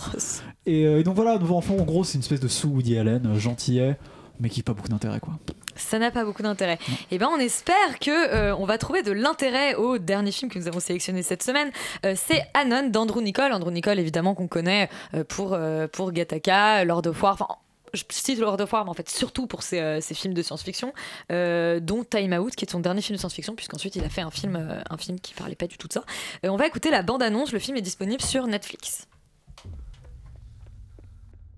et, 0.66 0.86
euh, 0.86 1.00
et 1.00 1.02
donc 1.04 1.14
voilà, 1.16 1.38
Nouveau 1.38 1.56
Enfant, 1.56 1.76
en 1.76 1.84
gros, 1.84 2.04
c'est 2.04 2.14
une 2.14 2.20
espèce 2.22 2.40
de 2.40 2.48
sous 2.48 2.68
Woody 2.68 2.98
Allen, 2.98 3.22
euh, 3.26 3.38
gentillet, 3.38 3.96
mais 4.40 4.48
qui 4.48 4.60
n'a 4.60 4.64
pas 4.64 4.72
beaucoup 4.74 4.88
d'intérêt, 4.88 5.20
quoi. 5.20 5.34
Ça 5.74 5.98
n'a 5.98 6.10
pas 6.10 6.24
beaucoup 6.24 6.42
d'intérêt. 6.42 6.78
Et 7.10 7.16
ben 7.16 7.28
on 7.34 7.38
espère 7.38 7.98
que 7.98 8.10
euh, 8.10 8.54
on 8.56 8.66
va 8.66 8.76
trouver 8.76 9.02
de 9.02 9.10
l'intérêt 9.10 9.74
au 9.74 9.96
dernier 9.96 10.30
film 10.30 10.50
que 10.50 10.58
nous 10.58 10.68
avons 10.68 10.80
sélectionné 10.80 11.22
cette 11.22 11.42
semaine. 11.42 11.70
Euh, 12.04 12.12
c'est 12.14 12.42
Anon 12.52 12.90
d'Andrew 12.90 13.22
Nicole. 13.22 13.52
Andrew 13.52 13.70
Nicole 13.70 13.98
évidemment 13.98 14.34
qu'on 14.34 14.48
connaît 14.48 14.90
euh, 15.14 15.24
pour 15.24 15.56
pour 15.92 16.12
Gattaca, 16.12 16.84
Lord 16.84 17.06
of 17.06 17.22
War. 17.22 17.32
Enfin, 17.32 17.46
je 17.92 18.04
cite 18.10 18.38
Lord 18.38 18.60
of 18.60 18.72
War, 18.72 18.84
mais 18.84 18.90
en 18.90 18.94
fait 18.94 19.08
surtout 19.08 19.46
pour 19.46 19.62
ses, 19.62 19.80
euh, 19.80 20.00
films 20.00 20.34
de 20.34 20.42
science-fiction, 20.42 20.92
euh, 21.30 21.80
dont 21.80 22.04
Time 22.04 22.32
Out, 22.32 22.54
qui 22.54 22.64
est 22.64 22.70
son 22.70 22.80
dernier 22.80 23.02
film 23.02 23.16
de 23.16 23.20
science-fiction, 23.20 23.54
puisqu'ensuite 23.54 23.96
il 23.96 24.04
a 24.04 24.08
fait 24.08 24.20
un 24.20 24.30
film, 24.30 24.56
euh, 24.56 24.80
un 24.88 24.96
film 24.96 25.20
qui 25.20 25.34
parlait 25.34 25.54
pas 25.54 25.66
du 25.66 25.78
tout 25.78 25.88
de 25.88 25.92
ça. 25.92 26.04
On 26.44 26.56
va 26.56 26.66
écouter 26.66 26.90
la 26.90 27.02
bande-annonce. 27.02 27.52
Le 27.52 27.58
film 27.58 27.76
est 27.76 27.82
disponible 27.82 28.22
sur 28.22 28.46
Netflix. 28.46 29.06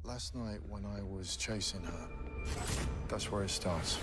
Last 0.07 0.35
night, 0.35 0.61
when 0.69 0.83
I 0.83 1.01
was 1.03 1.37
chasing 1.39 1.81
her, 1.83 2.09
that's 3.09 3.31
where 3.31 3.43
it 3.45 3.51
starts. 3.51 3.99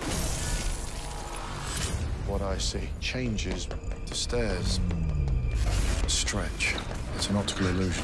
What 2.28 2.42
I 2.42 2.60
see 2.60 2.90
changes. 3.00 3.68
The 4.08 4.16
stairs 4.16 4.80
stretch. 6.08 6.76
It's 7.16 7.30
an 7.30 7.38
optical 7.38 7.68
illusion. 7.68 8.04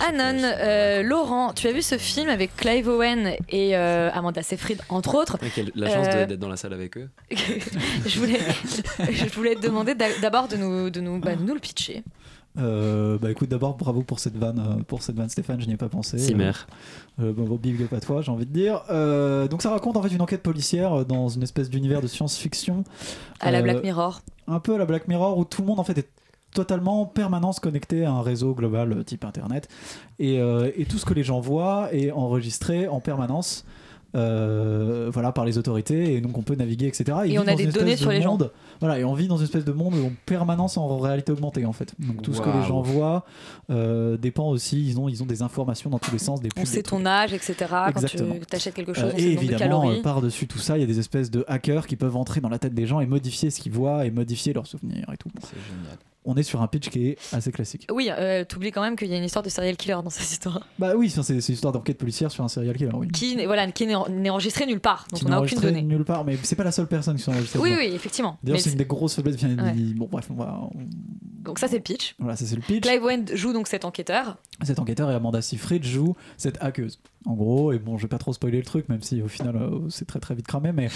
Anon, 0.00 0.40
euh, 0.42 1.02
Laurent, 1.02 1.52
tu 1.52 1.66
as 1.68 1.72
vu 1.72 1.82
ce 1.82 1.98
film 1.98 2.28
avec 2.28 2.56
Clive 2.56 2.88
Owen 2.88 3.34
et 3.48 3.76
euh, 3.76 4.10
Amanda 4.12 4.42
Seyfried, 4.42 4.80
entre 4.88 5.14
autres. 5.14 5.38
Quelle- 5.54 5.70
La 5.74 5.90
chance 5.90 6.06
Euh, 6.10 6.26
d'être 6.26 6.38
dans 6.40 6.48
la 6.48 6.56
salle 6.56 6.72
avec 6.72 6.96
eux. 6.96 7.08
je, 7.30 8.18
voulais, 8.18 8.40
je 9.10 9.26
voulais 9.34 9.54
te 9.56 9.60
demander 9.60 9.94
d'a- 9.94 10.18
d'abord 10.20 10.48
de 10.48 10.56
nous, 10.56 10.90
de 10.90 11.00
nous, 11.00 11.18
bah, 11.20 11.34
de 11.36 11.42
nous 11.42 11.54
le 11.54 11.60
pitcher. 11.60 12.02
Euh, 12.58 13.16
bah 13.16 13.30
écoute, 13.30 13.48
d'abord 13.48 13.76
bravo 13.78 14.02
pour 14.02 14.18
cette 14.18 14.36
vanne, 14.36 14.84
pour 14.86 15.02
cette 15.02 15.16
vanne 15.16 15.30
Stéphane, 15.30 15.58
je 15.62 15.66
n'y 15.66 15.72
ai 15.72 15.76
pas 15.78 15.88
pensé. 15.88 16.18
Cimer. 16.18 16.52
Euh, 17.18 17.32
bon, 17.32 17.44
bon, 17.44 17.54
big 17.56 17.80
up 17.80 17.94
à 17.94 18.00
toi, 18.00 18.20
j'ai 18.20 18.30
envie 18.30 18.44
de 18.44 18.52
dire. 18.52 18.82
Euh, 18.90 19.48
donc 19.48 19.62
ça 19.62 19.70
raconte 19.70 19.96
en 19.96 20.02
fait 20.02 20.08
une 20.14 20.20
enquête 20.20 20.42
policière 20.42 21.06
dans 21.06 21.28
une 21.28 21.42
espèce 21.42 21.70
d'univers 21.70 22.02
de 22.02 22.06
science-fiction. 22.06 22.84
À 23.40 23.50
la 23.52 23.60
Euh, 23.60 23.62
Black 23.62 23.82
Mirror. 23.82 24.20
Un 24.48 24.60
peu 24.60 24.74
à 24.74 24.78
la 24.78 24.84
Black 24.84 25.08
Mirror 25.08 25.38
où 25.38 25.46
tout 25.46 25.62
le 25.62 25.66
monde 25.68 25.80
en 25.80 25.84
fait 25.84 25.96
est 25.96 26.08
totalement 26.54 27.02
en 27.02 27.06
permanence 27.06 27.60
connecté 27.60 28.04
à 28.04 28.12
un 28.12 28.22
réseau 28.22 28.54
global 28.54 28.92
euh, 28.92 29.02
type 29.02 29.24
internet 29.24 29.68
et, 30.18 30.38
euh, 30.40 30.70
et 30.76 30.84
tout 30.84 30.98
ce 30.98 31.04
que 31.06 31.14
les 31.14 31.22
gens 31.24 31.40
voient 31.40 31.88
est 31.92 32.10
enregistré 32.10 32.88
en 32.88 33.00
permanence 33.00 33.64
euh, 34.14 35.08
voilà 35.10 35.32
par 35.32 35.46
les 35.46 35.56
autorités 35.56 36.14
et 36.14 36.20
donc 36.20 36.36
on 36.36 36.42
peut 36.42 36.54
naviguer 36.54 36.86
etc 36.86 37.20
Et 37.24 37.38
on 37.38 37.46
a 37.48 37.54
des 37.54 37.66
données 37.68 37.96
sur 37.96 38.08
de 38.10 38.12
les 38.14 38.20
gens. 38.20 38.32
monde- 38.32 38.50
voilà 38.78 38.98
et 38.98 39.04
on 39.04 39.14
vit 39.14 39.26
dans 39.26 39.38
une 39.38 39.44
espèce 39.44 39.64
de 39.64 39.72
monde 39.72 39.94
en 39.94 40.10
permanence 40.26 40.76
en 40.76 40.98
réalité 40.98 41.32
augmentée 41.32 41.64
en 41.64 41.72
fait 41.72 41.94
donc 41.98 42.20
tout 42.20 42.34
ce 42.34 42.42
que 42.42 42.50
les 42.50 42.62
gens 42.66 42.82
voient 42.82 43.24
euh, 43.70 44.18
dépend 44.18 44.48
aussi 44.50 44.86
ils 44.86 45.00
ont 45.00 45.08
ils 45.08 45.22
ont 45.22 45.26
des 45.26 45.40
informations 45.40 45.88
dans 45.88 45.98
tous 45.98 46.10
les 46.12 46.18
sens 46.18 46.42
des 46.42 46.50
On 46.58 46.66
sait 46.66 46.76
des 46.78 46.82
ton 46.82 47.06
âge, 47.06 47.32
etc. 47.32 47.54
Quand 47.94 48.04
tu 48.04 48.54
achètes 48.54 48.74
quelque 48.74 48.92
chose, 48.92 49.04
euh, 49.04 49.12
on 49.14 49.18
et 49.18 49.22
de 49.22 49.28
évidemment, 49.30 49.88
euh, 49.90 50.02
par-dessus 50.02 50.46
tout 50.46 50.58
ça, 50.58 50.76
il 50.76 50.82
y 50.82 50.84
a 50.84 50.86
des 50.86 50.98
espèces 50.98 51.30
de 51.30 51.44
hackers 51.48 51.86
qui 51.86 51.96
peuvent 51.96 52.16
entrer 52.16 52.42
dans 52.42 52.50
la 52.50 52.58
tête 52.58 52.74
des 52.74 52.86
gens 52.86 53.00
et 53.00 53.06
modifier 53.06 53.48
ce 53.50 53.60
qu'ils 53.62 53.72
voient 53.72 54.04
et 54.04 54.10
modifier 54.10 54.52
leurs 54.52 54.66
souvenirs 54.66 55.06
et 55.10 55.16
tout. 55.16 55.30
C'est 55.40 55.56
génial. 55.56 55.96
On 56.24 56.36
est 56.36 56.42
sur 56.44 56.62
un 56.62 56.68
pitch 56.68 56.88
qui 56.88 57.08
est 57.08 57.18
assez 57.32 57.50
classique. 57.50 57.86
Oui, 57.90 58.08
euh, 58.10 58.44
t'oublies 58.44 58.70
quand 58.70 58.80
même 58.82 58.94
qu'il 58.94 59.08
y 59.08 59.14
a 59.14 59.16
une 59.16 59.24
histoire 59.24 59.42
de 59.42 59.48
serial 59.48 59.76
killer 59.76 59.94
dans 60.04 60.10
cette 60.10 60.30
histoire. 60.30 60.66
Bah 60.78 60.92
oui, 60.96 61.10
c'est 61.10 61.28
une 61.32 61.38
histoire 61.38 61.72
d'enquête 61.72 61.98
policière 61.98 62.30
sur 62.30 62.44
un 62.44 62.48
serial 62.48 62.76
killer, 62.76 62.90
oui. 62.94 63.08
Qui, 63.08 63.34
n'est- 63.34 63.46
voilà, 63.46 63.70
qui 63.72 63.86
n'est 63.86 64.30
enregistré 64.30 64.66
nulle 64.66 64.78
part. 64.80 65.06
Donc 65.10 65.20
Qui 65.20 65.26
on 65.26 65.30
n'a 65.30 65.40
aucune 65.40 65.58
donnée. 65.60 65.82
nulle 65.82 66.04
part, 66.04 66.24
mais 66.24 66.38
c'est 66.44 66.54
pas 66.56 66.64
la 66.64 66.70
seule 66.72 66.86
personne 66.86 67.16
qui 67.16 67.22
sont 67.22 67.32
enregistrée. 67.32 67.58
Oui, 67.58 67.72
oui, 67.76 67.90
effectivement. 67.92 68.38
D'ailleurs, 68.44 68.60
c'est 68.60 68.70
une 68.70 68.78
des 68.78 68.84
grosses 68.84 69.14
faiblesses. 69.16 69.42
Ouais. 69.42 69.72
Bon, 69.96 70.08
bref, 70.10 70.26
on 70.30 70.34
va. 70.34 70.60
on- 70.62 70.70
Donc 71.44 71.58
ça, 71.58 71.66
c'est 71.66 71.76
le 71.76 71.82
pitch. 71.82 72.14
Voilà, 72.20 72.36
ça 72.36 72.46
c'est 72.46 72.54
le 72.54 72.62
pitch. 72.62 72.82
Clive 72.86 73.02
Owen 73.02 73.26
joue 73.34 73.52
donc 73.52 73.66
cet 73.66 73.84
enquêteur. 73.84 74.36
Cet 74.62 74.78
enquêteur 74.78 75.10
et 75.10 75.14
Amanda 75.14 75.42
Seyfried 75.42 75.82
jouent 75.84 76.14
cette 76.36 76.56
hackeuse. 76.62 77.00
En 77.24 77.34
gros, 77.34 77.72
et 77.72 77.78
bon, 77.78 77.98
je 77.98 78.02
vais 78.02 78.08
pas 78.08 78.18
trop 78.18 78.32
spoiler 78.32 78.58
le 78.58 78.64
truc, 78.64 78.88
même 78.88 79.00
si 79.02 79.22
au 79.22 79.28
final 79.28 79.54
euh, 79.56 79.88
c'est 79.90 80.06
très 80.06 80.18
très 80.18 80.34
vite 80.34 80.46
cramé, 80.46 80.72
mais 80.72 80.88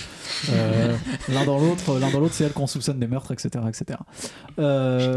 euh, 0.51 0.97
l'un 1.29 1.45
dans 1.45 1.59
l'autre, 1.59 1.99
l'un 2.01 2.11
dans 2.11 2.19
l'autre, 2.21 2.35
c'est 2.35 2.45
elle 2.45 2.53
qu'on 2.53 2.67
soupçonne 2.67 2.99
des 2.99 3.07
meurtres, 3.07 3.31
etc., 3.33 3.49
etc. 3.69 3.99
Euh, 4.59 5.16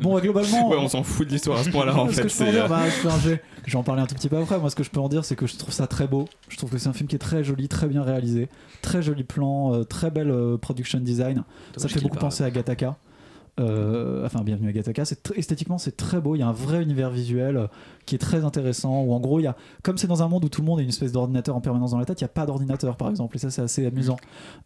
bon, 0.00 0.18
globalement, 0.18 0.68
Ouais, 0.68 0.76
on 0.78 0.88
s'en 0.88 1.02
fout 1.02 1.26
de 1.26 1.32
l'histoire 1.32 1.58
à 1.58 1.64
ce 1.64 1.70
point-là 1.70 1.94
en 1.98 2.06
fait. 2.08 2.22
que 2.22 2.28
je 2.28 2.42
euh, 2.44 2.68
bah, 2.68 2.84
je 2.86 2.90
fais 2.90 3.08
un 3.08 3.18
jet. 3.20 3.42
je 3.66 3.72
vais 3.72 3.78
en 3.78 3.82
parler 3.82 4.02
un 4.02 4.06
tout 4.06 4.14
petit 4.14 4.28
peu 4.28 4.36
après. 4.36 4.58
Moi, 4.58 4.70
ce 4.70 4.76
que 4.76 4.82
je 4.82 4.90
peux 4.90 5.00
en 5.00 5.08
dire, 5.08 5.24
c'est 5.24 5.36
que 5.36 5.46
je 5.46 5.56
trouve 5.56 5.72
ça 5.72 5.86
très 5.86 6.06
beau. 6.06 6.26
Je 6.48 6.56
trouve 6.56 6.70
que 6.70 6.78
c'est 6.78 6.88
un 6.88 6.92
film 6.92 7.08
qui 7.08 7.16
est 7.16 7.20
très 7.20 7.44
joli, 7.44 7.68
très 7.68 7.86
bien 7.86 8.02
réalisé, 8.02 8.48
très 8.82 9.02
joli 9.02 9.24
plan, 9.24 9.74
euh, 9.74 9.84
très 9.84 10.10
belle 10.10 10.30
euh, 10.30 10.56
production 10.56 10.98
design. 11.00 11.44
ça 11.76 11.88
fait 11.88 12.00
beaucoup 12.00 12.14
parle. 12.16 12.30
penser 12.30 12.44
à 12.44 12.50
Gataka. 12.50 12.96
Euh, 13.58 14.24
enfin, 14.24 14.42
bienvenue 14.42 14.68
à 14.68 14.72
Gataka. 14.72 15.04
C'est 15.04 15.30
esthétiquement, 15.36 15.78
c'est 15.78 15.96
très 15.96 16.20
beau. 16.20 16.36
Il 16.36 16.38
y 16.38 16.42
a 16.42 16.48
un 16.48 16.52
vrai 16.52 16.82
univers 16.82 17.10
visuel 17.10 17.56
euh, 17.56 17.66
qui 18.06 18.14
est 18.14 18.18
très 18.18 18.44
intéressant. 18.44 19.02
Où 19.02 19.12
en 19.12 19.20
gros, 19.20 19.40
il 19.40 19.44
y 19.44 19.46
a, 19.46 19.56
comme 19.82 19.98
c'est 19.98 20.06
dans 20.06 20.22
un 20.22 20.28
monde 20.28 20.44
où 20.44 20.48
tout 20.48 20.60
le 20.60 20.66
monde 20.66 20.78
a 20.78 20.82
une 20.82 20.88
espèce 20.88 21.12
d'ordinateur 21.12 21.56
en 21.56 21.60
permanence 21.60 21.90
dans 21.92 21.98
la 21.98 22.04
tête, 22.04 22.20
il 22.20 22.24
n'y 22.24 22.30
a 22.30 22.32
pas 22.32 22.46
d'ordinateur, 22.46 22.96
par 22.96 23.10
exemple. 23.10 23.36
Et 23.36 23.38
ça, 23.38 23.50
c'est 23.50 23.62
assez 23.62 23.86
amusant. 23.86 24.16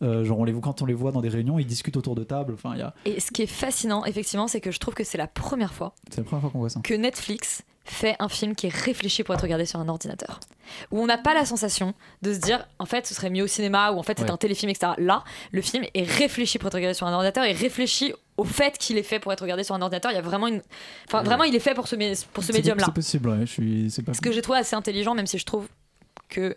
Euh, 0.03 0.24
genre, 0.24 0.38
on 0.38 0.45
les, 0.45 0.53
quand 0.53 0.82
on 0.82 0.86
les 0.86 0.95
voit 0.95 1.12
dans 1.12 1.20
des 1.20 1.28
réunions, 1.28 1.59
ils 1.59 1.66
discutent 1.66 1.97
autour 1.97 2.14
de 2.14 2.24
table. 2.24 2.55
Enfin, 2.55 2.72
il 2.74 2.80
y 2.80 2.82
a, 2.82 2.95
Et 3.05 3.20
ce 3.20 3.30
qui 3.30 3.43
est 3.43 3.47
fascinant, 3.47 4.05
effectivement, 4.05 4.49
c'est 4.49 4.61
que 4.61 4.70
je 4.70 4.78
trouve 4.78 4.95
que 4.95 5.05
c'est 5.05 5.18
la 5.18 5.26
première 5.26 5.72
fois 5.72 5.95
c'est 6.11 6.18
la 6.18 6.24
première 6.24 6.43
fois 6.43 6.51
qu'on 6.51 6.59
voit 6.59 6.68
ça. 6.68 6.80
que 6.80 6.95
Netflix 6.95 7.62
fait 7.85 8.14
un 8.20 8.28
film 8.28 8.55
qui 8.55 8.66
est 8.68 8.74
réfléchi 8.74 9.24
pour 9.24 9.35
être 9.35 9.43
regardé 9.43 9.66
sur 9.66 9.78
un 9.80 9.89
ordinateur. 9.89 10.39
Où 10.93 11.01
on 11.03 11.07
n'a 11.07 11.18
pas 11.18 11.35
la 11.35 11.45
sensation 11.45 11.95
de 12.22 12.33
se 12.33 12.39
dire, 12.39 12.66
en 12.78 12.87
fait, 12.87 13.07
ce 13.07 13.14
serait 13.14 13.28
mieux 13.30 13.43
au 13.43 13.47
cinéma, 13.49 13.91
ou 13.93 13.99
en 13.99 14.03
fait, 14.03 14.18
c'est 14.18 14.24
Ouais. 14.24 14.30
un 14.30 14.37
téléfilm, 14.37 14.70
etc. 14.70 14.93
Là, 14.99 15.24
le 15.51 15.61
film 15.62 15.85
est 15.93 16.05
réfléchi 16.05 16.59
pour 16.59 16.68
être 16.68 16.74
regardé 16.74 16.95
sur 16.95 17.07
un 17.07 17.12
ordinateur 17.12 17.45
et 17.45 17.53
réfléchi 17.53 18.14
au 18.37 18.45
fait 18.45 18.78
qu'il 18.78 18.97
est 18.99 19.03
fait 19.03 19.18
pour 19.18 19.33
être 19.33 19.41
regardé 19.43 19.64
sur 19.64 19.74
un 19.74 19.83
ordinateur. 19.83 20.12
Il 20.12 20.14
y 20.14 20.18
a 20.18 20.22
vraiment 20.22 20.47
une. 20.47 20.62
Enfin, 21.09 21.22
vraiment, 21.22 21.45
il 21.45 21.55
est 21.55 21.61
fait 21.61 21.74
pour 21.74 21.89
ce, 21.89 21.97
pour 22.33 22.45
médium-là. 22.53 22.85
C'est 22.87 22.95
possible, 22.95 23.28
ouais. 23.30 23.41
Je 23.47 23.53
suis, 23.53 23.91
c'est 23.91 24.03
pas 24.03 24.14
Ce 24.14 24.20
que 24.20 24.33
j'ai 24.33 24.43
trouvé 24.43 24.59
assez 24.61 24.76
intelligent, 24.76 25.14
même 25.14 25.26
si 25.26 25.39
je 25.39 25.45
trouve 25.45 25.66
que 26.28 26.55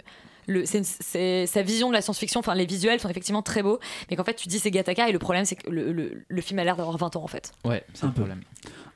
le, 0.48 0.66
c'est, 0.68 0.84
c'est- 0.86 1.48
sa 1.48 1.64
vision 1.64 1.90
de 1.90 1.94
la 1.94 2.02
science-fiction, 2.04 2.40
enfin 2.40 2.54
les 2.54 2.68
visuels 2.68 3.00
sont 3.00 3.10
effectivement 3.10 3.42
très 3.42 3.64
beaux, 3.64 3.80
mais 4.12 4.16
qu'en 4.16 4.24
fait 4.24 4.36
tu 4.36 4.48
dis 4.48 4.60
c'est 4.60 4.70
Gataka 4.70 5.10
et 5.10 5.12
le 5.12 5.18
problème 5.18 5.44
c'est 5.44 5.56
que 5.56 5.68
le, 5.72 5.92
le- 5.92 6.24
le 6.28 6.42
film 6.42 6.60
a 6.60 6.64
l'air 6.64 6.76
d'avoir 6.76 6.96
20 6.98 7.16
ans 7.16 7.24
en 7.24 7.28
fait. 7.28 7.52
Ouais, 7.66 7.84
c'est 7.96 8.06
Un 8.06 8.10
un 8.10 8.12
peu. 8.12 8.22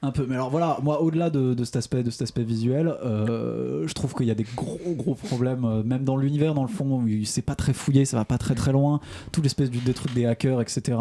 Un 0.02 0.12
peu, 0.12 0.26
mais 0.26 0.36
alors 0.36 0.50
voilà, 0.50 0.78
moi 0.82 1.02
au-delà 1.02 1.30
de, 1.30 1.62
cet 1.66 1.76
aspect, 1.76 2.04
de 2.04 2.10
cet 2.10 2.22
aspect 2.22 2.44
visuel, 2.44 2.88
euh, 2.88 3.86
je 3.86 3.94
trouve 3.94 4.14
qu'il 4.14 4.28
y 4.28 4.32
a 4.32 4.36
des 4.36 4.46
gros 4.56 4.80
gros 4.96 5.16
problèmes, 5.16 5.66
euh, 5.66 5.84
même 5.84 6.06
dans 6.06 6.16
l'univers 6.16 6.54
dans 6.54 6.62
le 6.62 6.70
fond, 6.70 7.02
où 7.02 7.26
c'est 7.26 7.42
pas 7.42 7.56
très 7.56 7.74
fouillé, 7.74 8.06
ça 8.06 8.16
va 8.16 8.24
pas 8.24 8.38
très 8.38 8.56
très 8.56 8.72
loin, 8.72 9.02
tout 9.34 9.42
l'espèce 9.42 9.70
du 9.70 9.80
des 9.80 9.94
trucs 9.94 10.14
des 10.14 10.26
hackers, 10.26 10.62
etc. 10.62 10.98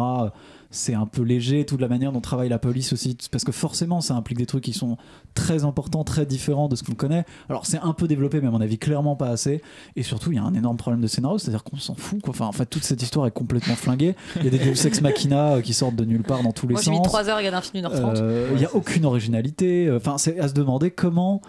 C'est 0.71 0.93
un 0.93 1.07
peu 1.07 1.23
léger, 1.23 1.65
toute 1.65 1.81
la 1.81 1.87
manière 1.87 2.11
dont 2.11 2.21
travaille 2.21 2.47
la 2.49 2.59
police 2.59 2.93
aussi, 2.93 3.17
parce 3.31 3.43
que 3.43 3.51
forcément 3.51 4.01
ça 4.01 4.13
implique 4.15 4.37
des 4.37 4.45
trucs 4.45 4.63
qui 4.63 4.73
sont 4.73 4.97
très 5.33 5.63
importants, 5.63 6.03
très 6.03 6.27
différents 6.27 6.67
de 6.67 6.75
ce 6.75 6.83
qu'on 6.83 6.93
connaît. 6.93 7.25
Alors 7.49 7.65
c'est 7.65 7.79
un 7.79 7.93
peu 7.93 8.07
développé, 8.07 8.39
mais 8.39 8.47
à 8.47 8.51
mon 8.51 8.61
avis 8.61 8.77
clairement 8.77 9.15
pas 9.15 9.29
assez. 9.29 9.63
Et 9.95 10.03
surtout 10.03 10.31
il 10.31 10.35
y 10.35 10.39
a 10.39 10.43
un 10.43 10.53
énorme 10.53 10.77
problème 10.77 11.01
de 11.01 11.07
scénario, 11.07 11.39
c'est-à-dire 11.39 11.63
qu'on 11.63 11.77
s'en 11.77 11.95
fout. 11.95 12.21
Quoi. 12.21 12.31
Enfin 12.31 12.45
en 12.45 12.51
fait 12.51 12.67
toute 12.67 12.83
cette 12.83 13.01
histoire 13.01 13.25
est 13.25 13.31
complètement 13.31 13.75
flinguée. 13.75 14.15
Il 14.35 14.43
y 14.43 14.47
a 14.47 14.51
des 14.51 14.59
Deus 14.59 14.85
Ex 14.85 15.01
Machina 15.01 15.53
euh, 15.55 15.61
qui 15.61 15.73
sortent 15.73 15.95
de 15.95 16.05
nulle 16.05 16.21
part 16.23 16.43
dans 16.43 16.51
tous 16.51 16.67
les 16.67 16.73
Moi 16.73 16.81
j'ai 16.81 16.91
sens. 16.91 16.99
mis 16.99 17.03
3 17.03 17.29
heures 17.29 17.35
à 17.35 17.37
regarder 17.39 17.57
un 17.57 17.61
film 17.61 17.73
d'une 17.73 17.85
heure 17.85 17.99
30. 17.99 18.17
Euh, 18.17 18.49
Il 18.53 18.59
n'y 18.59 18.65
a 18.65 18.75
aucune 18.75 19.05
originalité. 19.05 19.91
Enfin, 19.91 20.19
c'est 20.19 20.39
à 20.39 20.47
se 20.47 20.53
demander 20.53 20.91
comment. 20.91 21.41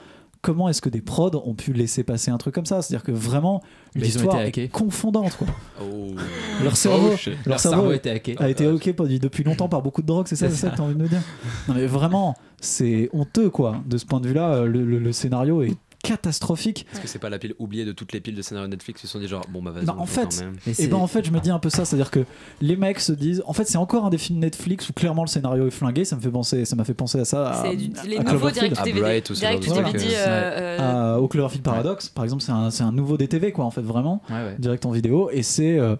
Comment 0.42 0.70
est-ce 0.70 0.80
que 0.80 0.88
des 0.88 1.02
prods 1.02 1.42
ont 1.44 1.54
pu 1.54 1.74
laisser 1.74 2.02
passer 2.02 2.30
un 2.30 2.38
truc 2.38 2.54
comme 2.54 2.64
ça? 2.64 2.80
C'est-à-dire 2.80 3.04
que 3.04 3.12
vraiment, 3.12 3.62
l'histoire 3.94 4.40
est 4.40 4.46
hackés. 4.46 4.68
confondante. 4.68 5.36
Quoi. 5.36 5.48
Oh. 5.82 6.14
Leur 6.62 6.76
cerveau, 6.78 7.10
Oh, 7.12 7.16
leur 7.26 7.38
Leur 7.46 7.60
cerveau 7.60 7.76
cerveau 7.76 7.90
a 7.90 7.94
été 7.96 8.10
hacké. 8.10 8.36
a 8.38 8.48
été 8.48 8.66
hacké 8.66 8.92
depuis- 8.94 9.18
depuis 9.18 9.44
longtemps 9.44 9.68
par 9.68 9.82
beaucoup 9.82 10.00
de 10.00 10.06
drogues, 10.06 10.26
c'est 10.28 10.36
ça, 10.36 10.48
ça 10.48 10.56
ça. 10.56 10.70
que 10.70 10.76
tu 10.76 10.80
as 10.80 10.84
envie 10.84 10.94
de 10.94 11.02
me 11.02 11.08
dire? 11.08 11.20
Non 11.68 11.74
mais 11.74 11.86
vraiment, 11.86 12.34
c'est 12.60 13.10
honteux 13.12 13.50
quoi. 13.50 13.82
De 13.86 13.98
ce 13.98 14.06
point 14.06 14.20
de 14.20 14.28
vue-là, 14.28 14.54
euh, 14.54 14.66
le, 14.66 14.82
le- 14.84 14.98
le 14.98 15.12
scénario 15.12 15.60
est 15.62 15.76
catastrophique. 16.02 16.86
Est-ce 16.92 17.00
que 17.00 17.08
c'est 17.08 17.18
pas 17.18 17.30
la 17.30 17.38
pile 17.38 17.54
oubliée 17.58 17.84
de 17.84 17.92
toutes 17.92 18.12
les 18.12 18.20
piles 18.20 18.34
de 18.34 18.42
scénarios 18.42 18.68
Netflix 18.68 19.00
qui 19.00 19.06
se 19.06 19.12
sont 19.12 19.18
dit 19.18 19.28
genre 19.28 19.44
bon 19.50 19.62
bah 19.62 19.70
vas-y 19.70 19.88
en 19.90 20.06
fait 20.06 20.42
et 20.78 20.86
ben 20.86 20.96
en 20.96 21.06
fait, 21.06 21.24
je 21.24 21.30
me 21.30 21.40
dis 21.40 21.50
un 21.50 21.58
peu 21.58 21.70
ça, 21.70 21.84
c'est-à-dire 21.84 22.10
que 22.10 22.24
les 22.60 22.76
mecs 22.76 23.00
se 23.00 23.12
disent, 23.12 23.42
en 23.46 23.52
fait, 23.52 23.64
c'est 23.66 23.78
encore 23.78 24.04
un 24.04 24.10
des 24.10 24.18
films 24.18 24.38
Netflix 24.40 24.88
où 24.88 24.92
clairement 24.92 25.22
le 25.22 25.28
scénario 25.28 25.66
est 25.66 25.70
flingué. 25.70 26.04
Ça 26.04 26.16
me 26.16 26.20
fait 26.20 26.30
penser, 26.30 26.64
ça 26.64 26.76
m'a 26.76 26.84
fait 26.84 26.94
penser 26.94 27.20
à 27.20 27.24
ça. 27.24 27.50
À, 27.50 27.62
C'est 27.62 27.74
les 28.06 28.16
à 28.18 28.22
nouveaux 28.24 28.50
DVD. 28.50 28.68
Direct 28.70 29.62
DVD, 29.64 30.06
euh, 30.14 30.26
euh, 30.26 30.78
euh, 30.80 31.16
au 31.16 31.28
Cloverfield 31.28 31.62
Paradox, 31.64 32.08
par 32.08 32.24
exemple, 32.24 32.42
c'est 32.42 32.52
un, 32.52 32.70
c'est 32.70 32.82
un 32.82 32.92
nouveau 32.92 33.16
DTV, 33.16 33.52
quoi, 33.52 33.64
en 33.64 33.70
fait, 33.70 33.82
vraiment, 33.82 34.22
Ouais, 34.30 34.36
ouais. 34.36 34.56
direct 34.58 34.84
en 34.86 34.90
vidéo, 34.90 35.30
et 35.32 35.42
c'est 35.42 35.78
euh, 35.78 35.96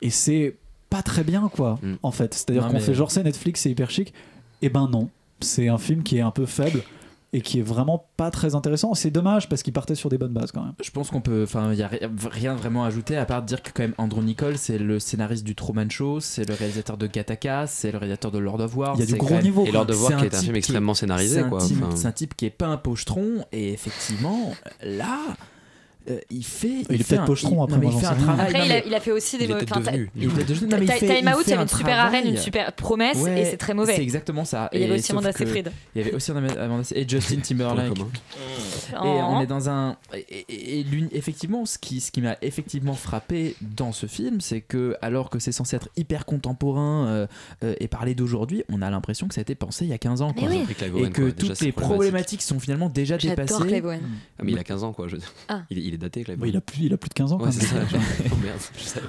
et 0.00 0.10
c'est 0.10 0.56
pas 0.90 1.02
très 1.02 1.24
bien, 1.24 1.48
quoi, 1.54 1.78
Mm. 1.82 1.94
en 2.02 2.10
fait. 2.10 2.34
C'est-à-dire 2.34 2.66
qu'on 2.66 2.74
mais- 2.74 2.80
fait 2.80 2.94
genre 2.94 3.10
c'est 3.10 3.22
Netflix, 3.22 3.60
c'est 3.62 3.70
hyper 3.70 3.90
chic, 3.90 4.12
et 4.62 4.68
ben 4.68 4.88
non, 4.90 5.08
c'est 5.40 5.68
un 5.68 5.78
film 5.78 6.02
qui 6.02 6.18
est 6.18 6.22
un 6.22 6.30
peu 6.30 6.46
faible 6.46 6.82
et 7.34 7.40
qui 7.40 7.58
est 7.58 7.62
vraiment 7.62 8.08
pas 8.16 8.30
très 8.30 8.54
intéressant. 8.54 8.94
C'est 8.94 9.10
dommage 9.10 9.48
parce 9.48 9.62
qu'il 9.62 9.72
partait 9.72 9.94
sur 9.94 10.08
des 10.10 10.18
bonnes 10.18 10.32
bases 10.34 10.52
quand 10.52 10.62
même. 10.62 10.74
Je 10.82 10.90
pense 10.90 11.10
qu'on 11.10 11.20
peut. 11.22 11.44
Enfin, 11.44 11.72
il 11.72 11.76
n'y 11.76 11.82
a 11.82 11.88
ri- 11.88 12.00
rien 12.30 12.54
vraiment 12.54 12.84
à 12.84 12.88
ajouter 12.88 13.16
à 13.16 13.24
part 13.24 13.42
dire 13.42 13.62
que, 13.62 13.70
quand 13.72 13.82
même, 13.82 13.94
Andrew 13.98 14.22
Nicole, 14.22 14.58
c'est 14.58 14.76
le 14.78 14.98
scénariste 15.00 15.44
du 15.44 15.54
Truman 15.54 15.88
Show, 15.88 16.20
c'est 16.20 16.46
le 16.46 16.54
réalisateur 16.54 16.96
de 16.98 17.06
Gattaca, 17.06 17.66
c'est 17.66 17.90
le 17.90 17.98
réalisateur 17.98 18.30
de 18.30 18.38
Lord 18.38 18.60
of 18.60 18.76
War. 18.76 18.94
Il 18.96 19.00
y 19.00 19.02
a 19.02 19.06
du 19.06 19.14
gros 19.16 19.30
même- 19.30 19.42
niveau, 19.42 19.64
Et 19.64 19.72
Lord 19.72 19.88
of 19.88 20.02
War 20.02 20.18
qui 20.20 20.26
est 20.26 20.34
un 20.34 20.40
film 20.40 20.56
extrêmement 20.56 20.94
scénarisé 20.94 21.36
c'est 21.36 21.42
un 21.44 21.48
quoi. 21.48 21.60
type- 21.60 21.78
Enfin, 21.82 21.96
C'est 21.96 22.06
un 22.08 22.12
type 22.12 22.36
qui 22.36 22.44
est 22.46 22.50
pas 22.50 22.66
un 22.66 22.76
pochetron, 22.76 23.44
et 23.52 23.72
effectivement, 23.72 24.52
là. 24.84 25.18
Euh, 26.10 26.18
il 26.30 26.44
fait. 26.44 26.68
Il 26.90 27.00
est 27.00 27.04
fait 27.04 27.16
peut-être 27.16 27.42
il- 27.42 27.46
après, 27.46 27.76
non, 27.76 27.78
mais 27.78 27.86
moi, 27.86 27.92
il 27.94 28.00
fait 28.00 28.06
un 28.06 28.14
travail. 28.14 28.40
Après, 28.46 28.58
non, 28.58 28.64
il, 28.64 28.72
a, 28.72 28.86
il 28.86 28.94
a 28.94 29.00
fait 29.00 29.12
aussi 29.12 29.38
des 29.38 29.44
Il 29.44 29.50
est 29.50 29.54
enfin, 29.70 29.80
devenu. 29.80 30.10
il 30.16 30.22
est 30.24 30.26
il 30.26 30.30
Time 30.32 30.48
il 30.50 31.28
Out, 31.34 31.42
il 31.46 31.50
y 31.50 31.52
avait 31.52 31.56
un 31.56 31.62
une 31.62 31.68
super 31.68 31.98
arène, 31.98 32.26
une 32.28 32.36
super 32.36 32.72
promesse, 32.72 33.18
et 33.26 33.44
c'est 33.44 33.56
très 33.56 33.74
mauvais. 33.74 33.94
C'est 33.96 34.02
exactement 34.02 34.44
ça. 34.44 34.68
Et 34.72 34.78
il 34.78 34.82
y 34.82 34.84
avait 34.84 34.94
aussi 34.98 35.12
Amanda 35.12 35.32
Seyfried. 35.32 35.70
Il 35.94 35.98
y 36.02 36.04
avait 36.04 36.14
aussi 36.14 36.30
Amanda 36.30 36.54
et 36.94 37.08
Justin 37.08 37.40
Timberlake. 37.40 37.98
Et 37.98 38.02
Oh. 38.94 39.04
on 39.04 39.40
est 39.40 39.46
dans 39.46 39.68
un. 39.70 39.96
Et, 40.28 40.84
effectivement, 41.12 41.64
ce 41.66 41.78
qui, 41.78 42.00
ce 42.00 42.10
qui 42.10 42.20
m'a 42.20 42.36
effectivement 42.42 42.94
frappé 42.94 43.56
dans 43.60 43.92
ce 43.92 44.06
film, 44.06 44.40
c'est 44.40 44.60
que, 44.60 44.96
alors 45.00 45.30
que 45.30 45.38
c'est 45.38 45.52
censé 45.52 45.76
être 45.76 45.88
hyper 45.96 46.26
contemporain 46.26 47.06
euh, 47.06 47.26
euh, 47.64 47.74
et 47.80 47.88
parler 47.88 48.14
d'aujourd'hui, 48.14 48.64
on 48.70 48.82
a 48.82 48.90
l'impression 48.90 49.28
que 49.28 49.34
ça 49.34 49.40
a 49.40 49.42
été 49.42 49.54
pensé 49.54 49.84
il 49.84 49.90
y 49.90 49.94
a 49.94 49.98
15 49.98 50.22
ans. 50.22 50.32
Quoi. 50.32 50.48
oui. 50.48 50.64
Et 50.68 51.10
que 51.10 51.30
toutes 51.30 51.60
les 51.60 51.72
problématique. 51.72 51.74
problématiques 51.74 52.42
sont 52.42 52.60
finalement 52.60 52.88
déjà 52.88 53.16
dépassées. 53.16 53.54
Ah, 53.84 54.42
mais 54.42 54.52
il 54.52 54.58
a 54.58 54.64
15 54.64 54.84
ans 54.84 54.92
quoi. 54.92 55.06
Je... 55.08 55.12
veux 55.12 55.18
dire. 55.18 55.32
Ah. 55.48 55.62
Il, 55.70 55.78
est- 55.78 55.91
il 55.92 55.96
est 55.96 55.98
daté 55.98 56.24
Clive 56.24 56.38
Bah, 56.38 56.46
il, 56.48 56.56
a 56.56 56.60
plus, 56.60 56.82
il 56.84 56.92
a 56.92 56.96
plus 56.96 57.08
de 57.10 57.14
15 57.14 57.32
ans 57.32 57.38
quand 57.38 57.44
Ouais, 57.44 57.50
même. 57.50 57.60
c'est 57.60 57.66
ça. 57.66 57.84
genre. 57.86 58.00
Oh, 58.32 58.36
merde. 58.42 58.58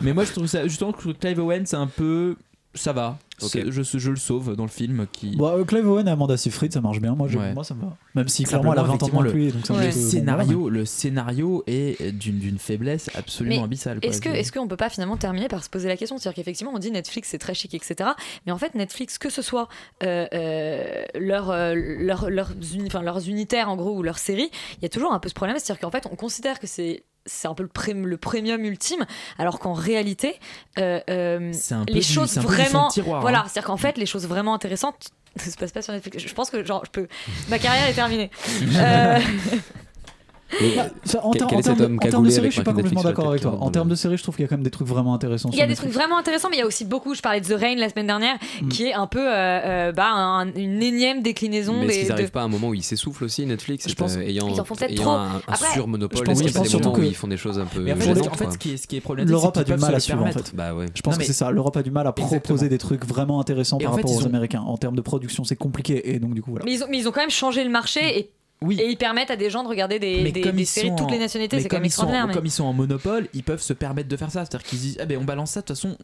Mais 0.01 0.13
moi, 0.13 0.25
je 0.25 0.31
trouve 0.31 0.47
ça. 0.47 0.67
Justement, 0.67 0.91
que 0.91 1.09
Clive 1.11 1.39
Owen, 1.39 1.65
c'est 1.65 1.75
un 1.77 1.87
peu. 1.87 2.35
Ça 2.75 2.91
va. 2.91 3.17
Ok. 3.41 3.49
C'est- 3.51 3.71
Je, 3.71 3.83
je 3.83 4.09
le 4.09 4.15
sauve 4.15 4.55
dans 4.55 4.63
le 4.63 4.69
film. 4.69 5.05
Qui... 5.11 5.35
Bon, 5.35 5.47
euh, 5.59 5.63
Clive 5.63 5.87
Owen 5.87 6.07
et 6.07 6.11
Amanda 6.11 6.37
Seyfried, 6.37 6.73
ça 6.73 6.81
marche 6.81 6.99
bien. 6.99 7.13
Moi, 7.15 7.27
Ouais. 7.27 7.53
moi 7.53 7.63
ça 7.63 7.73
me 7.75 7.81
va. 7.81 7.95
Même 8.15 8.27
si 8.27 8.43
clairement 8.45 8.73
elle 8.73 8.79
a 8.79 8.81
Simplement, 8.81 8.97
20 8.97 9.03
ans 9.17 9.21
de 9.21 9.27
effectivement, 9.27 9.45
lui. 9.47 9.51
Donc 9.51 9.65
ça 9.67 9.73
Ouais. 9.73 9.87
le 9.87 9.93
bon, 9.93 10.09
scénario, 10.09 10.69
le 10.69 10.85
scénario 10.85 11.63
est 11.67 12.11
d'une 12.11 12.57
faiblesse 12.57 13.09
absolument 13.15 13.57
Mais 13.57 13.63
abyssale. 13.63 13.99
Est-ce 14.01 14.51
qu'on 14.51 14.67
peut 14.67 14.77
pas 14.77 14.89
finalement 14.89 15.17
terminer 15.17 15.47
par 15.47 15.63
se 15.63 15.69
poser 15.69 15.87
la 15.87 15.97
question? 15.97 16.17
C'est-à-dire 16.17 16.35
qu'effectivement 16.35 16.71
on 16.73 16.79
dit 16.79 16.91
Netflix 16.91 17.29
c'est 17.29 17.37
très 17.37 17.53
chic 17.53 17.73
etc. 17.73 18.11
Mais 18.45 18.51
en 18.51 18.57
fait 18.57 18.73
Netflix 18.75 19.17
que 19.17 19.29
ce 19.29 19.41
soit 19.41 19.67
euh, 20.03 20.25
euh, 20.33 21.03
leur, 21.19 21.49
euh, 21.51 21.73
leur- 21.75 22.29
leurs, 22.29 22.51
uni- 22.73 22.89
leurs 23.03 23.29
unitaires 23.29 23.69
en 23.69 23.75
gros 23.75 23.97
ou 23.97 24.03
leurs 24.03 24.19
séries, 24.19 24.49
il 24.77 24.83
y 24.83 24.85
a 24.85 24.89
toujours 24.89 25.13
un 25.13 25.19
peu 25.19 25.29
ce 25.29 25.33
problème, 25.35 25.57
c'est-à-dire 25.59 25.79
qu'en 25.81 25.91
fait 25.91 26.07
on 26.11 26.15
considère 26.15 26.59
que 26.59 26.67
c'est 26.67 27.03
c'est 27.25 27.47
un 27.47 27.53
peu 27.53 27.63
le, 27.63 27.69
pré- 27.69 27.93
le 27.93 28.17
premium 28.17 28.63
ultime, 28.65 29.05
alors 29.37 29.59
qu'en 29.59 29.73
réalité, 29.73 30.39
euh, 30.79 30.99
euh, 31.09 31.51
les 31.87 32.01
choses 32.01 32.37
du 32.37 32.45
vraiment, 32.45 32.89
tiroir, 32.89 33.21
voilà, 33.21 33.39
hein. 33.39 33.43
c'est-à-dire 33.47 33.67
qu'en 33.67 33.77
fait, 33.77 33.97
les 33.97 34.05
choses 34.05 34.27
vraiment 34.27 34.53
intéressantes 34.53 35.09
ne 35.45 35.51
se 35.51 35.55
passent 35.57 35.71
pas 35.71 35.81
sur 35.81 35.93
Netflix. 35.93 36.17
Je 36.25 36.33
pense 36.33 36.49
que 36.49 36.63
genre, 36.63 36.83
je 36.85 36.91
peux, 36.91 37.07
ma 37.49 37.59
carrière 37.59 37.87
est 37.87 37.93
terminée. 37.93 38.29
Euh, 38.75 39.19
en, 40.53 41.31
Quel- 41.31 41.39
ter- 41.41 41.47
quel 41.47 41.57
en 41.57 41.59
est 41.59 41.63
cet 41.63 41.63
termes 41.63 41.77
de, 41.77 41.83
homme 41.85 41.95
en 41.95 41.97
termes 41.97 41.97
de 41.97 42.09
cagoulé 42.11 42.31
série, 42.31 42.47
je 42.47 42.51
suis 42.53 42.63
pas 42.63 42.73
complètement 42.73 43.03
d'accord 43.03 43.29
avec 43.29 43.41
toi. 43.41 43.57
En 43.59 43.71
termes 43.71 43.89
de 43.89 43.95
série, 43.95 44.17
je 44.17 44.23
trouve 44.23 44.35
qu'il 44.35 44.43
y 44.43 44.45
a 44.45 44.49
quand 44.49 44.55
même 44.55 44.63
des 44.63 44.69
trucs 44.71 44.87
vraiment 44.87 45.13
intéressants. 45.13 45.49
Il 45.51 45.57
y 45.57 45.61
a 45.61 45.67
des 45.67 45.75
trucs 45.75 45.91
vraiment 45.91 46.17
intéressants, 46.17 46.49
mais 46.49 46.57
il 46.57 46.59
y 46.59 46.63
a 46.63 46.67
aussi 46.67 46.85
beaucoup. 46.85 47.15
Je 47.15 47.21
parlais 47.21 47.41
de 47.41 47.45
The 47.47 47.57
Rain 47.59 47.75
la 47.75 47.89
semaine 47.89 48.07
dernière, 48.07 48.35
Mm. 48.61 48.67
qui 48.69 48.87
est 48.87 48.93
un 48.93 49.07
peu 49.07 49.19
euh, 49.19 49.31
euh, 49.33 49.91
bah, 49.91 50.11
un- 50.11 50.53
une 50.53 50.81
énième 50.83 51.21
déclinaison 51.21 51.73
Mais 51.85 51.95
est-ce 51.95 52.13
qu'ils 52.13 52.29
pas 52.29 52.41
à 52.41 52.45
un 52.45 52.47
moment 52.47 52.69
où 52.69 52.73
ils 52.73 52.83
s'essoufflent 52.83 53.23
aussi, 53.25 53.45
Netflix 53.45 53.87
Je 53.89 53.93
pense- 53.95 54.15
euh, 54.17 54.21
ayant, 54.21 54.47
ils 54.47 54.59
en 54.59 54.63
font 54.63 54.75
peut-être 54.75 54.91
ayant 54.91 55.03
trop. 55.03 55.11
un, 55.13 55.55
surmonopole 55.73 56.17
je 56.19 56.23
pense- 56.23 56.39
Est-ce 56.41 56.47
ils 57.03 57.15
font 57.15 57.27
des 57.27 57.37
choses 57.37 57.59
un 57.59 57.65
peu. 57.65 57.81
Mais 57.81 57.91
en 57.93 57.95
fait, 57.95 58.51
ce 58.51 58.57
qui 58.87 58.95
est, 58.97 59.01
problématique, 59.01 59.31
L'Europe 59.31 59.53
c'est 59.55 59.61
a 59.61 59.63
du 59.63 59.75
mal 59.81 59.91
à 59.91 59.93
le 59.95 59.99
suivre 59.99 60.19
en 60.21 60.23
permettre. 60.25 60.47
fait. 60.49 60.55
Bah 60.55 60.73
ouais. 60.73 60.85
Je 60.95 61.01
pense 61.01 61.17
que 61.17 61.23
c'est 61.23 61.33
ça. 61.33 61.51
L'Europe 61.51 61.77
a 61.77 61.83
du 61.83 61.91
mal 61.91 62.07
à 62.07 62.11
proposer 62.11 62.69
des 62.69 62.77
trucs 62.77 63.05
vraiment 63.05 63.39
intéressants 63.39 63.77
par 63.77 63.95
rapport 63.95 64.15
aux 64.15 64.25
Américains. 64.25 64.61
En 64.61 64.77
termes 64.77 64.95
de 64.95 65.01
production, 65.01 65.43
c'est 65.43 65.55
compliqué 65.55 66.13
et 66.13 66.19
donc 66.19 66.33
du 66.33 66.41
coup 66.41 66.51
voilà. 66.51 66.65
Mais 66.65 66.73
ils, 66.73 66.83
ont, 66.83 66.87
mais 66.89 66.97
ils 66.99 67.07
ont 67.07 67.11
quand 67.11 67.21
même 67.21 67.29
changé 67.29 67.63
le 67.63 67.69
marché 67.69 68.19
et, 68.19 68.31
et 68.71 68.89
ils 68.89 68.97
permettent 68.97 69.31
à 69.31 69.35
des 69.35 69.49
gens 69.49 69.63
de 69.63 69.67
regarder 69.69 69.99
des, 69.99 70.31
des- 70.31 70.65
séries 70.65 70.91
de 70.91 70.95
toutes 70.95 71.11
les 71.11 71.19
nationalités. 71.19 71.59
C'est 71.59 71.67
quand 71.67 71.75
comme 71.77 71.81
même 71.83 71.89
sont- 71.91 72.07
mais- 72.27 72.33
Comme 72.33 72.45
ils 72.45 72.51
sont 72.51 72.63
en 72.65 72.73
monopole, 72.73 73.27
ils 73.33 73.43
peuvent 73.43 73.61
se 73.61 73.73
permettre 73.73 74.07
de 74.09 74.17
faire 74.17 74.31
ça. 74.31 74.45
C'est-à-dire 74.45 74.67
qu'ils 74.67 74.79
disent, 74.79 74.97
ah 75.01 75.05
ben 75.05 75.17
on 75.21 75.23
balance 75.25 75.51
ça, 75.51 75.61
de 75.61 75.65
toute 75.65 75.75
façon, 75.75 75.97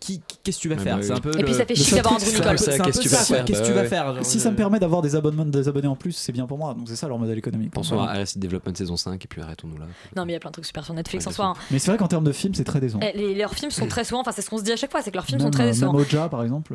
qu'est-ce 0.00 0.56
que 0.58 0.62
tu 0.62 0.68
vas 0.68 0.76
Ouais, 0.76 0.82
faire 0.82 0.96
bah 0.96 1.02
C'est 1.02 1.12
oui. 1.12 1.16
un 1.18 1.20
peu 1.20 1.38
Et 1.40 1.42
puis 1.42 1.54
ça 1.54 1.64
fait 1.66 1.74
chier 1.74 1.96
d'avoir 1.96 2.14
Andrew 2.14 2.26
ça, 2.26 2.54
Qu'est-ce 2.54 2.98
que 2.98 3.02
tu 3.02 3.08
vas 3.08 3.16
faire 3.18 3.44
Qu'est-ce 3.44 3.60
que 3.62 3.66
tu 3.66 3.72
vas 3.72 3.84
faire 3.84 4.14
Si 4.22 4.40
ça 4.40 4.50
me 4.50 4.56
permet 4.56 4.78
d'avoir 4.78 5.02
des 5.02 5.16
abonnements, 5.16 5.44
des 5.44 5.68
abonnés 5.68 5.88
en 5.88 5.96
plus, 5.96 6.12
c'est 6.12 6.32
bien 6.32 6.46
pour 6.46 6.58
moi. 6.58 6.74
Donc 6.74 6.88
c'est 6.88 6.96
ça 6.96 7.08
leur 7.08 7.18
modèle 7.18 7.38
économique. 7.38 7.72
Pensons 7.72 8.00
à 8.00 8.10
Arrested 8.10 8.40
Development 8.42 8.74
saison 8.74 8.96
5 8.96 9.24
et 9.24 9.28
puis 9.28 9.40
arrêtons-nous 9.40 9.78
là. 9.78 9.86
Non, 10.16 10.24
mais 10.24 10.32
il 10.32 10.34
y 10.34 10.36
a 10.36 10.40
plein 10.40 10.50
de 10.50 10.54
trucs 10.54 10.66
super 10.66 10.84
sur 10.84 10.94
Netflix 10.94 11.24
Ouais, 11.24 11.32
en 11.32 11.34
soi. 11.34 11.46
hein. 11.46 11.54
Mais 11.70 11.78
c'est 11.78 11.90
vrai 11.90 11.98
qu'en 11.98 12.08
termes 12.08 12.24
de 12.24 12.32
films, 12.32 12.54
c'est 12.54 12.64
très 12.64 12.80
décevant. 12.80 13.00
Eh, 13.02 13.34
leurs 13.34 13.54
films 13.54 13.70
sont 13.70 13.86
très 13.88 14.04
souvent, 14.04 14.20
enfin 14.20 14.32
c'est 14.32 14.42
ce 14.42 14.50
qu'on 14.50 14.58
se 14.58 14.62
dit 14.64 14.72
à 14.72 14.76
chaque 14.76 14.90
fois, 14.90 15.02
c'est 15.02 15.10
que 15.10 15.16
leurs 15.16 15.24
films 15.26 15.40
sont 15.40 15.50
très 15.50 15.64
euh, 15.64 15.70
décevants. 15.72 15.92
même 15.92 16.02
Oja, 16.02 16.28
par 16.28 16.42
exemple. 16.42 16.74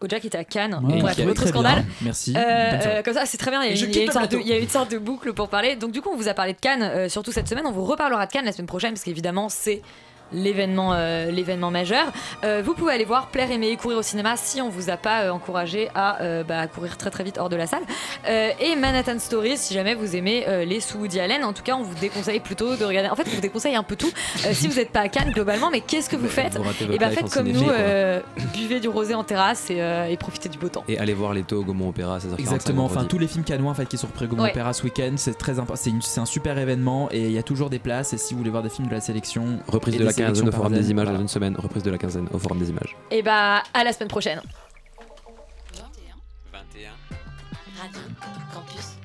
Oja 0.00 0.18
qui 0.18 0.28
était 0.28 0.38
à 0.38 0.44
Cannes, 0.44 0.80
Ouais, 0.82 1.00
bref, 1.00 1.18
autre 1.28 1.46
scandale. 1.46 1.82
bien. 1.82 1.84
Merci. 2.02 2.34
Euh, 2.36 2.40
euh, 2.40 3.02
comme 3.02 3.14
ça, 3.14 3.26
c'est 3.26 3.36
très 3.36 3.50
bien. 3.50 3.62
Il 3.62 3.76
y, 3.76 3.84
a 3.84 3.86
y 4.02 4.04
une 4.06 4.10
sorte 4.10 4.32
de, 4.32 4.38
il 4.38 4.46
y 4.46 4.52
a 4.52 4.58
une 4.58 4.68
sorte 4.68 4.90
de 4.90 4.98
boucle 4.98 5.32
pour 5.34 5.48
parler. 5.48 5.76
Donc, 5.76 5.92
du 5.92 6.00
coup, 6.00 6.08
on 6.12 6.16
vous 6.16 6.28
a 6.28 6.34
parlé 6.34 6.54
de 6.54 6.58
Cannes, 6.58 6.82
euh, 6.82 7.08
surtout 7.08 7.32
cette 7.32 7.48
semaine. 7.48 7.66
On 7.66 7.72
vous 7.72 7.84
reparlera 7.84 8.26
de 8.26 8.32
Cannes 8.32 8.46
la 8.46 8.52
semaine 8.52 8.66
prochaine, 8.66 8.92
parce 8.94 9.04
qu'évidemment, 9.04 9.48
c'est 9.50 9.82
l'événement 10.32 10.92
euh, 10.94 11.30
l'événement 11.30 11.70
majeur. 11.70 12.06
Euh, 12.44 12.62
vous 12.64 12.74
pouvez 12.74 12.92
aller 12.92 13.04
voir 13.04 13.28
Plaire, 13.28 13.50
aimer 13.50 13.68
et 13.68 13.76
courir 13.76 13.98
au 13.98 14.02
cinéma 14.02 14.36
si 14.36 14.60
on 14.60 14.68
vous 14.68 14.90
a 14.90 14.96
pas 14.96 15.22
euh, 15.22 15.30
encouragé 15.30 15.88
à 15.94 16.20
euh, 16.22 16.44
bah, 16.44 16.66
courir 16.66 16.96
très 16.96 17.10
très 17.10 17.24
vite 17.24 17.38
hors 17.38 17.48
de 17.48 17.56
la 17.56 17.66
salle. 17.66 17.82
Euh, 18.28 18.50
et 18.60 18.76
Manhattan 18.76 19.18
Stories 19.18 19.58
si 19.58 19.74
jamais 19.74 19.94
vous 19.94 20.16
aimez 20.16 20.44
euh, 20.48 20.64
les 20.64 20.80
sous 20.80 20.98
Woody 20.98 21.20
Allen. 21.20 21.44
En 21.44 21.52
tout 21.52 21.62
cas, 21.62 21.74
on 21.76 21.82
vous 21.82 21.94
déconseille 22.00 22.40
plutôt 22.40 22.76
de 22.76 22.84
regarder. 22.84 23.08
En 23.08 23.16
fait, 23.16 23.26
on 23.30 23.34
vous 23.34 23.40
déconseille 23.40 23.76
un 23.76 23.82
peu 23.82 23.96
tout. 23.96 24.10
Euh, 24.46 24.50
si 24.52 24.68
vous 24.68 24.76
n'êtes 24.76 24.90
pas 24.90 25.00
à 25.00 25.08
Cannes 25.08 25.32
globalement, 25.32 25.70
mais 25.70 25.80
qu'est-ce 25.80 26.08
que 26.10 26.16
vous 26.16 26.28
faites 26.28 26.58
Et 26.92 26.98
bah 26.98 27.10
faites 27.10 27.24
en 27.24 27.28
comme 27.28 27.46
cinéma, 27.46 27.66
nous, 27.66 27.70
euh, 27.72 28.20
buvez 28.54 28.80
du 28.80 28.88
rosé 28.88 29.14
en 29.14 29.24
terrasse 29.24 29.70
et, 29.70 29.80
euh, 29.80 30.06
et 30.06 30.16
profitez 30.16 30.48
du 30.48 30.58
beau 30.58 30.68
temps. 30.68 30.84
Et 30.88 30.98
allez 30.98 31.14
voir 31.14 31.34
les 31.34 31.42
taux 31.42 31.60
au 31.60 31.64
Gaumont 31.64 31.88
Opéra 31.90 32.16
à 32.16 32.18
16h45. 32.18 32.38
Exactement, 32.38 32.84
enfin 32.84 33.04
tous 33.04 33.18
les 33.18 33.26
films 33.26 33.44
canois 33.44 33.70
en 33.70 33.74
fait 33.74 33.86
qui 33.86 33.98
sont 33.98 34.06
repris 34.06 34.24
au 34.26 34.28
Gaumont 34.28 34.40
Ouais. 34.40 34.50
Opéra 34.50 34.72
ce 34.72 34.82
week-end, 34.84 35.12
c'est 35.16 35.36
très 35.36 35.58
important, 35.58 35.80
c'est 36.00 36.20
un 36.20 36.24
super 36.24 36.56
événement 36.56 37.08
et 37.10 37.26
il 37.26 37.32
y 37.32 37.38
a 37.38 37.42
toujours 37.42 37.68
des 37.68 37.78
places 37.78 38.12
et 38.14 38.18
si 38.18 38.32
vous 38.32 38.38
voulez 38.38 38.50
voir 38.50 38.62
des 38.62 38.70
films 38.70 38.88
de 38.88 38.94
la 38.94 39.00
sélection, 39.00 39.58
Reprise 39.68 39.96
de 39.96 40.04
la 40.04 40.12
quinzaine 40.20 40.48
au 40.48 40.52
Forum 40.52 40.72
des 40.72 40.90
images 40.90 41.04
voilà. 41.04 41.18
dans 41.18 41.22
une 41.22 41.28
semaine. 41.28 41.56
Reprise 41.56 41.82
de 41.82 41.90
la 41.90 41.98
quinzaine 41.98 42.28
au 42.32 42.38
Forum 42.38 42.58
des 42.58 42.70
images. 42.70 42.96
Et 43.10 43.22
bah 43.22 43.62
à 43.74 43.84
la 43.84 43.92
semaine 43.92 44.08
prochaine. 44.08 44.40
21. 46.52 46.90
Radio 47.80 48.00
Campus 48.52 48.99